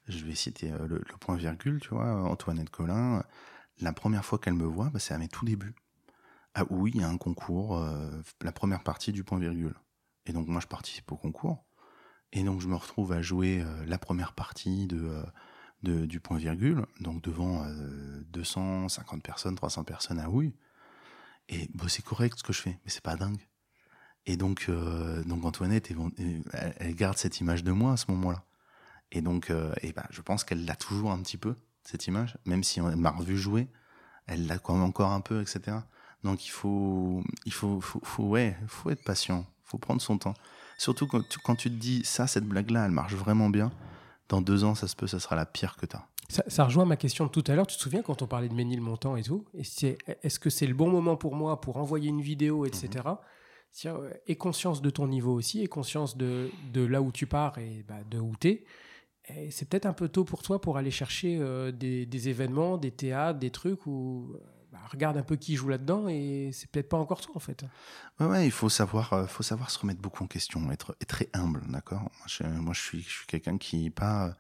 je 0.08 0.24
vais 0.26 0.36
citer 0.36 0.72
euh, 0.72 0.88
le, 0.88 1.02
point 1.20 1.36
virgule, 1.36 1.80
tu 1.82 1.90
vois, 1.90 2.24
Antoinette 2.30 2.70
Collin. 2.70 3.24
la 3.80 3.94
première 3.94 4.26
fois 4.26 4.40
qu'elle 4.40 4.54
me 4.54 4.66
voit, 4.66 4.90
bah, 4.90 5.00
c'est 5.00 5.14
à 5.14 5.18
mes 5.18 5.28
tout 5.28 5.46
débuts. 5.46 5.76
Ah 6.54 6.66
oui, 6.70 6.92
il 6.96 7.02
y 7.02 7.04
a 7.04 7.08
un 7.08 7.18
concours, 7.18 7.78
euh, 7.78 8.22
la 8.42 8.52
première 8.52 8.84
partie 8.84 9.12
du 9.14 9.24
point 9.24 9.40
virgule. 9.40 9.76
Et 10.26 10.34
donc 10.34 10.48
moi 10.48 10.60
je 10.60 10.68
participe 10.68 11.10
au 11.12 11.16
concours. 11.18 11.64
Et 12.34 12.44
donc 12.44 12.62
je 12.62 12.68
me 12.68 12.76
retrouve 12.76 13.14
à 13.14 13.22
jouer 13.22 13.62
euh, 13.62 13.86
la 13.86 13.98
première 13.98 14.34
partie 14.34 14.88
de, 14.88 15.24
euh, 15.86 16.06
du 16.08 16.20
point 16.20 16.38
virgule, 16.38 16.86
donc 17.00 17.24
devant 17.24 17.66
250 18.32 19.24
personnes, 19.24 19.56
300 19.56 19.84
personnes 19.86 20.20
à 20.20 20.30
Houille. 20.30 20.54
Et 21.50 21.70
bah, 21.74 21.86
c'est 21.88 22.04
correct 22.04 22.38
ce 22.38 22.44
que 22.44 22.54
je 22.54 22.62
fais, 22.62 22.80
mais 22.84 22.92
c'est 22.92 23.04
pas 23.04 23.16
dingue. 23.16 23.42
Et 24.26 24.38
donc, 24.38 24.70
donc 25.26 25.46
Antoinette, 25.46 25.92
elle, 26.80 26.96
garde 26.96 27.18
cette 27.18 27.40
image 27.40 27.64
de 27.64 27.72
moi 27.72 27.94
à 27.94 27.98
ce 27.98 28.06
moment-là. 28.12 28.44
Et 29.12 29.22
donc, 29.22 29.52
et 29.82 29.94
ben, 29.94 30.06
je 30.10 30.22
pense 30.22 30.44
qu'elle 30.44 30.66
l'a 30.66 30.76
toujours 30.76 31.12
un 31.12 31.20
petit 31.22 31.38
peu, 31.38 31.56
cette 31.84 32.08
image, 32.08 32.38
même 32.46 32.64
si 32.64 32.80
on 32.82 32.96
m'a 32.96 33.12
revu 33.12 33.38
jouer, 33.38 33.68
elle 34.28 34.48
l'a 34.48 34.60
quand 34.60 34.74
même 34.74 34.84
encore 34.84 35.12
un 35.12 35.22
peu, 35.22 35.42
etc. 35.42 35.78
Donc 36.24 36.46
il 36.46 36.52
faut, 36.52 37.24
il 37.46 37.54
faut, 37.54 37.82
faut, 37.82 38.00
faut, 38.04 38.24
ouais, 38.24 38.56
faut 38.68 38.90
être 38.92 39.04
patient, 39.04 39.46
faut 39.64 39.78
prendre 39.78 40.02
son 40.02 40.18
temps. 40.18 40.36
Surtout 40.78 41.08
quand 41.08 41.28
tu, 41.28 41.40
quand 41.40 41.56
tu 41.56 41.70
te 41.70 41.76
dis 41.76 42.04
ça, 42.06 42.28
cette 42.28 42.46
blague-là, 42.46 42.86
elle 42.86 42.92
marche 42.92 43.14
vraiment 43.14 43.50
bien. 43.50 43.72
Dans 44.30 44.42
deux 44.42 44.64
ans, 44.64 44.76
ça 44.76 44.88
se 44.88 44.96
peut, 44.96 45.08
ça 45.08 45.20
sera 45.20 45.36
la 45.36 45.46
pire 45.46 45.76
que 45.76 45.86
tu 45.86 45.96
as. 45.96 46.08
Ça, 46.48 46.64
rejoint 46.64 46.86
ma 46.86 46.96
question 46.96 47.26
de 47.26 47.30
tout 47.30 47.44
à 47.48 47.56
l'heure. 47.56 47.68
Tu 47.68 47.76
te 47.76 47.82
souviens 47.82 48.02
quand 48.02 48.22
on 48.22 48.28
parlait 48.28 48.48
de 48.48 48.54
Ménilmontant 48.54 49.18
et 49.18 49.24
tout? 49.24 49.46
Est-ce 49.54 50.40
que 50.40 50.50
c'est 50.50 50.66
le 50.66 50.74
bon 50.74 50.90
moment 50.90 51.18
pour 51.18 51.36
moi 51.36 51.60
pour 51.60 51.76
envoyer 51.76 52.08
une 52.08 52.22
vidéo, 52.22 52.66
etc. 52.66 53.04
Et 54.28 54.36
conscience 54.36 54.82
de 54.82 54.90
ton 54.90 55.08
niveau 55.08 55.34
aussi, 55.34 55.62
et 55.62 55.68
conscience 55.68 56.18
de, 56.18 56.50
de 56.74 56.82
là 56.82 57.02
où 57.02 57.12
tu 57.12 57.26
pars 57.26 57.58
et 57.58 57.84
bah, 57.88 58.00
de 58.10 58.20
où 58.20 58.34
tu 58.40 58.50
es. 58.50 58.66
C'est 59.50 59.70
peut-être 59.70 59.86
un 59.86 59.94
peu 59.94 60.10
tôt 60.10 60.26
pour 60.26 60.44
toi 60.44 60.60
pour 60.60 60.78
aller 60.78 60.92
chercher 60.92 61.38
euh, 61.40 61.72
des, 61.72 62.06
des, 62.06 62.28
événements, 62.28 62.78
des 62.78 62.92
théâtres, 62.92 63.40
des 63.40 63.50
trucs 63.50 63.86
où 63.86 64.36
bah, 64.72 64.80
regarde 64.90 65.18
un 65.18 65.24
peu 65.24 65.36
qui 65.36 65.56
joue 65.56 65.68
là-dedans 65.68 66.08
et 66.08 66.52
c'est 66.54 66.70
peut-être 66.72 66.88
pas 66.88 66.98
encore 66.98 67.20
toi 67.20 67.36
en 67.36 67.40
fait. 67.40 67.66
Ouais, 68.20 68.46
il 68.46 68.52
faut 68.52 68.70
savoir, 68.70 69.12
euh, 69.14 69.28
faut 69.28 69.44
savoir 69.44 69.70
se 69.70 69.78
remettre 69.80 70.02
beaucoup 70.02 70.24
en 70.24 70.28
question, 70.28 70.72
être, 70.72 70.96
être 71.02 71.08
très 71.08 71.30
humble, 71.34 71.62
d'accord? 71.68 72.02
Moi, 72.02 72.26
je, 72.28 72.44
moi, 72.44 72.74
je 72.74 72.80
suis, 72.80 73.02
je 73.02 73.10
suis 73.10 73.26
quelqu'un 73.28 73.58
qui 73.58 73.90
pas, 73.90 74.38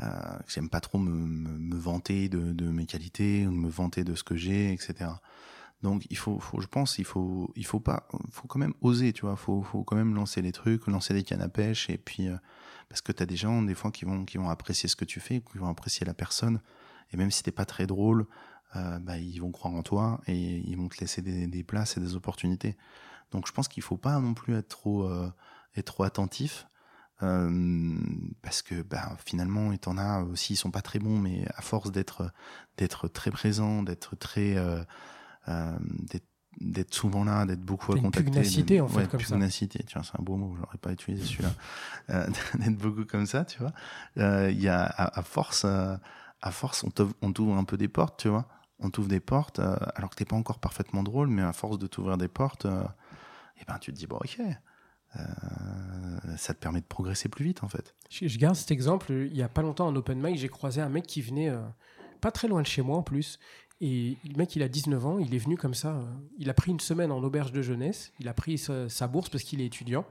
euh, 0.00 0.04
j'aime 0.48 0.68
pas 0.68 0.80
trop 0.80 0.98
me, 0.98 1.12
me, 1.12 1.58
me 1.58 1.76
vanter 1.76 2.28
de, 2.28 2.52
de, 2.52 2.70
mes 2.70 2.86
qualités, 2.86 3.46
ou 3.46 3.52
me 3.52 3.68
vanter 3.68 4.02
de 4.02 4.16
ce 4.16 4.24
que 4.24 4.34
j'ai, 4.34 4.72
etc. 4.72 5.10
Donc 5.82 6.06
il 6.10 6.16
faut, 6.16 6.38
faut, 6.38 6.60
je 6.60 6.68
pense, 6.68 6.98
il 6.98 7.04
faut, 7.04 7.52
il 7.56 7.66
faut 7.66 7.80
pas, 7.80 8.06
faut 8.30 8.46
quand 8.46 8.58
même 8.58 8.74
oser, 8.80 9.12
tu 9.12 9.22
vois. 9.22 9.36
Faut, 9.36 9.62
faut 9.62 9.82
quand 9.82 9.96
même 9.96 10.14
lancer 10.14 10.42
les 10.42 10.52
trucs, 10.52 10.86
lancer 10.86 11.14
des 11.14 11.24
cannes 11.24 11.42
à 11.42 11.48
pêche 11.48 11.90
et 11.90 11.98
puis 11.98 12.28
euh, 12.28 12.36
parce 12.88 13.00
que 13.00 13.12
tu 13.12 13.22
as 13.22 13.26
des 13.26 13.36
gens 13.36 13.62
des 13.62 13.74
fois 13.74 13.90
qui 13.90 14.04
vont, 14.04 14.24
qui 14.24 14.38
vont 14.38 14.48
apprécier 14.48 14.88
ce 14.88 14.96
que 14.96 15.04
tu 15.04 15.18
fais, 15.18 15.40
qui 15.40 15.58
vont 15.58 15.68
apprécier 15.68 16.06
la 16.06 16.14
personne 16.14 16.60
et 17.12 17.16
même 17.16 17.30
si 17.30 17.42
t'es 17.42 17.52
pas 17.52 17.64
très 17.64 17.86
drôle 17.86 18.26
euh, 18.76 18.98
bah, 19.00 19.18
ils 19.18 19.38
vont 19.38 19.50
croire 19.52 19.74
en 19.74 19.82
toi 19.82 20.20
et 20.26 20.58
ils 20.58 20.76
vont 20.76 20.88
te 20.88 20.98
laisser 21.00 21.20
des, 21.20 21.46
des 21.46 21.62
places 21.62 21.96
et 21.96 22.00
des 22.00 22.16
opportunités. 22.16 22.76
Donc 23.30 23.46
je 23.46 23.52
pense 23.52 23.68
qu'il 23.68 23.82
faut 23.82 23.96
pas 23.96 24.18
non 24.18 24.34
plus 24.34 24.54
être 24.54 24.68
trop, 24.68 25.04
euh, 25.04 25.30
être 25.76 25.86
trop 25.92 26.04
attentif. 26.04 26.66
Euh, 27.22 27.96
parce 28.42 28.62
que 28.62 28.82
bah, 28.82 29.16
finalement, 29.24 29.72
et 29.72 29.78
t'en 29.78 29.96
as 29.96 30.22
aussi, 30.22 30.54
ils 30.54 30.56
sont 30.56 30.72
pas 30.72 30.82
très 30.82 30.98
bons, 30.98 31.18
mais 31.18 31.44
à 31.54 31.62
force 31.62 31.92
d'être 31.92 32.32
d'être 32.78 33.06
très 33.06 33.30
présent, 33.30 33.82
d'être 33.84 34.16
très 34.16 34.56
euh, 35.48 35.76
euh 36.14 36.18
d'être 36.60 36.92
souvent 36.92 37.24
là, 37.24 37.46
d'être 37.46 37.62
beaucoup 37.62 37.94
à 37.94 37.96
une. 37.96 38.10
Pugnacité, 38.10 38.82
en 38.82 38.86
fait, 38.86 38.98
ouais, 38.98 39.06
comme 39.06 39.20
pugnacité, 39.20 39.82
ça. 39.90 40.02
c'est 40.02 40.20
un 40.20 40.22
beau 40.22 40.36
mot, 40.36 40.54
j'aurais 40.54 40.76
pas 40.76 40.92
utilisé 40.92 41.24
celui-là. 41.24 41.50
euh, 42.10 42.26
d'être 42.58 42.76
beaucoup 42.76 43.06
comme 43.06 43.24
ça, 43.24 43.46
tu 43.46 43.58
vois. 43.58 43.72
Il 44.50 44.60
y 44.60 44.68
a, 44.68 44.82
à, 44.84 45.18
à 45.18 45.22
force, 45.22 45.64
à 45.64 46.50
force, 46.50 46.84
on 47.22 47.32
t'ouvre 47.32 47.56
un 47.56 47.64
peu 47.64 47.78
des 47.78 47.88
portes, 47.88 48.20
tu 48.20 48.28
vois 48.28 48.46
on 48.82 48.90
t'ouvre 48.90 49.08
des 49.08 49.20
portes, 49.20 49.58
euh, 49.58 49.76
alors 49.94 50.10
que 50.10 50.16
t'es 50.16 50.24
pas 50.24 50.36
encore 50.36 50.58
parfaitement 50.58 51.02
drôle, 51.02 51.28
mais 51.28 51.42
à 51.42 51.52
force 51.52 51.78
de 51.78 51.86
t'ouvrir 51.86 52.18
des 52.18 52.28
portes, 52.28 52.66
euh, 52.66 52.82
et 53.60 53.64
ben 53.66 53.78
tu 53.78 53.92
te 53.92 53.96
dis 53.96 54.06
bon 54.06 54.16
ok, 54.16 54.40
euh, 55.16 55.20
ça 56.36 56.54
te 56.54 56.58
permet 56.58 56.80
de 56.80 56.86
progresser 56.86 57.28
plus 57.28 57.44
vite 57.44 57.62
en 57.62 57.68
fait. 57.68 57.94
Je, 58.10 58.26
je, 58.26 58.38
garde 58.38 58.56
cet 58.56 58.70
exemple. 58.70 59.12
Il 59.12 59.36
y 59.36 59.42
a 59.42 59.48
pas 59.48 59.62
longtemps 59.62 59.86
en 59.86 59.96
open 59.96 60.20
mic, 60.20 60.38
j'ai 60.38 60.48
croisé 60.48 60.80
un 60.80 60.88
mec 60.88 61.06
qui 61.06 61.22
venait 61.22 61.52
pas 62.20 62.30
très 62.30 62.48
loin 62.48 62.62
de 62.62 62.66
chez 62.66 62.82
moi 62.82 62.98
en 62.98 63.02
plus. 63.02 63.38
Et 63.82 64.16
le 64.24 64.36
mec, 64.36 64.56
il 64.56 64.62
a 64.62 64.68
19 64.68 65.06
ans, 65.06 65.18
il 65.18 65.34
est 65.34 65.38
venu 65.38 65.58
comme 65.58 65.74
ça. 65.74 66.00
il 66.38 66.48
a 66.48 66.54
pris 66.54 66.70
une 66.70 66.80
semaine 66.80 67.12
en 67.12 67.22
auberge 67.22 67.52
de 67.52 67.60
jeunesse, 67.60 68.12
il 68.20 68.28
a 68.28 68.34
pris 68.34 68.56
sa, 68.56 68.88
sa 68.88 69.08
bourse 69.08 69.28
parce 69.28 69.44
qu'il 69.44 69.60
est 69.60 69.66
étudiant. 69.66 70.06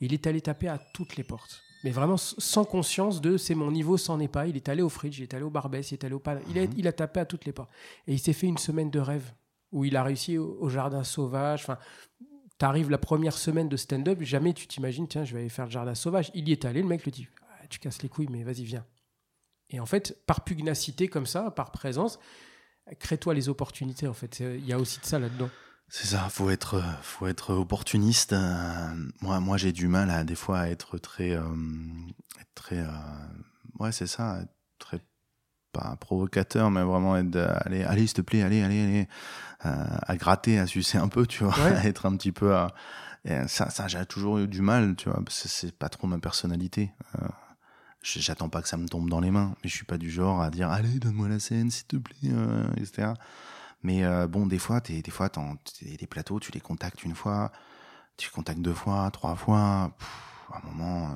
Et 0.00 0.06
il 0.06 0.14
est 0.14 0.26
allé 0.26 0.40
taper 0.40 0.68
à 0.68 0.78
toutes 0.78 1.16
les 1.16 1.24
portes 1.24 1.62
mais 1.86 1.92
vraiment 1.92 2.16
sans 2.16 2.64
conscience 2.64 3.20
de 3.20 3.36
c'est 3.36 3.54
mon 3.54 3.70
niveau, 3.70 3.96
c'en 3.96 4.18
est 4.18 4.26
pas. 4.26 4.48
Il 4.48 4.56
est 4.56 4.68
allé 4.68 4.82
au 4.82 4.88
fridge, 4.88 5.20
il 5.20 5.22
est 5.22 5.34
allé 5.34 5.44
au 5.44 5.50
Barbès, 5.50 5.88
il 5.88 5.94
est 5.94 6.04
allé 6.04 6.14
au 6.14 6.18
Pan... 6.18 6.36
il, 6.50 6.58
a, 6.58 6.64
il 6.76 6.88
a 6.88 6.92
tapé 6.92 7.20
à 7.20 7.24
toutes 7.24 7.44
les 7.44 7.52
portes. 7.52 7.70
Et 8.08 8.14
il 8.14 8.18
s'est 8.18 8.32
fait 8.32 8.48
une 8.48 8.58
semaine 8.58 8.90
de 8.90 8.98
rêve 8.98 9.32
où 9.70 9.84
il 9.84 9.96
a 9.96 10.02
réussi 10.02 10.36
au, 10.36 10.58
au 10.60 10.68
jardin 10.68 11.04
sauvage. 11.04 11.62
Enfin, 11.62 11.78
t'arrives 12.58 12.90
la 12.90 12.98
première 12.98 13.38
semaine 13.38 13.68
de 13.68 13.76
stand-up, 13.76 14.20
jamais 14.22 14.52
tu 14.52 14.66
t'imagines, 14.66 15.06
tiens, 15.06 15.24
je 15.24 15.34
vais 15.34 15.40
aller 15.42 15.48
faire 15.48 15.66
le 15.66 15.70
jardin 15.70 15.94
sauvage. 15.94 16.32
Il 16.34 16.48
y 16.48 16.52
est 16.52 16.64
allé, 16.64 16.82
le 16.82 16.88
mec 16.88 17.04
lui 17.04 17.12
dit, 17.12 17.28
ah, 17.42 17.66
tu 17.68 17.78
casses 17.78 18.02
les 18.02 18.08
couilles, 18.08 18.28
mais 18.30 18.42
vas-y, 18.42 18.64
viens. 18.64 18.84
Et 19.70 19.78
en 19.78 19.86
fait, 19.86 20.18
par 20.26 20.42
pugnacité 20.42 21.06
comme 21.06 21.26
ça, 21.26 21.52
par 21.52 21.70
présence, 21.70 22.18
crée-toi 22.94 23.34
les 23.34 23.48
opportunités. 23.48 24.06
En 24.06 24.14
fait, 24.14 24.40
il 24.40 24.64
y 24.64 24.72
a 24.72 24.78
aussi 24.78 25.00
de 25.00 25.06
ça 25.06 25.18
là-dedans. 25.18 25.50
C'est 25.88 26.08
ça, 26.08 26.28
faut 26.28 26.50
être, 26.50 26.82
faut 27.02 27.26
être 27.26 27.54
opportuniste. 27.54 28.34
moi, 29.20 29.40
moi, 29.40 29.56
j'ai 29.56 29.72
du 29.72 29.86
mal 29.86 30.10
à 30.10 30.24
des 30.24 30.34
fois 30.34 30.60
à 30.60 30.68
être 30.68 30.98
très, 30.98 31.32
euh, 31.32 31.42
être 32.40 32.54
très, 32.54 32.78
euh, 32.78 32.88
ouais, 33.78 33.92
c'est 33.92 34.08
ça, 34.08 34.40
être 34.42 34.52
très 34.78 35.00
pas 35.72 35.96
provocateur, 36.00 36.70
mais 36.70 36.82
vraiment 36.82 37.16
être, 37.16 37.36
allez, 37.64 37.84
allez, 37.84 38.06
s'il 38.06 38.14
te 38.14 38.20
plaît, 38.22 38.42
allez, 38.42 38.62
allez, 38.62 38.82
allez, 38.82 39.08
euh, 39.64 39.96
à 40.02 40.16
gratter, 40.16 40.58
à 40.58 40.66
sucer 40.66 40.98
un 40.98 41.08
peu, 41.08 41.24
tu 41.26 41.44
vois, 41.44 41.56
ouais. 41.56 41.76
à 41.76 41.84
être 41.86 42.06
un 42.06 42.16
petit 42.16 42.32
peu, 42.32 42.56
à, 42.56 42.74
ça, 43.46 43.70
ça, 43.70 43.86
j'ai 43.86 44.04
toujours 44.06 44.38
eu 44.38 44.48
du 44.48 44.62
mal, 44.62 44.96
tu 44.96 45.08
vois, 45.08 45.22
parce 45.24 45.42
que 45.42 45.48
c'est 45.48 45.76
pas 45.76 45.88
trop 45.88 46.08
ma 46.08 46.18
personnalité. 46.18 46.92
J'attends 48.14 48.48
pas 48.48 48.62
que 48.62 48.68
ça 48.68 48.76
me 48.76 48.88
tombe 48.88 49.10
dans 49.10 49.20
les 49.20 49.32
mains, 49.32 49.56
mais 49.62 49.68
je 49.68 49.74
suis 49.74 49.84
pas 49.84 49.98
du 49.98 50.10
genre 50.10 50.40
à 50.40 50.50
dire, 50.50 50.70
allez, 50.70 51.00
donne-moi 51.00 51.28
la 51.28 51.40
scène, 51.40 51.70
s'il 51.70 51.86
te 51.86 51.96
plaît, 51.96 52.30
etc. 52.76 53.14
Mais 53.86 54.04
euh, 54.04 54.26
bon, 54.26 54.46
des 54.46 54.58
fois, 54.58 54.80
t'es, 54.80 55.00
des 55.02 55.10
fois, 55.12 55.30
les 55.80 56.06
plateaux, 56.08 56.40
tu 56.40 56.50
les 56.52 56.60
contactes 56.60 57.04
une 57.04 57.14
fois, 57.14 57.52
tu 58.16 58.30
contactes 58.30 58.60
deux 58.60 58.74
fois, 58.74 59.08
trois 59.12 59.36
fois. 59.36 59.96
À 60.52 60.58
un 60.58 60.66
moment, 60.66 61.14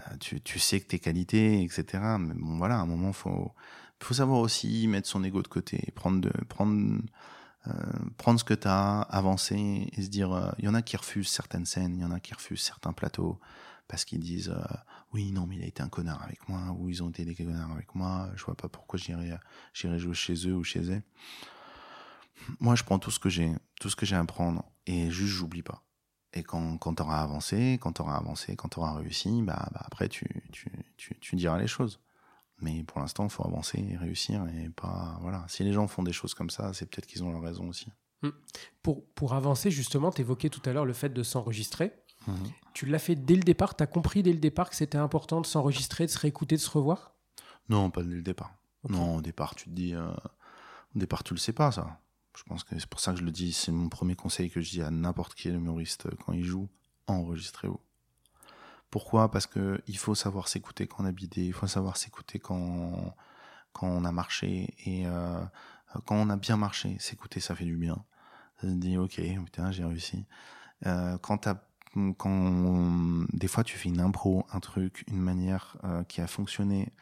euh, 0.00 0.16
tu, 0.18 0.40
tu 0.40 0.58
sais 0.58 0.80
que 0.80 0.86
tes 0.86 0.98
qualités, 0.98 1.62
etc. 1.62 1.84
Mais 2.18 2.34
bon, 2.34 2.56
voilà, 2.56 2.76
à 2.76 2.78
un 2.78 2.86
moment, 2.86 3.12
faut, 3.12 3.52
faut 4.00 4.14
savoir 4.14 4.40
aussi 4.40 4.86
mettre 4.88 5.08
son 5.08 5.22
ego 5.24 5.42
de 5.42 5.48
côté, 5.48 5.92
prendre 5.94 6.20
de, 6.20 6.32
prendre, 6.44 7.02
euh, 7.66 7.72
prendre 8.16 8.40
ce 8.40 8.44
que 8.44 8.54
t'as, 8.54 9.02
avancer 9.02 9.90
et 9.92 10.02
se 10.02 10.08
dire, 10.08 10.54
il 10.58 10.64
y 10.64 10.68
en 10.68 10.74
a 10.74 10.82
qui 10.82 10.96
refusent 10.96 11.28
certaines 11.28 11.66
scènes, 11.66 11.96
il 11.96 12.02
y 12.02 12.04
en 12.06 12.12
a 12.12 12.20
qui 12.20 12.32
refusent 12.32 12.62
certains 12.62 12.92
plateaux 12.92 13.38
parce 13.88 14.04
qu'ils 14.04 14.20
disent 14.20 14.50
euh, 14.50 14.76
oui 15.12 15.32
non 15.32 15.46
mais 15.46 15.56
il 15.56 15.62
a 15.62 15.66
été 15.66 15.82
un 15.82 15.88
connard 15.88 16.22
avec 16.22 16.48
moi 16.48 16.76
ou 16.78 16.88
ils 16.88 17.02
ont 17.02 17.08
été 17.08 17.24
des 17.24 17.34
connards 17.34 17.72
avec 17.72 17.94
moi 17.94 18.30
je 18.36 18.44
vois 18.44 18.54
pas 18.54 18.68
pourquoi 18.68 18.98
j'irais 18.98 19.38
j'irais 19.72 19.98
jouer 19.98 20.14
chez 20.14 20.34
eux 20.46 20.54
ou 20.54 20.62
chez 20.62 20.90
eux 20.90 21.02
moi 22.60 22.74
je 22.74 22.84
prends 22.84 22.98
tout 22.98 23.10
ce 23.10 23.18
que 23.18 23.28
j'ai 23.28 23.52
tout 23.80 23.90
ce 23.90 23.96
que 23.96 24.06
j'ai 24.06 24.16
à 24.16 24.24
prendre 24.24 24.64
et 24.86 25.10
juste 25.10 25.34
j'oublie 25.34 25.62
pas. 25.62 25.82
Et 26.32 26.42
quand 26.42 26.78
quand 26.78 26.94
t'auras 26.94 27.22
avancé 27.22 27.78
quand 27.80 27.92
t'auras 27.92 28.16
avancé 28.16 28.56
quand 28.56 28.68
t'auras 28.68 28.94
réussi 28.94 29.42
bah, 29.42 29.68
bah 29.72 29.82
après 29.84 30.08
tu, 30.08 30.26
tu 30.52 30.70
tu 30.96 31.18
tu 31.20 31.36
diras 31.36 31.58
les 31.58 31.66
choses. 31.66 32.00
Mais 32.60 32.82
pour 32.82 33.00
l'instant 33.00 33.24
il 33.24 33.30
faut 33.30 33.46
avancer 33.46 33.78
et 33.78 33.96
réussir 33.96 34.46
et 34.48 34.68
pas 34.70 35.18
voilà. 35.22 35.44
Si 35.48 35.64
les 35.64 35.72
gens 35.72 35.86
font 35.86 36.02
des 36.02 36.12
choses 36.12 36.34
comme 36.34 36.50
ça 36.50 36.72
c'est 36.74 36.86
peut-être 36.86 37.06
qu'ils 37.06 37.24
ont 37.24 37.30
leur 37.30 37.42
raison 37.42 37.68
aussi. 37.68 37.88
Pour, 38.82 39.06
pour 39.14 39.34
avancer, 39.34 39.70
justement, 39.70 40.10
tu 40.10 40.22
évoquais 40.22 40.50
tout 40.50 40.62
à 40.68 40.72
l'heure 40.72 40.84
le 40.84 40.92
fait 40.92 41.10
de 41.10 41.22
s'enregistrer. 41.22 41.92
Mmh. 42.28 42.48
Tu 42.74 42.86
l'as 42.86 42.98
fait 42.98 43.16
dès 43.16 43.34
le 43.34 43.42
départ 43.42 43.76
Tu 43.76 43.82
as 43.82 43.86
compris 43.86 44.22
dès 44.22 44.32
le 44.32 44.38
départ 44.38 44.70
que 44.70 44.76
c'était 44.76 44.98
important 44.98 45.40
de 45.40 45.46
s'enregistrer, 45.46 46.06
de 46.06 46.10
se 46.10 46.18
réécouter, 46.18 46.56
de 46.56 46.60
se 46.60 46.70
revoir? 46.70 47.14
Non, 47.68 47.90
pas 47.90 48.02
dès 48.02 48.14
le 48.14 48.22
départ. 48.22 48.54
Okay. 48.84 48.94
Non, 48.94 49.16
au 49.16 49.20
départ, 49.20 49.54
tu 49.54 49.64
te 49.64 49.70
dis. 49.70 49.94
Euh, 49.94 50.10
au 50.94 50.98
départ, 50.98 51.24
tu 51.24 51.34
le 51.34 51.38
sais 51.38 51.52
pas, 51.52 51.72
ça. 51.72 52.00
Je 52.36 52.44
pense 52.44 52.62
que 52.62 52.78
c'est 52.78 52.88
pour 52.88 53.00
ça 53.00 53.12
que 53.12 53.18
je 53.18 53.24
le 53.24 53.32
dis. 53.32 53.52
C'est 53.52 53.72
mon 53.72 53.88
premier 53.88 54.14
conseil 54.14 54.50
que 54.50 54.60
je 54.60 54.70
dis 54.70 54.82
à 54.82 54.90
n'importe 54.90 55.34
quel 55.34 55.54
humoriste 55.54 56.08
quand 56.24 56.32
il 56.32 56.44
joue 56.44 56.68
enregistrez-vous. 57.08 57.80
Pourquoi? 58.90 59.30
Parce 59.30 59.46
que 59.46 59.82
il 59.86 59.98
faut 59.98 60.14
savoir 60.14 60.48
s'écouter 60.48 60.86
quand 60.86 61.02
on 61.02 61.06
a 61.06 61.12
bidé, 61.12 61.44
il 61.44 61.52
faut 61.52 61.66
savoir 61.66 61.96
s'écouter 61.96 62.38
quand, 62.38 63.14
quand 63.72 63.88
on 63.88 64.04
a 64.04 64.12
marché. 64.12 64.74
Et 64.86 65.06
euh, 65.06 65.42
quand 66.06 66.16
on 66.16 66.30
a 66.30 66.36
bien 66.36 66.56
marché, 66.56 66.96
s'écouter, 66.98 67.40
ça 67.40 67.54
fait 67.54 67.64
du 67.64 67.76
bien. 67.76 68.04
Ça 68.60 68.68
se 68.68 68.72
dit, 68.72 68.96
ok, 68.96 69.20
putain, 69.44 69.70
j'ai 69.72 69.84
réussi. 69.84 70.26
Euh, 70.86 71.18
quand 71.18 71.38
t'as 71.38 71.62
quand 72.16 72.30
on, 72.30 73.26
des 73.32 73.48
fois 73.48 73.64
tu 73.64 73.76
fais 73.76 73.88
une 73.88 74.00
impro, 74.00 74.44
un 74.52 74.60
truc, 74.60 75.04
une 75.08 75.20
manière 75.20 75.76
euh, 75.84 76.04
qui 76.04 76.20
a 76.20 76.26
fonctionné, 76.26 76.92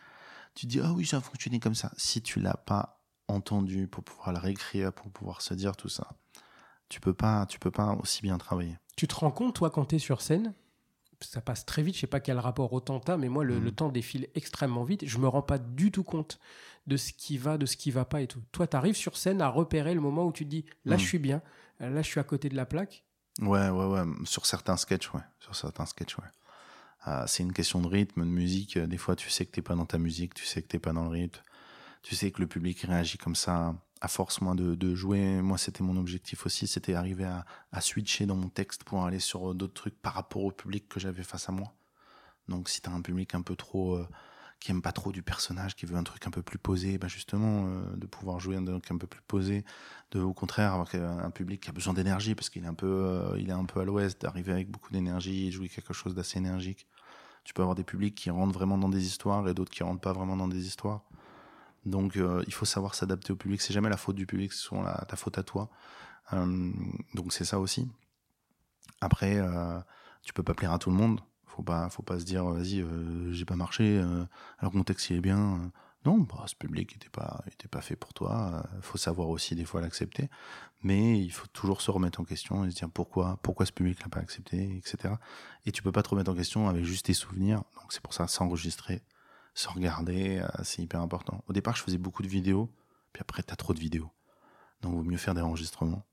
tu 0.55 0.66
te 0.66 0.70
dis 0.72 0.80
ah 0.80 0.93
oui 0.93 1.05
ça 1.07 1.18
a 1.18 1.20
fonctionné 1.20 1.61
comme 1.61 1.74
ça. 1.74 1.93
Si 1.97 2.22
tu 2.22 2.41
l'as 2.41 2.57
pas 2.57 3.03
entendu 3.28 3.89
pour 3.89 4.05
pouvoir 4.05 4.32
le 4.32 4.39
réécrire, 4.39 4.93
pour 4.93 5.11
pouvoir 5.11 5.43
se 5.43 5.55
dire 5.55 5.76
tout 5.76 5.89
ça, 5.89 6.09
tu 6.89 7.01
peux 7.01 7.14
pas, 7.14 7.47
tu 7.47 7.59
peux 7.59 7.70
pas 7.72 7.95
aussi 8.01 8.22
bien 8.22 8.39
travailler. 8.39 8.76
Tu 8.97 9.07
te 9.09 9.14
rends 9.14 9.30
compte 9.32 9.55
toi 9.57 9.70
quand 9.70 9.87
tu 9.87 9.97
es 9.97 9.99
sur 9.99 10.22
scène? 10.22 10.55
Ça 11.20 11.41
passe 11.41 11.64
très 11.64 11.82
vite. 11.82 11.95
Je 11.95 12.01
sais 12.01 12.07
pas 12.07 12.20
quel 12.20 12.39
rapport 12.39 12.72
au 12.74 12.80
temps 12.80 13.01
t'as, 13.01 13.16
mais 13.16 13.28
moi, 13.30 13.43
le, 13.43 13.59
le 13.59 13.72
temps 13.72 13.89
défile 13.89 14.28
extrêmement 14.34 14.84
vite. 14.84 15.07
Je 15.07 15.16
me 15.18 15.26
rends 15.26 15.41
pas 15.43 15.57
du 15.59 15.91
tout 15.91 16.05
compte 16.05 16.39
de 16.87 16.99
ce 16.99 17.12
qui 17.14 17.39
va, 17.39 17.57
de 17.57 17.64
ce 17.64 17.76
qui 17.78 17.91
va 17.91 18.05
pas 18.05 18.20
et 18.20 18.26
tout. 18.26 18.43
Toi, 18.53 18.66
tu 18.66 18.76
arrives 18.76 18.97
sur 18.97 19.16
scène 19.16 19.41
à 19.41 19.49
repérer 19.49 19.95
le 19.95 20.01
moment 20.03 20.26
où 20.26 20.32
tu 20.32 20.45
te 20.45 20.51
dis, 20.51 20.66
là, 20.84 20.97
Mhm. 20.97 21.01
je 21.01 21.07
suis 21.07 21.18
bien, 21.18 21.41
là, 21.80 22.03
je 22.03 22.07
suis 22.07 22.20
à 22.20 22.24
côté 22.24 22.51
de 22.51 22.55
la 22.55 22.66
plaque. 22.66 23.06
Ouais, 23.41 23.68
ouais, 23.68 23.84
ouais. 23.87 24.03
Sur 24.24 24.47
certains 24.47 24.76
sketchs, 24.76 25.12
ouais. 25.12 25.20
Sur 25.41 25.55
certains 25.55 25.87
sketchs, 25.87 26.16
ouais. 26.18 26.24
Euh, 27.09 27.24
c'est 27.26 27.43
une 27.43 27.53
question 27.53 27.80
de 27.80 27.89
rythme, 27.89 28.22
de 28.22 28.30
musique. 28.30 28.76
Euh, 28.76 28.87
Des 28.87 28.99
fois, 28.99 29.16
tu 29.16 29.30
sais 29.30 29.47
que 29.47 29.53
t'es 29.53 29.62
pas 29.62 29.74
dans 29.74 29.87
ta 29.87 29.99
musique, 29.99 30.34
tu 30.34 30.45
sais 30.47 30.62
que 30.62 30.68
t'es 30.68 30.78
pas 30.78 30.93
dans 30.93 31.05
le 31.05 31.11
rythme. 31.11 31.41
Tu 32.03 32.16
sais 32.16 32.30
que 32.32 32.41
le 32.41 32.47
public 32.49 32.80
réagit 32.82 33.18
comme 33.18 33.37
ça. 33.37 33.74
À 34.01 34.09
force, 34.09 34.41
moi, 34.43 34.55
de, 34.55 34.74
de 34.74 34.95
jouer, 34.95 35.41
moi, 35.43 35.59
c'était 35.59 35.82
mon 35.84 35.97
objectif 35.97 36.47
aussi, 36.47 36.66
c'était 36.66 36.95
arriver 36.95 37.24
à, 37.24 37.47
à 37.72 37.80
switcher 37.80 38.26
dans 38.26 38.37
mon 38.37 38.49
texte 38.51 38.84
pour 38.84 39.05
aller 39.05 39.20
sur 39.20 39.53
euh, 39.53 39.55
d'autres 39.55 39.74
trucs 39.74 40.01
par 40.03 40.14
rapport 40.14 40.45
au 40.45 40.53
public 40.53 40.89
que 40.89 41.01
j'avais 41.01 41.22
face 41.24 41.49
à 41.49 41.53
moi. 41.53 41.72
Donc, 42.49 42.68
si 42.68 42.80
t'as 42.82 42.93
un 42.93 43.03
public 43.03 43.34
un 43.34 43.43
peu 43.43 43.57
trop, 43.57 43.97
euh, 43.97 44.09
qui 44.61 44.71
aime 44.71 44.83
pas 44.83 44.93
trop 44.93 45.13
du 45.13 45.23
personnage, 45.23 45.77
qui 45.77 45.87
veut 45.87 45.97
un 45.97 46.03
truc 46.03 46.27
un 46.27 46.31
peu 46.31 46.43
plus 46.43 46.59
posé, 46.59 46.99
bah 46.99 47.09
justement, 47.09 47.67
euh, 47.67 47.97
de 47.97 48.07
pouvoir 48.07 48.41
jouer 48.41 48.57
un 48.57 48.65
truc 48.65 48.91
un 48.91 48.97
peu 48.97 49.07
plus 49.07 49.21
posé, 49.23 49.65
de 50.13 50.21
au 50.21 50.33
contraire 50.33 50.73
avoir 50.73 50.89
un 50.95 51.31
public 51.31 51.63
qui 51.63 51.71
a 51.71 51.73
besoin 51.73 51.95
d'énergie 51.95 52.35
parce 52.35 52.49
qu'il 52.51 52.65
est 52.65 52.69
un 52.69 52.75
peu, 52.75 52.87
euh, 52.87 53.37
est 53.37 53.51
un 53.51 53.65
peu 53.65 53.81
à 53.81 53.85
l'ouest, 53.85 54.21
d'arriver 54.23 54.53
avec 54.53 54.71
beaucoup 54.71 54.93
d'énergie 54.93 55.49
et 55.49 55.51
jouer 55.53 55.69
quelque 55.69 55.93
chose 55.93 56.15
d'assez 56.15 56.39
énergique. 56.39 56.87
Tu 57.45 57.55
peux 57.55 57.63
avoir 57.63 57.77
des 57.77 57.85
publics 57.85 58.15
qui 58.15 58.31
rentrent 58.31 58.55
vraiment 58.55 58.79
dans 58.79 58.89
des 58.89 59.07
histoires 59.07 59.47
et 59.49 59.55
d'autres 59.55 59.71
qui 59.71 59.83
rentrent 59.83 60.01
pas 60.01 60.13
vraiment 60.13 60.37
dans 60.37 60.49
des 60.49 60.67
histoires. 60.67 61.03
Donc 61.85 62.17
euh, 62.17 62.43
il 62.49 62.55
faut 62.55 62.65
savoir 62.65 62.95
s'adapter 62.95 63.33
au 63.33 63.37
public. 63.37 63.61
C'est 63.61 63.75
jamais 63.75 63.91
la 63.91 63.97
faute 63.97 64.17
du 64.17 64.27
public, 64.27 64.53
c'est 64.53 64.69
ta 65.09 65.17
faute 65.17 65.39
à 65.39 65.45
toi. 65.45 65.71
Donc 66.33 67.33
c'est 67.33 67.45
ça 67.45 67.61
aussi. 67.61 67.89
Après, 69.01 69.41
tu 70.23 70.33
peux 70.33 70.43
pas 70.43 70.55
plaire 70.55 70.73
à 70.73 70.79
tout 70.81 70.91
le 70.91 70.97
monde. 70.97 71.21
Faut 71.57 71.63
pas, 71.63 71.89
faut 71.89 72.03
pas 72.03 72.19
se 72.21 72.25
dire 72.25 72.45
vas-y, 72.45 72.83
euh, 72.83 73.33
j'ai 73.33 73.47
pas 73.47 73.57
marché 73.57 73.99
euh, 73.99 74.25
alors 74.59 74.73
que 74.73 74.77
mon 74.77 74.85
texte 74.85 75.09
il 75.09 75.17
est 75.17 75.21
bien. 75.21 75.55
euh. 75.55 75.69
Non, 76.05 76.19
bah, 76.19 76.45
ce 76.47 76.55
public 76.55 76.95
était 76.95 77.09
pas, 77.09 77.43
était 77.49 77.67
pas 77.67 77.81
fait 77.81 77.97
pour 77.97 78.13
toi. 78.15 78.63
Euh, 78.75 78.81
faut 78.83 78.99
savoir 78.99 79.29
aussi 79.29 79.55
des 79.57 79.65
fois 79.65 79.81
l'accepter, 79.81 80.29
mais 80.83 81.19
il 81.19 81.31
faut 81.31 81.47
toujours 81.49 81.81
se 81.81 81.91
remettre 81.91 82.21
en 82.21 82.25
question 82.25 82.65
et 82.65 82.71
se 82.71 82.77
dire 82.77 82.91
pourquoi, 82.91 83.39
pourquoi 83.43 83.67
ce 83.67 83.73
public 83.73 84.01
l'a 84.03 84.09
pas 84.09 84.21
accepté, 84.21 84.77
etc. 84.77 85.15
Et 85.65 85.73
tu 85.73 85.83
peux 85.83 85.93
pas 85.93 86.03
te 86.03 86.11
remettre 86.11 86.31
en 86.31 86.35
question 86.35 86.69
avec 86.69 86.85
juste 86.85 87.07
tes 87.07 87.15
souvenirs. 87.15 87.65
Donc 87.81 87.93
c'est 87.93 88.03
pour 88.03 88.13
ça 88.15 88.29
s'enregistrer, 88.29 89.03
se 89.55 89.69
regarder, 89.69 90.39
euh, 90.41 90.49
c'est 90.63 90.83
hyper 90.83 91.01
important. 91.01 91.43
Au 91.49 91.53
départ, 91.55 91.75
je 91.75 91.83
faisais 91.83 91.99
beaucoup 91.99 92.23
de 92.23 92.29
vidéos, 92.29 92.71
puis 93.13 93.23
après 93.23 93.43
t'as 93.43 93.57
trop 93.57 93.73
de 93.75 93.81
vidéos, 93.81 94.11
donc 94.83 94.95
vaut 94.95 95.03
mieux 95.03 95.17
faire 95.17 95.35
des 95.35 95.41
enregistrements. 95.43 96.05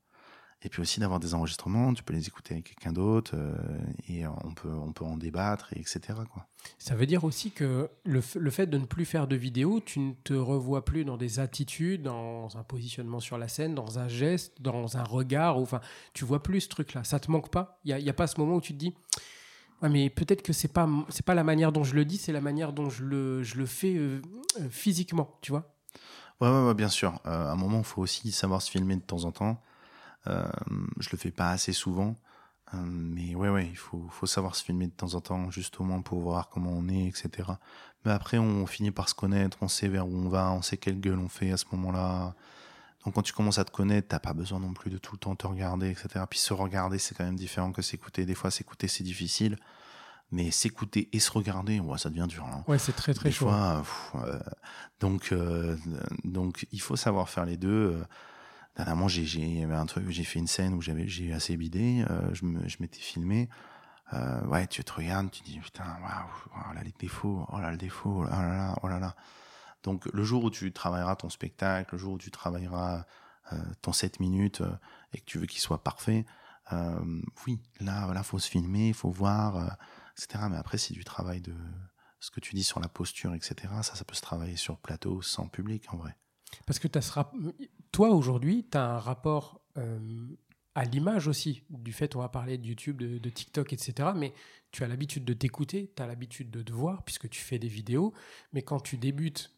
Et 0.64 0.70
puis 0.70 0.80
aussi 0.80 0.98
d'avoir 0.98 1.20
des 1.20 1.34
enregistrements, 1.34 1.92
tu 1.92 2.02
peux 2.02 2.14
les 2.14 2.26
écouter 2.26 2.54
avec 2.54 2.64
quelqu'un 2.64 2.92
d'autre 2.92 3.32
euh, 3.34 3.54
et 4.08 4.26
on 4.26 4.54
peut, 4.54 4.70
on 4.70 4.92
peut 4.92 5.04
en 5.04 5.18
débattre, 5.18 5.72
et 5.74 5.80
etc. 5.80 6.00
Quoi. 6.32 6.46
Ça 6.78 6.94
veut 6.94 7.04
dire 7.06 7.24
aussi 7.24 7.50
que 7.50 7.90
le, 8.04 8.22
le 8.34 8.50
fait 8.50 8.66
de 8.66 8.78
ne 8.78 8.86
plus 8.86 9.04
faire 9.04 9.28
de 9.28 9.36
vidéo, 9.36 9.80
tu 9.84 10.00
ne 10.00 10.12
te 10.24 10.32
revois 10.32 10.84
plus 10.84 11.04
dans 11.04 11.18
des 11.18 11.38
attitudes, 11.38 12.02
dans 12.02 12.56
un 12.56 12.62
positionnement 12.62 13.20
sur 13.20 13.36
la 13.36 13.48
scène, 13.48 13.74
dans 13.74 13.98
un 13.98 14.08
geste, 14.08 14.60
dans 14.62 14.96
un 14.96 15.04
regard. 15.04 15.58
Enfin, 15.58 15.80
tu 16.14 16.24
vois 16.24 16.42
plus 16.42 16.62
ce 16.62 16.68
truc-là. 16.70 17.04
Ça 17.04 17.20
te 17.20 17.30
manque 17.30 17.50
pas? 17.50 17.78
Il 17.84 17.94
n'y 17.94 18.08
a, 18.08 18.14
pas 18.14 18.26
ce 18.26 18.40
moment 18.40 18.56
où 18.56 18.60
tu 18.62 18.72
te 18.72 18.78
dis, 18.78 18.94
ah, 19.82 19.90
mais 19.90 20.08
peut-être 20.08 20.42
que 20.42 20.54
c'est 20.54 20.72
pas 20.72 20.88
c'est 21.10 21.26
pas 21.26 21.34
la 21.34 21.44
manière 21.44 21.72
dont 21.72 21.84
je 21.84 21.94
le 21.94 22.06
dis, 22.06 22.16
c'est 22.16 22.32
la 22.32 22.40
manière 22.40 22.72
dont 22.72 22.88
je 22.88 23.04
le, 23.04 23.42
je 23.42 23.56
le 23.56 23.66
fais 23.66 23.94
euh, 23.96 24.22
euh, 24.60 24.68
physiquement, 24.70 25.36
tu 25.42 25.52
vois 25.52 25.74
Ouais, 26.40 26.48
ouais, 26.48 26.66
ouais, 26.66 26.74
bien 26.74 26.88
sûr. 26.88 27.20
Euh, 27.26 27.48
à 27.48 27.52
un 27.52 27.56
moment, 27.56 27.78
il 27.78 27.84
faut 27.84 28.02
aussi 28.02 28.32
savoir 28.32 28.60
se 28.62 28.70
filmer 28.70 28.96
de 28.96 29.02
temps 29.02 29.24
en 29.24 29.32
temps. 29.32 29.60
Euh, 30.26 30.46
je 31.00 31.08
le 31.12 31.18
fais 31.18 31.30
pas 31.30 31.50
assez 31.50 31.72
souvent. 31.72 32.16
Euh, 32.72 32.78
mais 32.84 33.34
ouais, 33.34 33.50
ouais, 33.50 33.66
il 33.66 33.76
faut, 33.76 34.06
faut 34.10 34.26
savoir 34.26 34.54
se 34.56 34.64
filmer 34.64 34.86
de 34.86 34.92
temps 34.92 35.14
en 35.14 35.20
temps, 35.20 35.50
juste 35.50 35.78
au 35.80 35.84
moins 35.84 36.00
pour 36.00 36.20
voir 36.20 36.48
comment 36.48 36.70
on 36.72 36.88
est, 36.88 37.06
etc. 37.06 37.30
Mais 38.04 38.12
après, 38.12 38.38
on 38.38 38.66
finit 38.66 38.90
par 38.90 39.08
se 39.08 39.14
connaître, 39.14 39.58
on 39.60 39.68
sait 39.68 39.88
vers 39.88 40.06
où 40.08 40.14
on 40.16 40.28
va, 40.28 40.50
on 40.52 40.62
sait 40.62 40.76
quelle 40.76 41.00
gueule 41.00 41.18
on 41.18 41.28
fait 41.28 41.52
à 41.52 41.56
ce 41.56 41.64
moment-là. 41.72 42.34
Donc 43.04 43.14
quand 43.14 43.22
tu 43.22 43.34
commences 43.34 43.58
à 43.58 43.64
te 43.66 43.70
connaître, 43.70 44.08
t'as 44.08 44.18
pas 44.18 44.32
besoin 44.32 44.60
non 44.60 44.72
plus 44.72 44.90
de 44.90 44.96
tout 44.96 45.12
le 45.12 45.18
temps 45.18 45.36
te 45.36 45.46
regarder, 45.46 45.90
etc. 45.90 46.24
Puis 46.28 46.38
se 46.38 46.54
regarder, 46.54 46.98
c'est 46.98 47.14
quand 47.14 47.24
même 47.24 47.36
différent 47.36 47.70
que 47.70 47.82
s'écouter. 47.82 48.24
Des 48.24 48.34
fois, 48.34 48.50
s'écouter, 48.50 48.88
c'est 48.88 49.04
difficile. 49.04 49.58
Mais 50.32 50.50
s'écouter 50.50 51.10
et 51.12 51.20
se 51.20 51.30
regarder, 51.30 51.80
ouais, 51.80 51.98
ça 51.98 52.08
devient 52.08 52.26
dur. 52.26 52.44
hein. 52.46 52.64
Ouais, 52.66 52.78
c'est 52.78 52.96
très 52.96 53.12
très 53.12 53.28
Des 53.28 53.34
chaud. 53.34 53.46
fois, 53.46 53.82
pff, 53.82 54.12
euh, 54.24 54.38
donc, 55.00 55.32
euh, 55.32 55.76
donc, 56.24 56.66
il 56.72 56.80
faut 56.80 56.96
savoir 56.96 57.28
faire 57.28 57.44
les 57.44 57.58
deux. 57.58 58.02
Dernièrement, 58.76 59.08
j'ai, 59.08 59.24
j'ai, 59.24 59.62
avait 59.62 59.74
un 59.74 59.86
truc, 59.86 60.08
j'ai 60.10 60.24
fait 60.24 60.38
une 60.38 60.46
scène 60.46 60.74
où 60.74 60.82
j'avais, 60.82 61.06
j'ai 61.06 61.32
assez 61.32 61.56
bidé, 61.56 62.04
euh, 62.10 62.34
je, 62.34 62.44
me, 62.44 62.68
je 62.68 62.76
m'étais 62.80 63.00
filmé. 63.00 63.48
Euh, 64.12 64.44
ouais, 64.46 64.66
tu 64.66 64.84
te 64.84 64.92
regardes, 64.92 65.30
tu 65.30 65.42
dis 65.42 65.58
putain, 65.60 65.84
waouh, 66.02 66.28
oh 66.54 66.74
là 66.74 66.82
les 66.82 66.94
défauts, 66.98 67.46
oh 67.50 67.60
là 67.60 67.70
le 67.70 67.76
défaut, 67.76 68.22
oh 68.22 68.24
là 68.24 68.48
là, 68.48 68.78
oh 68.82 68.88
là 68.88 68.98
là. 68.98 69.14
Donc 69.82 70.06
le 70.12 70.24
jour 70.24 70.44
où 70.44 70.50
tu 70.50 70.72
travailleras 70.72 71.16
ton 71.16 71.28
spectacle, 71.30 71.94
le 71.94 71.98
jour 71.98 72.14
où 72.14 72.18
tu 72.18 72.30
travailleras 72.30 73.04
euh, 73.52 73.56
ton 73.82 73.92
7 73.92 74.20
minutes 74.20 74.60
euh, 74.62 74.72
et 75.12 75.18
que 75.18 75.24
tu 75.24 75.38
veux 75.38 75.46
qu'il 75.46 75.60
soit 75.60 75.82
parfait, 75.82 76.26
euh, 76.72 77.22
oui, 77.46 77.60
là, 77.80 78.04
voilà, 78.06 78.22
faut 78.22 78.38
se 78.38 78.48
filmer, 78.48 78.92
faut 78.92 79.10
voir, 79.10 79.56
euh, 79.56 79.68
etc. 80.16 80.44
Mais 80.50 80.56
après, 80.56 80.78
c'est 80.78 80.94
du 80.94 81.04
travail 81.04 81.40
de 81.40 81.54
ce 82.20 82.30
que 82.30 82.40
tu 82.40 82.54
dis 82.54 82.64
sur 82.64 82.80
la 82.80 82.88
posture, 82.88 83.34
etc. 83.34 83.54
Ça, 83.82 83.94
ça 83.94 84.04
peut 84.04 84.14
se 84.14 84.22
travailler 84.22 84.56
sur 84.56 84.78
plateau 84.78 85.20
sans 85.22 85.46
public 85.46 85.92
en 85.92 85.98
vrai. 85.98 86.16
Parce 86.66 86.78
que 86.78 86.88
ce 87.00 87.12
rap- 87.12 87.34
toi, 87.92 88.10
aujourd'hui, 88.10 88.66
tu 88.70 88.78
as 88.78 88.84
un 88.96 88.98
rapport 88.98 89.60
euh, 89.76 89.98
à 90.74 90.84
l'image 90.84 91.28
aussi, 91.28 91.62
du 91.70 91.92
fait, 91.92 92.16
on 92.16 92.20
va 92.20 92.28
parler 92.28 92.58
de 92.58 92.66
YouTube, 92.66 92.96
de, 93.00 93.18
de 93.18 93.30
TikTok, 93.30 93.72
etc. 93.72 94.08
Mais 94.16 94.32
tu 94.72 94.82
as 94.82 94.88
l'habitude 94.88 95.24
de 95.24 95.32
t'écouter, 95.34 95.92
tu 95.94 96.02
as 96.02 96.06
l'habitude 96.06 96.50
de 96.50 96.62
te 96.62 96.72
voir, 96.72 97.04
puisque 97.04 97.28
tu 97.28 97.40
fais 97.40 97.60
des 97.60 97.68
vidéos. 97.68 98.12
Mais 98.52 98.62
quand 98.62 98.80
tu 98.80 98.96
débutes, 98.96 99.52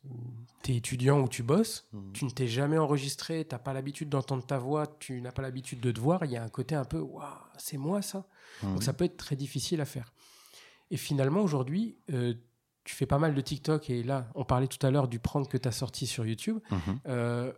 tu 0.63 0.73
es 0.73 0.77
étudiant 0.77 1.21
ou 1.23 1.29
tu 1.29 1.43
bosses, 1.43 1.89
tu 2.13 2.27
ne 2.27 2.31
t'es 2.31 2.47
jamais 2.47 2.77
enregistré, 2.77 3.47
tu 3.49 3.55
n'as 3.55 3.59
pas 3.59 3.73
l'habitude 3.73 4.11
d'entendre 4.11 4.45
ta 4.45 4.59
voix, 4.59 4.87
tu 4.99 5.21
n'as 5.23 5.33
pas 5.33 5.41
l'habitude 5.43 5.81
de 5.81 5.91
te 5.91 6.01
voir. 6.01 6.25
Il 6.27 6.33
y 6.33 6.37
a 6.37 6.43
un 6.45 6.51
côté 6.51 6.75
un 6.75 6.85
peu, 6.85 6.99
waouh, 7.01 7.25
c'est 7.57 7.79
moi 7.79 8.03
ça. 8.03 8.27
Donc 8.63 8.83
ça 8.83 8.93
peut 8.93 9.05
être 9.05 9.17
très 9.17 9.37
difficile 9.37 9.81
à 9.81 9.87
faire. 9.87 10.13
Et 10.91 10.97
finalement, 10.99 11.41
aujourd'hui, 11.41 11.97
euh, 12.13 12.35
tu 12.87 12.95
fais 12.95 13.07
pas 13.07 13.19
mal 13.19 13.35
de 13.35 13.41
TikTok 13.41 13.91
et 13.91 14.03
là, 14.03 14.29
on 14.35 14.45
parlait 14.45 14.69
tout 14.69 14.85
à 14.87 14.91
l'heure 14.91 15.09
du 15.09 15.19
prank 15.19 15.49
que 15.49 15.59
tu 15.59 15.69
as 15.69 15.73
sorti 15.73 16.07
sur 16.07 16.25
YouTube. 16.25 16.61
Mhm. 16.71 17.01
Euh, 17.07 17.53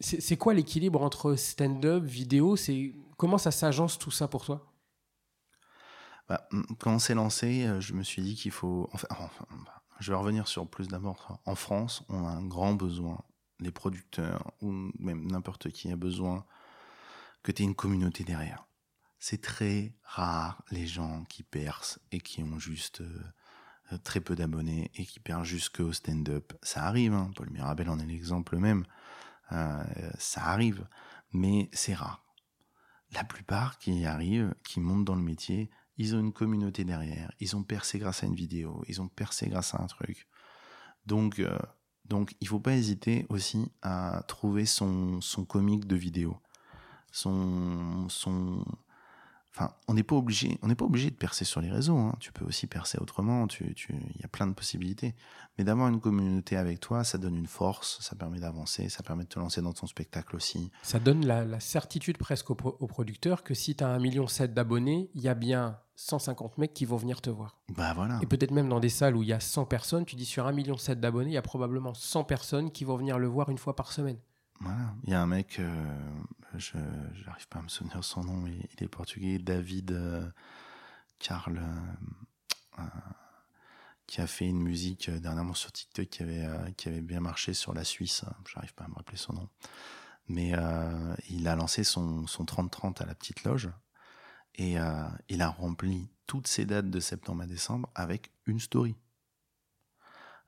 c'est 0.00 0.36
quoi 0.36 0.52
l'équilibre 0.52 1.00
entre 1.02 1.36
stand-up, 1.36 2.02
vidéo? 2.02 2.56
C'est 2.56 2.92
Comment 3.22 3.38
ça 3.38 3.52
s'agence 3.52 4.00
tout 4.00 4.10
ça 4.10 4.26
pour 4.26 4.44
toi? 4.44 4.74
Bah, 6.28 6.48
quand 6.80 6.94
on 6.94 6.98
s'est 6.98 7.14
lancé, 7.14 7.66
euh, 7.66 7.80
je 7.80 7.92
me 7.92 8.02
suis 8.02 8.20
dit 8.20 8.34
qu'il 8.34 8.50
faut. 8.50 8.88
Enfin, 8.92 9.06
enfin, 9.10 9.46
bah, 9.64 9.80
je 10.00 10.10
vais 10.10 10.18
revenir 10.18 10.48
sur 10.48 10.66
plus 10.66 10.88
d'abord. 10.88 11.38
En 11.44 11.54
France, 11.54 12.02
on 12.08 12.26
a 12.26 12.30
un 12.30 12.44
grand 12.44 12.74
besoin, 12.74 13.22
les 13.60 13.70
producteurs 13.70 14.52
ou 14.60 14.72
même 14.98 15.30
n'importe 15.30 15.70
qui 15.70 15.92
a 15.92 15.94
besoin 15.94 16.44
que 17.44 17.52
tu 17.52 17.62
aies 17.62 17.66
une 17.66 17.76
communauté 17.76 18.24
derrière. 18.24 18.66
C'est 19.20 19.40
très 19.40 19.94
rare 20.02 20.64
les 20.72 20.88
gens 20.88 21.22
qui 21.28 21.44
percent 21.44 22.00
et 22.10 22.18
qui 22.18 22.42
ont 22.42 22.58
juste 22.58 23.02
euh, 23.02 23.22
très 23.98 24.20
peu 24.20 24.34
d'abonnés 24.34 24.90
et 24.94 25.04
qui 25.04 25.20
perdent 25.20 25.44
jusqu'au 25.44 25.92
stand-up. 25.92 26.52
Ça 26.62 26.84
arrive, 26.84 27.12
hein, 27.12 27.30
Paul 27.36 27.50
Mirabel 27.50 27.88
en 27.88 27.98
est 27.98 28.06
l'exemple 28.06 28.56
même. 28.56 28.84
Euh, 29.52 29.84
ça 30.18 30.44
arrive, 30.44 30.86
mais 31.32 31.68
c'est 31.72 31.94
rare. 31.94 32.24
La 33.12 33.24
plupart 33.24 33.78
qui 33.78 34.00
y 34.00 34.06
arrivent, 34.06 34.54
qui 34.64 34.80
montent 34.80 35.04
dans 35.04 35.14
le 35.14 35.22
métier, 35.22 35.70
ils 35.98 36.16
ont 36.16 36.20
une 36.20 36.32
communauté 36.32 36.84
derrière. 36.84 37.32
Ils 37.40 37.54
ont 37.56 37.62
percé 37.62 37.98
grâce 37.98 38.22
à 38.22 38.26
une 38.26 38.34
vidéo. 38.34 38.82
Ils 38.88 39.02
ont 39.02 39.08
percé 39.08 39.48
grâce 39.48 39.74
à 39.74 39.82
un 39.82 39.86
truc. 39.86 40.26
Donc, 41.06 41.38
euh, 41.38 41.58
donc 42.06 42.34
il 42.40 42.48
faut 42.48 42.60
pas 42.60 42.74
hésiter 42.74 43.26
aussi 43.28 43.70
à 43.82 44.22
trouver 44.26 44.66
son, 44.66 45.20
son 45.20 45.44
comique 45.44 45.86
de 45.86 45.96
vidéo. 45.96 46.38
Son, 47.10 48.08
son, 48.08 48.64
enfin, 49.54 49.74
on 49.88 49.94
n'est 49.94 50.02
pas 50.02 50.16
obligé, 50.16 50.58
on 50.62 50.68
n'est 50.68 50.74
pas 50.74 50.84
obligé 50.84 51.10
de 51.10 51.16
percer 51.16 51.44
sur 51.44 51.60
les 51.60 51.70
réseaux. 51.70 51.96
hein. 51.98 52.14
Tu 52.20 52.32
peux 52.32 52.44
aussi 52.44 52.66
percer 52.66 52.98
autrement. 53.00 53.46
Tu, 53.46 53.74
tu, 53.74 53.94
il 54.14 54.20
y 54.20 54.24
a 54.24 54.28
plein 54.28 54.46
de 54.46 54.52
possibilités. 54.54 55.14
Mais 55.58 55.64
d'avoir 55.64 55.88
une 55.88 56.00
communauté 56.00 56.56
avec 56.56 56.80
toi, 56.80 57.04
ça 57.04 57.18
donne 57.18 57.36
une 57.36 57.46
force, 57.46 57.98
ça 58.00 58.16
permet 58.16 58.40
d'avancer, 58.40 58.88
ça 58.88 59.02
permet 59.02 59.24
de 59.24 59.28
te 59.28 59.38
lancer 59.38 59.60
dans 59.60 59.72
ton 59.74 59.86
spectacle 59.86 60.34
aussi. 60.36 60.70
Ça 60.82 60.98
donne 60.98 61.26
la, 61.26 61.44
la 61.44 61.60
certitude 61.60 62.16
presque 62.16 62.48
au, 62.50 62.54
pro- 62.54 62.76
au 62.80 62.86
producteur 62.86 63.42
que 63.42 63.52
si 63.52 63.76
tu 63.76 63.84
as 63.84 63.98
1,7 63.98 64.00
million 64.00 64.26
d'abonnés, 64.54 65.10
il 65.14 65.20
y 65.20 65.28
a 65.28 65.34
bien 65.34 65.78
150 65.96 66.56
mecs 66.56 66.72
qui 66.72 66.86
vont 66.86 66.96
venir 66.96 67.20
te 67.20 67.28
voir. 67.28 67.60
Bah 67.76 67.92
voilà. 67.94 68.18
Et 68.22 68.26
peut-être 68.26 68.50
même 68.50 68.68
dans 68.70 68.80
des 68.80 68.88
salles 68.88 69.14
où 69.14 69.22
il 69.22 69.28
y 69.28 69.32
a 69.34 69.40
100 69.40 69.66
personnes, 69.66 70.06
tu 70.06 70.16
dis 70.16 70.24
sur 70.24 70.46
1,7 70.46 70.54
million 70.54 70.76
d'abonnés, 70.96 71.30
il 71.30 71.34
y 71.34 71.36
a 71.36 71.42
probablement 71.42 71.92
100 71.92 72.24
personnes 72.24 72.70
qui 72.72 72.84
vont 72.84 72.96
venir 72.96 73.18
le 73.18 73.26
voir 73.26 73.50
une 73.50 73.58
fois 73.58 73.76
par 73.76 73.92
semaine. 73.92 74.16
Il 75.04 75.10
y 75.10 75.14
a 75.14 75.20
un 75.20 75.26
mec, 75.26 75.58
euh, 75.58 75.96
je 76.56 76.76
n'arrive 77.26 77.48
pas 77.48 77.58
à 77.58 77.62
me 77.62 77.68
souvenir 77.68 78.02
son 78.04 78.24
nom, 78.24 78.46
il, 78.46 78.66
il 78.76 78.84
est 78.84 78.88
portugais, 78.88 79.38
David 79.38 79.92
euh, 79.92 80.28
Carl, 81.18 81.60
euh, 82.78 82.82
qui 84.06 84.20
a 84.20 84.26
fait 84.26 84.46
une 84.46 84.62
musique 84.62 85.10
dernièrement 85.10 85.54
sur 85.54 85.72
TikTok 85.72 86.06
qui 86.08 86.22
avait, 86.22 86.46
qui 86.76 86.88
avait 86.88 87.00
bien 87.00 87.20
marché 87.20 87.54
sur 87.54 87.74
la 87.74 87.84
Suisse. 87.84 88.24
Je 88.46 88.56
n'arrive 88.56 88.74
pas 88.74 88.84
à 88.84 88.88
me 88.88 88.94
rappeler 88.94 89.16
son 89.16 89.32
nom. 89.32 89.48
Mais 90.28 90.52
il 91.28 91.48
a 91.48 91.56
lancé 91.56 91.82
son, 91.82 92.26
son 92.26 92.44
30-30 92.44 93.02
à 93.02 93.06
la 93.06 93.14
petite 93.14 93.44
loge. 93.44 93.70
Et 94.54 94.76
il 95.28 95.42
a 95.42 95.48
rempli 95.48 96.10
toutes 96.26 96.46
ces 96.46 96.66
dates 96.66 96.90
de 96.90 97.00
septembre 97.00 97.42
à 97.42 97.46
décembre 97.46 97.88
avec 97.94 98.32
une 98.46 98.60
story 98.60 98.96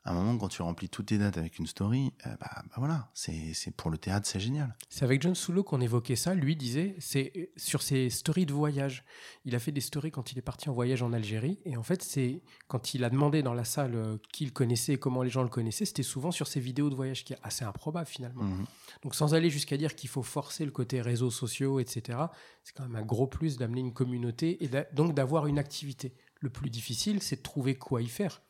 à 0.07 0.11
un 0.11 0.15
moment, 0.15 0.37
quand 0.37 0.49
tu 0.49 0.61
remplis 0.61 0.91
toutes 0.91 1.07
tes 1.07 1.19
dates 1.19 1.39
avec 1.39 1.59
une 1.59 1.67
story, 1.67 2.13
euh, 2.27 2.31
bah, 2.39 2.51
bah, 2.55 2.75
voilà, 2.77 3.11
c'est 3.15 3.75
pour 3.75 3.91
le 3.91 3.97
théâtre, 3.97 4.27
c'est 4.27 4.39
génial. 4.39 4.77
C'est 4.91 5.03
avec 5.03 5.23
John 5.23 5.35
Soulo 5.35 5.65
qu'on 5.65 5.81
évoquait 5.81 6.15
ça. 6.15 6.35
Lui 6.35 6.57
disait, 6.57 6.95
c'est 6.99 7.33
euh, 7.37 7.47
sur 7.57 7.81
ses 7.81 8.11
stories 8.11 8.45
de 8.45 8.53
voyage. 8.53 9.03
Il 9.47 9.55
a 9.55 9.59
fait 9.59 9.73
des 9.73 9.81
stories 9.81 10.11
quand 10.11 10.31
il 10.31 10.39
est 10.39 10.43
parti 10.43 10.69
en 10.69 10.75
voyage 10.75 11.03
en 11.03 11.15
Algérie. 11.15 11.59
Et 11.65 11.79
en 11.79 11.83
fait, 11.83 12.03
c'est 12.03 12.43
quand 12.69 12.93
il 12.93 13.03
a 13.03 13.09
demandé 13.09 13.43
dans 13.43 13.55
la 13.55 13.65
salle 13.65 13.95
euh, 13.95 14.19
qui 14.31 14.45
le 14.45 14.51
connaissait 14.51 14.93
et 14.93 14.99
comment 14.99 15.23
les 15.23 15.31
gens 15.31 15.43
le 15.43 15.49
connaissaient, 15.49 15.87
c'était 15.87 16.03
souvent 16.03 16.31
sur 16.31 16.49
ses 16.49 16.61
vidéos 16.61 16.91
de 16.91 16.95
voyage, 16.95 17.25
qui 17.25 17.33
est 17.33 17.39
assez 17.43 17.65
improbable 17.65 18.07
finalement. 18.07 18.45
Mhm. 18.45 18.67
Donc 19.05 19.15
sans 19.15 19.33
aller 19.33 19.49
jusqu'à 19.49 19.79
dire 19.79 19.95
qu'il 19.95 20.11
faut 20.11 20.23
forcer 20.23 20.67
le 20.67 20.71
côté 20.71 21.01
réseaux 21.01 21.31
sociaux, 21.31 21.81
etc., 21.81 22.19
c'est 22.63 22.77
quand 22.77 22.83
même 22.83 22.97
un 22.97 23.07
gros 23.07 23.27
plus 23.27 23.57
d'amener 23.57 23.81
une 23.81 23.95
communauté 23.95 24.63
et 24.63 24.71
donc 24.93 25.15
d'avoir 25.15 25.47
une 25.47 25.59
activité. 25.59 26.15
Le 26.41 26.51
plus 26.51 26.69
difficile, 26.69 27.23
c'est 27.23 27.37
de 27.37 27.43
trouver 27.43 27.75
quoi 27.75 28.03
y 28.03 28.09
faire. 28.09 28.43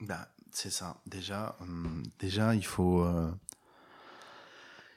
Bah, 0.00 0.28
c'est 0.56 0.70
ça. 0.70 1.02
Déjà, 1.04 1.54
hum, 1.60 2.02
déjà 2.18 2.54
il 2.54 2.64
faut, 2.64 3.02
euh, 3.02 3.30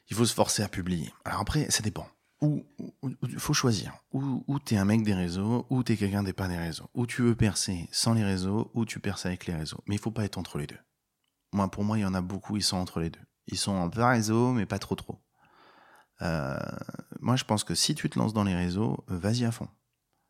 il 0.09 0.15
faut 0.15 0.25
se 0.25 0.33
forcer 0.33 0.63
à 0.63 0.69
publier. 0.69 1.13
Alors 1.25 1.41
après, 1.41 1.69
ça 1.69 1.83
dépend. 1.83 2.07
Il 2.41 3.37
faut 3.37 3.53
choisir. 3.53 3.93
Ou, 4.13 4.59
tu 4.65 4.75
es 4.75 4.77
un 4.77 4.85
mec 4.85 5.03
des 5.03 5.13
réseaux, 5.13 5.67
ou 5.69 5.83
tu 5.83 5.91
es 5.91 5.97
quelqu'un 5.97 6.23
des 6.23 6.31
pas 6.31 6.47
des 6.47 6.57
réseaux. 6.57 6.89
Ou 6.93 7.05
tu 7.05 7.23
veux 7.23 7.35
percer 7.35 7.89
sans 7.91 8.13
les 8.13 8.23
réseaux, 8.23 8.71
ou 8.73 8.85
tu 8.85 9.01
perces 9.01 9.25
avec 9.25 9.45
les 9.47 9.53
réseaux. 9.53 9.83
Mais 9.87 9.95
il 9.95 9.99
faut 9.99 10.11
pas 10.11 10.23
être 10.23 10.37
entre 10.37 10.57
les 10.57 10.65
deux. 10.65 10.79
Moi, 11.51 11.69
pour 11.69 11.83
moi, 11.83 11.97
il 11.97 12.01
y 12.01 12.05
en 12.05 12.13
a 12.13 12.21
beaucoup, 12.21 12.55
ils 12.55 12.63
sont 12.63 12.77
entre 12.77 13.01
les 13.01 13.09
deux. 13.09 13.19
Ils 13.47 13.57
sont 13.57 13.73
en 13.73 13.89
plein 13.89 14.07
réseau, 14.07 14.53
mais 14.53 14.65
pas 14.65 14.79
trop 14.79 14.95
trop. 14.95 15.19
Euh, 16.21 16.57
moi, 17.19 17.35
je 17.35 17.43
pense 17.43 17.65
que 17.65 17.75
si 17.75 17.95
tu 17.95 18.09
te 18.09 18.17
lances 18.17 18.33
dans 18.33 18.45
les 18.45 18.55
réseaux, 18.55 19.03
vas-y 19.07 19.43
à 19.43 19.51
fond. 19.51 19.67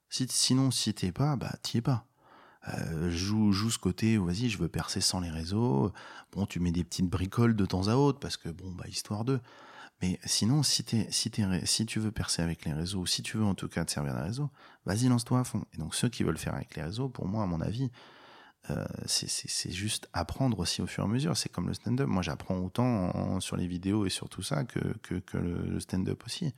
Si, 0.10 0.26
sinon, 0.27 0.72
si 0.72 0.91
t'es 0.95 1.11
pas, 1.11 1.35
bah 1.35 1.53
t'y 1.61 1.77
es 1.77 1.81
pas. 1.81 2.09
Euh, 2.78 3.10
joue, 3.10 3.52
joue 3.52 3.70
ce 3.70 3.78
côté, 3.78 4.18
vas-y, 4.18 4.50
je 4.50 4.58
veux 4.58 4.68
percer 4.68 5.02
sans 5.02 5.20
les 5.20 5.30
réseaux. 5.30 5.91
Bon, 6.32 6.46
tu 6.46 6.60
mets 6.60 6.72
des 6.72 6.84
petites 6.84 7.10
bricoles 7.10 7.56
de 7.56 7.66
temps 7.66 7.88
à 7.88 7.96
autre 7.96 8.20
parce 8.20 8.38
que, 8.38 8.50
bon, 8.50 8.72
bah, 8.72 8.86
histoire 8.88 9.26
d'eux. 9.26 9.40
Mais 10.02 10.20
sinon, 10.26 10.64
si, 10.64 10.86
si, 11.10 11.32
si 11.66 11.86
tu 11.86 12.00
veux 12.00 12.12
percer 12.12 12.41
avec 12.41 12.66
les 12.66 12.74
réseaux, 12.74 13.00
ou 13.00 13.06
si 13.06 13.22
tu 13.22 13.38
veux 13.38 13.44
en 13.44 13.56
tout 13.56 13.68
cas 13.68 13.84
te 13.84 13.91
servir 13.91 14.14
d'un 14.14 14.24
réseau, 14.24 14.50
vas-y, 14.86 15.08
lance-toi 15.08 15.40
à 15.40 15.44
fond. 15.44 15.66
Et 15.74 15.78
donc, 15.78 15.94
ceux 15.94 16.10
qui 16.10 16.24
veulent 16.24 16.38
faire 16.38 16.56
avec 16.56 16.76
les 16.76 16.84
réseaux, 16.84 17.10
pour 17.10 17.28
moi, 17.28 17.44
à 17.44 17.48
mon 17.48 17.60
avis, 17.60 17.91
euh, 18.70 18.86
c'est 19.06 19.72
juste 19.72 20.08
apprendre 20.14 20.60
aussi 20.60 20.82
au 20.82 20.88
fur 20.88 21.04
et 21.04 21.08
à 21.08 21.10
mesure. 21.10 21.36
C'est 21.36 21.50
comme 21.50 21.68
le 21.68 21.74
stand-up. 21.74 22.08
Moi, 22.08 22.22
j'apprends 22.22 22.58
autant 22.60 23.40
sur 23.41 23.58
les 23.58 23.68
vidéos 23.68 24.06
et 24.06 24.10
sur 24.10 24.30
tout 24.30 24.44
ça 24.44 24.64
que, 24.64 24.80
que, 25.02 25.38
le 25.38 25.80
stand-up 25.80 26.24
aussi 26.26 26.54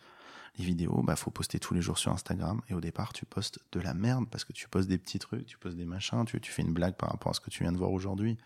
les 0.58 0.66
vidéos, 0.66 1.02
bah 1.04 1.16
faut 1.16 1.32
poster 1.32 1.60
tous 1.60 1.74
les 1.74 1.82
jours 1.82 1.98
sur 1.98 2.12
Instagram. 2.12 2.62
Et 2.70 2.74
au 2.74 2.82
départ, 2.82 3.14
tu 3.14 3.26
postes 3.26 3.60
de 3.72 3.80
la 3.80 3.94
merde 3.94 4.26
parce 4.30 4.44
que 4.44 4.54
tu 4.54 4.68
postes 4.68 4.90
des 4.90 4.98
petits 4.98 5.20
trucs, 5.20 5.46
tu 5.46 5.58
postes 5.58 5.78
des 5.78 5.86
machins, 5.86 6.26
tu, 6.26 6.40
fais 6.52 6.62
une 6.62 6.74
blague 6.74 6.96
par 6.96 7.10
rapport 7.10 7.32
à 7.32 7.34
ce 7.34 7.40
que 7.40 7.50
tu 7.50 7.64
viens 7.64 7.72
de 7.72 7.78
voir 7.78 7.92
aujourd'hui. 7.92 8.38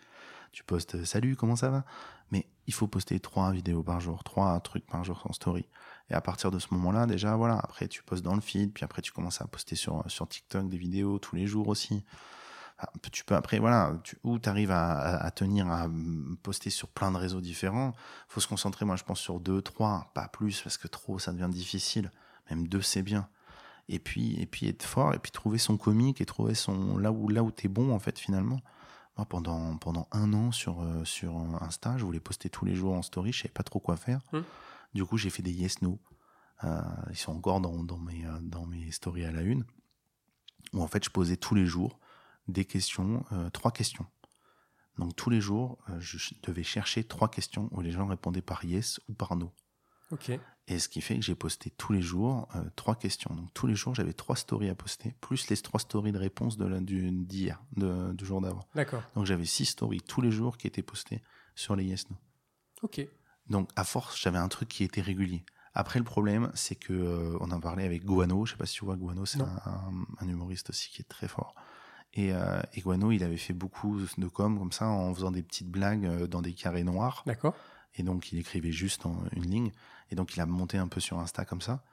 Tu 0.52 0.64
postes 0.64 0.94
euh, 0.94 1.04
salut, 1.04 1.36
comment 1.36 1.56
ça 1.56 1.70
va? 1.70 1.84
Mais 2.30 2.46
il 2.66 2.74
faut 2.74 2.86
poster 2.86 3.20
trois 3.20 3.52
vidéos 3.52 3.82
par 3.82 4.00
jour, 4.00 4.24
trois 4.24 4.58
trucs 4.60 4.86
par 4.86 5.04
jour 5.04 5.20
en 5.28 5.32
story. 5.32 5.66
Et 6.10 6.14
à 6.14 6.20
partir 6.20 6.50
de 6.50 6.58
ce 6.58 6.68
moment-là, 6.72 7.06
déjà, 7.06 7.36
voilà, 7.36 7.58
après 7.58 7.88
tu 7.88 8.02
postes 8.02 8.24
dans 8.24 8.34
le 8.34 8.40
feed, 8.40 8.72
puis 8.72 8.84
après 8.84 9.02
tu 9.02 9.12
commences 9.12 9.40
à 9.40 9.46
poster 9.46 9.76
sur, 9.76 10.04
sur 10.08 10.28
TikTok 10.28 10.68
des 10.68 10.78
vidéos 10.78 11.18
tous 11.18 11.36
les 11.36 11.46
jours 11.46 11.68
aussi. 11.68 12.04
Ah, 12.78 12.90
tu 13.10 13.24
peux 13.24 13.34
après, 13.34 13.58
voilà, 13.58 13.98
tu, 14.04 14.18
ou 14.22 14.38
tu 14.38 14.48
arrives 14.48 14.70
à, 14.70 15.30
tenir 15.30 15.66
à 15.70 15.88
poster 16.42 16.68
sur 16.68 16.88
plein 16.88 17.10
de 17.10 17.16
réseaux 17.16 17.40
différents. 17.40 17.94
faut 18.28 18.40
se 18.40 18.48
concentrer, 18.48 18.84
moi, 18.84 18.96
je 18.96 19.04
pense, 19.04 19.18
sur 19.18 19.40
deux, 19.40 19.62
trois, 19.62 20.10
pas 20.14 20.28
plus, 20.28 20.60
parce 20.60 20.76
que 20.76 20.86
trop, 20.86 21.18
ça 21.18 21.32
devient 21.32 21.48
difficile. 21.50 22.10
Même 22.50 22.68
deux, 22.68 22.82
c'est 22.82 23.02
bien. 23.02 23.28
Et 23.88 23.98
puis, 23.98 24.38
et 24.40 24.46
puis 24.46 24.68
être 24.68 24.82
fort, 24.82 25.14
et 25.14 25.18
puis 25.18 25.32
trouver 25.32 25.58
son 25.58 25.78
comique, 25.78 26.20
et 26.20 26.26
trouver 26.26 26.54
son 26.54 26.98
là 26.98 27.12
où, 27.12 27.28
là 27.28 27.42
où 27.42 27.50
t'es 27.50 27.68
bon, 27.68 27.94
en 27.94 27.98
fait, 27.98 28.18
finalement. 28.18 28.60
Moi, 29.16 29.24
pendant, 29.24 29.78
pendant 29.78 30.06
un 30.12 30.34
an 30.34 30.52
sur, 30.52 30.82
euh, 30.82 31.02
sur 31.04 31.34
Insta, 31.62 31.96
je 31.96 32.04
voulais 32.04 32.20
poster 32.20 32.50
tous 32.50 32.66
les 32.66 32.74
jours 32.74 32.92
en 32.92 33.00
story, 33.00 33.32
je 33.32 33.42
savais 33.42 33.52
pas 33.52 33.62
trop 33.62 33.80
quoi 33.80 33.96
faire. 33.96 34.20
Hum. 34.34 34.44
Du 34.92 35.04
coup, 35.06 35.16
j'ai 35.16 35.30
fait 35.30 35.42
des 35.42 35.52
yes 35.52 35.80
no. 35.80 35.98
Euh, 36.64 36.80
ils 37.10 37.16
sont 37.16 37.34
encore 37.34 37.60
dans, 37.62 37.84
dans, 37.84 37.98
mes, 37.98 38.26
euh, 38.26 38.38
dans 38.42 38.66
mes 38.66 38.90
stories 38.90 39.24
à 39.24 39.32
la 39.32 39.40
une, 39.40 39.64
où 40.74 40.82
en 40.82 40.86
fait, 40.86 41.02
je 41.04 41.10
posais 41.10 41.36
tous 41.36 41.54
les 41.54 41.64
jours 41.64 41.98
des 42.48 42.64
questions, 42.64 43.24
euh, 43.32 43.50
trois 43.50 43.72
questions. 43.72 44.06
Donc 44.98 45.14
tous 45.14 45.30
les 45.30 45.40
jours, 45.40 45.78
euh, 45.90 46.00
je 46.00 46.18
devais 46.42 46.62
chercher 46.62 47.04
trois 47.04 47.28
questions 47.28 47.68
où 47.72 47.80
les 47.80 47.90
gens 47.90 48.06
répondaient 48.06 48.42
par 48.42 48.64
yes 48.64 49.00
ou 49.08 49.14
par 49.14 49.36
no. 49.36 49.52
Ok. 50.10 50.30
Et 50.68 50.78
ce 50.78 50.88
qui 50.88 51.00
fait 51.00 51.16
que 51.16 51.22
j'ai 51.22 51.34
posté 51.34 51.70
tous 51.70 51.92
les 51.92 52.00
jours 52.00 52.48
euh, 52.54 52.62
trois 52.76 52.96
questions. 52.96 53.34
Donc 53.34 53.52
tous 53.54 53.66
les 53.66 53.74
jours, 53.74 53.94
j'avais 53.94 54.12
trois 54.12 54.36
stories 54.36 54.68
à 54.68 54.74
poster, 54.74 55.14
plus 55.20 55.48
les 55.48 55.56
trois 55.56 55.80
stories 55.80 56.12
de 56.12 56.18
réponse 56.18 56.56
de 56.56 56.66
d'hier, 56.78 57.62
de, 57.76 58.12
du 58.12 58.24
jour 58.24 58.40
d'avant. 58.40 58.66
D'accord. 58.74 59.02
Donc 59.14 59.26
j'avais 59.26 59.44
six 59.44 59.66
stories 59.66 60.00
tous 60.00 60.20
les 60.20 60.30
jours 60.30 60.56
qui 60.56 60.66
étaient 60.66 60.82
postées 60.82 61.22
sur 61.54 61.76
les 61.76 61.84
yes 61.84 62.08
no. 62.10 62.16
Ok. 62.82 63.06
Donc 63.48 63.70
à 63.76 63.84
force, 63.84 64.20
j'avais 64.20 64.38
un 64.38 64.48
truc 64.48 64.68
qui 64.68 64.82
était 64.84 65.00
régulier. 65.00 65.44
Après, 65.78 65.98
le 65.98 66.06
problème, 66.06 66.50
c'est 66.54 66.74
que 66.74 67.36
on 67.38 67.50
en 67.50 67.60
parlait 67.60 67.84
avec 67.84 68.02
Guano. 68.02 68.46
Je 68.46 68.52
sais 68.52 68.56
pas 68.56 68.64
si 68.64 68.76
tu 68.76 68.86
vois 68.86 68.96
Guano, 68.96 69.26
c'est 69.26 69.42
un, 69.42 70.26
humoriste 70.26 70.70
aussi 70.70 70.88
qui 70.88 71.02
est 71.02 71.08
très 71.08 71.28
fort. 71.28 71.54
Et, 72.16 72.32
euh, 72.32 72.60
Guano, 72.78 73.12
il 73.12 73.22
avait 73.22 73.36
fait 73.36 73.52
beaucoup 73.52 74.00
de 74.00 74.28
com 74.28 74.58
comme 74.58 74.72
ça 74.72 74.88
en 74.88 75.14
faisant 75.14 75.30
des 75.30 75.42
petites 75.42 75.68
blagues 75.68 76.06
euh, 76.06 76.26
dans 76.26 76.40
des 76.40 76.54
carrés 76.54 76.82
noirs. 76.82 77.22
D'accord. 77.26 77.54
Et 77.94 78.02
donc, 78.02 78.32
il 78.32 78.38
écrivait 78.38 78.72
juste 78.72 79.04
en 79.04 79.22
une 79.32 79.46
ligne. 79.46 79.72
Et 80.10 80.16
donc, 80.16 80.34
il 80.34 80.40
a 80.40 80.46
monté 80.46 80.78
un 80.78 80.88
peu 80.88 80.98
sur 80.98 81.18
Insta 81.18 81.44
comme 81.44 81.60
ça. 81.60 81.84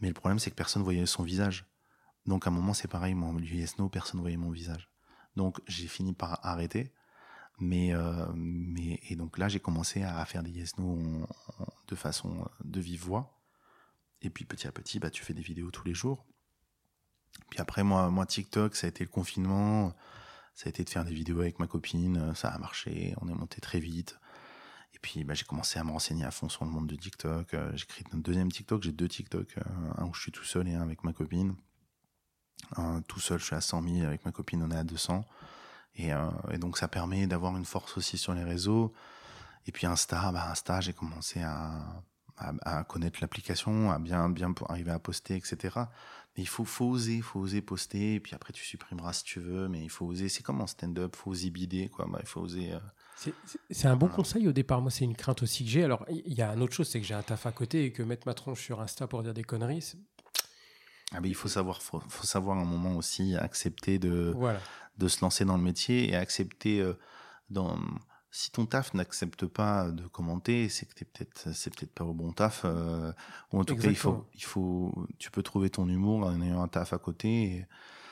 Mais 0.00 0.08
le 0.08 0.14
problème, 0.14 0.38
c'est 0.38 0.50
que 0.50 0.56
personne 0.56 0.82
voyait 0.82 1.06
son 1.06 1.24
visage. 1.24 1.66
Donc, 2.26 2.46
à 2.46 2.50
un 2.50 2.52
moment, 2.52 2.72
c'est 2.72 2.88
pareil. 2.88 3.14
Moi, 3.14 3.32
du 3.40 3.56
Yesno, 3.56 3.88
personne 3.88 4.20
voyait 4.20 4.36
mon 4.36 4.50
visage. 4.50 4.88
Donc, 5.34 5.60
j'ai 5.66 5.88
fini 5.88 6.12
par 6.12 6.44
arrêter. 6.46 6.92
Mais, 7.58 7.94
euh, 7.94 8.26
mais 8.34 9.00
et 9.08 9.16
donc 9.16 9.38
là, 9.38 9.48
j'ai 9.48 9.60
commencé 9.60 10.02
à 10.02 10.24
faire 10.24 10.42
des 10.42 10.50
Yesno 10.50 11.26
de 11.88 11.94
façon 11.94 12.48
de 12.64 12.80
vive 12.80 13.04
voix. 13.04 13.40
Et 14.22 14.30
puis, 14.30 14.44
petit 14.44 14.68
à 14.68 14.72
petit, 14.72 15.00
bah, 15.00 15.10
tu 15.10 15.24
fais 15.24 15.34
des 15.34 15.42
vidéos 15.42 15.70
tous 15.70 15.84
les 15.84 15.94
jours. 15.94 16.24
Puis 17.50 17.60
après, 17.60 17.82
moi, 17.82 18.10
moi, 18.10 18.26
TikTok, 18.26 18.76
ça 18.76 18.86
a 18.86 18.90
été 18.90 19.04
le 19.04 19.10
confinement. 19.10 19.92
Ça 20.54 20.66
a 20.66 20.68
été 20.70 20.84
de 20.84 20.90
faire 20.90 21.04
des 21.04 21.14
vidéos 21.14 21.40
avec 21.40 21.58
ma 21.58 21.66
copine. 21.66 22.34
Ça 22.34 22.48
a 22.48 22.58
marché. 22.58 23.14
On 23.20 23.28
est 23.28 23.34
monté 23.34 23.60
très 23.60 23.80
vite. 23.80 24.18
Et 24.94 24.98
puis, 24.98 25.24
bah, 25.24 25.34
j'ai 25.34 25.44
commencé 25.44 25.78
à 25.78 25.84
me 25.84 25.90
renseigner 25.90 26.24
à 26.24 26.30
fond 26.30 26.48
sur 26.48 26.64
le 26.64 26.70
monde 26.70 26.86
de 26.86 26.96
TikTok. 26.96 27.54
Euh, 27.54 27.70
j'ai 27.74 27.86
créé 27.86 28.04
un 28.12 28.18
deuxième 28.18 28.50
TikTok. 28.50 28.82
J'ai 28.82 28.92
deux 28.92 29.08
TikTok. 29.08 29.58
Euh, 29.58 29.62
un 29.98 30.06
où 30.06 30.14
je 30.14 30.20
suis 30.20 30.32
tout 30.32 30.44
seul 30.44 30.68
et 30.68 30.74
un 30.74 30.82
avec 30.82 31.04
ma 31.04 31.12
copine. 31.12 31.54
tout 33.08 33.20
seul, 33.20 33.38
je 33.38 33.44
suis 33.44 33.56
à 33.56 33.60
100 33.60 33.82
000. 33.82 34.06
Avec 34.06 34.24
ma 34.24 34.32
copine, 34.32 34.62
on 34.62 34.70
est 34.70 34.76
à 34.76 34.84
200. 34.84 35.24
Et, 35.96 36.12
euh, 36.12 36.30
et 36.50 36.58
donc, 36.58 36.78
ça 36.78 36.88
permet 36.88 37.26
d'avoir 37.26 37.56
une 37.56 37.64
force 37.64 37.96
aussi 37.96 38.18
sur 38.18 38.34
les 38.34 38.44
réseaux. 38.44 38.92
Et 39.66 39.72
puis 39.72 39.86
Insta, 39.86 40.30
bah 40.32 40.50
Insta, 40.50 40.80
j'ai 40.80 40.92
commencé 40.92 41.40
à, 41.40 42.02
à, 42.36 42.52
à, 42.62 42.84
connaître 42.84 43.18
l'application, 43.20 43.90
à 43.90 43.98
bien, 43.98 44.28
bien 44.28 44.54
arriver 44.68 44.90
à 44.90 44.98
poster, 44.98 45.36
etc. 45.36 45.58
Mais 46.36 46.42
il 46.42 46.48
faut, 46.48 46.64
faut 46.64 46.86
oser, 46.86 47.20
faut 47.20 47.40
oser 47.40 47.62
poster, 47.62 48.14
et 48.14 48.20
puis 48.20 48.34
après 48.34 48.52
tu 48.52 48.64
supprimeras 48.64 49.12
si 49.12 49.24
tu 49.24 49.40
veux, 49.40 49.68
mais 49.68 49.82
il 49.82 49.90
faut 49.90 50.06
oser. 50.06 50.28
C'est 50.28 50.42
comme 50.42 50.60
en 50.60 50.66
stand-up, 50.66 51.14
faut 51.14 51.30
oser 51.30 51.50
bider, 51.50 51.88
quoi. 51.88 52.06
Bah, 52.10 52.18
il 52.20 52.26
faut 52.26 52.40
oser. 52.40 52.72
Euh, 52.72 53.32
c'est 53.70 53.86
un 53.86 53.96
bon 53.96 54.08
conseil 54.08 54.48
au 54.48 54.52
départ. 54.52 54.80
Moi, 54.80 54.90
c'est 54.90 55.04
une 55.04 55.14
crainte 55.14 55.42
aussi 55.42 55.64
que 55.64 55.70
j'ai. 55.70 55.84
Alors, 55.84 56.04
il 56.08 56.34
y 56.34 56.42
a 56.42 56.52
une 56.52 56.62
autre 56.62 56.74
chose, 56.74 56.88
c'est 56.88 57.00
que 57.00 57.06
j'ai 57.06 57.14
un 57.14 57.22
taf 57.22 57.46
à 57.46 57.52
côté 57.52 57.84
et 57.84 57.92
que 57.92 58.02
mettre 58.02 58.26
ma 58.26 58.34
tronche 58.34 58.60
sur 58.60 58.80
Insta 58.80 59.06
pour 59.06 59.22
dire 59.22 59.34
des 59.34 59.44
conneries. 59.44 59.94
Ah, 61.12 61.20
mais 61.20 61.28
il 61.28 61.34
faut 61.34 61.48
savoir, 61.48 61.80
faut, 61.80 62.02
savoir 62.22 62.58
un 62.58 62.64
moment 62.64 62.96
aussi 62.96 63.36
accepter 63.36 64.00
de, 64.00 64.34
de 64.98 65.08
se 65.08 65.20
lancer 65.20 65.44
dans 65.44 65.56
le 65.56 65.62
métier 65.62 66.10
et 66.10 66.16
accepter 66.16 66.80
euh, 66.80 66.94
dans 67.50 67.78
si 68.34 68.50
ton 68.50 68.66
taf 68.66 68.94
n'accepte 68.94 69.46
pas 69.46 69.92
de 69.92 70.08
commenter, 70.08 70.68
c'est 70.68 70.86
que 70.86 71.04
peut-être 71.04 71.54
c'est 71.54 71.72
peut-être 71.72 71.92
pas 71.92 72.02
au 72.04 72.12
bon 72.12 72.32
taf. 72.32 72.62
Euh, 72.64 73.12
ou 73.52 73.60
en 73.60 73.64
tout 73.64 73.76
cas, 73.76 73.88
il 73.88 73.96
faut, 73.96 74.26
il 74.34 74.42
faut, 74.42 74.92
tu 75.20 75.30
peux 75.30 75.44
trouver 75.44 75.70
ton 75.70 75.88
humour 75.88 76.26
en 76.26 76.42
ayant 76.42 76.60
un 76.60 76.66
taf 76.66 76.92
à 76.92 76.98
côté. 76.98 77.64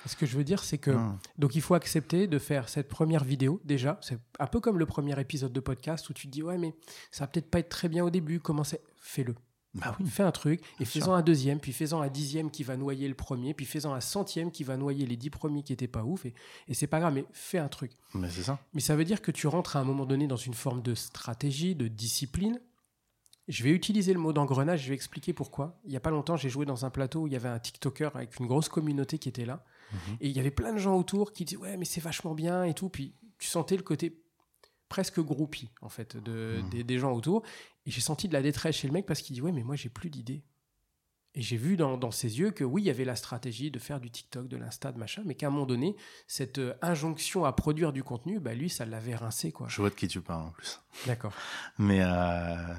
Ce 0.06 0.14
que 0.14 0.24
je 0.24 0.36
veux 0.36 0.44
dire, 0.44 0.62
c'est 0.62 0.78
que 0.78 0.96
donc 1.38 1.56
il 1.56 1.60
faut 1.60 1.74
accepter 1.74 2.28
de 2.28 2.38
faire 2.38 2.68
cette 2.68 2.88
première 2.88 3.24
vidéo 3.24 3.60
déjà. 3.64 3.98
C'est 4.00 4.16
un 4.38 4.46
peu 4.46 4.60
comme 4.60 4.78
le 4.78 4.86
premier 4.86 5.20
épisode 5.20 5.52
de 5.52 5.60
podcast 5.60 6.08
où 6.08 6.12
tu 6.12 6.28
te 6.28 6.32
dis 6.32 6.42
ouais 6.44 6.56
mais 6.56 6.72
ça 7.10 7.24
va 7.24 7.28
peut-être 7.28 7.50
pas 7.50 7.58
être 7.58 7.68
très 7.68 7.88
bien 7.88 8.04
au 8.04 8.10
début. 8.10 8.38
Comment 8.38 8.62
c'est? 8.62 8.80
Fais-le. 9.00 9.34
Bah 9.74 9.96
Fais 10.06 10.22
un 10.22 10.32
truc 10.32 10.60
et 10.80 10.84
fais-en 10.84 11.14
un 11.14 11.22
deuxième, 11.22 11.58
puis 11.58 11.72
fais-en 11.72 12.02
un 12.02 12.08
dixième 12.08 12.50
qui 12.50 12.62
va 12.62 12.76
noyer 12.76 13.08
le 13.08 13.14
premier, 13.14 13.54
puis 13.54 13.64
fais-en 13.64 13.94
un 13.94 14.00
centième 14.00 14.50
qui 14.50 14.64
va 14.64 14.76
noyer 14.76 15.06
les 15.06 15.16
dix 15.16 15.30
premiers 15.30 15.62
qui 15.62 15.72
étaient 15.72 15.88
pas 15.88 16.04
ouf. 16.04 16.26
Et, 16.26 16.34
et 16.68 16.74
c'est 16.74 16.86
pas 16.86 17.00
grave, 17.00 17.14
mais 17.14 17.24
fais 17.32 17.58
un 17.58 17.68
truc. 17.68 17.92
Mais 18.14 18.28
c'est 18.28 18.42
ça. 18.42 18.58
Mais 18.74 18.80
ça 18.80 18.96
veut 18.96 19.04
dire 19.04 19.22
que 19.22 19.30
tu 19.30 19.46
rentres 19.46 19.76
à 19.76 19.80
un 19.80 19.84
moment 19.84 20.04
donné 20.04 20.26
dans 20.26 20.36
une 20.36 20.52
forme 20.54 20.82
de 20.82 20.94
stratégie, 20.94 21.74
de 21.74 21.88
discipline. 21.88 22.60
Je 23.48 23.64
vais 23.64 23.70
utiliser 23.70 24.12
le 24.12 24.20
mot 24.20 24.32
d'engrenage, 24.32 24.82
je 24.82 24.88
vais 24.90 24.94
expliquer 24.94 25.32
pourquoi. 25.32 25.80
Il 25.84 25.92
y 25.92 25.96
a 25.96 26.00
pas 26.00 26.10
longtemps, 26.10 26.36
j'ai 26.36 26.50
joué 26.50 26.66
dans 26.66 26.84
un 26.84 26.90
plateau 26.90 27.22
où 27.22 27.26
il 27.26 27.32
y 27.32 27.36
avait 27.36 27.48
un 27.48 27.58
TikToker 27.58 28.14
avec 28.14 28.38
une 28.38 28.46
grosse 28.46 28.68
communauté 28.68 29.18
qui 29.18 29.28
était 29.28 29.46
là. 29.46 29.64
Mhm. 29.92 30.16
Et 30.20 30.28
il 30.28 30.36
y 30.36 30.40
avait 30.40 30.50
plein 30.50 30.72
de 30.72 30.78
gens 30.78 30.96
autour 30.96 31.32
qui 31.32 31.44
disaient 31.44 31.60
Ouais, 31.60 31.76
mais 31.76 31.84
c'est 31.84 32.00
vachement 32.00 32.34
bien 32.34 32.64
et 32.64 32.74
tout. 32.74 32.88
Puis 32.88 33.14
tu 33.38 33.48
sentais 33.48 33.76
le 33.76 33.82
côté 33.82 34.22
presque 34.92 35.20
groupie 35.20 35.70
en 35.80 35.88
fait 35.88 36.18
de, 36.18 36.60
mmh. 36.60 36.82
des, 36.82 36.98
gens 36.98 37.12
autour 37.12 37.42
et 37.86 37.90
j'ai 37.90 38.02
senti 38.02 38.28
de 38.28 38.34
la 38.34 38.42
détresse 38.42 38.76
chez 38.76 38.86
le 38.86 38.92
mec 38.92 39.06
parce 39.06 39.22
qu'il 39.22 39.32
dit 39.32 39.40
ouais 39.40 39.50
mais 39.50 39.62
moi 39.62 39.74
j'ai 39.74 39.88
plus 39.88 40.10
d'idées 40.10 40.42
Et 41.34 41.40
j'ai 41.40 41.56
vu 41.56 41.78
dans, 41.78 41.96
dans, 41.96 42.10
ses 42.10 42.38
yeux 42.40 42.50
que 42.50 42.62
oui, 42.62 42.82
il 42.82 42.84
y 42.84 42.90
avait 42.90 43.06
la 43.06 43.16
stratégie 43.16 43.70
de 43.70 43.78
faire 43.78 44.00
du 44.00 44.10
TikTok, 44.10 44.48
de 44.48 44.58
l'Insta, 44.58 44.92
de 44.92 44.98
machin, 44.98 45.22
mais 45.24 45.34
qu'à 45.34 45.46
un 45.46 45.50
moment 45.50 45.64
donné, 45.64 45.96
cette 46.26 46.58
euh, 46.58 46.74
injonction 46.82 47.46
à 47.46 47.52
produire 47.54 47.94
du 47.94 48.04
contenu, 48.04 48.38
bah, 48.38 48.52
lui, 48.52 48.68
ça 48.68 48.84
l'avait 48.84 49.14
rincé. 49.16 49.50
Quoi. 49.50 49.66
Je 49.70 49.80
vois 49.80 49.88
de 49.88 49.94
qui 49.94 50.08
tu 50.08 50.20
parles 50.20 50.42
en 50.48 50.50
plus. 50.50 50.78
D'accord. 51.06 51.32
Mais 51.78 52.00
euh, 52.02 52.74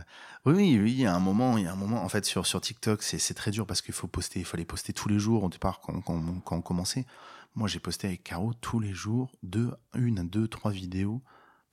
oui, 0.45 0.77
oui, 0.79 0.91
il 0.91 1.01
y 1.01 1.07
a 1.07 1.15
un 1.15 1.19
moment, 1.19 1.57
il 1.57 1.63
y 1.63 1.67
a 1.67 1.73
un 1.73 1.75
moment. 1.75 2.03
En 2.03 2.09
fait, 2.09 2.25
sur, 2.25 2.45
sur 2.45 2.61
TikTok, 2.61 3.01
c'est 3.01 3.33
très 3.33 3.49
dur 3.49 3.65
parce 3.65 3.81
qu'il 3.81 3.95
faut 3.95 4.07
poster, 4.07 4.41
il 4.41 4.45
fallait 4.45 4.65
poster 4.65 4.93
tous 4.93 5.09
les 5.09 5.17
jours 5.17 5.43
au 5.43 5.49
départ 5.49 5.79
quand, 5.79 5.99
quand, 6.01 6.21
quand 6.45 6.57
on 6.57 6.61
commençait. 6.61 7.07
Moi, 7.55 7.67
j'ai 7.67 7.79
posté 7.79 8.05
avec 8.05 8.23
Caro 8.23 8.53
tous 8.53 8.79
les 8.79 8.93
jours, 8.93 9.31
deux, 9.41 9.71
une, 9.95 10.29
deux, 10.29 10.47
trois 10.47 10.71
vidéos 10.71 11.23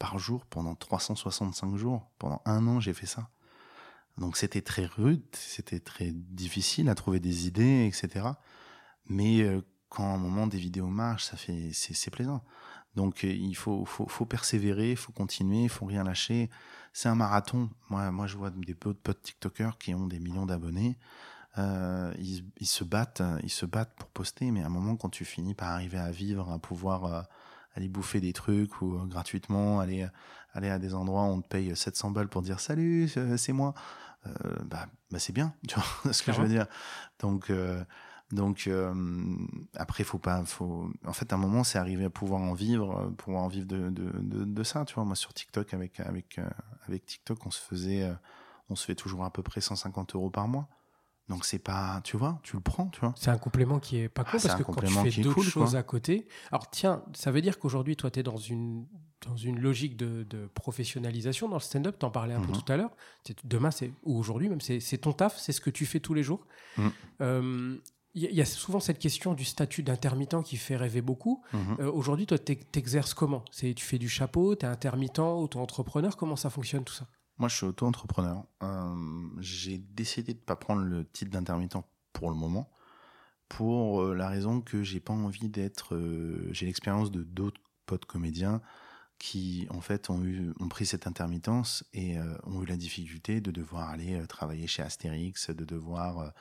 par 0.00 0.18
jour 0.18 0.46
pendant 0.46 0.74
365 0.74 1.76
jours. 1.76 2.10
Pendant 2.18 2.42
un 2.46 2.66
an, 2.66 2.80
j'ai 2.80 2.94
fait 2.94 3.06
ça. 3.06 3.28
Donc 4.18 4.36
c'était 4.36 4.62
très 4.62 4.86
rude, 4.86 5.22
c'était 5.32 5.78
très 5.78 6.10
difficile 6.10 6.88
à 6.88 6.96
trouver 6.96 7.20
des 7.20 7.46
idées, 7.46 7.86
etc. 7.86 8.26
Mais 9.06 9.42
euh, 9.42 9.60
quand 9.88 10.12
un 10.12 10.18
moment 10.18 10.48
des 10.48 10.58
vidéos 10.58 10.88
marchent, 10.88 11.26
ça 11.26 11.36
fait 11.36 11.70
c'est 11.72 12.10
plaisant. 12.10 12.42
Donc 12.96 13.24
euh, 13.24 13.28
il 13.28 13.54
faut, 13.54 13.84
faut, 13.84 14.26
persévérer, 14.26 14.92
il 14.92 14.96
faut 14.96 15.12
continuer, 15.12 15.64
il 15.64 15.68
faut 15.68 15.86
rien 15.86 16.02
lâcher. 16.02 16.50
C'est 16.92 17.08
un 17.08 17.14
marathon. 17.14 17.70
Moi, 17.90 18.10
moi, 18.10 18.26
je 18.26 18.36
vois 18.36 18.50
des 18.50 18.74
potes, 18.74 18.98
potes 19.00 19.22
TikTokers 19.22 19.78
qui 19.78 19.94
ont 19.94 20.06
des 20.06 20.18
millions 20.18 20.46
d'abonnés. 20.46 20.98
Euh, 21.58 22.12
ils, 22.18 22.44
ils, 22.58 22.66
se 22.66 22.84
battent, 22.84 23.22
ils 23.42 23.50
se 23.50 23.66
battent 23.66 23.94
pour 23.96 24.08
poster, 24.08 24.50
mais 24.50 24.62
à 24.62 24.66
un 24.66 24.70
moment, 24.70 24.96
quand 24.96 25.10
tu 25.10 25.24
finis 25.24 25.54
par 25.54 25.68
arriver 25.68 25.98
à 25.98 26.10
vivre, 26.10 26.50
à 26.50 26.58
pouvoir 26.58 27.28
aller 27.74 27.88
bouffer 27.88 28.20
des 28.20 28.32
trucs 28.32 28.82
ou 28.82 28.94
euh, 28.94 29.04
gratuitement 29.06 29.80
aller 29.80 30.06
aller 30.52 30.68
à 30.68 30.78
des 30.78 30.94
endroits 30.94 31.22
où 31.22 31.26
on 31.26 31.40
te 31.40 31.48
paye 31.48 31.76
700 31.76 32.10
balles 32.10 32.28
pour 32.28 32.42
dire 32.42 32.60
salut, 32.60 33.08
c'est 33.36 33.52
moi. 33.52 33.74
bah, 34.64 34.86
bah 35.10 35.18
c'est 35.18 35.32
bien, 35.32 35.54
tu 35.68 35.78
vois 35.78 36.12
ce 36.12 36.22
que 36.22 36.32
je 36.32 36.40
veux 36.40 36.48
dire. 36.48 36.66
Donc 37.20 37.52
donc 38.32 38.68
après 39.76 40.04
faut 40.04 40.18
pas 40.18 40.44
faut 40.44 40.90
en 41.06 41.12
fait 41.12 41.32
à 41.32 41.36
un 41.36 41.38
moment 41.38 41.64
c'est 41.64 41.78
arrivé 41.78 42.04
à 42.04 42.10
pouvoir 42.10 42.40
en 42.40 42.54
vivre 42.54 43.12
pouvoir 43.18 43.44
en 43.44 43.48
vivre 43.48 43.66
de, 43.66 43.90
de, 43.90 44.10
de, 44.18 44.44
de, 44.44 44.62
ça 44.62 44.84
tu 44.84 44.94
vois 44.94 45.04
moi 45.04 45.16
sur 45.16 45.32
TikTok 45.34 45.74
avec 45.74 46.00
avec 46.00 46.40
avec 46.86 47.06
TikTok 47.06 47.44
on 47.46 47.50
se 47.50 47.60
faisait 47.60 48.08
on 48.68 48.76
se 48.76 48.84
fait 48.84 48.94
toujours 48.94 49.24
à 49.24 49.32
peu 49.32 49.42
près 49.42 49.60
150 49.60 50.14
euros 50.14 50.30
par 50.30 50.46
mois 50.48 50.68
donc 51.30 51.44
c'est 51.46 51.58
pas, 51.58 52.00
tu 52.04 52.16
vois, 52.18 52.38
tu 52.42 52.56
le 52.56 52.60
prends, 52.62 52.88
tu 52.88 53.00
vois. 53.00 53.14
C'est 53.16 53.30
un 53.30 53.38
complément 53.38 53.78
qui 53.78 53.96
est 53.98 54.08
pas 54.10 54.24
con 54.24 54.30
ah, 54.34 54.38
parce 54.42 54.54
que 54.56 54.62
quand 54.62 54.74
tu 54.82 54.86
fais 55.10 55.22
d'autres 55.22 55.42
choses 55.42 55.76
à 55.76 55.82
côté. 55.82 56.26
Alors 56.52 56.68
tiens, 56.70 57.02
ça 57.14 57.30
veut 57.30 57.40
dire 57.40 57.58
qu'aujourd'hui, 57.58 57.96
toi, 57.96 58.10
tu 58.10 58.20
es 58.20 58.22
dans 58.22 58.36
une, 58.36 58.84
dans 59.26 59.36
une 59.36 59.58
logique 59.60 59.96
de, 59.96 60.24
de 60.24 60.46
professionnalisation 60.54 61.48
dans 61.48 61.56
le 61.56 61.60
stand-up. 61.62 61.96
Tu 61.98 62.04
en 62.04 62.10
parlais 62.10 62.34
un 62.34 62.40
peu 62.40 62.48
Mhm. 62.52 62.62
tout 62.62 62.72
à 62.72 62.76
l'heure. 62.76 62.90
Demain, 63.44 63.70
c'est 63.70 63.90
ou 64.04 64.18
aujourd'hui 64.18 64.48
même, 64.48 64.60
c'est 64.60 64.98
ton 64.98 65.12
taf, 65.12 65.38
c'est 65.38 65.52
ce 65.52 65.60
que 65.60 65.70
tu 65.70 65.86
fais 65.86 66.00
tous 66.00 66.14
les 66.14 66.22
jours. 66.22 66.46
Mhm. 66.76 66.90
Euh, 67.22 67.76
Il 68.16 68.22
y, 68.22 68.26
a- 68.26 68.30
il 68.42 68.46
souvent 68.46 68.80
cette 68.80 68.98
question 68.98 69.34
du 69.34 69.44
statut 69.44 69.84
d'intermittent 69.84 70.42
qui 70.42 70.56
fait 70.56 70.74
rêver 70.76 71.00
beaucoup. 71.00 71.44
Mhm. 71.52 71.76
Euh, 71.78 71.92
aujourd'hui, 71.92 72.26
toi, 72.26 72.40
t'ex- 72.40 72.66
t'exerces 72.72 73.14
comment? 73.14 73.44
Tu 73.52 73.72
fais 73.76 73.98
du 73.98 74.08
chapeau, 74.08 74.56
t'es 74.56 74.66
intermittent, 74.66 75.20
auto-entrepreneur. 75.20 76.16
Comment 76.16 76.34
ça 76.34 76.50
fonctionne 76.50 76.82
tout 76.82 76.92
ça? 76.92 77.06
Moi, 77.40 77.48
je 77.48 77.56
suis 77.56 77.64
auto-entrepreneur. 77.64 78.44
Euh, 78.62 78.94
j'ai 79.40 79.78
décidé 79.78 80.34
de 80.34 80.38
pas 80.38 80.56
prendre 80.56 80.82
le 80.82 81.06
titre 81.06 81.30
d'intermittent 81.30 81.78
pour 82.12 82.28
le 82.28 82.36
moment, 82.36 82.70
pour 83.48 84.02
euh, 84.02 84.14
la 84.14 84.28
raison 84.28 84.60
que 84.60 84.82
j'ai 84.82 85.00
pas 85.00 85.14
envie 85.14 85.48
d'être. 85.48 85.94
euh, 85.94 86.50
j'ai 86.52 86.66
l'expérience 86.66 87.10
de 87.10 87.22
d'autres 87.22 87.60
potes 87.86 88.04
comédiens 88.04 88.60
qui, 89.18 89.66
en 89.70 89.80
fait, 89.80 90.10
ont 90.10 90.22
eu 90.22 90.52
ont 90.60 90.68
pris 90.68 90.84
cette 90.84 91.06
intermittence 91.06 91.82
et 91.94 92.18
euh, 92.18 92.36
ont 92.44 92.62
eu 92.62 92.66
la 92.66 92.76
difficulté 92.76 93.40
de 93.40 93.50
devoir 93.50 93.88
aller 93.88 94.22
travailler 94.26 94.66
chez 94.66 94.82
Astérix, 94.82 95.48
de 95.48 95.64
devoir 95.64 96.32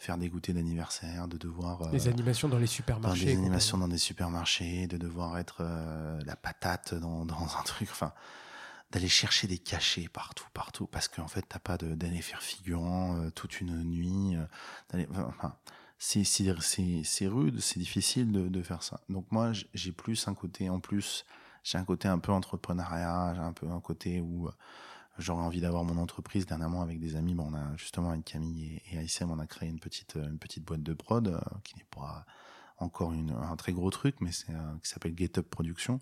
faire 0.00 0.18
des 0.18 0.28
goûters 0.28 0.56
d'anniversaire, 0.56 1.28
de 1.28 1.36
devoir 1.36 1.88
Les 1.92 2.08
animations 2.08 2.48
dans 2.48 2.58
les 2.58 2.64
dans 2.64 2.70
supermarchés. 2.70 3.26
des 3.26 3.32
animations 3.32 3.78
dans 3.78 3.88
des 3.88 3.98
supermarchés, 3.98 4.88
de 4.88 4.96
devoir 4.96 5.38
être 5.38 5.62
la 6.26 6.34
patate 6.34 6.94
dans, 6.94 7.24
dans 7.26 7.58
un 7.58 7.62
truc, 7.64 7.88
enfin, 7.92 8.12
d'aller 8.90 9.08
chercher 9.08 9.46
des 9.46 9.58
cachets 9.58 10.08
partout, 10.08 10.46
partout, 10.54 10.86
parce 10.86 11.08
qu'en 11.08 11.28
fait, 11.28 11.44
t'as 11.48 11.58
pas 11.58 11.76
d'aller 11.76 12.22
faire 12.22 12.42
figurant 12.42 13.16
euh, 13.16 13.30
toute 13.30 13.60
une 13.60 13.82
nuit, 13.84 14.36
euh, 14.36 15.06
enfin, 15.26 15.56
c'est 15.98 16.22
rude, 17.26 17.60
c'est 17.60 17.78
difficile 17.78 18.32
de, 18.32 18.48
de 18.48 18.62
faire 18.62 18.82
ça. 18.82 19.00
Donc 19.08 19.26
moi, 19.30 19.52
j'ai 19.74 19.92
plus 19.92 20.28
un 20.28 20.34
côté, 20.34 20.70
en 20.70 20.80
plus, 20.80 21.24
j'ai 21.64 21.76
un 21.78 21.84
côté 21.84 22.08
un 22.08 22.18
peu 22.18 22.32
entrepreneuriat, 22.32 23.34
j'ai 23.34 23.40
un 23.40 23.52
peu 23.52 23.68
un 23.68 23.80
côté 23.80 24.20
où 24.20 24.46
euh, 24.46 24.52
j'aurais 25.18 25.42
envie 25.42 25.60
d'avoir 25.60 25.84
mon 25.84 25.98
entreprise. 25.98 26.46
Dernièrement, 26.46 26.82
avec 26.82 27.00
des 27.00 27.16
amis, 27.16 27.34
bon, 27.34 27.48
on 27.50 27.54
a 27.54 27.76
justement 27.76 28.10
avec 28.10 28.24
Camille 28.24 28.80
et, 28.90 28.94
et 28.94 28.98
Aïssem, 28.98 29.30
on 29.30 29.38
a 29.38 29.46
créé 29.46 29.68
une 29.68 29.80
petite, 29.80 30.16
euh, 30.16 30.28
une 30.28 30.38
petite 30.38 30.64
boîte 30.64 30.82
de 30.82 30.94
prod 30.94 31.28
euh, 31.28 31.40
qui 31.64 31.76
n'est 31.76 31.86
pas 31.90 32.24
encore 32.78 33.12
une, 33.12 33.32
un 33.32 33.56
très 33.56 33.72
gros 33.72 33.90
truc, 33.90 34.16
mais 34.20 34.32
c'est 34.32 34.50
euh, 34.50 34.78
qui 34.82 34.88
s'appelle 34.88 35.14
Get 35.16 35.38
Up 35.38 35.50
Production. 35.50 36.00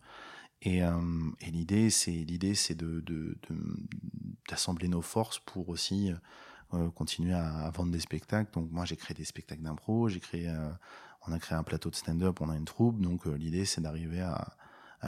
Et, 0.63 0.83
euh, 0.83 1.31
et 1.41 1.51
l'idée, 1.51 1.91
c'est 1.91 2.11
l'idée, 2.11 2.55
c'est 2.55 2.75
de 2.75 3.03
d'assembler 4.49 4.89
nos 4.89 5.03
forces 5.03 5.41
pour 5.41 5.69
aussi 5.69 6.13
euh, 6.75 6.91
continuer 6.91 7.35
à, 7.35 7.71
vendre 7.71 7.93
des 7.93 8.01
spectacles. 8.01 8.51
Donc 8.53 8.71
moi, 8.71 8.85
j'ai 8.85 8.97
créé 8.97 9.15
des 9.15 9.25
spectacles 9.25 9.63
d'impro, 9.63 10.09
j'ai 10.09 10.21
créé, 10.21 10.49
euh, 10.49 10.71
on 11.27 11.33
a 11.33 11.39
créé 11.39 11.59
un 11.59 11.63
plateau 11.63 11.91
de 11.91 11.97
stand-up, 11.97 12.41
on 12.41 12.51
a 12.51 12.57
une 12.57 12.65
troupe. 12.65 13.01
Donc 13.01 13.27
l'idée, 13.27 13.65
c'est 13.65 13.81
d'arriver 13.81 14.21
à, 14.21 14.49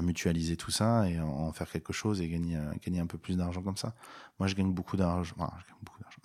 mutualiser 0.01 0.57
tout 0.57 0.71
ça 0.71 1.11
et 1.11 1.19
en, 1.19 1.51
faire 1.53 1.69
quelque 1.69 1.93
chose 1.93 2.21
et 2.21 2.29
gagner 2.29 2.57
gagner 2.85 3.01
un 3.01 3.09
peu 3.09 3.19
plus 3.19 3.37
d'argent 3.37 3.63
comme 3.63 3.77
ça. 3.77 3.95
Moi, 4.39 4.47
je 4.47 4.55
gagne 4.55 4.73
beaucoup 4.73 4.97
d'argent. 4.97 5.35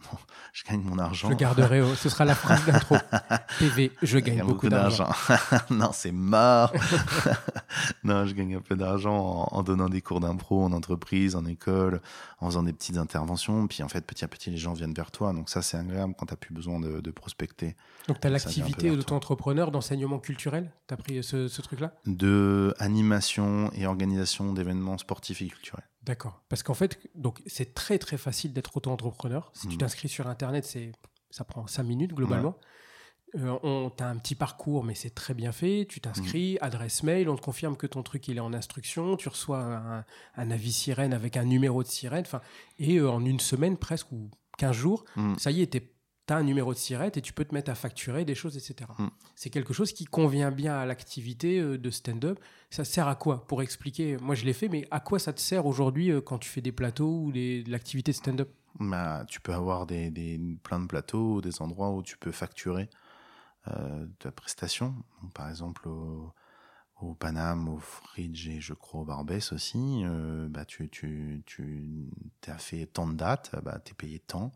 D'argent. 0.03 0.19
Je 0.53 0.63
gagne 0.65 0.81
mon 0.81 0.99
argent. 0.99 1.29
Je 1.31 1.35
garderai, 1.35 1.81
au- 1.81 1.95
ce 1.95 2.09
sera 2.09 2.25
la 2.25 2.35
phrase 2.35 2.63
d'intro. 2.65 2.95
PV, 3.59 3.91
je 4.03 4.19
gagne 4.19 4.43
beaucoup 4.43 4.69
d'argent. 4.69 5.09
non, 5.71 5.89
c'est 5.91 6.11
mort. 6.11 6.71
non, 8.03 8.25
je 8.27 8.33
gagne 8.35 8.55
un 8.55 8.61
peu 8.61 8.75
d'argent 8.75 9.15
en, 9.51 9.57
en 9.57 9.63
donnant 9.63 9.89
des 9.89 10.01
cours 10.01 10.19
d'impro 10.19 10.63
en 10.63 10.71
entreprise, 10.71 11.35
en 11.35 11.45
école, 11.45 12.01
en 12.39 12.45
faisant 12.47 12.61
des 12.63 12.73
petites 12.73 12.97
interventions. 12.97 13.65
Puis 13.67 13.81
en 13.81 13.87
fait, 13.89 14.05
petit 14.05 14.23
à 14.23 14.27
petit, 14.27 14.51
les 14.51 14.57
gens 14.57 14.73
viennent 14.73 14.93
vers 14.93 15.09
toi. 15.09 15.33
Donc 15.33 15.49
ça, 15.49 15.63
c'est 15.63 15.77
agréable 15.77 16.13
quand 16.17 16.27
tu 16.27 16.35
plus 16.35 16.53
besoin 16.53 16.79
de, 16.79 16.99
de 17.01 17.11
prospecter. 17.11 17.75
Donc, 18.07 18.19
tu 18.19 18.27
as 18.27 18.29
l'activité 18.29 18.89
d'auto-entrepreneur 18.95 19.71
d'enseignement 19.71 20.19
culturel? 20.19 20.71
Tu 20.87 20.93
as 20.93 20.97
pris 20.97 21.23
ce, 21.23 21.47
ce 21.47 21.61
truc-là? 21.61 21.93
De 22.05 22.73
animation 22.79 23.71
et 23.73 23.87
organisation 23.87 24.53
d'événements 24.53 24.97
sportifs 24.97 25.41
et 25.41 25.47
culturels. 25.47 25.87
D'accord. 26.03 26.41
Parce 26.49 26.63
qu'en 26.63 26.73
fait, 26.73 26.99
donc 27.15 27.41
c'est 27.45 27.73
très 27.73 27.97
très 27.97 28.17
facile 28.17 28.53
d'être 28.53 28.75
auto-entrepreneur. 28.75 29.49
Si 29.53 29.67
tu 29.67 29.73
Mhm. 29.73 29.79
t'inscris 29.79 30.09
sur 30.09 30.27
Internet, 30.27 30.65
c'est 30.65 30.91
ça 31.29 31.43
prend 31.43 31.65
5 31.65 31.83
minutes 31.83 32.13
globalement. 32.13 32.55
Euh, 33.35 33.57
on 33.63 33.89
t'as 33.89 34.07
un 34.09 34.17
petit 34.17 34.35
parcours, 34.35 34.83
mais 34.83 34.93
c'est 34.93 35.09
très 35.15 35.33
bien 35.33 35.51
fait. 35.51 35.87
Tu 35.89 35.99
t'inscris, 36.01 36.53
Mhm. 36.53 36.57
adresse 36.61 37.01
mail, 37.03 37.29
on 37.29 37.35
te 37.35 37.41
confirme 37.41 37.75
que 37.77 37.87
ton 37.87 38.03
truc 38.03 38.27
il 38.27 38.37
est 38.37 38.41
en 38.41 38.53
instruction. 38.53 39.15
Tu 39.17 39.27
reçois 39.29 39.63
un, 39.63 40.05
un 40.35 40.51
avis 40.51 40.71
sirène 40.71 41.13
avec 41.13 41.37
un 41.37 41.43
numéro 41.45 41.81
de 41.81 41.87
sirène. 41.87 42.23
Enfin, 42.25 42.41
et 42.77 42.97
euh, 42.97 43.09
en 43.09 43.25
une 43.25 43.39
semaine 43.39 43.77
presque 43.77 44.11
ou 44.11 44.29
15 44.59 44.75
jours, 44.75 45.03
Mm. 45.15 45.35
ça 45.39 45.49
y 45.49 45.61
est, 45.63 45.67
tu 46.27 46.33
as 46.33 46.37
un 46.37 46.43
numéro 46.43 46.73
de 46.73 46.77
sirette 46.77 47.17
et 47.17 47.21
tu 47.21 47.33
peux 47.33 47.45
te 47.45 47.53
mettre 47.53 47.69
à 47.71 47.75
facturer 47.75 48.25
des 48.25 48.35
choses, 48.35 48.55
etc. 48.57 48.89
Mm. 48.97 49.07
C'est 49.35 49.49
quelque 49.49 49.73
chose 49.73 49.91
qui 49.91 50.05
convient 50.05 50.51
bien 50.51 50.75
à 50.75 50.85
l'activité 50.85 51.59
euh, 51.59 51.77
de 51.77 51.89
stand-up. 51.89 52.39
Ça 52.69 52.85
sert 52.85 53.07
à 53.07 53.15
quoi? 53.15 53.45
Pour 53.47 53.61
expliquer, 53.61 54.17
moi 54.17 54.35
je 54.35 54.45
l'ai 54.45 54.53
fait, 54.53 54.69
mais 54.69 54.87
à 54.91 54.99
quoi 54.99 55.19
ça 55.19 55.33
te 55.33 55.41
sert 55.41 55.65
aujourd'hui 55.65 56.11
euh, 56.11 56.21
quand 56.21 56.37
tu 56.37 56.49
fais 56.49 56.61
des 56.61 56.71
plateaux 56.71 57.23
ou 57.23 57.31
des- 57.31 57.63
de 57.63 57.71
l'activité 57.71 58.11
de 58.11 58.17
stand-up? 58.17 58.49
Bah, 58.79 59.25
tu 59.27 59.39
peux 59.41 59.53
avoir 59.53 59.85
des, 59.85 60.09
des, 60.09 60.39
plein 60.63 60.79
de 60.79 60.87
plateaux, 60.87 61.41
des 61.41 61.61
endroits 61.61 61.91
où 61.91 62.01
tu 62.01 62.17
peux 62.17 62.31
facturer 62.31 62.89
euh, 63.67 64.07
ta 64.19 64.31
prestation. 64.31 64.95
Donc, 65.21 65.33
par 65.33 65.49
exemple, 65.49 65.87
au, 65.87 66.33
au 67.01 67.13
Paname, 67.13 67.69
au 67.69 67.77
Fridge 67.77 68.47
et 68.47 68.61
je 68.61 68.73
crois 68.73 69.01
au 69.01 69.05
Barbès 69.05 69.51
aussi, 69.51 70.01
euh, 70.05 70.47
bah, 70.49 70.65
tu, 70.65 70.89
tu, 70.89 71.43
tu 71.45 72.09
as 72.47 72.57
fait 72.57 72.85
tant 72.87 73.07
de 73.07 73.13
dates, 73.13 73.55
bah, 73.63 73.79
tu 73.83 73.91
es 73.91 73.93
payé 73.93 74.19
tant, 74.19 74.51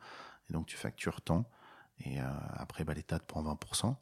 et 0.49 0.53
donc 0.53 0.65
tu 0.65 0.77
factures 0.77 1.22
tant. 1.22 1.49
Et 2.06 2.22
euh, 2.22 2.26
après, 2.56 2.84
bah, 2.84 2.94
l'État 2.94 3.19
te 3.19 3.26
prend 3.26 3.44
20%. 3.44 3.95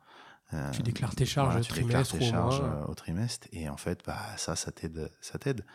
Euh, 0.53 0.71
Tu 0.71 0.83
déclares 0.83 1.15
tes 1.15 1.25
charges 1.25 1.47
voilà, 1.47 1.61
au 1.61 1.63
tu 1.63 1.73
déclares 1.73 2.03
trimestre 2.07 2.17
tes 2.17 2.25
ou 2.25 2.27
au 2.27 2.31
charges 2.31 2.61
euh, 2.61 2.85
au 2.85 2.93
trimestre. 2.95 3.47
Et 3.51 3.67
en 3.69 3.77
fait, 3.77 4.01
bah, 4.05 4.19
ça, 4.37 4.55
ça 4.55 4.71
t'aide. 4.71 5.11
Ça 5.21 5.39
t'aide. 5.39 5.65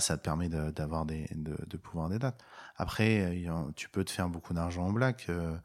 Ça 0.00 0.16
te 0.16 0.22
permet 0.22 0.48
de- 0.48 0.70
d'avoir 0.72 1.06
des, 1.06 1.28
de, 1.36 1.56
de 1.64 1.76
pouvoir 1.76 2.08
des 2.08 2.18
dates. 2.18 2.42
Après, 2.76 3.20
euh, 3.48 3.70
tu 3.76 3.88
peux 3.88 4.04
te 4.04 4.10
faire 4.10 4.28
beaucoup 4.28 4.52
d'argent 4.52 4.86
en 4.86 4.92
black. 4.92 5.26
Euh, 5.28 5.56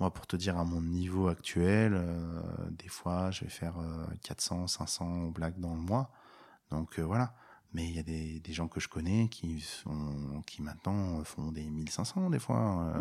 moi, 0.00 0.12
pour 0.12 0.26
te 0.26 0.34
dire, 0.34 0.58
à 0.58 0.64
mon 0.64 0.80
niveau 0.82 1.28
actuel, 1.28 1.92
euh, 1.94 2.42
des 2.70 2.88
fois, 2.88 3.30
je 3.30 3.44
vais 3.44 3.50
faire 3.50 3.78
euh, 3.78 4.06
400, 4.24 4.66
500 4.66 5.04
en 5.06 5.26
black 5.28 5.60
dans 5.60 5.74
le 5.74 5.80
mois. 5.80 6.10
Donc 6.70 6.98
voilà. 6.98 7.34
Mais 7.72 7.84
il 7.86 7.94
y 7.94 7.98
a 8.00 8.02
des, 8.02 8.40
des 8.40 8.52
gens 8.52 8.66
que 8.66 8.80
je 8.80 8.88
connais 8.88 9.28
qui, 9.28 9.60
sont, 9.60 10.42
qui 10.46 10.62
maintenant 10.62 11.22
font 11.22 11.52
des 11.52 11.70
1500 11.70 12.30
des 12.30 12.40
fois. 12.40 12.92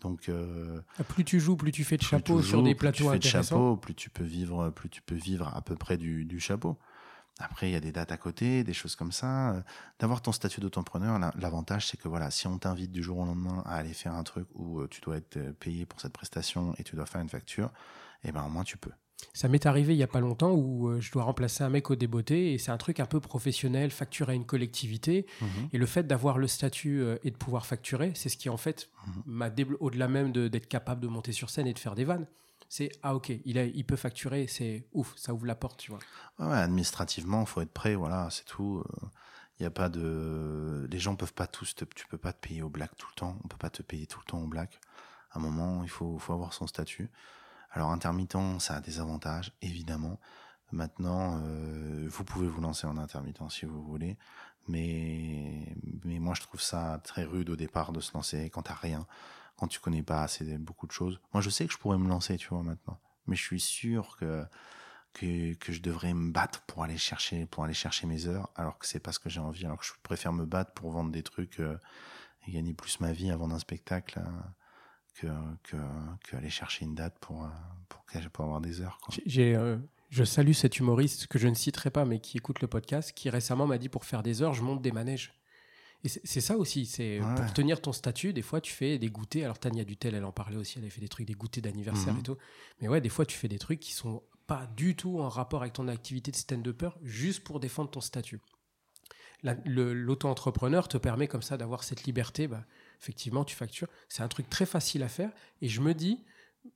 Donc 0.00 0.28
euh, 0.28 0.80
Plus 1.08 1.24
tu 1.24 1.38
joues, 1.40 1.56
plus 1.56 1.72
tu 1.72 1.84
fais 1.84 1.96
de 1.96 2.02
plus 2.02 2.08
chapeau 2.08 2.42
sur 2.42 2.62
des 2.62 2.74
plus 2.74 2.78
plateaux 2.78 2.96
tu 2.96 3.02
fais 3.04 3.18
de 3.18 3.24
chapeau, 3.24 3.76
plus 3.76 3.94
tu 3.94 4.10
peux 4.10 4.24
vivre, 4.24 4.70
plus 4.70 4.88
tu 4.88 5.02
peux 5.02 5.14
vivre 5.14 5.48
à 5.54 5.62
peu 5.62 5.76
près 5.76 5.96
du, 5.96 6.24
du 6.24 6.40
chapeau. 6.40 6.78
Après, 7.42 7.70
il 7.70 7.72
y 7.72 7.76
a 7.76 7.80
des 7.80 7.90
dates 7.92 8.12
à 8.12 8.18
côté, 8.18 8.64
des 8.64 8.74
choses 8.74 8.96
comme 8.96 9.12
ça. 9.12 9.52
Euh, 9.54 9.62
D'avoir 9.98 10.20
ton 10.20 10.30
statut 10.30 10.60
d'auto-entrepreneur, 10.60 11.18
la- 11.18 11.32
l'avantage, 11.38 11.86
c'est 11.86 11.96
que 11.96 12.06
voilà, 12.06 12.30
si 12.30 12.46
on 12.46 12.58
t'invite 12.58 12.92
du 12.92 13.02
jour 13.02 13.18
au 13.18 13.24
lendemain 13.24 13.62
à 13.64 13.76
aller 13.76 13.94
faire 13.94 14.12
un 14.12 14.22
truc 14.24 14.46
où 14.54 14.80
euh, 14.80 14.88
tu 14.88 15.00
dois 15.00 15.16
être 15.16 15.38
euh, 15.38 15.52
payé 15.52 15.86
pour 15.86 16.00
cette 16.02 16.12
prestation 16.12 16.74
et 16.78 16.84
tu 16.84 16.96
dois 16.96 17.06
faire 17.06 17.22
une 17.22 17.30
facture, 17.30 17.70
eh 18.24 18.32
ben 18.32 18.44
au 18.44 18.50
moins 18.50 18.64
tu 18.64 18.76
peux. 18.76 18.90
Ça 19.32 19.48
m'est 19.48 19.66
arrivé 19.66 19.94
il 19.94 19.98
y 19.98 20.02
a 20.02 20.06
pas 20.08 20.20
longtemps 20.20 20.52
où 20.52 20.88
euh, 20.88 21.00
je 21.00 21.10
dois 21.12 21.24
remplacer 21.24 21.62
un 21.64 21.68
mec 21.68 21.90
au 21.90 21.96
débeauté 21.96 22.52
et 22.52 22.58
c'est 22.58 22.70
un 22.70 22.76
truc 22.76 23.00
un 23.00 23.06
peu 23.06 23.20
professionnel, 23.20 23.90
facturer 23.90 24.32
à 24.32 24.34
une 24.34 24.46
collectivité. 24.46 25.26
Et 25.72 25.78
le 25.78 25.86
fait 25.86 26.06
d'avoir 26.06 26.38
le 26.38 26.46
statut 26.46 27.00
euh, 27.02 27.18
et 27.24 27.30
de 27.30 27.36
pouvoir 27.36 27.66
facturer, 27.66 28.12
c'est 28.14 28.28
ce 28.28 28.36
qui 28.36 28.48
en 28.48 28.56
fait 28.56 28.88
Mhm. 29.06 29.22
m'a 29.26 29.50
au-delà 29.80 30.08
même 30.08 30.32
d'être 30.32 30.68
capable 30.68 31.00
de 31.00 31.08
monter 31.08 31.32
sur 31.32 31.50
scène 31.50 31.66
et 31.66 31.72
de 31.72 31.78
faire 31.78 31.94
des 31.94 32.04
vannes. 32.04 32.26
C'est 32.68 32.92
ah 33.02 33.14
ok, 33.16 33.32
il, 33.44 33.58
a, 33.58 33.64
il 33.64 33.84
peut 33.84 33.96
facturer, 33.96 34.46
c'est 34.46 34.84
ouf, 34.92 35.12
ça 35.16 35.34
ouvre 35.34 35.46
la 35.46 35.54
porte, 35.56 35.80
tu 35.80 35.90
vois. 35.90 36.00
Ouais, 36.38 36.46
ouais, 36.46 36.56
administrativement, 36.58 37.44
faut 37.46 37.60
être 37.62 37.72
prêt, 37.72 37.94
voilà, 37.96 38.28
c'est 38.30 38.44
tout. 38.44 38.84
Il 39.58 39.64
y 39.64 39.66
a 39.66 39.70
pas 39.70 39.88
de, 39.88 40.88
les 40.90 40.98
gens 40.98 41.16
peuvent 41.16 41.34
pas 41.34 41.46
tous, 41.46 41.74
te... 41.74 41.84
tu 41.84 42.06
peux 42.06 42.16
pas 42.18 42.32
te 42.32 42.46
payer 42.46 42.62
au 42.62 42.68
black 42.68 42.96
tout 42.96 43.08
le 43.10 43.14
temps. 43.18 43.36
On 43.44 43.48
peut 43.48 43.58
pas 43.58 43.70
te 43.70 43.82
payer 43.82 44.06
tout 44.06 44.20
le 44.20 44.24
temps 44.30 44.40
au 44.42 44.46
black. 44.46 44.80
À 45.32 45.38
un 45.38 45.42
moment, 45.42 45.82
il 45.82 45.90
faut, 45.90 46.18
faut 46.18 46.32
avoir 46.32 46.52
son 46.54 46.66
statut. 46.66 47.10
Alors 47.72 47.90
intermittent, 47.90 48.60
ça 48.60 48.76
a 48.76 48.80
des 48.80 49.00
avantages, 49.00 49.52
évidemment. 49.62 50.18
Maintenant, 50.72 51.40
euh, 51.42 52.06
vous 52.08 52.24
pouvez 52.24 52.46
vous 52.46 52.60
lancer 52.60 52.86
en 52.86 52.96
intermittent 52.96 53.50
si 53.50 53.66
vous 53.66 53.82
voulez, 53.82 54.16
mais 54.68 55.74
mais 56.04 56.18
moi 56.20 56.34
je 56.34 56.42
trouve 56.42 56.60
ça 56.60 57.00
très 57.02 57.24
rude 57.24 57.50
au 57.50 57.56
départ 57.56 57.92
de 57.92 58.00
se 58.00 58.12
lancer 58.14 58.50
quand 58.50 58.62
t'as 58.62 58.74
rien, 58.74 59.06
quand 59.56 59.66
tu 59.66 59.80
connais 59.80 60.02
pas 60.02 60.22
assez 60.22 60.58
beaucoup 60.58 60.86
de 60.86 60.92
choses. 60.92 61.20
Moi 61.32 61.40
je 61.40 61.50
sais 61.50 61.66
que 61.66 61.72
je 61.72 61.78
pourrais 61.78 61.98
me 61.98 62.08
lancer, 62.08 62.36
tu 62.36 62.48
vois 62.48 62.62
maintenant, 62.62 63.00
mais 63.26 63.36
je 63.36 63.42
suis 63.42 63.60
sûr 63.60 64.16
que 64.16 64.44
que, 65.12 65.54
que 65.54 65.72
je 65.72 65.82
devrais 65.82 66.14
me 66.14 66.30
battre 66.30 66.62
pour 66.62 66.84
aller 66.84 66.98
chercher 66.98 67.46
pour 67.46 67.64
aller 67.64 67.74
chercher 67.74 68.06
mes 68.06 68.26
heures 68.28 68.48
alors 68.54 68.78
que 68.78 68.86
c'est 68.86 69.00
pas 69.00 69.10
ce 69.10 69.18
que 69.18 69.28
j'ai 69.28 69.40
envie 69.40 69.64
alors 69.66 69.78
que 69.78 69.84
je 69.84 69.92
préfère 70.04 70.32
me 70.32 70.46
battre 70.46 70.72
pour 70.72 70.92
vendre 70.92 71.10
des 71.10 71.24
trucs 71.24 71.58
euh, 71.58 71.76
et 72.46 72.52
gagner 72.52 72.74
plus 72.74 73.00
ma 73.00 73.12
vie 73.12 73.30
à 73.30 73.36
vendre 73.36 73.54
un 73.56 73.58
spectacle 73.58 74.20
euh, 74.20 74.30
que, 75.14 75.26
que, 75.64 75.76
que 76.24 76.36
aller 76.36 76.50
chercher 76.50 76.84
une 76.84 76.94
date 76.94 77.18
pour, 77.20 77.46
pour, 78.32 78.44
avoir 78.44 78.60
des 78.60 78.80
heures 78.80 78.98
quoi. 79.02 79.14
J'ai- 79.26 79.54
euh, 79.54 79.76
je 80.10 80.24
salue 80.24 80.52
cet 80.52 80.78
humoriste 80.78 81.26
que 81.28 81.38
je 81.38 81.46
ne 81.46 81.54
citerai 81.54 81.90
pas, 81.90 82.04
mais 82.04 82.18
qui 82.20 82.36
écoute 82.38 82.60
le 82.60 82.66
podcast, 82.68 83.12
qui 83.12 83.30
récemment 83.30 83.66
m'a 83.66 83.78
dit 83.78 83.88
pour 83.88 84.04
faire 84.04 84.22
des 84.22 84.42
heures, 84.42 84.54
je 84.54 84.62
monte 84.62 84.82
des 84.82 84.90
manèges. 84.92 85.34
Et 86.02 86.08
c'est 86.08 86.20
c'est 86.24 86.40
ça 86.40 86.56
aussi, 86.56 86.86
c'est 86.86 87.20
Ouais. 87.20 87.34
pour 87.36 87.52
tenir 87.52 87.80
ton 87.82 87.92
statut, 87.92 88.32
des 88.32 88.42
fois 88.42 88.60
tu 88.60 88.72
fais 88.72 88.98
des 88.98 89.08
goûters. 89.10 89.44
Alors 89.44 89.58
Tania 89.58 89.84
Dutel, 89.84 90.14
elle 90.14 90.24
en 90.24 90.32
parlait 90.32 90.56
aussi, 90.56 90.78
elle 90.78 90.84
avait 90.84 90.90
fait 90.90 91.00
des 91.02 91.08
trucs, 91.08 91.26
des 91.26 91.34
goûters 91.34 91.62
d'anniversaire 91.62 92.14
Mhm. 92.14 92.20
et 92.20 92.22
tout. 92.22 92.36
Mais 92.80 92.88
ouais, 92.88 93.00
des 93.00 93.08
fois 93.10 93.26
tu 93.26 93.36
fais 93.36 93.48
des 93.48 93.58
trucs 93.58 93.80
qui 93.80 93.92
sont 93.92 94.22
pas 94.46 94.66
du 94.76 94.96
tout 94.96 95.20
en 95.20 95.28
rapport 95.28 95.60
avec 95.60 95.74
ton 95.74 95.86
activité 95.88 96.30
de 96.32 96.36
stand-upper, 96.36 96.90
juste 97.02 97.44
pour 97.44 97.60
défendre 97.60 97.90
ton 97.90 98.00
statut. 98.00 98.40
La- 99.42 99.54
le- 99.64 99.92
L'auto-entrepreneur 99.94 100.88
te 100.88 100.96
permet 100.98 101.28
comme 101.28 101.42
ça 101.42 101.56
d'avoir 101.56 101.84
cette 101.84 102.04
liberté. 102.04 102.48
Bah, 102.48 102.64
effectivement, 103.00 103.44
tu 103.44 103.56
factures. 103.56 103.88
C'est 104.08 104.22
un 104.22 104.28
truc 104.28 104.48
très 104.50 104.66
facile 104.66 105.02
à 105.02 105.08
faire. 105.08 105.30
Et 105.62 105.68
je 105.68 105.80
me 105.80 105.94
dis, 105.94 106.24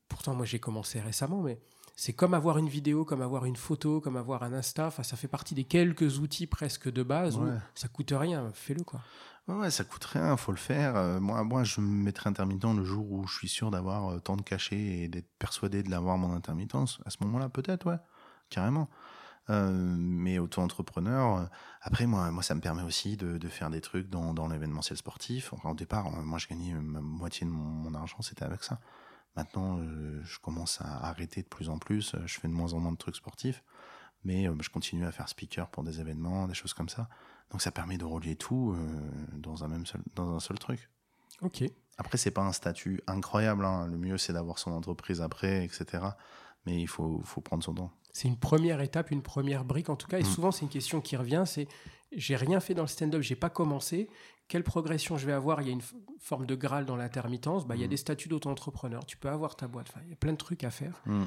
pourtant 0.09 0.34
moi 0.34 0.46
j'ai 0.46 0.59
commencé 0.59 1.01
récemment, 1.01 1.42
mais 1.42 1.60
c'est 1.96 2.12
comme 2.12 2.34
avoir 2.34 2.59
une 2.59 2.68
vidéo, 2.68 3.05
comme 3.05 3.22
avoir 3.22 3.44
une 3.44 3.56
photo, 3.56 4.01
comme 4.01 4.16
avoir 4.16 4.42
un 4.42 4.52
Insta. 4.52 4.86
Enfin, 4.88 5.05
ça 5.05 5.16
fait 5.16 5.28
partie 5.28 5.55
des 5.55 5.64
quelques 5.64 6.18
outils 6.18 6.46
presque 6.46 6.90
de 6.90 7.02
base 7.02 7.36
où 7.36 7.46
ça 7.74 7.88
coûte 7.88 8.12
rien. 8.16 8.51
Fais-le 8.52 8.82
quoi. 8.82 9.01
Ouais, 9.46 9.56
ouais, 9.56 9.70
ça 9.70 9.84
coûte 9.84 10.05
rien, 10.05 10.36
faut 10.38 10.52
le 10.52 10.59
faire. 10.59 10.96
Euh, 10.96 11.20
moi, 11.20 11.44
moi, 11.44 11.64
je 11.64 11.82
me 11.82 11.86
mettrai 11.86 12.30
intermittent 12.30 12.64
le 12.64 12.82
jour 12.82 13.12
où 13.12 13.26
je 13.26 13.36
suis 13.36 13.48
sûr 13.48 13.70
d'avoir 13.70 14.09
euh, 14.09 14.18
tant 14.18 14.36
de 14.36 14.42
cachets 14.42 14.78
et 14.78 15.09
d'être 15.09 15.28
persuadé 15.38 15.82
de 15.82 15.90
l'avoir 15.90 16.16
mon 16.16 16.32
intermittence. 16.32 16.98
À 17.05 17.10
ce 17.10 17.18
moment-là, 17.20 17.51
peut-être, 17.51 17.86
ouais, 17.86 17.98
carrément. 18.48 18.88
Euh, 19.50 19.70
mais 19.98 20.38
auto-entrepreneur, 20.38 21.36
euh, 21.36 21.44
après, 21.82 22.06
moi, 22.06 22.30
moi, 22.30 22.42
ça 22.42 22.54
me 22.54 22.60
permet 22.60 22.82
aussi 22.82 23.16
de, 23.16 23.36
de 23.36 23.48
faire 23.48 23.68
des 23.70 23.80
trucs 23.80 24.08
dans, 24.08 24.32
dans 24.32 24.48
l'événementiel 24.48 24.96
sportif. 24.96 25.52
Enfin, 25.52 25.70
au 25.70 25.74
départ, 25.74 26.06
euh, 26.06 26.22
moi, 26.22 26.38
je 26.38 26.48
gagnais 26.48 26.72
ma 26.74 27.00
moitié 27.00 27.46
de 27.46 27.52
mon, 27.52 27.62
mon 27.64 27.94
argent, 27.94 28.22
c'était 28.22 28.44
avec 28.44 28.62
ça. 28.62 28.80
Maintenant, 29.36 29.80
je 30.22 30.38
commence 30.38 30.80
à 30.80 31.08
arrêter 31.08 31.42
de 31.42 31.48
plus 31.48 31.68
en 31.68 31.78
plus. 31.78 32.14
Je 32.24 32.38
fais 32.38 32.46
de 32.46 32.52
moins 32.52 32.72
en 32.72 32.78
moins 32.78 32.92
de 32.92 32.96
trucs 32.96 33.16
sportifs. 33.16 33.64
Mais 34.22 34.44
je 34.60 34.70
continue 34.70 35.04
à 35.04 35.10
faire 35.10 35.28
speaker 35.28 35.68
pour 35.70 35.82
des 35.82 36.00
événements, 36.00 36.46
des 36.46 36.54
choses 36.54 36.72
comme 36.72 36.88
ça. 36.88 37.08
Donc 37.50 37.60
ça 37.60 37.72
permet 37.72 37.98
de 37.98 38.04
relier 38.04 38.36
tout 38.36 38.76
dans 39.32 39.64
un 39.64 39.68
même 39.68 39.86
seul, 39.86 40.02
dans 40.14 40.36
un 40.36 40.38
seul 40.38 40.60
truc. 40.60 40.88
Ok. 41.42 41.64
Après, 41.98 42.16
c'est 42.16 42.30
pas 42.30 42.42
un 42.42 42.52
statut 42.52 43.00
incroyable. 43.08 43.64
hein. 43.64 43.88
Le 43.88 43.98
mieux, 43.98 44.18
c'est 44.18 44.32
d'avoir 44.32 44.58
son 44.60 44.70
entreprise 44.70 45.20
après, 45.20 45.64
etc. 45.64 46.04
Mais 46.64 46.80
il 46.80 46.86
faut, 46.86 47.20
faut 47.24 47.40
prendre 47.40 47.64
son 47.64 47.74
temps. 47.74 47.92
C'est 48.14 48.28
une 48.28 48.38
première 48.38 48.80
étape, 48.80 49.10
une 49.10 49.22
première 49.22 49.64
brique 49.64 49.90
en 49.90 49.96
tout 49.96 50.06
cas. 50.06 50.18
Et 50.18 50.22
Mm. 50.22 50.26
souvent, 50.26 50.50
c'est 50.52 50.62
une 50.62 50.68
question 50.70 51.00
qui 51.02 51.16
revient. 51.16 51.42
C'est 51.46 51.68
j'ai 52.16 52.36
rien 52.36 52.60
fait 52.60 52.74
dans 52.74 52.82
le 52.82 52.88
stand-up, 52.88 53.20
j'ai 53.22 53.34
pas 53.34 53.50
commencé. 53.50 54.08
Quelle 54.46 54.62
progression 54.62 55.16
je 55.18 55.26
vais 55.26 55.32
avoir? 55.32 55.60
Il 55.62 55.66
y 55.66 55.70
a 55.70 55.72
une 55.72 55.82
forme 56.20 56.46
de 56.46 56.54
graal 56.54 56.86
dans 56.86 56.94
l'intermittence. 56.96 57.66
Bah, 57.66 57.74
il 57.74 57.80
y 57.80 57.84
a 57.84 57.86
Mm. 57.86 57.90
des 57.90 57.96
statuts 57.96 58.28
d'auto-entrepreneur. 58.28 59.04
Tu 59.04 59.16
peux 59.16 59.28
avoir 59.28 59.56
ta 59.56 59.66
boîte. 59.66 59.88
Enfin, 59.90 60.00
il 60.04 60.10
y 60.10 60.12
a 60.12 60.16
plein 60.16 60.32
de 60.32 60.38
trucs 60.38 60.62
à 60.64 60.70
faire. 60.70 61.02
Mm. 61.06 61.24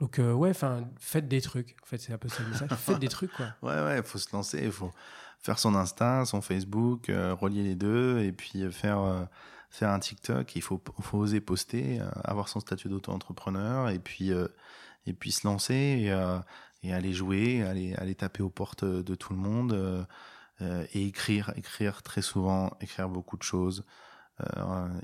Donc 0.00 0.18
euh, 0.18 0.32
ouais, 0.32 0.50
enfin, 0.50 0.84
faites 0.98 1.28
des 1.28 1.40
trucs. 1.40 1.76
En 1.82 1.86
fait, 1.86 1.98
c'est 1.98 2.12
un 2.12 2.18
peu 2.18 2.28
ça 2.28 2.42
le 2.42 2.48
message. 2.48 2.68
faites 2.78 2.98
des 2.98 3.08
trucs 3.08 3.32
quoi. 3.32 3.46
Ouais, 3.62 3.80
ouais, 3.84 3.98
il 3.98 4.02
faut 4.02 4.18
se 4.18 4.34
lancer. 4.34 4.60
Il 4.64 4.72
faut 4.72 4.90
faire 5.38 5.58
son 5.58 5.74
Insta, 5.74 6.24
son 6.24 6.40
Facebook, 6.40 7.08
euh, 7.10 7.34
relier 7.34 7.62
les 7.62 7.74
deux 7.76 8.18
et 8.20 8.32
puis 8.32 8.62
euh, 8.62 8.70
faire, 8.70 8.98
euh, 9.00 9.22
faire 9.70 9.90
un 9.90 9.98
TikTok. 10.00 10.56
Il 10.56 10.62
faut, 10.62 10.80
faut 11.00 11.18
oser 11.18 11.40
poster, 11.40 12.00
euh, 12.00 12.10
avoir 12.24 12.48
son 12.48 12.60
statut 12.60 12.88
d'auto-entrepreneur 12.88 13.88
et 13.90 13.98
puis, 13.98 14.32
euh, 14.32 14.48
et 15.06 15.12
puis 15.12 15.32
se 15.32 15.46
lancer 15.46 15.74
et, 15.74 16.12
euh, 16.12 16.38
et 16.82 16.92
aller 16.92 17.12
jouer, 17.12 17.62
aller, 17.62 17.94
aller 17.94 18.14
taper 18.14 18.42
aux 18.42 18.50
portes 18.50 18.84
de 18.84 19.14
tout 19.14 19.32
le 19.32 19.38
monde 19.38 19.72
euh, 19.72 20.04
euh, 20.60 20.86
et 20.92 21.06
écrire, 21.06 21.52
écrire 21.56 22.02
très 22.02 22.22
souvent, 22.22 22.72
écrire 22.80 23.08
beaucoup 23.08 23.36
de 23.36 23.42
choses. 23.42 23.84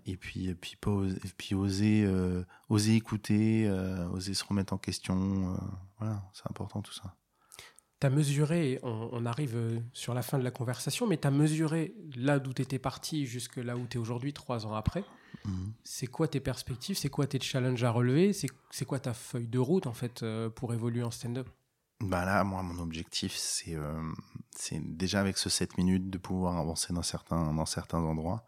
Et 0.07 0.17
puis, 0.17 0.55
puis, 0.55 0.79
oser, 0.87 1.21
puis 1.37 1.55
oser, 1.55 2.11
oser 2.71 2.95
écouter, 2.95 3.71
oser 4.11 4.33
se 4.33 4.43
remettre 4.43 4.73
en 4.73 4.79
question. 4.79 5.59
voilà, 5.99 6.23
c'est 6.33 6.49
important 6.49 6.81
tout 6.81 6.95
ça. 6.95 7.15
Tu 8.01 8.07
as 8.07 8.11
mesuré, 8.11 8.81
on, 8.83 9.11
on 9.13 9.27
arrive 9.27 9.83
sur 9.93 10.15
la 10.15 10.23
fin 10.23 10.39
de 10.39 10.43
la 10.43 10.51
conversation, 10.51 11.07
mais 11.07 11.19
tu 11.19 11.29
as 11.29 11.31
mesuré 11.31 11.95
là 12.17 12.39
d'où 12.39 12.55
tu 12.55 12.63
étais 12.63 12.79
parti 12.79 13.27
jusque 13.27 13.57
là 13.57 13.77
où 13.77 13.87
tu 13.87 13.99
es 13.99 14.01
aujourd'hui, 14.01 14.33
trois 14.33 14.65
ans 14.65 14.75
après? 14.75 15.05
C'est 15.85 16.07
quoi 16.07 16.29
tes 16.29 16.41
perspectives? 16.41 16.97
C'est 16.97 17.09
quoi 17.09 17.27
tes 17.27 17.41
challenges 17.41 17.85
à 17.85 17.91
relever? 17.91 18.33
C'est 18.33 18.85
quoi 18.85 18.99
ta 18.99 19.15
feuille 19.15 19.49
de 19.49 19.59
route 19.59 19.87
en 19.87 19.93
fait 19.93 20.23
euh, 20.23 20.51
pour 20.51 20.75
évoluer 20.75 21.03
en 21.03 21.11
stand-up? 21.11 21.49
Bah 22.01 22.25
là, 22.27 22.45
moi, 22.45 22.63
mon 22.63 22.79
objectif, 22.83 23.35
c'est 23.35 23.75
euh, 23.75 24.13
déjà 24.83 25.21
avec 25.21 25.39
ce 25.39 25.49
7 25.49 25.79
minutes 25.79 26.11
de 26.11 26.19
pouvoir 26.19 26.59
avancer 26.59 26.93
dans 26.93 27.03
certains, 27.03 27.55
dans 27.55 27.65
certains 27.65 28.01
endroits. 28.01 28.47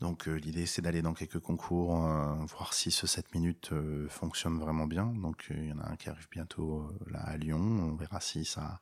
Donc 0.00 0.28
euh, 0.28 0.34
l'idée, 0.34 0.66
c'est 0.66 0.82
d'aller 0.82 1.02
dans 1.02 1.14
quelques 1.14 1.40
concours, 1.40 1.96
voir 1.96 2.74
si 2.74 2.90
ce 2.90 3.06
7 3.06 3.34
minutes 3.34 3.72
fonctionne 4.08 4.58
vraiment 4.58 4.86
bien. 4.86 5.06
Donc 5.06 5.46
il 5.50 5.68
y 5.68 5.72
en 5.72 5.78
a 5.78 5.90
un 5.90 5.96
qui 5.96 6.10
arrive 6.10 6.28
bientôt 6.30 6.90
là 7.06 7.20
à 7.20 7.36
Lyon. 7.36 7.58
On 7.58 7.96
verra 7.96 8.20
si 8.20 8.44
ça, 8.44 8.80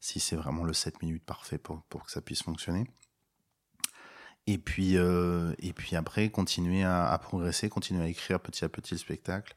si 0.00 0.18
c'est 0.18 0.36
vraiment 0.36 0.64
le 0.64 0.72
7 0.72 1.02
minutes 1.02 1.24
parfait 1.24 1.58
pour 1.58 2.04
que 2.04 2.10
ça 2.10 2.22
puisse 2.22 2.42
fonctionner. 2.42 2.86
Et 4.46 4.58
puis, 4.58 4.96
euh, 4.96 5.54
et 5.58 5.72
puis 5.72 5.96
après, 5.96 6.30
continuer 6.30 6.84
à, 6.84 7.18
progresser, 7.20 7.68
continuer 7.68 8.02
à 8.02 8.08
écrire 8.08 8.40
petit 8.40 8.64
à 8.64 8.68
petit 8.68 8.94
le 8.94 8.98
spectacle 8.98 9.56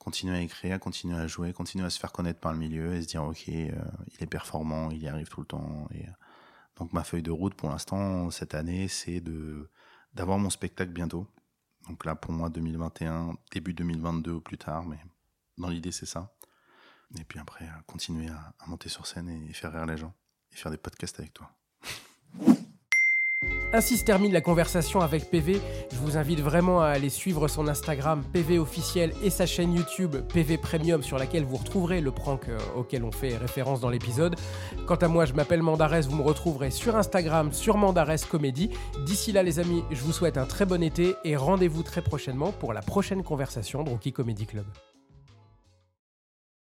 continuer 0.00 0.34
à 0.34 0.40
écrire, 0.40 0.80
continuer 0.80 1.16
à 1.16 1.26
jouer, 1.28 1.52
continuer 1.52 1.84
à 1.84 1.90
se 1.90 2.00
faire 2.00 2.10
connaître 2.10 2.40
par 2.40 2.52
le 2.52 2.58
milieu 2.58 2.94
et 2.94 3.02
se 3.02 3.06
dire 3.06 3.22
ok, 3.22 3.48
euh, 3.48 3.70
il 4.08 4.22
est 4.22 4.26
performant, 4.26 4.90
il 4.90 4.98
y 4.98 5.06
arrive 5.06 5.28
tout 5.28 5.40
le 5.40 5.46
temps. 5.46 5.86
Euh, 5.94 5.98
donc 6.76 6.92
ma 6.92 7.04
feuille 7.04 7.22
de 7.22 7.30
route 7.30 7.54
pour 7.54 7.68
l'instant 7.68 8.30
cette 8.30 8.54
année, 8.54 8.88
c'est 8.88 9.20
de 9.20 9.70
d'avoir 10.14 10.38
mon 10.38 10.50
spectacle 10.50 10.90
bientôt. 10.90 11.26
Donc 11.86 12.04
là 12.06 12.16
pour 12.16 12.32
moi 12.32 12.48
2021, 12.48 13.36
début 13.52 13.74
2022 13.74 14.32
ou 14.32 14.40
plus 14.40 14.58
tard, 14.58 14.86
mais 14.86 14.98
dans 15.58 15.68
l'idée 15.68 15.92
c'est 15.92 16.06
ça. 16.06 16.34
Et 17.18 17.24
puis 17.24 17.38
après 17.38 17.68
continuer 17.86 18.28
à 18.28 18.54
monter 18.66 18.88
sur 18.88 19.06
scène 19.06 19.28
et 19.28 19.52
faire 19.52 19.72
rire 19.72 19.86
les 19.86 19.98
gens 19.98 20.14
et 20.50 20.56
faire 20.56 20.72
des 20.72 20.78
podcasts 20.78 21.20
avec 21.20 21.34
toi. 21.34 21.52
Ainsi 23.72 23.98
se 23.98 24.04
termine 24.04 24.32
la 24.32 24.40
conversation 24.40 25.00
avec 25.00 25.30
PV. 25.30 25.60
Je 25.92 25.96
vous 25.98 26.16
invite 26.16 26.40
vraiment 26.40 26.80
à 26.80 26.88
aller 26.88 27.08
suivre 27.08 27.46
son 27.46 27.68
Instagram 27.68 28.24
PV 28.32 28.58
officiel 28.58 29.12
et 29.22 29.30
sa 29.30 29.46
chaîne 29.46 29.72
YouTube 29.74 30.16
PV 30.32 30.58
Premium 30.58 31.02
sur 31.04 31.18
laquelle 31.18 31.44
vous 31.44 31.56
retrouverez 31.56 32.00
le 32.00 32.10
prank 32.10 32.48
euh, 32.48 32.58
auquel 32.76 33.04
on 33.04 33.12
fait 33.12 33.36
référence 33.36 33.80
dans 33.80 33.88
l'épisode. 33.88 34.34
Quant 34.86 34.96
à 34.96 35.06
moi, 35.06 35.24
je 35.24 35.34
m'appelle 35.34 35.62
Mandarès, 35.62 36.08
vous 36.08 36.16
me 36.16 36.22
retrouverez 36.22 36.70
sur 36.70 36.96
Instagram 36.96 37.52
sur 37.52 37.76
Mandarès 37.76 38.24
Comédie. 38.24 38.70
D'ici 39.06 39.30
là 39.30 39.44
les 39.44 39.60
amis, 39.60 39.84
je 39.92 40.00
vous 40.02 40.12
souhaite 40.12 40.36
un 40.36 40.46
très 40.46 40.66
bon 40.66 40.82
été 40.82 41.14
et 41.24 41.36
rendez-vous 41.36 41.84
très 41.84 42.02
prochainement 42.02 42.50
pour 42.50 42.72
la 42.72 42.82
prochaine 42.82 43.22
conversation 43.22 43.84
de 43.84 43.90
Rookie 43.90 44.12
Comedy 44.12 44.46
Club. 44.46 44.64